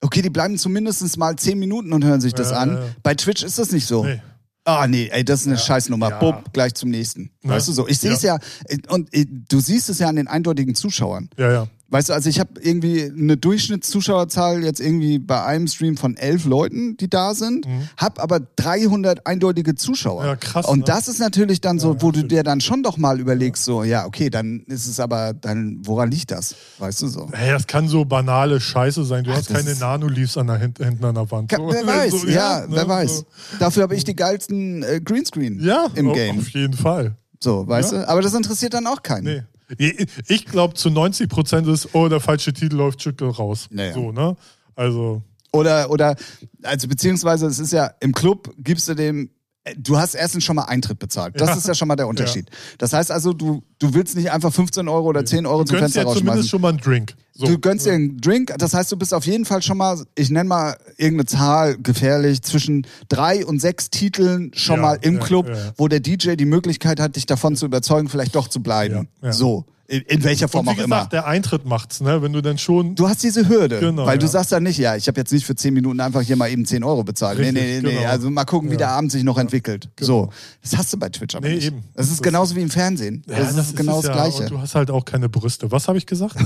okay, 0.02 0.22
die 0.22 0.30
bleiben 0.30 0.58
zumindest 0.58 1.18
mal 1.18 1.36
zehn 1.36 1.58
Minuten 1.58 1.92
und 1.94 2.04
hören 2.06 2.22
sich 2.22 2.34
das 2.34 2.52
Ja, 2.52 2.58
an. 2.60 2.70
ja, 2.74 2.80
ja. 2.80 2.86
Bei 3.02 3.16
Twitch 3.16 3.44
ist 3.44 3.58
das 3.58 3.72
nicht 3.72 3.88
so. 3.88 4.06
Nee. 4.06 4.22
Ah, 4.66 4.86
nee, 4.86 5.08
ey, 5.12 5.26
das 5.26 5.42
ist 5.42 5.48
eine 5.48 5.58
Scheißnummer. 5.58 6.10
Ja. 6.12 6.20
Bumm, 6.20 6.36
gleich 6.54 6.76
zum 6.76 6.92
nächsten. 6.92 7.32
Ne? 7.42 7.54
Weißt 7.54 7.68
du 7.70 7.72
so? 7.72 7.88
Ich 7.88 7.98
sehe 7.98 8.12
es 8.12 8.22
ja. 8.22 8.38
äh, 8.66 8.78
und 8.90 9.12
äh, 9.16 9.26
du 9.26 9.60
siehst 9.62 9.90
es 9.90 9.98
ja 9.98 10.08
an 10.10 10.16
den 10.18 10.28
eindeutigen 10.28 10.76
Zuschauern. 10.76 11.30
Ja, 11.38 11.52
ja. 11.52 11.68
Weißt 11.92 12.10
du, 12.10 12.14
also 12.14 12.30
ich 12.30 12.40
habe 12.40 12.52
irgendwie 12.62 13.04
eine 13.04 13.36
Durchschnittszuschauerzahl 13.38 14.64
jetzt 14.64 14.80
irgendwie 14.80 15.18
bei 15.20 15.44
einem 15.44 15.68
Stream 15.68 15.98
von 15.98 16.18
elf 16.18 16.46
Leuten, 16.46 16.98
die 16.98 17.10
da 17.10 17.34
sind, 17.34 17.66
hab 17.98 18.22
aber 18.22 18.40
300 18.58 19.26
eindeutige 19.26 19.76
Zuschauer. 19.76 20.22
Mhm. 20.22 20.28
Ja, 20.28 20.36
krass, 20.36 20.66
Und 20.68 20.80
ne? 20.80 20.86
das 20.86 21.08
ist 21.08 21.20
natürlich 21.20 21.62
dann 21.62 21.80
so, 21.80 21.94
Ja, 21.94 22.02
wo 22.02 22.12
du 22.12 22.20
natürlich. 22.20 22.28
dir 22.30 22.44
dann 22.44 22.62
schon 22.62 22.84
doch 22.84 22.98
mal 22.98 23.20
überlegst, 23.20 23.64
so, 23.66 23.84
ja, 23.84 24.06
okay, 24.06 24.30
dann 24.30 24.62
ist 24.68 24.86
es 24.88 25.00
aber, 25.00 25.34
dann, 25.34 25.80
woran 25.84 26.12
liegt 26.12 26.32
das? 26.32 26.56
Weißt 26.78 27.02
du 27.02 27.08
so? 27.08 27.28
Hey, 27.32 27.52
das 27.52 27.66
kann 27.66 27.88
so 27.88 28.06
banale 28.06 28.60
Scheiße 28.60 29.04
sein. 29.06 29.24
Du 29.24 29.32
Ach, 29.32 29.38
hast 29.38 29.50
keine 29.52 29.74
Nanoleafs 29.76 30.38
an 30.38 30.48
der 30.48 30.58
Hint 30.58 30.78
hinten 30.78 31.06
an 31.06 31.16
der 31.16 31.30
Wand. 31.32 31.50
Ka- 31.50 31.58
So, 31.58 31.70
wer 31.72 31.88
weiß, 31.88 32.12
so, 32.22 32.28
ja, 32.28 32.62
ne, 32.62 32.68
wer 32.70 32.88
weiß. 32.88 33.18
So. 33.18 33.26
Dafür 33.60 33.84
habe 33.84 33.96
ich 33.96 34.04
die 34.04 34.16
geilsten 34.16 34.84
äh, 34.84 35.02
Greenscreen 35.04 35.60
Ja, 35.60 35.88
im 35.96 36.14
Game. 36.14 36.38
Auf 36.40 36.50
jeden 36.50 36.74
Fall. 36.76 37.16
So, 37.40 37.68
weißt 37.68 37.94
Ja. 37.94 38.00
du? 38.04 38.10
Aber 38.10 38.22
das 38.22 38.34
interessiert 38.34 38.74
dann 38.74 38.86
auch 38.86 39.02
keinen. 39.02 39.24
Nee. 39.24 39.42
Ich 39.78 40.46
glaube, 40.46 40.74
zu 40.74 40.90
90 40.90 41.30
Prozent 41.30 41.68
ist, 41.68 41.94
oh, 41.94 42.08
der 42.08 42.20
falsche 42.20 42.54
Titel 42.54 42.76
läuft 42.78 43.02
Schüttel 43.02 43.30
raus. 43.30 43.68
Naja. 43.70 43.94
So, 43.94 44.12
ne? 44.12 44.36
Also, 44.76 45.22
Oder, 45.52 45.90
oder, 45.92 46.16
also 46.64 46.88
beziehungsweise 46.88 47.48
es 47.48 47.60
ist 47.60 47.72
ja, 47.74 47.92
im 48.00 48.14
Club 48.14 48.54
gibst 48.58 48.88
du 48.88 48.94
dem, 48.96 49.30
äh, 49.64 49.76
du 49.78 49.98
hast 49.98 50.16
erstens 50.16 50.44
schon 50.44 50.56
mal 50.56 50.64
Eintritt 50.64 51.00
bezahlt. 51.00 51.40
Das 51.40 51.50
Ja. 51.50 51.56
ist 51.56 51.68
ja 51.68 51.76
schon 51.76 51.88
mal 51.88 51.96
der 51.96 52.08
Unterschied. 52.08 52.50
Das 52.78 52.94
heißt 52.94 53.12
also, 53.12 53.34
du, 53.34 53.64
du 53.80 53.94
willst 53.94 54.16
nicht 54.16 54.32
einfach 54.32 54.54
15 54.54 54.88
Euro 54.88 55.08
oder 55.08 55.26
10 55.26 55.46
Euro 55.46 55.64
du 55.64 55.70
zum 55.70 55.80
gönnst 55.80 55.96
Fenster 55.96 56.02
dir 56.02 56.18
zumindest 56.20 56.28
rausschmeißen. 56.28 56.50
schon 56.50 56.62
mal 56.62 56.70
einen 56.70 56.78
Drink. 56.80 57.16
So. 57.34 57.46
Du 57.46 57.58
gönnst 57.58 57.86
dir 57.86 57.94
einen 57.94 58.20
Drink, 58.20 58.54
das 58.58 58.74
heißt, 58.74 58.92
du 58.92 58.98
bist 58.98 59.14
auf 59.14 59.26
jeden 59.26 59.46
Fall 59.46 59.62
schon 59.62 59.78
mal, 59.78 60.04
ich 60.16 60.30
nenne 60.30 60.50
mal 60.50 60.76
irgendeine 60.98 61.26
Zahl 61.26 61.78
gefährlich, 61.78 62.42
zwischen 62.42 62.86
drei 63.08 63.46
und 63.46 63.62
sechs 63.62 63.90
Titeln 63.90 64.52
schon 64.54 64.76
Ja, 64.78 64.82
mal 64.82 65.00
im 65.02 65.16
ja, 65.16 65.20
Club, 65.22 65.48
ja, 65.48 65.56
ja. 65.56 65.72
wo 65.78 65.88
der 65.88 66.02
DJ 66.02 66.34
die 66.36 66.46
Möglichkeit 66.46 67.00
hat, 67.00 67.16
dich 67.16 67.26
davon 67.26 67.56
zu 67.56 67.66
überzeugen, 67.66 68.10
vielleicht 68.10 68.36
doch 68.36 68.50
zu 68.50 68.62
bleiben. 68.62 69.08
Ja, 69.22 69.28
ja. 69.28 69.34
So. 69.34 69.64
In, 69.88 70.02
in 70.02 70.24
welcher 70.24 70.48
Form 70.48 70.68
Und 70.68 70.74
auch 70.74 70.78
wie 70.78 70.84
immer. 70.84 70.98
gesagt, 70.98 71.14
der 71.14 71.26
Eintritt 71.26 71.66
macht's, 71.66 72.00
ne? 72.00 72.22
Wenn 72.22 72.32
du 72.32 72.42
dann 72.44 72.60
schon. 72.60 72.94
Du 72.94 73.10
hast 73.10 73.24
diese 73.24 73.50
Hürde, 73.50 73.80
Genau, 73.80 74.06
weil 74.06 74.20
du 74.20 74.28
ja. 74.28 74.32
sagst 74.32 74.52
dann 74.52 74.62
nicht, 74.62 74.78
ja, 74.78 74.96
ich 74.96 75.08
habe 75.08 75.20
jetzt 75.20 75.34
nicht 75.34 75.48
für 75.48 75.56
10 75.56 75.74
Minuten 75.74 76.00
einfach 76.00 76.22
hier 76.22 76.36
mal 76.36 76.48
eben 76.52 76.64
10 76.64 76.84
Euro 76.84 77.04
bezahlt. 77.04 77.40
Richtig, 77.40 77.56
nee, 77.56 77.60
nee, 77.62 77.82
nee, 77.82 77.88
nee. 77.88 77.96
genau. 77.98 78.08
Also 78.12 78.30
mal 78.30 78.46
gucken, 78.46 78.70
wie 78.70 78.74
Ja. 78.74 78.78
der 78.80 78.90
Abend 78.90 79.12
sich 79.12 79.24
noch 79.24 79.40
entwickelt. 79.40 79.90
So. 80.00 80.30
Das 80.62 80.78
hast 80.78 80.94
du 80.94 80.98
bei 81.00 81.10
Twitch 81.10 81.34
aber 81.36 81.48
Nee, 81.48 81.56
nicht. 81.56 81.66
eben. 81.68 81.84
Das 81.96 82.06
ist 82.06 82.18
Das- 82.20 82.22
genauso 82.22 82.56
wie 82.56 82.62
im 82.62 82.70
Fernsehen. 82.70 83.24
das, 83.26 83.50
ist 83.58 83.69
genau 83.76 84.00
es 84.00 84.06
das 84.06 84.16
ja. 84.16 84.22
Gleiche. 84.24 84.44
Und 84.44 84.52
du 84.52 84.60
hast 84.62 84.76
halt 84.76 84.92
auch 84.92 85.06
keine 85.06 85.30
Brüste. 85.30 85.72
Was 85.72 85.88
habe 85.88 85.98
ich 85.98 86.06
gesagt? 86.06 86.36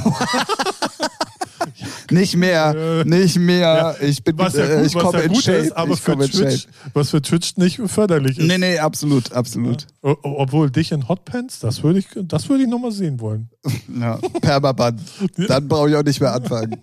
Nicht 2.12 2.36
mehr, 2.36 3.04
nicht 3.06 3.38
mehr. 3.40 3.96
Ja, 4.00 4.06
Ich 4.08 4.24
bin, 4.24 4.38
was 4.38 4.54
ja 4.54 4.66
äh, 4.66 4.78
gut, 4.78 4.86
ich 4.88 4.94
komme 4.94 5.18
ja 5.20 5.24
in 5.24 5.36
Shape. 5.36 5.58
ist, 5.58 5.72
aber 5.72 5.98
für 5.98 6.18
Twitch, 6.20 6.68
was 6.94 7.10
für 7.10 7.22
Twitch 7.22 7.56
nicht 7.58 7.80
förderlich 7.86 8.38
ist. 8.38 8.46
Nee, 8.46 8.58
nee, 8.58 8.78
absolut, 8.78 9.32
absolut. 9.32 9.88
O- 10.02 10.16
Obwohl 10.22 10.70
dich 10.70 10.92
in 10.92 11.08
Hotpants, 11.08 11.60
das 11.60 11.82
würde 11.82 12.00
ich, 12.00 12.08
das 12.16 12.50
würde 12.50 12.64
ich 12.64 12.70
nochmal 12.70 12.92
sehen 12.92 13.20
wollen. 13.20 13.50
Ja, 14.00 14.18
Permaband. 14.42 15.02
Dann 15.48 15.68
brauche 15.68 15.90
ich 15.90 15.96
auch 15.96 16.04
nicht 16.04 16.20
mehr 16.20 16.34
anfangen. 16.34 16.78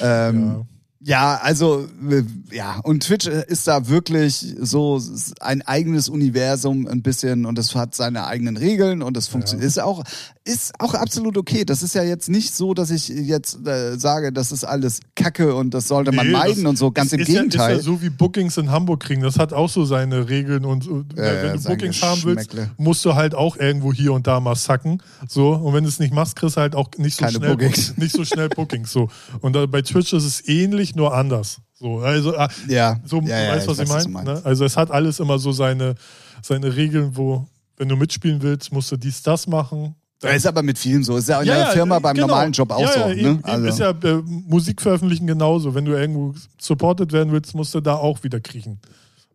ähm, 0.00 0.66
ja. 1.00 1.38
also, 1.42 1.88
äh, 2.10 2.22
ja, 2.50 2.80
und 2.82 3.04
Twitch 3.04 3.26
äh, 3.26 3.44
ist 3.46 3.66
da 3.66 3.88
wirklich 3.88 4.54
so 4.60 5.00
ein 5.40 5.62
eigenes 5.62 6.08
Universum 6.08 6.86
ein 6.86 7.02
bisschen 7.02 7.46
und 7.46 7.58
es 7.58 7.74
hat 7.74 7.94
seine 7.94 8.26
eigenen 8.26 8.56
Regeln 8.56 9.02
und 9.02 9.16
es 9.16 9.28
funktioniert. 9.28 9.66
Ist 9.66 9.80
auch, 9.80 10.04
ist 10.48 10.72
auch 10.80 10.94
absolut 10.94 11.36
okay. 11.36 11.64
Das 11.64 11.82
ist 11.82 11.94
ja 11.94 12.02
jetzt 12.02 12.28
nicht 12.28 12.54
so, 12.54 12.72
dass 12.72 12.90
ich 12.90 13.08
jetzt 13.08 13.66
äh, 13.66 13.98
sage, 13.98 14.32
das 14.32 14.50
ist 14.50 14.64
alles 14.64 15.00
Kacke 15.14 15.54
und 15.54 15.74
das 15.74 15.88
sollte 15.88 16.10
man 16.10 16.26
Nee, 16.26 16.32
meiden 16.32 16.66
und 16.66 16.76
so. 16.78 16.90
Ganz 16.90 17.12
im 17.12 17.20
ist 17.20 17.28
Ja, 17.28 17.42
Gegenteil. 17.42 17.76
ist 17.76 17.86
ja 17.86 17.92
so 17.92 18.00
wie 18.02 18.08
Bookings 18.10 18.56
in 18.56 18.70
Hamburg 18.70 19.00
kriegen. 19.00 19.22
Das 19.22 19.38
hat 19.38 19.52
auch 19.52 19.68
so 19.68 19.84
seine 19.84 20.28
Regeln 20.28 20.64
und 20.64 20.84
so. 20.84 20.98
Ja, 20.98 21.04
wenn 21.16 21.46
ja, 21.46 21.56
du 21.56 21.62
Bookings 21.62 22.02
haben 22.02 22.22
willst, 22.24 22.56
musst 22.78 23.04
du 23.04 23.14
halt 23.14 23.34
auch 23.34 23.56
irgendwo 23.56 23.92
hier 23.92 24.12
und 24.14 24.26
da 24.26 24.40
mal 24.40 24.54
sacken. 24.56 25.02
So 25.28 25.52
und 25.52 25.74
wenn 25.74 25.84
du 25.84 25.88
es 25.90 25.98
nicht 25.98 26.14
machst, 26.14 26.34
kriegst 26.36 26.56
du 26.56 26.60
halt 26.62 26.74
auch 26.74 26.88
nicht 26.96 27.18
so 27.18 27.24
Keine 27.26 27.36
schnell 27.36 27.50
Bookings. 27.56 27.96
nicht 27.98 28.16
so 28.16 28.24
schnell 28.24 28.48
Bookings. 28.48 28.90
So 28.90 29.10
und 29.40 29.54
äh, 29.54 29.66
bei 29.66 29.82
Twitch 29.82 30.12
ist 30.14 30.24
es 30.24 30.48
ähnlich, 30.48 30.96
nur 30.96 31.14
anders. 31.14 31.58
So 31.74 31.98
also 31.98 32.34
äh, 32.34 32.48
ja, 32.68 32.98
so 33.04 33.20
ja, 33.20 33.38
ja, 33.38 33.50
weißt 33.54 33.68
was 33.68 33.78
ich 33.78 33.88
weiß, 33.88 34.08
meine. 34.08 34.34
Ne? 34.34 34.40
Also 34.44 34.64
es 34.64 34.76
hat 34.76 34.90
alles 34.90 35.20
immer 35.20 35.38
so 35.38 35.52
seine 35.52 35.94
seine 36.42 36.74
Regeln, 36.74 37.16
wo 37.16 37.46
wenn 37.76 37.88
du 37.88 37.96
mitspielen 37.96 38.42
willst, 38.42 38.72
musst 38.72 38.90
du 38.90 38.96
dies 38.96 39.22
das 39.22 39.46
machen. 39.46 39.94
Ja, 40.22 40.30
ist 40.30 40.46
aber 40.46 40.62
mit 40.62 40.78
vielen 40.78 41.04
so. 41.04 41.16
Ist 41.16 41.28
ja 41.28 41.40
in 41.40 41.46
der 41.46 41.68
Firma 41.68 41.98
beim 42.00 42.14
genau. 42.14 42.26
normalen 42.26 42.52
Job 42.52 42.70
auch 42.72 42.80
ja, 42.80 42.92
so. 42.92 42.98
Ja, 43.00 43.06
ne? 43.08 43.14
eben, 43.14 43.44
also, 43.44 43.66
ist 43.66 43.78
ja 43.78 43.90
äh, 43.90 44.22
Musik 44.24 44.82
veröffentlichen 44.82 45.26
genauso. 45.26 45.74
Wenn 45.74 45.84
du 45.84 45.92
irgendwo 45.92 46.34
supported 46.60 47.12
werden 47.12 47.32
willst, 47.32 47.54
musst 47.54 47.74
du 47.74 47.80
da 47.80 47.94
auch 47.94 48.22
wieder 48.24 48.40
kriechen. 48.40 48.80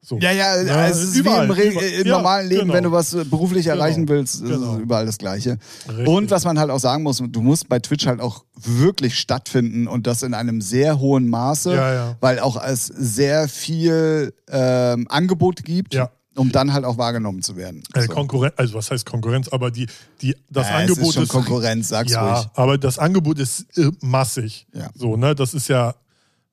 So. 0.05 0.17
ja, 0.19 0.31
ja, 0.33 0.61
Ja, 0.61 0.87
es 0.89 1.01
ist 1.01 1.15
überall, 1.15 1.47
wie 1.55 1.61
im, 1.61 1.77
im 2.01 2.07
Ja, 2.07 2.17
normalen 2.17 2.49
Leben, 2.49 2.61
genau. 2.63 2.73
wenn 2.73 2.83
du 2.83 2.91
was 2.91 3.13
äh, 3.13 3.23
beruflich 3.23 3.67
erreichen 3.67 4.05
Genau. 4.05 4.19
willst, 4.19 4.35
ist 4.35 4.41
Genau. 4.49 4.73
es 4.73 4.79
überall 4.81 5.05
das 5.05 5.17
Gleiche. 5.17 5.57
Richtig. 5.87 6.07
Und 6.09 6.29
was 6.29 6.43
man 6.43 6.59
halt 6.59 6.71
auch 6.71 6.79
sagen 6.79 7.03
muss, 7.03 7.23
du 7.25 7.41
musst 7.41 7.69
bei 7.69 7.79
Twitch 7.79 8.05
halt 8.05 8.19
auch 8.19 8.43
wirklich 8.57 9.17
stattfinden 9.17 9.87
und 9.87 10.05
das 10.05 10.21
in 10.23 10.33
einem 10.33 10.59
sehr 10.59 10.99
hohen 10.99 11.29
Maße, 11.29 11.73
Ja, 11.73 11.93
ja. 11.93 12.15
weil 12.19 12.39
auch 12.41 12.61
es 12.61 12.87
sehr 12.87 13.47
viel 13.47 14.33
ähm, 14.51 15.07
Angebot 15.09 15.63
gibt, 15.63 15.93
Ja. 15.93 16.09
Um 16.35 16.51
dann 16.51 16.73
halt 16.73 16.85
auch 16.85 16.97
wahrgenommen 16.97 17.41
zu 17.41 17.55
werden. 17.55 17.83
Äh, 17.93 18.03
So. 18.03 18.13
Konkurrenz, 18.13 18.53
also 18.57 18.73
was 18.75 18.89
heißt 18.91 19.05
Konkurrenz? 19.05 19.49
Aber 19.49 19.69
die, 19.71 19.87
die, 20.21 20.35
das 20.49 20.67
Ja, 20.69 20.81
es 20.81 20.89
Angebot 20.89 21.07
ist 21.09 21.13
schon 21.15 21.27
Konkurrenz, 21.27 21.89
sag's 21.89 22.11
ja, 22.11 22.33
ruhig. 22.35 22.47
aber 22.55 22.77
das 22.77 22.97
Angebot 22.99 23.39
ist 23.39 23.77
äh, 23.77 23.91
massig. 24.01 24.67
Ja. 24.73 24.89
So, 24.95 25.15
ne, 25.17 25.35
das 25.35 25.53
ist 25.53 25.67
ja, 25.67 25.95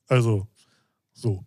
also, 0.09 0.47
so. 1.15 1.45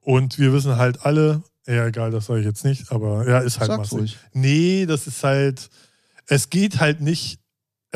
Und 0.00 0.38
wir 0.38 0.52
wissen 0.52 0.76
halt 0.76 1.04
alle, 1.04 1.42
ja, 1.66 1.86
egal, 1.86 2.10
das 2.10 2.26
sage 2.26 2.40
ich 2.40 2.46
jetzt 2.46 2.64
nicht, 2.64 2.90
aber 2.92 3.28
ja, 3.28 3.38
ist 3.40 3.58
halt 3.58 3.68
Sag's 3.70 3.78
massig. 3.92 3.98
ruhig. 3.98 4.18
Nee, 4.32 4.86
das 4.86 5.06
ist 5.06 5.22
halt, 5.24 5.68
es 6.26 6.48
geht 6.50 6.80
halt 6.80 7.00
nicht, 7.00 7.40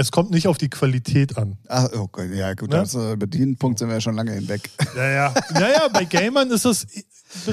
es 0.00 0.10
kommt 0.10 0.30
nicht 0.30 0.48
auf 0.48 0.58
die 0.58 0.68
Qualität 0.70 1.36
an. 1.38 1.56
Ach, 1.68 1.88
okay, 1.92 2.28
ja 2.36 2.54
gut, 2.54 2.70
Ne? 2.70 2.78
also 2.80 3.12
über 3.12 3.26
den 3.26 3.56
Punkt 3.56 3.78
sind 3.78 3.88
wir 3.88 3.94
ja 3.96 4.00
schon 4.00 4.14
lange 4.16 4.32
hinweg. 4.32 4.68
Ja, 4.96 5.08
ja. 5.10 5.34
Naja, 5.52 5.88
bei 5.92 6.04
Gamern 6.04 6.50
ist 6.50 6.64
das. 6.64 6.86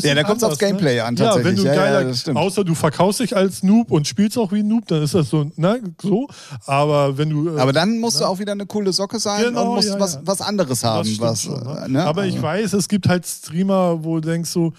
Ja, 0.01 0.15
da 0.15 0.23
kommt's 0.23 0.41
anders, 0.43 0.53
aufs 0.53 0.57
Gameplay 0.59 0.95
ne? 0.95 1.03
an, 1.03 1.15
Ja, 1.17 1.25
wenn 1.35 1.43
tatsächlich. 1.43 1.59
du 1.61 1.65
Ja, 1.67 1.73
ja, 1.75 1.81
geiler, 1.81 2.03
das 2.05 2.21
stimmt. 2.21 2.37
außer 2.37 2.63
du 2.63 2.73
verkaufst 2.73 3.19
dich 3.19 3.35
als 3.35 3.61
Noob 3.61 3.91
und 3.91 4.07
spielst 4.07 4.35
auch 4.39 4.51
wie 4.51 4.59
ein 4.61 4.67
Noob, 4.67 4.87
dann 4.87 5.03
ist 5.03 5.13
das 5.13 5.29
so, 5.29 5.51
ne, 5.55 5.79
so. 6.01 6.27
Aber 6.65 7.15
wenn 7.19 7.29
du. 7.29 7.55
äh, 7.55 7.59
Aber 7.59 7.73
dann 7.73 7.99
musst 7.99 8.19
du 8.19 8.25
auch 8.25 8.39
wieder 8.39 8.53
eine 8.53 8.65
coole 8.65 8.91
Socke 8.91 9.19
sein 9.19 9.43
Genau, 9.43 9.69
und 9.69 9.75
musst 9.75 9.89
ja, 9.89 9.99
was, 9.99 10.15
ja. 10.15 10.21
was 10.25 10.41
anderes 10.41 10.83
haben. 10.83 11.07
Was, 11.19 11.43
schon, 11.43 11.61
ne? 11.63 11.85
ne? 11.89 12.03
Aber 12.05 12.25
ich 12.25 12.33
Also- 12.37 12.43
weiß, 12.47 12.73
es 12.73 12.87
gibt 12.87 13.07
halt 13.07 13.27
Streamer, 13.27 14.03
wo 14.03 14.19
du 14.19 14.29
denkst 14.29 14.49
so, 14.49 14.73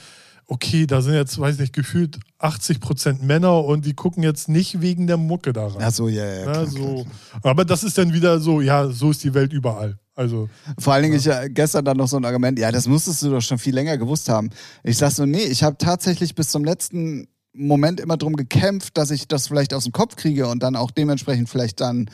okay, 0.49 0.87
da 0.87 1.03
sind 1.03 1.15
jetzt, 1.15 1.39
weiß 1.39 1.59
nicht, 1.59 1.75
gefühlt 1.75 2.19
80% 2.41 3.23
Männer 3.23 3.65
und 3.65 3.85
die 3.85 3.95
gucken 3.95 4.23
jetzt 4.23 4.49
nicht 4.49 4.81
wegen 4.81 5.07
der 5.07 5.19
Mucke 5.19 5.53
daran. 5.53 5.81
Ach 5.81 5.93
so, 5.93 6.09
ja, 6.09 6.25
ja. 6.25 6.43
Klar, 6.43 6.67
so. 6.67 6.79
klar. 6.79 7.07
Aber 7.43 7.65
das 7.65 7.85
ist 7.85 7.99
dann 7.99 8.13
wieder 8.13 8.41
so, 8.41 8.61
ja, 8.61 8.89
so 8.89 9.11
ist 9.11 9.23
die 9.23 9.35
Welt 9.35 9.53
überall. 9.53 9.99
Also, 10.15 10.49
Vor 10.79 10.95
allen 10.95 11.05
Dingen, 11.05 11.17
ich 11.17 11.29
äh, 11.29 11.49
gestern 11.49 11.85
dann 11.85 11.97
noch 11.97 12.09
so 12.09 12.17
ein 12.17 12.25
Argument, 12.25 12.59
ja, 12.59 12.73
das 12.73 12.89
musstest 12.89 13.23
du 13.23 13.31
doch 13.31 13.43
schon 13.43 13.59
viel 13.59 13.75
länger 13.75 13.99
gewusst 13.99 14.29
haben. 14.29 14.51
Ich 14.83 14.97
sag 14.97 15.13
so, 15.13 15.27
nee, 15.27 15.45
ich 15.45 15.63
habe 15.63 15.77
tatsächlich 15.79 16.35
bis 16.35 16.49
zum 16.49 16.65
letzten 16.65 17.29
Moment 17.53 18.01
immer 18.01 18.17
drum 18.17 18.35
gekämpft, 18.35 18.97
dass 18.97 19.11
ich 19.11 19.29
das 19.29 19.49
vielleicht 19.49 19.75
aus 19.75 19.85
dem 19.85 19.93
Kopf 19.93 20.17
kriege 20.17 20.49
und 20.49 20.63
dann 20.63 20.77
auch 20.77 20.91
dementsprechend 20.91 21.49
vielleicht 21.49 21.81
dann 21.81 22.11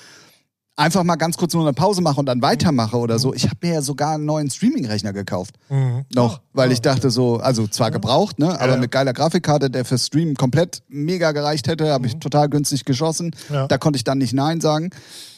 einfach 0.76 1.04
mal 1.04 1.16
ganz 1.16 1.36
kurz 1.36 1.54
nur 1.54 1.62
eine 1.62 1.72
Pause 1.72 2.02
mache 2.02 2.18
und 2.18 2.26
dann 2.26 2.42
weitermache 2.42 2.96
oder 2.96 3.18
so. 3.18 3.32
Ich 3.34 3.44
habe 3.44 3.56
mir 3.62 3.74
ja 3.74 3.82
sogar 3.82 4.14
einen 4.14 4.24
neuen 4.24 4.50
Streaming-Rechner 4.50 5.12
gekauft. 5.12 5.56
mhm. 5.68 6.04
Noch, 6.14 6.38
Ja, 6.38 6.42
weil 6.52 6.68
ja, 6.68 6.74
ich 6.74 6.82
dachte 6.82 7.10
so, 7.10 7.36
also 7.36 7.66
zwar 7.66 7.90
gebraucht, 7.90 8.38
ne, 8.38 8.60
aber 8.60 8.74
ja. 8.74 8.78
mit 8.78 8.90
geiler 8.90 9.12
Grafikkarte, 9.12 9.70
der 9.70 9.84
für 9.84 9.98
Stream 9.98 10.34
komplett 10.34 10.82
mega 10.88 11.32
gereicht 11.32 11.68
hätte, 11.68 11.90
habe 11.92 12.06
ich 12.06 12.16
total 12.18 12.48
günstig 12.48 12.84
geschossen. 12.84 13.34
Mhm. 13.48 13.54
Ja. 13.54 13.66
Da 13.68 13.78
konnte 13.78 13.96
ich 13.96 14.04
dann 14.04 14.18
nicht 14.18 14.32
Nein 14.32 14.60
sagen. 14.60 14.90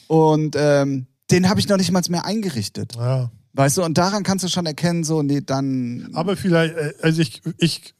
Und 0.08 0.56
ähm, 0.58 1.06
den 1.30 1.48
habe 1.48 1.60
ich 1.60 1.68
noch 1.68 1.76
nicht 1.76 1.90
mal 1.90 2.02
mehr 2.08 2.24
eingerichtet. 2.24 2.94
Ja. 2.96 3.30
Weißt 3.52 3.78
du, 3.78 3.84
und 3.84 3.96
daran 3.98 4.22
kannst 4.22 4.44
du 4.44 4.48
schon 4.48 4.66
erkennen, 4.66 5.02
so, 5.02 5.22
nee, 5.22 5.40
dann. 5.40 6.10
Aber 6.12 6.36
vielleicht, 6.36 6.76
äh, 6.76 6.92
also 7.00 7.22
ich, 7.22 7.40
ich 7.58 7.94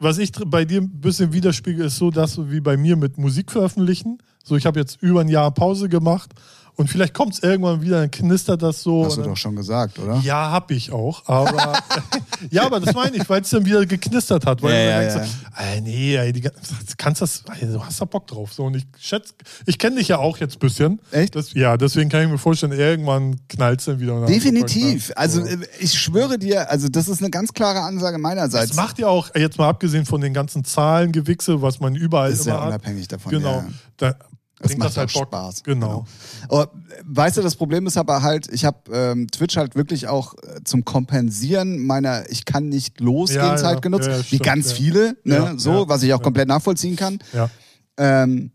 was 0.00 0.16
ich 0.16 0.32
bei 0.46 0.64
dir 0.64 0.80
ein 0.80 1.00
bisschen 1.00 1.32
widerspiegel, 1.32 1.86
ist 1.86 1.98
so, 1.98 2.10
dass 2.10 2.34
du 2.34 2.50
wie 2.50 2.60
bei 2.60 2.76
mir 2.76 2.96
mit 2.96 3.18
Musik 3.18 3.52
veröffentlichen. 3.52 4.18
So, 4.44 4.56
ich 4.56 4.66
habe 4.66 4.80
jetzt 4.80 5.00
über 5.02 5.20
ein 5.20 5.28
Jahr 5.28 5.50
Pause 5.52 5.88
gemacht 5.88 6.30
und 6.76 6.88
vielleicht 6.88 7.12
kommt 7.12 7.34
es 7.34 7.40
irgendwann 7.42 7.82
wieder, 7.82 8.00
dann 8.00 8.10
knistert 8.10 8.62
das 8.62 8.82
so. 8.82 9.04
Hast 9.04 9.16
du 9.16 9.20
dann- 9.20 9.30
doch 9.30 9.36
schon 9.36 9.54
gesagt, 9.54 9.98
oder? 9.98 10.16
ja, 10.24 10.50
hab 10.50 10.70
ich 10.70 10.90
auch, 10.92 11.22
aber 11.28 11.74
ja, 12.50 12.64
aber 12.64 12.80
das 12.80 12.94
meine 12.94 13.16
ich, 13.18 13.28
weil 13.28 13.42
es 13.42 13.50
dann 13.50 13.66
wieder 13.66 13.84
geknistert 13.84 14.46
hat, 14.46 14.62
weil 14.62 14.72
Ja, 14.72 14.80
ja, 14.80 15.00
dann 15.08 15.18
denkst, 15.18 15.30
so, 15.56 15.62
ey, 15.62 15.80
nee, 15.82 16.16
ey, 16.16 16.32
die, 16.32 16.48
kannst 16.96 17.20
das, 17.20 17.42
ey, 17.60 17.68
du 17.70 17.84
hast 17.84 18.00
da 18.00 18.06
Bock 18.06 18.26
drauf, 18.28 18.52
so 18.54 18.64
und 18.64 18.76
ich 18.76 18.86
schätze, 18.98 19.34
ich 19.66 19.78
kenne 19.78 19.96
dich 19.96 20.08
ja 20.08 20.18
auch 20.18 20.38
jetzt 20.38 20.56
ein 20.56 20.58
bisschen, 20.60 21.00
Echt? 21.10 21.36
das, 21.36 21.52
ja, 21.52 21.76
deswegen 21.76 22.08
kann 22.08 22.22
ich 22.22 22.28
mir 22.30 22.38
vorstellen, 22.38 22.72
irgendwann 22.72 23.36
knallt 23.48 23.80
es 23.80 23.84
dann 23.86 24.00
wieder. 24.00 24.18
dann 24.20 24.26
Definitiv. 24.26 25.10
ne? 25.10 25.16
Also 25.18 25.42
So. 25.42 25.48
äh, 25.48 25.58
ich 25.80 25.92
schwöre 26.00 26.38
dir, 26.38 26.70
also 26.70 26.88
das 26.88 27.08
ist 27.08 27.20
eine 27.20 27.30
ganz 27.30 27.52
klare 27.52 27.80
Ansage 27.80 28.16
meinerseits. 28.16 28.70
Es 28.70 28.76
macht 28.76 28.98
ja 28.98 29.08
auch, 29.08 29.28
jetzt 29.34 29.58
mal 29.58 29.68
abgesehen 29.68 30.06
von 30.06 30.22
den 30.22 30.32
ganzen 30.32 30.64
Zahlengewichse, 30.64 31.60
was 31.60 31.78
man 31.80 31.94
überall 31.94 32.30
ist 32.32 32.46
immer 32.46 32.54
ja 32.54 32.60
hat. 32.62 32.68
unabhängig 32.68 33.06
davon. 33.08 33.30
Genau. 33.32 33.56
Ja. 33.56 33.64
Da 33.98 34.14
Das 34.62 34.76
macht 34.76 34.90
das 34.90 34.96
halt 34.98 35.12
Bock. 35.12 35.28
Spaß. 35.28 35.62
Genau. 35.64 36.04
Aber, 36.48 36.64
äh, 36.64 36.66
weißt 37.04 37.38
du, 37.38 37.42
das 37.42 37.56
Problem 37.56 37.86
ist 37.86 37.96
aber 37.96 38.22
halt, 38.22 38.46
ich 38.52 38.64
habe 38.64 38.78
ähm, 38.92 39.26
Twitch 39.30 39.56
halt 39.56 39.74
wirklich 39.74 40.06
auch 40.06 40.34
äh, 40.34 40.60
zum 40.64 40.84
Kompensieren 40.84 41.86
meiner 41.86 42.28
Ich 42.30 42.44
kann 42.44 42.68
nicht 42.68 43.00
losgehen 43.00 43.42
Ja, 43.42 43.56
Zeit 43.56 43.74
ja. 43.76 43.80
genutzt, 43.80 44.06
Ja, 44.06 44.12
ja, 44.12 44.18
wie 44.20 44.24
stimmt, 44.24 44.42
ganz 44.42 44.72
viele, 44.72 45.16
ne? 45.24 45.54
So, 45.56 45.88
was 45.88 46.02
ich 46.02 46.12
auch 46.12 46.22
komplett 46.22 46.48
nachvollziehen 46.48 46.96
kann. 46.96 47.18
Ja. 47.32 47.48
Ähm, 47.96 48.50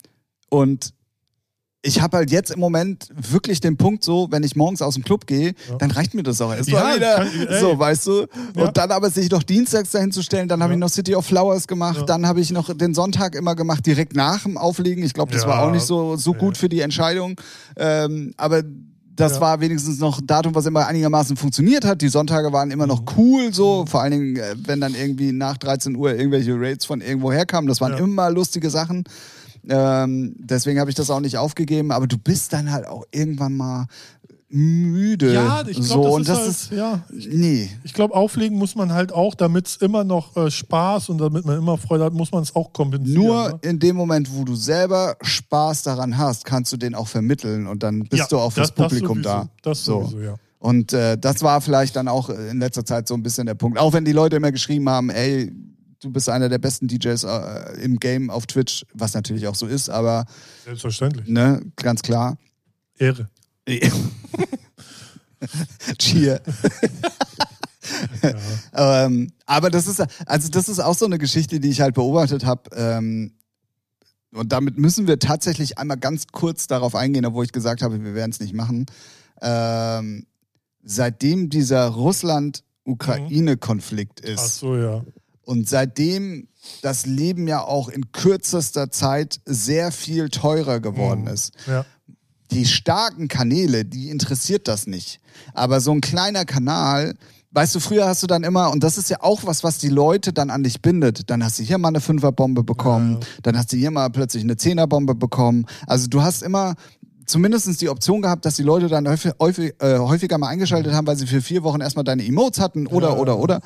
und 0.50 0.94
ich 1.86 2.02
habe 2.02 2.18
halt 2.18 2.32
jetzt 2.32 2.52
im 2.52 2.60
Moment 2.60 3.10
wirklich 3.16 3.60
den 3.62 3.78
Punkt 3.78 4.04
so, 4.04 4.28
wenn 4.32 4.44
ich 4.44 4.56
morgens 4.56 4.82
aus 4.82 4.96
dem 4.96 5.04
Club 5.04 5.28
gehe, 5.28 5.54
Ja. 5.70 5.76
dann 5.78 5.92
reicht 5.92 6.14
mir 6.16 6.24
das 6.24 6.42
auch 6.42 6.54
erst 6.54 6.68
Ja, 6.70 6.96
wieder. 6.96 7.16
kann- 7.18 7.60
so, 7.60 7.78
weißt 7.78 8.08
du? 8.08 8.26
Ja. 8.56 8.64
Und 8.66 8.76
dann 8.78 8.92
aber 8.92 9.10
sich 9.10 9.30
noch 9.30 9.44
dienstags 9.44 9.92
dahin 9.92 10.12
zu 10.12 10.22
stellen, 10.24 10.48
dann 10.48 10.62
habe 10.64 10.74
ich 10.74 10.80
noch 10.80 10.90
City 10.90 11.14
of 11.16 11.26
Flowers 11.26 11.68
gemacht, 11.68 12.04
dann 12.08 12.26
habe 12.28 12.42
ich 12.42 12.52
noch 12.52 12.76
den 12.76 12.94
Sonntag 12.94 13.36
immer 13.36 13.56
gemacht, 13.56 13.86
direkt 13.86 14.16
nach 14.16 14.44
dem 14.44 14.58
Auflegen. 14.58 15.04
Ich 15.04 15.14
glaube, 15.14 15.32
das 15.32 15.46
war 15.46 15.62
auch 15.64 15.72
nicht 15.72 15.86
so, 15.86 16.16
so 16.16 16.34
gut 16.34 16.58
für 16.58 16.70
die 16.70 16.80
Entscheidung. 16.82 17.40
Ähm, 17.78 18.34
aber 18.38 18.64
das 19.16 19.36
Ja. 19.36 19.42
war 19.42 19.62
wenigstens 19.62 20.00
noch 20.00 20.20
ein 20.20 20.28
Datum, 20.28 20.56
was 20.56 20.66
immer 20.66 20.88
einigermaßen 20.88 21.38
funktioniert 21.38 21.86
hat. 21.86 22.02
Die 22.02 22.10
Sonntage 22.10 22.52
waren 22.52 22.72
immer 22.72 22.88
noch 22.88 23.02
Mhm. 23.02 23.08
cool, 23.18 23.54
so. 23.54 23.86
Vor 23.88 24.02
allen 24.02 24.12
Dingen, 24.12 24.36
äh, 24.36 24.56
wenn 24.66 24.82
dann 24.82 24.94
irgendwie 24.94 25.32
nach 25.32 25.56
13 25.58 25.96
Uhr 25.96 26.14
irgendwelche 26.16 26.54
Raids 26.60 26.84
von 26.86 27.00
irgendwo 27.00 27.32
herkamen. 27.32 27.68
Das 27.70 27.80
waren 27.80 27.94
Ja. 27.94 28.00
immer 28.00 28.30
lustige 28.30 28.70
Sachen. 28.70 29.06
Ähm, 29.70 30.36
deswegen 30.38 30.80
habe 30.80 30.90
ich 30.90 30.96
das 30.96 31.10
auch 31.10 31.20
nicht 31.20 31.38
aufgegeben. 31.38 31.92
Aber 31.92 32.08
du 32.08 32.18
bist 32.18 32.54
dann 32.54 32.72
halt 32.72 32.86
auch 32.88 33.04
irgendwann 33.12 33.56
mal 33.58 33.88
müde. 34.48 35.34
Ja, 35.34 35.64
ich 35.68 35.76
so, 35.78 36.02
glaube, 36.02 36.10
und 36.16 36.28
das, 36.30 36.38
das 36.40 36.48
ist, 36.48 36.62
ist, 36.62 36.72
halt, 36.72 36.80
ja, 36.80 37.04
ich, 37.18 37.28
nee. 37.28 37.70
ich 37.84 37.94
glaube, 37.94 38.14
auflegen 38.14 38.58
muss 38.58 38.76
man 38.76 38.94
halt 38.94 39.12
auch, 39.12 39.36
damit 39.36 39.68
es 39.68 39.76
immer 39.78 40.04
noch 40.04 40.36
äh, 40.38 40.50
Spaß 40.50 41.10
und 41.10 41.18
damit 41.18 41.46
man 41.46 41.58
immer 41.58 41.78
Freude 41.78 42.06
hat, 42.06 42.14
muss 42.14 42.32
man 42.32 42.44
es 42.44 42.56
auch 42.56 42.72
kompensieren. 42.72 43.22
Nur 43.22 43.50
ne? 43.50 43.60
in 43.64 43.80
dem 43.80 43.96
Moment, 43.96 44.34
wo 44.34 44.44
du 44.46 44.56
selber 44.56 45.18
Spaß 45.22 45.84
daran 45.84 46.18
hast, 46.18 46.46
kannst 46.46 46.72
du 46.72 46.78
den 46.78 46.96
auch 46.96 47.08
vermitteln 47.08 47.68
und 47.68 47.84
dann 47.84 48.02
bist 48.02 48.14
Ja, 48.20 48.28
du 48.30 48.38
auch 48.38 48.52
fürs 48.52 48.70
das- 48.70 48.76
das 48.76 48.88
Publikum 48.88 49.18
sowieso, 49.24 49.30
da. 49.30 49.50
Das 49.62 49.84
So. 49.84 50.04
sowieso, 50.04 50.20
ja. 50.22 50.36
Und 50.60 50.94
äh, 50.94 51.18
das 51.18 51.44
war 51.44 51.62
vielleicht 51.62 51.96
dann 51.96 52.08
auch 52.08 52.30
in 52.30 52.60
letzter 52.60 52.86
Zeit 52.86 53.08
so 53.08 53.14
ein 53.14 53.22
bisschen 53.22 53.46
der 53.46 53.54
Punkt. 53.56 53.78
Auch 53.78 53.94
wenn 53.94 54.06
die 54.06 54.14
Leute 54.14 54.38
immer 54.38 54.52
geschrieben 54.52 54.90
haben, 54.90 55.10
ey, 55.10 55.52
du 56.06 56.12
bist 56.12 56.30
einer 56.30 56.50
der 56.50 56.60
besten 56.60 56.88
DJs 56.88 57.24
äh, 57.24 57.82
im 57.82 58.00
Game 58.00 58.30
auf 58.30 58.46
Twitch, 58.46 58.86
was 58.94 59.14
natürlich 59.14 59.48
auch 59.48 59.56
so 59.56 59.66
ist, 59.66 59.90
aber 59.90 60.26
Selbstverständlich. 60.64 61.28
ne, 61.28 61.62
ganz 61.76 62.02
klar. 62.02 62.38
Ehre. 62.98 63.30
Cheer. 65.98 66.42
Ja. 66.46 66.54
ähm, 69.06 69.32
aber 69.46 69.70
das 69.70 69.88
ist, 69.88 70.04
also 70.26 70.50
das 70.50 70.68
ist 70.70 70.80
auch 70.80 70.96
so 70.96 71.06
eine 71.06 71.20
Geschichte, 71.20 71.60
die 71.60 71.70
ich 71.70 71.82
halt 71.82 71.94
beobachtet 71.96 72.46
habe. 72.46 72.70
Ähm, 72.76 73.34
und 74.34 74.52
damit 74.52 74.78
müssen 74.78 75.08
wir 75.08 75.20
tatsächlich 75.20 75.78
einmal 75.78 75.98
ganz 75.98 76.28
kurz 76.32 76.68
darauf 76.68 76.96
eingehen, 76.96 77.26
obwohl 77.26 77.44
ich 77.46 77.52
gesagt 77.52 77.82
habe, 77.82 78.02
wir 78.04 78.16
werden 78.16 78.32
es 78.32 78.40
nicht 78.40 78.54
machen. 78.54 78.86
Ähm, 79.42 80.26
seitdem 80.84 81.50
dieser 81.50 81.88
Russland-Ukraine-Konflikt 81.88 84.22
Ach 84.24 84.30
ist 84.30 84.60
so, 84.60 84.76
ja. 84.76 85.04
Und 85.46 85.70
seitdem 85.70 86.48
das 86.82 87.06
Leben 87.06 87.48
ja 87.48 87.62
auch 87.62 87.90
in 87.90 88.12
kürzester 88.12 88.90
Zeit 88.92 89.40
sehr 89.46 89.92
viel 89.92 90.30
teurer 90.30 90.80
geworden 90.80 91.22
Mhm. 91.22 91.28
ist, 91.28 91.54
Ja. 91.68 91.86
die 92.52 92.66
starken 92.66 93.28
Kanäle, 93.28 93.86
die 93.86 94.10
interessiert 94.10 94.68
das 94.68 94.88
nicht. 94.88 95.20
Aber 95.54 95.80
so 95.82 95.92
ein 95.92 96.02
kleiner 96.02 96.46
Kanal, 96.46 97.16
weißt 97.52 97.76
du, 97.76 97.80
früher 97.80 98.08
hast 98.08 98.24
du 98.24 98.28
dann 98.28 98.44
immer, 98.44 98.72
und 98.72 98.84
das 98.84 98.98
ist 98.98 99.10
ja 99.10 99.18
auch 99.22 99.42
was, 99.46 99.64
was 99.64 99.78
die 99.78 99.90
Leute 99.90 100.34
dann 100.34 100.50
an 100.50 100.64
dich 100.64 100.82
bindet. 100.82 101.30
Dann 101.30 101.44
hast 101.44 101.60
du 101.60 101.64
hier 101.64 101.78
mal 101.78 101.90
eine 101.90 102.02
Fünferbombe 102.02 102.64
bekommen, 102.64 103.20
dann 103.44 103.58
hast 103.58 103.72
du 103.72 103.78
hier 103.78 103.92
mal 103.92 104.10
plötzlich 104.10 104.44
eine 104.44 104.58
Zehnerbombe 104.58 105.16
bekommen. 105.16 105.66
Also 105.88 106.08
du 106.08 106.22
hast 106.22 106.44
immer 106.44 106.76
zumindest 107.28 107.82
die 107.82 107.90
Option 107.90 108.22
gehabt, 108.22 108.46
dass 108.46 108.56
die 108.56 108.62
Leute 108.64 108.88
dann 108.88 109.08
häufig, 109.08 109.32
häufig, 109.40 109.74
äh, 109.80 109.98
häufiger 109.98 110.38
mal 110.38 110.48
eingeschaltet 110.50 110.94
haben, 110.94 111.08
weil 111.08 111.16
sie 111.18 111.26
für 111.26 111.42
vier 111.42 111.64
Wochen 111.64 111.82
erstmal 111.82 112.04
deine 112.04 112.24
Emotes 112.24 112.60
hatten 112.62 112.86
oder, 112.88 113.10
Ja, 113.10 113.16
oder, 113.18 113.40
oder. 113.40 113.56
ja. 113.56 113.62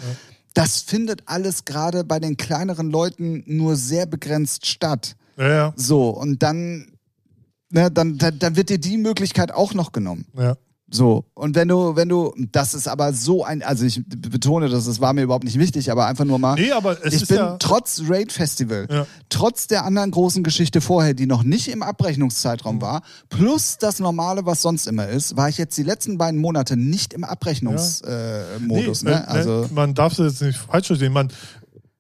Das 0.54 0.82
findet 0.82 1.24
alles 1.28 1.66
gerade 1.66 2.04
bei 2.04 2.20
den 2.20 2.38
kleineren 2.38 2.90
Leuten 2.90 3.44
nur 3.46 3.76
sehr 3.76 4.06
begrenzt 4.06 4.66
statt. 4.66 5.16
Ja, 5.38 5.50
ja. 5.50 5.74
So, 5.76 6.10
und 6.10 6.44
dann, 6.44 6.98
ne, 7.70 7.90
dann, 7.92 8.18
dann, 8.18 8.40
dann 8.40 8.56
wird 8.56 8.70
dir 8.70 8.80
die 8.80 8.98
Möglichkeit 8.98 9.52
auch 9.52 9.74
noch 9.74 9.92
genommen. 9.92 10.26
ja. 10.38 10.56
So, 10.92 11.26
und 11.36 11.56
wenn 11.56 11.68
du, 11.68 11.96
wenn 11.96 12.10
du, 12.10 12.34
das 12.52 12.74
ist 12.74 12.88
aber 12.88 13.14
so 13.14 13.44
ein, 13.44 13.62
also 13.62 13.86
ich 13.86 14.02
betone 14.08 14.70
das, 14.70 14.86
das 14.86 15.00
war 15.00 15.14
mir 15.14 15.22
überhaupt 15.22 15.44
nicht 15.44 15.60
wichtig, 15.60 15.92
aber 15.92 16.08
einfach 16.08 16.26
nur 16.26 16.40
mal. 16.40 16.56
Nee, 16.56 16.72
aber 16.72 16.98
es 17.06 17.14
ich 17.14 17.22
ist 17.22 17.28
bin 17.28 17.38
ja. 17.38 17.58
trotz 17.60 18.02
Raid 18.10 18.32
Festival, 18.32 18.88
Ja. 18.90 19.06
trotz 19.30 19.68
der 19.68 19.86
anderen 19.86 20.10
großen 20.10 20.44
Geschichte 20.44 20.82
vorher, 20.82 21.14
die 21.14 21.28
noch 21.28 21.44
nicht 21.44 21.68
im 21.68 21.84
Abrechnungszeitraum 21.84 22.78
Mhm. 22.78 22.82
war, 22.82 23.02
plus 23.30 23.78
das 23.78 24.00
Normale, 24.00 24.48
was 24.48 24.64
sonst 24.64 24.88
immer 24.88 25.08
ist, 25.08 25.38
war 25.38 25.48
ich 25.48 25.60
jetzt 25.60 25.78
die 25.78 25.84
letzten 25.84 26.18
beiden 26.18 26.40
Monate 26.42 26.76
nicht 26.76 27.14
im 27.14 27.24
Abrechnungsmodus. 27.24 28.02
Äh, 28.02 28.60
Modus, 28.60 29.04
Nee, 29.04 29.12
ne? 29.12 29.24
äh, 29.28 29.30
Also, 29.30 29.70
man 29.74 29.94
darf 29.94 30.14
es 30.14 30.18
jetzt 30.34 30.42
nicht 30.42 30.58
falsch 30.58 30.88
verstehen. 30.88 31.14
Man, 31.14 31.32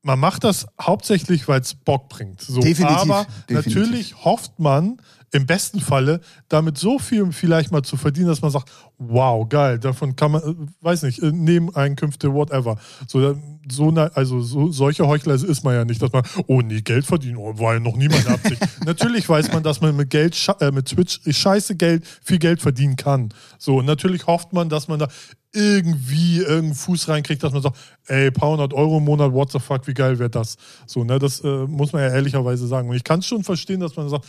man 0.01 0.17
macht 0.17 0.43
das 0.43 0.65
hauptsächlich, 0.81 1.47
weil 1.47 1.61
es 1.61 1.75
Bock 1.75 2.09
bringt. 2.09 2.41
So. 2.41 2.61
Definitiv, 2.61 2.97
Aber 3.11 3.27
definitiv. 3.49 3.75
natürlich 3.75 4.25
hofft 4.25 4.57
man 4.59 4.97
im 5.31 5.45
besten 5.45 5.79
Falle 5.79 6.21
damit 6.47 6.77
so 6.77 6.99
viel 6.99 7.31
vielleicht 7.31 7.71
mal 7.71 7.83
zu 7.83 7.97
verdienen, 7.97 8.27
dass 8.27 8.41
man 8.41 8.51
sagt, 8.51 8.69
wow, 8.97 9.47
geil, 9.47 9.79
davon 9.79 10.15
kann 10.15 10.31
man, 10.31 10.41
äh, 10.41 10.55
weiß 10.81 11.03
nicht, 11.03 11.21
äh, 11.21 11.31
Nebeneinkünfte, 11.31 12.33
whatever. 12.33 12.77
So, 13.07 13.35
so 13.71 13.89
also 13.89 14.41
so, 14.41 14.71
solche 14.71 15.07
Heuchler 15.07 15.35
ist 15.35 15.63
man 15.63 15.75
ja 15.75 15.85
nicht, 15.85 16.01
dass 16.01 16.11
man, 16.11 16.23
oh 16.47 16.61
nee, 16.61 16.81
Geld 16.81 17.05
verdienen, 17.05 17.37
oh, 17.37 17.57
war 17.57 17.75
ja 17.75 17.79
noch 17.79 17.95
nie 17.95 18.07
meine 18.07 18.27
Absicht. 18.27 18.61
natürlich 18.85 19.27
weiß 19.27 19.51
man, 19.53 19.63
dass 19.63 19.81
man 19.81 19.95
mit 19.95 20.09
Geld, 20.09 20.35
äh, 20.59 20.71
mit 20.71 20.87
Twitch 20.87 21.19
scheiße 21.29 21.75
Geld, 21.75 22.05
viel 22.23 22.39
Geld 22.39 22.61
verdienen 22.61 22.95
kann. 22.95 23.29
So, 23.57 23.77
und 23.77 23.85
natürlich 23.85 24.27
hofft 24.27 24.53
man, 24.53 24.69
dass 24.69 24.87
man 24.87 24.99
da 24.99 25.07
irgendwie 25.53 26.39
irgendeinen 26.39 26.75
Fuß 26.75 27.07
reinkriegt, 27.07 27.41
dass 27.43 27.53
man 27.53 27.61
sagt, 27.61 27.77
ey, 28.07 28.31
paar 28.31 28.51
hundert 28.51 28.73
Euro 28.73 28.97
im 28.97 29.05
Monat, 29.05 29.33
what 29.33 29.51
the 29.51 29.59
fuck, 29.59 29.87
wie 29.87 29.93
geil 29.93 30.19
wäre 30.19 30.29
das? 30.29 30.57
So, 30.85 31.03
ne, 31.03 31.17
das 31.17 31.43
äh, 31.43 31.65
muss 31.65 31.91
man 31.91 32.03
ja 32.03 32.09
ehrlicherweise 32.09 32.67
sagen. 32.67 32.89
Und 32.89 32.95
ich 32.95 33.03
kann 33.03 33.19
es 33.19 33.25
schon 33.25 33.43
verstehen, 33.43 33.79
dass 33.79 33.95
man 33.95 34.09
sagt, 34.09 34.25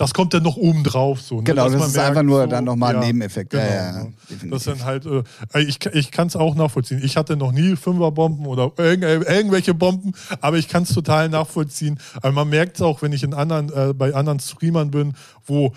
das 0.00 0.14
kommt 0.14 0.32
dann 0.32 0.42
noch 0.42 0.56
oben 0.56 0.82
drauf. 0.82 1.20
So, 1.20 1.36
ne? 1.36 1.42
Genau, 1.42 1.64
Dass 1.64 1.74
das 1.74 1.88
ist 1.88 1.96
merkt, 1.96 2.08
einfach 2.08 2.22
nur 2.22 2.40
so, 2.40 2.46
dann 2.46 2.64
nochmal 2.64 2.96
ein 2.96 3.02
ja, 3.02 3.08
Nebeneffekt. 3.08 3.50
Genau, 3.50 3.62
ja, 3.62 3.70
ja, 3.70 3.92
ne? 4.04 4.12
Das 4.44 4.64
sind 4.64 4.82
halt, 4.82 5.04
äh, 5.04 5.22
ich, 5.60 5.78
ich 5.92 6.10
kann 6.10 6.26
es 6.26 6.36
auch 6.36 6.54
nachvollziehen. 6.54 7.02
Ich 7.04 7.18
hatte 7.18 7.36
noch 7.36 7.52
nie 7.52 7.76
Fünferbomben 7.76 8.46
oder 8.46 8.72
irgend, 8.78 9.04
äh, 9.04 9.36
irgendwelche 9.36 9.74
Bomben, 9.74 10.14
aber 10.40 10.56
ich 10.56 10.68
kann 10.68 10.84
es 10.84 10.94
total 10.94 11.28
nachvollziehen. 11.28 11.98
Aber 12.22 12.32
man 12.32 12.48
merkt 12.48 12.76
es 12.76 12.82
auch, 12.82 13.02
wenn 13.02 13.12
ich 13.12 13.22
in 13.22 13.34
anderen, 13.34 13.70
äh, 13.74 13.92
bei 13.92 14.14
anderen 14.14 14.40
Streamern 14.40 14.90
bin, 14.90 15.12
wo, 15.50 15.72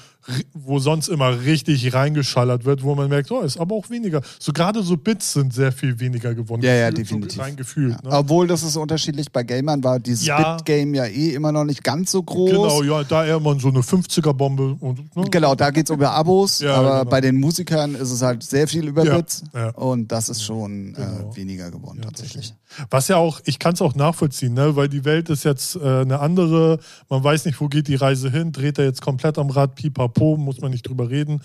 wo 0.54 0.80
sonst 0.80 1.10
immer 1.10 1.42
richtig 1.44 1.94
reingeschallert 1.94 2.64
wird, 2.64 2.84
wo 2.84 2.96
man 2.96 3.10
merkt, 3.10 3.30
oh, 3.32 3.42
ist 3.42 3.58
aber 3.60 3.76
auch 3.76 3.90
weniger. 3.90 4.22
So 4.40 4.54
gerade 4.54 4.82
so 4.84 4.96
Bits 4.96 5.34
sind 5.34 5.54
sehr 5.54 5.72
viel 5.74 6.00
weniger 6.00 6.34
geworden. 6.34 6.62
Ja, 6.62 6.74
ja, 6.74 6.90
Gefühlt, 6.90 7.08
definitiv. 7.10 7.36
So 7.36 7.42
rein 7.42 7.56
gefühlt. 7.58 8.04
Ne? 8.04 8.10
Obwohl 8.12 8.48
das 8.48 8.64
ist 8.64 8.78
unterschiedlich 8.78 9.32
bei 9.32 9.44
Gamern 9.44 9.84
war 9.84 10.00
dieses 10.00 10.26
Ja. 10.26 10.56
Bit-Game 10.56 10.94
ja 10.94 11.06
eh 11.06 11.32
immer 11.34 11.52
noch 11.52 11.66
nicht 11.66 11.84
ganz 11.84 12.12
so 12.12 12.24
groß. 12.24 12.52
Genau, 12.52 12.84
ja, 12.84 13.04
da 13.04 13.26
eher 13.26 13.40
mal 13.40 13.60
so 13.60 13.68
eine 13.68 13.82
50er-Bombe. 13.82 14.78
und 14.80 15.16
ne? 15.16 15.26
Genau, 15.30 15.56
da 15.56 15.72
geht's 15.72 15.90
über 15.90 16.12
Abos, 16.12 16.60
Ja, 16.62 16.76
aber 16.76 17.00
genau. 17.00 17.10
bei 17.10 17.20
den 17.22 17.40
Musikern 17.40 17.96
ist 17.96 18.12
es 18.12 18.22
halt 18.22 18.44
sehr 18.44 18.68
viel 18.68 18.88
über 18.88 19.04
Ja, 19.04 19.18
Bits 19.18 19.44
ja. 19.54 19.70
und 19.72 20.12
das 20.12 20.30
ist 20.30 20.44
schon 20.44 20.94
Genau. 20.94 21.32
äh, 21.32 21.36
weniger 21.36 21.72
geworden 21.72 22.00
tatsächlich. 22.02 22.54
Was 22.90 23.08
ja 23.08 23.18
auch, 23.18 23.40
ich 23.46 23.60
kann 23.60 23.74
es 23.74 23.82
auch 23.82 23.96
nachvollziehen, 23.96 24.54
ne? 24.54 24.76
weil 24.76 24.88
die 24.90 25.06
Welt 25.06 25.30
ist 25.30 25.44
jetzt 25.44 25.76
äh, 25.76 25.80
eine 26.02 26.20
andere. 26.20 26.80
Man 27.10 27.24
weiß 27.24 27.46
nicht, 27.46 27.60
wo 27.62 27.68
geht 27.68 27.88
die 27.88 27.96
Reise 27.96 28.30
hin. 28.32 28.52
Dreht 28.52 28.78
er 28.80 28.86
jetzt 28.86 29.02
komplett 29.02 29.38
am 29.38 29.50
Rad, 29.50 29.63
pipapo, 29.68 30.38
muss 30.38 30.60
man 30.62 30.72
nicht 30.72 30.88
drüber 30.88 31.10
reden. 31.10 31.42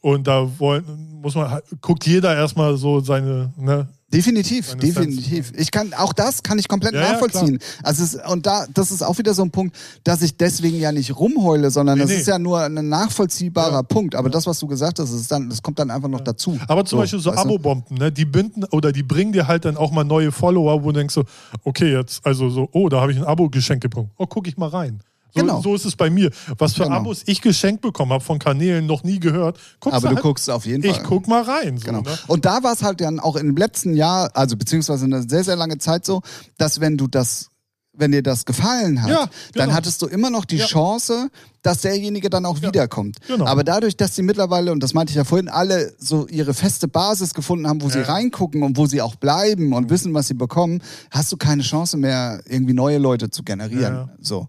Und 0.00 0.28
da 0.28 0.48
wollen, 0.60 0.84
muss 1.20 1.34
man, 1.34 1.58
guckt 1.80 2.06
jeder 2.06 2.34
erstmal 2.36 2.76
so 2.76 3.00
seine, 3.00 3.52
ne? 3.56 3.88
Definitiv, 4.10 4.68
Seine 4.68 4.80
definitiv. 4.80 5.52
Ich 5.56 5.70
kann 5.70 5.92
auch 5.92 6.14
das 6.14 6.42
kann 6.42 6.58
ich 6.58 6.66
komplett 6.66 6.94
Ja, 6.94 7.00
ja, 7.02 7.12
nachvollziehen. 7.12 7.58
also 7.82 8.04
es, 8.04 8.14
und 8.30 8.46
da 8.46 8.64
das 8.72 8.90
ist 8.90 9.02
auch 9.02 9.18
wieder 9.18 9.34
so 9.34 9.42
ein 9.42 9.50
Punkt, 9.50 9.76
dass 10.04 10.22
ich 10.22 10.36
deswegen 10.36 10.78
ja 10.78 10.92
nicht 10.92 11.14
rumheule, 11.18 11.70
sondern 11.70 11.98
Nee, 11.98 12.04
das 12.04 12.10
nee. 12.12 12.16
ist 12.18 12.26
ja 12.28 12.38
nur 12.38 12.60
ein 12.60 12.88
nachvollziehbarer 12.88 13.72
Ja. 13.72 13.82
Punkt. 13.82 14.14
Aber 14.14 14.30
das, 14.30 14.46
was 14.46 14.60
du 14.60 14.66
gesagt 14.68 14.98
hast, 15.00 15.10
ist 15.12 15.30
dann, 15.30 15.50
das 15.50 15.60
kommt 15.62 15.78
dann 15.80 15.90
einfach 15.90 16.08
noch 16.08 16.22
dazu. 16.22 16.56
Aber 16.68 16.84
zum 16.86 17.00
Beispiel 17.00 17.18
so 17.18 17.30
weißt 17.30 17.40
du? 17.44 17.48
Abo-Bomben, 17.48 17.98
ne? 17.98 18.10
die 18.10 18.24
binden 18.24 18.64
oder 18.70 18.92
die 18.92 19.02
bringen 19.02 19.32
dir 19.32 19.46
halt 19.48 19.64
dann 19.66 19.76
auch 19.76 19.90
mal 19.90 20.04
neue 20.04 20.32
Follower, 20.32 20.82
wo 20.84 20.92
du 20.92 21.00
denkst 21.00 21.12
so, 21.12 21.24
okay, 21.64 21.92
jetzt, 21.92 22.24
also 22.24 22.48
so, 22.48 22.68
oh, 22.72 22.88
da 22.88 23.00
habe 23.02 23.12
ich 23.12 23.18
ein 23.18 23.24
Abo-Geschenk 23.24 23.82
bekommen. 23.82 24.10
Oh, 24.16 24.26
guck 24.26 24.46
ich 24.48 24.56
mal 24.56 24.68
rein. 24.70 25.00
So, 25.34 25.40
Genau. 25.40 25.60
so 25.60 25.74
ist 25.74 25.84
es 25.84 25.94
bei 25.94 26.08
mir. 26.10 26.30
Was 26.56 26.74
für 26.74 26.84
Genau. 26.84 26.96
Abos 26.96 27.22
ich 27.26 27.40
geschenkt 27.42 27.82
bekommen 27.82 28.12
habe 28.12 28.24
von 28.24 28.38
Kanälen, 28.38 28.86
noch 28.86 29.02
nie 29.04 29.20
gehört. 29.20 29.58
Guckst 29.80 29.96
Aber 29.96 30.08
du 30.08 30.14
halt, 30.16 30.22
guckst 30.22 30.48
auf 30.50 30.64
jeden 30.66 30.82
Fall. 30.82 30.92
Ich 30.92 31.02
guck 31.02 31.28
mal 31.28 31.42
rein. 31.42 31.76
So, 31.78 31.84
Genau. 31.86 32.00
ne? 32.00 32.18
Und 32.28 32.44
da 32.46 32.62
war 32.62 32.72
es 32.72 32.82
halt 32.82 33.00
dann 33.00 33.20
auch 33.20 33.36
im 33.36 33.56
letzten 33.56 33.94
Jahr, 33.94 34.30
also 34.34 34.56
beziehungsweise 34.56 35.04
eine 35.04 35.28
sehr, 35.28 35.44
sehr 35.44 35.56
lange 35.56 35.78
Zeit 35.78 36.06
so, 36.06 36.22
dass 36.56 36.80
wenn 36.80 36.96
du 36.96 37.06
das, 37.08 37.48
wenn 37.92 38.12
dir 38.12 38.22
das 38.22 38.44
gefallen 38.46 39.02
hat, 39.02 39.10
Ja, 39.10 39.28
dann 39.54 39.66
genau. 39.66 39.72
hattest 39.76 40.00
du 40.00 40.06
immer 40.06 40.30
noch 40.30 40.44
die 40.46 40.56
Ja. 40.58 40.66
Chance, 40.66 41.30
dass 41.62 41.80
derjenige 41.82 42.30
dann 42.30 42.46
auch 42.46 42.62
wiederkommt. 42.62 43.18
genau. 43.26 43.44
Aber 43.44 43.64
dadurch, 43.64 43.96
dass 43.96 44.14
sie 44.14 44.22
mittlerweile, 44.22 44.70
und 44.72 44.82
das 44.82 44.94
meinte 44.94 45.10
ich 45.10 45.16
ja 45.16 45.24
vorhin, 45.24 45.48
alle 45.48 45.92
so 45.98 46.26
ihre 46.28 46.54
feste 46.54 46.88
Basis 46.88 47.34
gefunden 47.34 47.66
haben, 47.68 47.82
wo 47.82 47.90
sie 47.90 47.98
Ja. 47.98 48.04
reingucken 48.06 48.62
und 48.62 48.76
wo 48.78 48.86
sie 48.86 49.02
auch 49.02 49.16
bleiben 49.16 49.72
und 49.74 49.90
wissen, 49.90 50.14
was 50.14 50.28
sie 50.28 50.34
bekommen, 50.34 50.80
hast 51.10 51.32
du 51.32 51.36
keine 51.36 51.62
Chance 51.62 51.96
mehr, 51.98 52.40
irgendwie 52.46 52.72
neue 52.72 52.98
Leute 52.98 53.28
zu 53.30 53.42
generieren. 53.42 53.94
Ja. 53.94 54.08
So. 54.20 54.48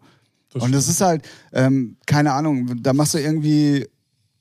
Das 0.51 0.63
und 0.63 0.73
es 0.73 0.87
ist 0.87 1.01
halt, 1.01 1.27
ähm, 1.53 1.97
keine 2.05 2.33
Ahnung, 2.33 2.81
da 2.81 2.93
machst 2.93 3.13
du 3.13 3.19
irgendwie 3.19 3.87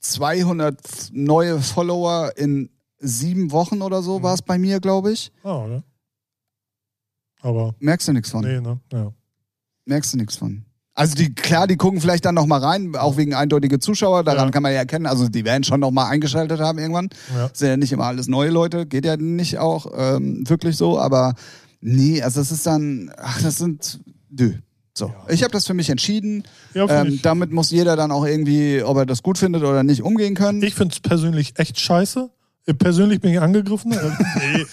200 0.01 0.79
neue 1.13 1.61
Follower 1.61 2.33
in 2.37 2.71
sieben 2.99 3.51
Wochen 3.53 3.83
oder 3.83 4.01
Mhm. 4.01 4.05
so, 4.05 4.23
war 4.23 4.35
es 4.35 4.43
bei 4.43 4.59
mir, 4.59 4.81
glaube 4.81 5.13
ich. 5.13 5.31
Ah, 5.45 5.67
ja. 5.69 5.83
Aber, 7.41 7.75
Merkst 7.79 8.09
du 8.09 8.13
nichts 8.13 8.31
von. 8.31 8.45
nee, 8.45 8.61
ne? 8.61 8.81
Ja. 8.93 9.13
Merkst 9.85 10.13
du 10.15 10.19
nichts 10.19 10.37
von. 10.37 10.65
Also 10.95 11.15
die, 11.15 11.33
klar, 11.33 11.69
die 11.69 11.77
gucken 11.77 12.01
vielleicht 12.01 12.25
dann 12.25 12.35
nochmal 12.35 12.61
rein, 12.61 12.97
auch 12.97 13.17
wegen 13.17 13.33
eindeutige 13.33 13.79
Zuschauer, 13.79 14.25
daran 14.25 14.47
Ja. 14.47 14.51
kann 14.51 14.65
man 14.65 14.73
ja 14.73 14.79
erkennen, 14.79 15.07
also 15.07 15.29
die 15.29 15.45
werden 15.45 15.63
schon 15.63 15.79
nochmal 15.79 16.11
eingeschaltet 16.11 16.59
haben 16.59 16.79
irgendwann. 16.79 17.09
Ja. 17.33 17.49
Sind 17.53 17.69
ja 17.69 17.77
nicht 17.77 17.93
immer 17.93 18.07
alles 18.07 18.27
neue 18.27 18.51
Leute, 18.51 18.85
geht 18.85 19.05
ja 19.05 19.17
nicht 19.17 19.59
auch 19.59 19.87
ähm, 19.95 20.43
wirklich 20.49 20.77
so, 20.77 20.99
aber 20.99 21.35
nee, 21.81 22.21
also 22.21 22.41
es 22.41 22.51
ist 22.51 22.67
dann, 22.67 23.13
ach, 23.17 23.41
das 23.43 23.59
sind, 23.59 24.01
nö. 24.31 24.55
So, 24.99 25.15
ich 25.29 25.43
habe 25.43 25.53
das 25.53 25.67
für 25.67 25.75
mich 25.75 25.89
entschieden. 25.91 26.43
Ja, 26.75 26.87
ähm, 26.89 27.07
ich. 27.15 27.23
damit 27.23 27.53
muss 27.53 27.71
jeder 27.71 27.97
dann 27.97 28.11
auch 28.11 28.25
irgendwie, 28.27 28.83
ob 28.83 28.97
er 28.99 29.07
das 29.07 29.23
gut 29.23 29.39
findet 29.39 29.63
oder 29.63 29.83
nicht, 29.83 30.03
umgehen 30.03 30.35
können. 30.35 30.63
Ich 30.63 30.75
finde 30.75 30.93
es 30.95 31.01
persönlich 31.01 31.59
echt 31.59 31.79
scheiße. 31.81 32.31
Äh, 32.67 32.75
Persönlich 32.75 33.21
bin 33.21 33.33
ich 33.33 33.41
angegriffen. 33.41 33.93
Äh, 33.93 34.11
nee, 34.41 34.67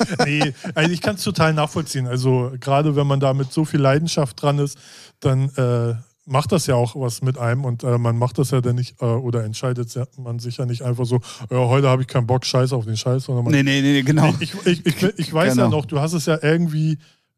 nee. 0.43 0.53
Also 0.73 0.91
ich 0.91 1.01
kann 1.01 1.15
es 1.15 1.23
total 1.23 1.53
nachvollziehen. 1.53 2.07
Also 2.07 2.51
gerade 2.59 2.95
wenn 2.95 3.07
man 3.07 3.19
da 3.19 3.34
mit 3.34 3.53
so 3.53 3.63
viel 3.65 3.80
Leidenschaft 3.80 4.41
dran 4.41 4.59
ist, 4.59 4.78
dann 5.21 5.49
äh, 5.55 5.95
macht 6.26 6.51
das 6.51 6.65
ja 6.67 6.73
auch 6.76 6.95
was 6.95 7.21
mit 7.21 7.38
einem 7.38 7.63
und 7.65 7.84
äh, 7.84 7.97
man 7.99 8.17
macht 8.17 8.39
das 8.39 8.49
ja 8.51 8.59
dann 8.59 8.76
nicht 8.76 8.99
äh, 9.01 9.05
oder 9.05 9.43
entscheidet 9.45 9.93
ja- 9.93 10.07
man 10.17 10.39
sich 10.39 10.57
ja 10.57 10.65
nicht 10.65 10.82
einfach 10.82 11.05
so, 11.05 11.21
ja, 11.51 11.57
heute 11.57 11.88
habe 11.88 12.01
ich 12.01 12.07
keinen 12.07 12.26
Bock, 12.26 12.45
scheiß 12.45 12.73
auf 12.73 12.86
den 12.86 12.97
Scheiß, 12.97 13.26
sondern 13.26 13.45
man 13.45 13.53
nee, 13.53 13.61
nee, 13.63 13.80
nee, 13.82 14.01
genau. 14.01 14.34
Ich, 14.39 14.53
ich, 14.65 14.86
ich, 14.86 15.03
ich 15.17 15.32
weiß 15.34 15.53
Genau. 15.53 15.65
ja 15.65 15.69
noch, 15.69 15.86
du 15.86 15.99
hast 15.99 16.13
es 16.13 16.26
ja 16.26 16.39
irgendwie, 16.41 16.97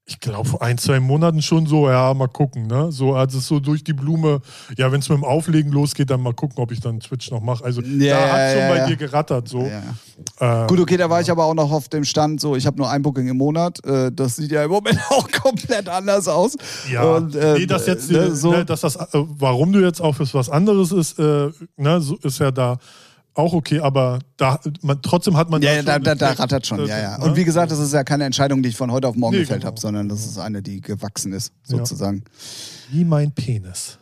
ich 0.09 0.21
glaube, 0.21 0.47
vor 0.47 0.61
ein, 0.61 0.77
zwei 0.77 1.01
Monaten 1.01 1.41
schon 1.41 1.65
so, 1.65 1.89
ja, 1.89 2.13
mal 2.13 2.29
gucken, 2.29 2.65
ne? 2.65 2.93
So, 2.93 3.15
als 3.15 3.33
es 3.33 3.45
so 3.45 3.59
durch 3.59 3.83
die 3.83 3.91
Blume, 3.91 4.39
ja, 4.77 4.89
wenn 4.89 5.01
es 5.01 5.09
mit 5.09 5.17
dem 5.17 5.25
Auflegen 5.25 5.69
losgeht, 5.69 6.09
dann 6.09 6.21
mal 6.21 6.33
gucken, 6.33 6.63
ob 6.63 6.71
ich 6.71 6.79
dann 6.79 7.01
Twitch 7.01 7.29
noch 7.29 7.41
mache. 7.41 7.65
Also 7.65 7.81
Ja, 7.81 8.17
da 8.17 8.31
hat 8.31 8.51
schon 8.51 8.61
ja, 8.61 8.69
bei 8.69 8.77
ja. 8.77 8.87
dir 8.87 8.95
gerattert, 8.95 9.49
so. 9.49 9.69
Ja. 10.39 10.63
Äh, 10.63 10.67
Gut, 10.67 10.79
okay, 10.79 10.95
da 10.95 11.09
war 11.09 11.19
ich 11.19 11.29
aber 11.29 11.43
auch 11.43 11.53
noch 11.53 11.69
auf 11.73 11.89
dem 11.89 12.05
Stand, 12.05 12.39
so 12.39 12.55
ich 12.55 12.65
habe 12.65 12.77
nur 12.77 12.89
ein 12.89 13.01
Booking 13.01 13.27
im 13.27 13.35
Monat. 13.35 13.83
Äh, 13.85 14.09
das 14.13 14.37
sieht 14.37 14.51
ja 14.51 14.63
im 14.63 14.71
Moment 14.71 14.97
auch 15.09 15.29
komplett 15.29 15.89
anders 15.89 16.29
aus. 16.29 16.55
ja, 16.89 17.03
Und, 17.03 17.35
äh, 17.35 17.59
nee, 17.59 17.65
dass 17.65 17.85
jetzt, 17.85 18.09
ne, 18.09 18.17
äh, 18.19 18.31
so, 18.31 18.51
ne, 18.51 18.63
dass 18.63 18.81
das, 18.81 18.95
äh, 18.95 19.07
warum 19.11 19.73
du 19.73 19.79
jetzt 19.79 19.99
auf 19.99 20.19
was 20.19 20.49
anderes 20.49 20.93
ist, 20.93 21.19
äh, 21.19 21.49
ne, 21.75 21.99
so 21.99 22.15
ist 22.23 22.39
ja 22.39 22.51
da 22.51 22.77
auch 23.37 23.53
okay, 23.53 23.79
aber 23.79 24.19
da, 24.37 24.59
man, 24.81 25.01
trotzdem 25.01 25.37
hat 25.37 25.49
man 25.49 25.61
ja, 25.61 25.69
da 25.69 25.75
ja, 25.75 25.93
schon 25.93 26.03
da, 26.03 26.15
da, 26.15 26.15
da 26.15 26.31
rattert 26.41 26.65
schon, 26.65 26.79
äh, 26.79 26.87
ja, 26.87 26.99
ja. 26.99 27.17
ne? 27.17 27.25
Und 27.25 27.35
wie 27.35 27.43
gesagt, 27.43 27.71
das 27.71 27.79
ist 27.79 27.93
ja 27.93 28.03
keine 28.03 28.25
Entscheidung, 28.25 28.63
die 28.63 28.69
ich 28.69 28.75
von 28.75 28.91
heute 28.91 29.07
auf 29.07 29.15
morgen 29.15 29.35
Nee, 29.35 29.41
gefällt 29.41 29.61
genau. 29.61 29.71
habe, 29.71 29.79
sondern 29.79 30.09
das 30.09 30.25
ist 30.25 30.37
eine, 30.37 30.61
die 30.61 30.81
gewachsen 30.81 31.33
ist, 31.33 31.53
Ja. 31.67 31.77
sozusagen. 31.77 32.23
Wie 32.89 33.05
mein 33.05 33.31
Penis. 33.31 33.97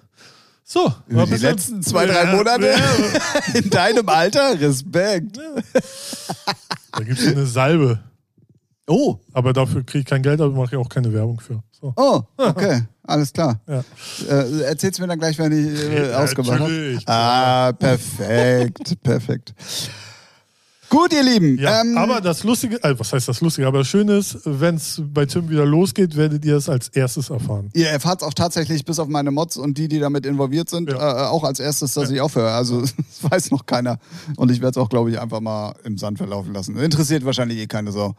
So, 0.63 0.91
Über 1.07 1.27
die 1.27 1.36
letzten 1.36 1.83
zwei, 1.83 2.07
drei 2.07 2.23
Ja, 2.23 2.36
Monate 2.36 2.67
ja. 2.67 3.53
in 3.53 3.69
deinem 3.69 4.09
Alter, 4.09 4.59
Respekt. 4.59 5.38
Da 6.91 7.03
gibt 7.03 7.19
es 7.19 7.27
eine 7.27 7.45
Salbe. 7.45 7.99
Oh, 8.88 9.17
Aber 9.33 9.51
dafür 9.53 9.83
kriege 9.83 9.99
ich 9.99 10.05
kein 10.05 10.21
Geld, 10.21 10.39
aber 10.41 10.53
mache 10.55 10.75
ich 10.75 10.77
auch 10.77 10.89
keine 10.89 11.11
Werbung 11.11 11.39
für. 11.39 11.63
So. 11.71 11.91
oh, 11.95 12.21
okay, 12.38 12.83
alles 13.03 13.33
klar. 13.33 13.59
Ja. 13.67 13.83
Äh, 14.29 14.61
erzähl's 14.61 14.99
mir 14.99 15.07
dann 15.07 15.17
gleich, 15.19 15.38
wenn 15.39 15.51
ich 15.51 15.83
äh, 15.91 16.13
ausgemacht 16.13 16.59
habe. 16.59 16.71
natürlich. 16.71 17.07
Ah, 17.07 17.71
perfekt, 17.71 18.95
perfekt. 19.03 19.55
Gut, 20.88 21.11
ihr 21.13 21.23
Lieben. 21.23 21.57
Ja, 21.57 21.81
ähm, 21.81 21.97
aber 21.97 22.21
das 22.21 22.43
Lustige, 22.43 22.81
äh, 22.83 22.97
was 22.97 23.11
heißt 23.11 23.27
das 23.27 23.41
Lustige? 23.41 23.65
Aber 23.67 23.79
das 23.79 23.88
Schöne 23.88 24.17
ist, 24.17 24.38
wenn 24.45 24.75
es 24.75 25.01
bei 25.03 25.25
Tim 25.25 25.49
wieder 25.49 25.65
losgeht, 25.65 26.15
werdet 26.15 26.45
ihr 26.45 26.57
es 26.57 26.69
als 26.69 26.89
erstes 26.89 27.31
erfahren. 27.31 27.71
Ihr 27.73 27.89
erfahrt 27.89 28.21
auch 28.21 28.36
tatsächlich 28.36 28.86
bis 28.86 28.99
auf 28.99 29.07
meine 29.07 29.31
Mods 29.31 29.57
und 29.57 29.79
die, 29.79 29.88
die 29.88 29.97
damit 29.99 30.27
involviert 30.27 30.69
sind, 30.69 30.91
Ja. 30.91 31.25
äh, 31.25 31.27
auch 31.27 31.43
als 31.43 31.59
erstes, 31.59 31.95
dass 31.95 32.09
Ja. 32.09 32.15
ich 32.17 32.21
aufhöre. 32.21 32.51
Also 32.51 32.81
das 32.81 32.93
weiß 33.31 33.49
noch 33.51 33.65
keiner. 33.65 33.97
Und 34.38 34.51
ich 34.51 34.61
werde 34.61 34.79
es 34.79 34.83
auch, 34.83 34.89
glaube 34.89 35.09
ich, 35.09 35.19
einfach 35.19 35.39
mal 35.41 35.73
im 35.83 35.97
Sand 35.97 36.19
verlaufen 36.19 36.53
lassen. 36.53 36.77
Interessiert 36.77 37.25
wahrscheinlich 37.25 37.57
eh 37.57 37.67
keine 37.67 37.91
Sau. 37.91 38.13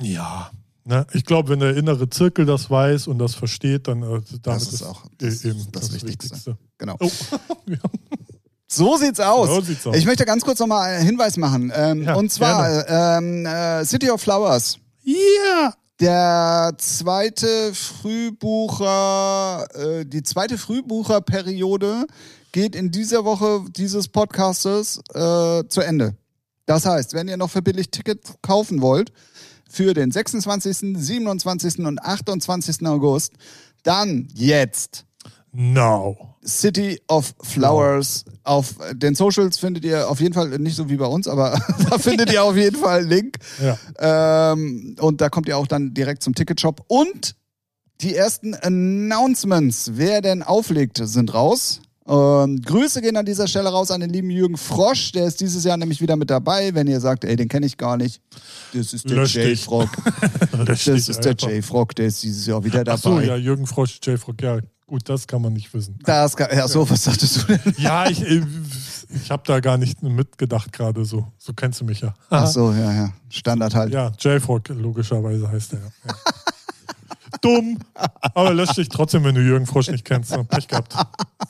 Ja. 0.00 0.50
Ne? 0.84 1.04
Ich 1.12 1.24
glaube, 1.24 1.48
wenn 1.48 1.58
der 1.60 1.76
innere 1.76 2.08
Zirkel 2.08 2.46
das 2.46 2.70
weiß 2.70 3.08
und 3.08 3.18
das 3.18 3.34
versteht, 3.34 3.88
dann 3.88 4.02
äh, 4.02 4.20
damit 4.42 4.62
ist 4.62 4.82
auch 4.82 5.04
eh- 5.04 5.08
das- 5.18 5.44
eben 5.44 5.66
das 5.72 5.92
Wichtigste. 5.92 6.56
Genau. 6.78 6.96
Oh. 7.00 7.10
ja. 7.66 7.76
So 8.68 8.96
sieht's 8.96 9.20
aus. 9.20 9.48
So 9.48 9.60
sieht's 9.60 9.86
aus. 9.86 9.96
Ich 9.96 10.06
möchte 10.06 10.24
ganz 10.24 10.44
kurz 10.44 10.58
nochmal 10.60 10.90
einen 10.94 11.06
Hinweis 11.06 11.36
machen. 11.36 11.72
Ähm, 11.74 12.02
Ja, 12.02 12.14
und 12.14 12.30
zwar 12.30 12.88
ähm, 13.18 13.46
äh, 13.46 13.84
City 13.84 14.10
of 14.10 14.20
Flowers. 14.20 14.78
Yeah. 15.06 15.72
Der 16.00 16.74
zweite 16.78 17.72
Frühbucher, 18.56 19.66
äh, 19.74 20.04
die 20.04 20.22
zweite 20.22 20.58
Frühbucherperiode 20.58 22.06
geht 22.52 22.74
in 22.76 22.90
dieser 22.90 23.24
Woche 23.24 23.64
dieses 23.76 24.08
Podcastes 24.08 24.98
äh, 25.14 25.64
zu 25.68 25.80
Ende. 25.80 26.16
Das 26.66 26.84
heißt, 26.86 27.14
wenn 27.14 27.28
ihr 27.28 27.36
noch 27.36 27.50
für 27.50 27.62
billig 27.62 27.90
Ticket 27.90 28.20
kaufen 28.42 28.80
wollt, 28.82 29.12
für 29.68 29.94
den 29.94 30.10
26., 30.10 30.96
27. 30.96 31.78
und 31.80 32.02
28. 32.02 32.86
August, 32.86 33.32
dann 33.82 34.28
jetzt 34.34 35.06
Now. 35.58 36.36
City 36.44 37.00
of 37.08 37.34
Flowers. 37.42 38.24
Auf 38.44 38.74
den 38.92 39.14
Socials 39.14 39.58
findet 39.58 39.84
ihr 39.86 40.08
auf 40.08 40.20
jeden 40.20 40.34
Fall, 40.34 40.50
nicht 40.58 40.76
so 40.76 40.90
wie 40.90 40.96
bei 40.96 41.06
uns, 41.06 41.26
aber 41.26 41.58
da 41.90 41.98
findet 41.98 42.30
ihr 42.30 42.44
auf 42.44 42.56
jeden 42.56 42.76
Fall 42.76 43.00
einen 43.00 43.08
Link. 43.08 43.38
Ja. 43.62 44.52
Ähm, 44.52 44.96
und 45.00 45.20
da 45.20 45.30
kommt 45.30 45.48
ihr 45.48 45.56
auch 45.56 45.66
dann 45.66 45.94
direkt 45.94 46.22
zum 46.22 46.34
Ticketshop. 46.34 46.84
Und 46.88 47.34
die 48.02 48.14
ersten 48.14 48.54
Announcements, 48.54 49.92
wer 49.94 50.20
denn 50.20 50.42
auflegt, 50.42 51.00
sind 51.02 51.32
raus. 51.32 51.80
Ähm, 52.08 52.62
Grüße 52.62 53.00
gehen 53.02 53.16
an 53.16 53.26
dieser 53.26 53.48
Stelle 53.48 53.68
raus 53.68 53.90
an 53.90 54.00
den 54.00 54.10
lieben 54.10 54.30
Jürgen 54.30 54.56
Frosch. 54.56 55.12
Der 55.12 55.26
ist 55.26 55.40
dieses 55.40 55.64
Jahr 55.64 55.76
nämlich 55.76 56.00
wieder 56.00 56.16
mit 56.16 56.30
dabei. 56.30 56.72
Wenn 56.74 56.86
ihr 56.86 57.00
sagt, 57.00 57.24
ey, 57.24 57.34
den 57.36 57.48
kenne 57.48 57.66
ich 57.66 57.76
gar 57.76 57.96
nicht. 57.96 58.20
Das 58.72 58.92
ist 58.92 59.08
der. 59.10 59.24
J-Frog. 59.24 59.88
Das 60.66 60.86
ist 60.86 61.24
der 61.24 61.34
J-Frog. 61.34 61.94
Der 61.96 62.06
ist 62.06 62.22
dieses 62.22 62.46
Jahr 62.46 62.62
wieder 62.64 62.82
Ach 62.86 62.98
so, 62.98 63.10
dabei. 63.10 63.26
ja, 63.26 63.36
Jürgen 63.36 63.66
Frosch, 63.66 63.98
J. 64.02 64.18
Frog, 64.18 64.40
ja, 64.40 64.58
gut, 64.86 65.08
das 65.08 65.26
kann 65.26 65.42
man 65.42 65.52
nicht 65.52 65.72
wissen. 65.74 65.98
Das 66.04 66.36
kann, 66.36 66.48
ja, 66.56 66.66
so, 66.66 66.88
was 66.88 67.04
sagtest 67.04 67.42
du 67.42 67.56
denn? 67.56 67.74
Ja, 67.78 68.08
ich, 68.08 68.22
ich 68.22 69.30
habe 69.30 69.42
da 69.46 69.60
gar 69.60 69.76
nicht 69.76 70.02
mitgedacht 70.02 70.72
gerade 70.72 71.04
so. 71.04 71.26
So 71.38 71.52
kennst 71.52 71.80
du 71.80 71.84
mich 71.84 72.00
ja. 72.00 72.14
Ach 72.30 72.46
so, 72.48 72.72
ja, 72.72 72.92
ja. 72.92 73.12
Standard 73.28 73.74
halt. 73.74 73.92
Ja, 73.92 74.12
J-Frog, 74.18 74.68
logischerweise 74.68 75.50
heißt 75.50 75.74
er. 75.74 75.80
Ja. 75.80 76.14
Dumm, 77.40 77.78
aber 78.34 78.54
lösch 78.54 78.74
dich 78.74 78.88
trotzdem, 78.88 79.24
wenn 79.24 79.34
du 79.34 79.40
Jürgen 79.40 79.66
Frosch 79.66 79.88
nicht 79.88 80.04
kennst. 80.04 80.30
So, 80.30 80.44
Pech 80.44 80.68
gehabt. 80.68 80.94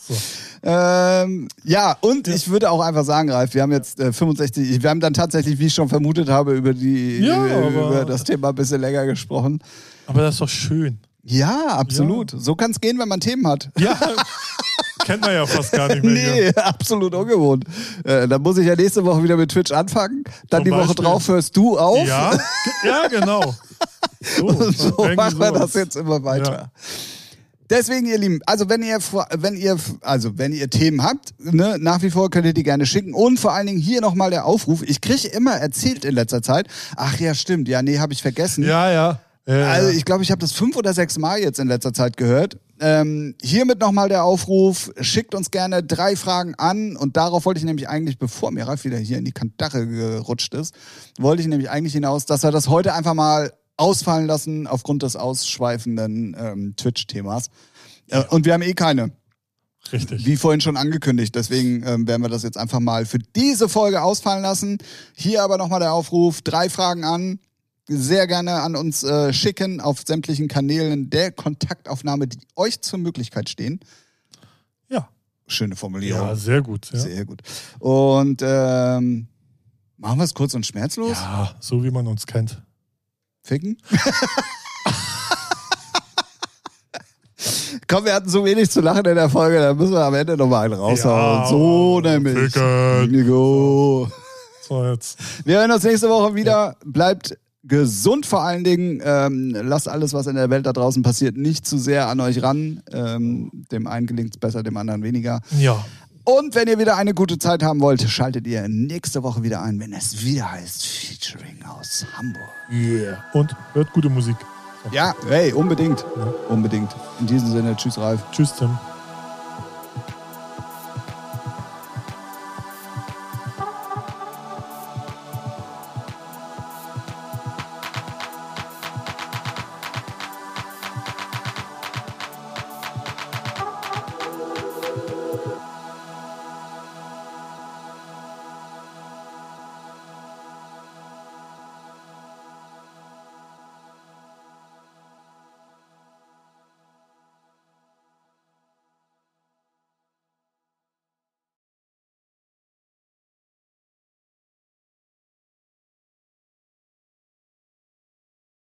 So. 0.07 0.15
Ähm, 0.63 1.49
ja, 1.65 1.97
und 2.01 2.29
ich 2.29 2.49
würde 2.49 2.71
auch 2.71 2.81
einfach 2.81 3.05
sagen, 3.05 3.31
Ralf, 3.31 3.55
wir 3.55 3.63
haben 3.63 3.73
jetzt 3.73 4.01
äh, 4.01 4.13
65, 4.13 4.83
wir 4.83 4.91
haben 4.91 5.01
dann 5.01 5.15
tatsächlich, 5.15 5.59
wie 5.59 5.67
ich 5.67 5.75
schon 5.75 5.89
vermutet 5.89 6.29
habe, 6.29 6.55
über, 6.55 6.75
die, 6.75 7.19
Ja, 7.19 7.47
über, 7.47 7.89
über 7.89 8.05
das 8.05 8.25
Thema 8.25 8.49
ein 8.49 8.55
bisschen 8.55 8.81
länger 8.81 9.07
gesprochen. 9.07 9.61
Aber 10.07 10.23
das 10.23 10.35
ist 10.35 10.41
doch 10.41 10.49
schön. 10.49 10.99
Ja, 11.29 11.77
absolut. 11.79 12.31
So 12.37 12.55
kann 12.55 12.71
es 12.71 12.81
gehen, 12.81 12.99
wenn 13.01 13.09
man 13.09 13.19
Themen 13.19 13.49
hat. 13.49 13.69
Ja, 13.79 13.99
kennt 15.07 15.23
man 15.23 15.33
ja 15.33 15.47
fast 15.47 15.73
gar 15.73 15.89
nicht 15.89 16.03
mehr. 16.03 16.13
Nee, 16.13 16.43
Hier. 16.43 16.59
absolut 16.67 17.15
ungewohnt. 17.15 17.65
Äh, 18.05 18.27
dann 18.27 18.43
muss 18.43 18.59
ich 18.59 18.67
ja 18.67 18.75
nächste 18.75 19.05
Woche 19.05 19.23
wieder 19.23 19.37
mit 19.37 19.51
Twitch 19.51 19.71
anfangen. 19.71 20.25
Dann 20.51 20.61
Zum 20.61 20.65
die 20.65 20.71
Woche 20.73 20.89
Beispiel. 20.89 21.05
drauf 21.05 21.29
hörst 21.29 21.57
du 21.57 21.79
auf. 21.79 22.07
Ja, 22.07 22.33
ja, 22.85 23.09
genau. 23.09 23.55
So, 24.39 24.49
so 24.73 25.09
machen 25.15 25.39
wir 25.39 25.53
das 25.53 25.75
jetzt 25.75 25.95
immer 25.95 26.25
weiter. 26.25 26.53
Ja. 26.53 26.71
Deswegen, 27.69 28.07
ihr 28.07 28.19
Lieben, 28.19 28.41
also 28.47 28.69
wenn 28.69 28.83
ihr, 28.83 28.99
wenn 29.37 29.57
ihr, 29.57 29.77
also 30.01 30.39
wenn 30.39 30.53
ihr 30.53 30.71
Themen 30.71 31.03
habt, 31.03 31.35
ne, 31.39 31.77
nach 31.79 32.03
wie 32.03 32.11
vor 32.11 32.31
könnt 32.31 32.47
ihr 32.47 32.55
die 32.55 32.63
gerne 32.63 32.87
schicken. 32.87 33.13
Und 33.13 33.39
vor 33.39 33.53
allen 33.53 33.67
Dingen 33.67 33.79
hier 33.79 34.01
nochmal 34.01 34.31
der 34.31 34.47
Aufruf. 34.47 34.83
Ich 34.83 35.01
kriege 35.01 35.29
immer 35.29 35.53
erzählt 35.53 36.05
in 36.05 36.15
letzter 36.15 36.43
Zeit, 36.43 36.67
ach 36.97 37.21
ja, 37.21 37.35
stimmt, 37.35 37.69
ja, 37.69 37.83
nee, 37.83 37.99
habe 37.99 38.15
ich 38.15 38.23
vergessen. 38.23 38.65
Ja, 38.65 38.91
ja. 38.91 39.21
Ja, 39.47 39.71
Also 39.71 39.91
ich 39.91 40.05
glaube, 40.05 40.23
ich 40.23 40.31
habe 40.31 40.41
das 40.41 40.53
fünf 40.53 40.77
oder 40.77 40.93
sechs 40.93 41.19
Mal 41.19 41.39
jetzt 41.39 41.59
in 41.59 41.69
letzter 41.69 41.93
Zeit 41.93 42.17
gehört. 42.17 42.59
Ähm, 42.81 43.35
hiermit 43.41 43.81
nochmal 43.81 44.09
der 44.09 44.25
Aufruf, 44.25 44.93
schickt 45.01 45.35
uns 45.35 45.51
gerne 45.51 45.83
drei 45.83 46.17
Fragen 46.17 46.55
an 46.57 46.97
und 46.97 47.17
darauf 47.17 47.47
wollte 47.47 47.59
ich 47.59 47.65
nämlich 47.65 47.89
eigentlich, 47.89 48.19
bevor 48.19 48.51
mir 48.51 48.67
Ralf 48.67 48.85
wieder 48.85 48.99
hier 48.99 49.19
in 49.19 49.25
die 49.25 49.33
Kandare 49.33 49.87
gerutscht 49.87 50.53
ist, 50.55 50.75
wollte 51.19 51.43
ich 51.43 51.49
nämlich 51.49 51.71
eigentlich 51.71 51.95
hinaus, 51.95 52.27
dass 52.27 52.43
wir 52.43 52.51
das 52.51 52.69
heute 52.69 52.93
einfach 52.93 53.15
mal 53.15 53.53
ausfallen 53.77 54.27
lassen 54.27 54.67
aufgrund 54.67 55.03
des 55.03 55.17
ausschweifenden 55.17 56.37
ähm, 56.39 56.75
Twitch-Themas. 56.77 57.47
Äh, 58.09 58.25
und 58.31 58.45
wir 58.45 58.53
haben 58.53 58.63
eh 58.63 58.75
keine, 58.75 59.13
Richtig. 59.93 60.27
wie 60.27 60.37
vorhin 60.37 60.61
schon 60.61 60.77
angekündigt. 60.77 61.35
Deswegen 61.35 61.83
ähm, 61.87 62.09
werden 62.09 62.23
wir 62.23 62.29
das 62.29 62.43
jetzt 62.43 62.59
einfach 62.59 62.81
mal 62.81 63.07
für 63.07 63.19
diese 63.19 63.69
Folge 63.69 64.03
ausfallen 64.03 64.43
lassen. 64.43 64.79
Hier 65.15 65.43
aber 65.43 65.59
nochmal 65.59 65.81
der 65.81 65.93
Aufruf, 65.93 66.43
drei 66.43 66.69
Fragen 66.69 67.05
an, 67.05 67.39
sehr 67.89 68.27
gerne 68.27 68.63
an 68.63 68.75
uns 68.77 69.03
äh, 69.03 69.33
schicken 69.33 69.81
auf 69.81 70.03
sämtlichen 70.07 70.49
Kanälen 70.49 71.09
der 71.11 71.31
Kontaktaufnahme, 71.31 72.27
die 72.27 72.39
euch 72.57 72.81
zur 72.81 72.99
Möglichkeit 72.99 73.49
stehen. 73.49 73.81
Ja. 74.89 75.09
Schöne 75.47 75.77
Formulierung. 75.77 76.27
ja, 76.27 76.35
sehr 76.35 76.63
gut. 76.63 76.91
Ja. 76.93 76.99
Sehr 76.99 77.25
gut. 77.25 77.43
Und 77.79 78.43
ähm, 78.45 79.29
machen 79.97 80.19
wir 80.19 80.25
es 80.25 80.35
kurz 80.35 80.55
und 80.55 80.67
schmerzlos? 80.67 81.17
ja, 81.19 81.55
so 81.61 81.85
wie 81.85 81.91
man 81.91 82.07
uns 82.07 82.27
kennt. 82.27 82.61
Ficken? 83.43 83.79
Komm, 87.89 88.05
wir 88.05 88.15
hatten 88.15 88.29
so 88.29 88.45
wenig 88.45 88.69
zu 88.71 88.81
lachen 88.81 89.05
in 89.05 89.15
der 89.15 89.31
Folge, 89.31 89.61
da 89.61 89.73
müssen 89.73 89.93
wir 89.93 90.05
am 90.05 90.15
Ende 90.15 90.37
nochmal 90.37 90.65
einen 90.65 90.75
raushauen. 90.75 91.43
Ja, 91.43 91.49
so 91.49 92.01
nämlich. 92.01 92.53
Ficken. 92.53 93.13
Nico. 93.13 94.11
So, 94.67 94.85
jetzt. 94.85 95.47
Wir 95.47 95.59
hören 95.59 95.71
uns 95.71 95.85
nächste 95.85 96.09
Woche 96.09 96.35
wieder. 96.35 96.75
Bleibt 96.85 97.39
gesund 97.67 98.27
vor 98.27 98.43
allen 98.43 98.65
Dingen. 98.65 99.01
Ähm, 99.05 99.57
lasst 99.63 99.89
alles, 99.89 100.13
was 100.13 100.27
in 100.27 100.37
der 100.37 100.51
Welt 100.51 100.67
da 100.67 100.73
draußen 100.73 101.03
passiert, 101.03 101.37
nicht 101.37 101.67
zu 101.67 101.79
sehr 101.79 102.09
an 102.09 102.21
euch 102.21 102.43
ran. 102.43 102.83
Ähm, 102.93 103.51
dem 103.71 103.87
einen 103.87 104.07
gelingt 104.07 104.35
es 104.35 104.39
besser, 104.39 104.63
dem 104.63 104.77
anderen 104.77 105.03
weniger. 105.03 105.41
Ja. 105.59 105.85
Und 106.25 106.57
wenn 106.57 106.67
ihr 106.67 106.79
wieder 106.79 106.97
eine 106.97 107.15
gute 107.15 107.39
Zeit 107.39 107.63
haben 107.63 107.81
wollt, 107.81 108.03
schaltet 108.03 108.49
ihr 108.49 108.67
nächste 108.69 109.23
Woche 109.23 109.45
wieder 109.45 109.63
ein, 109.63 109.79
wenn 109.79 109.93
es 109.93 110.25
wieder 110.25 110.51
heißt 110.51 110.85
Featuring 110.85 111.59
aus 111.65 112.05
Hamburg. 112.17 112.43
Yeah. 112.69 113.23
Und 113.33 113.55
hört 113.75 113.93
gute 113.93 114.09
Musik. 114.09 114.37
Ja, 114.91 115.15
hey, 115.29 115.53
unbedingt. 115.53 116.05
Unbedingt. 116.49 116.91
In 117.21 117.27
diesem 117.27 117.51
Sinne, 117.53 117.77
tschüss 117.77 117.97
Ralf. 117.99 118.21
Tschüss, 118.33 118.55
Tim. 118.55 118.77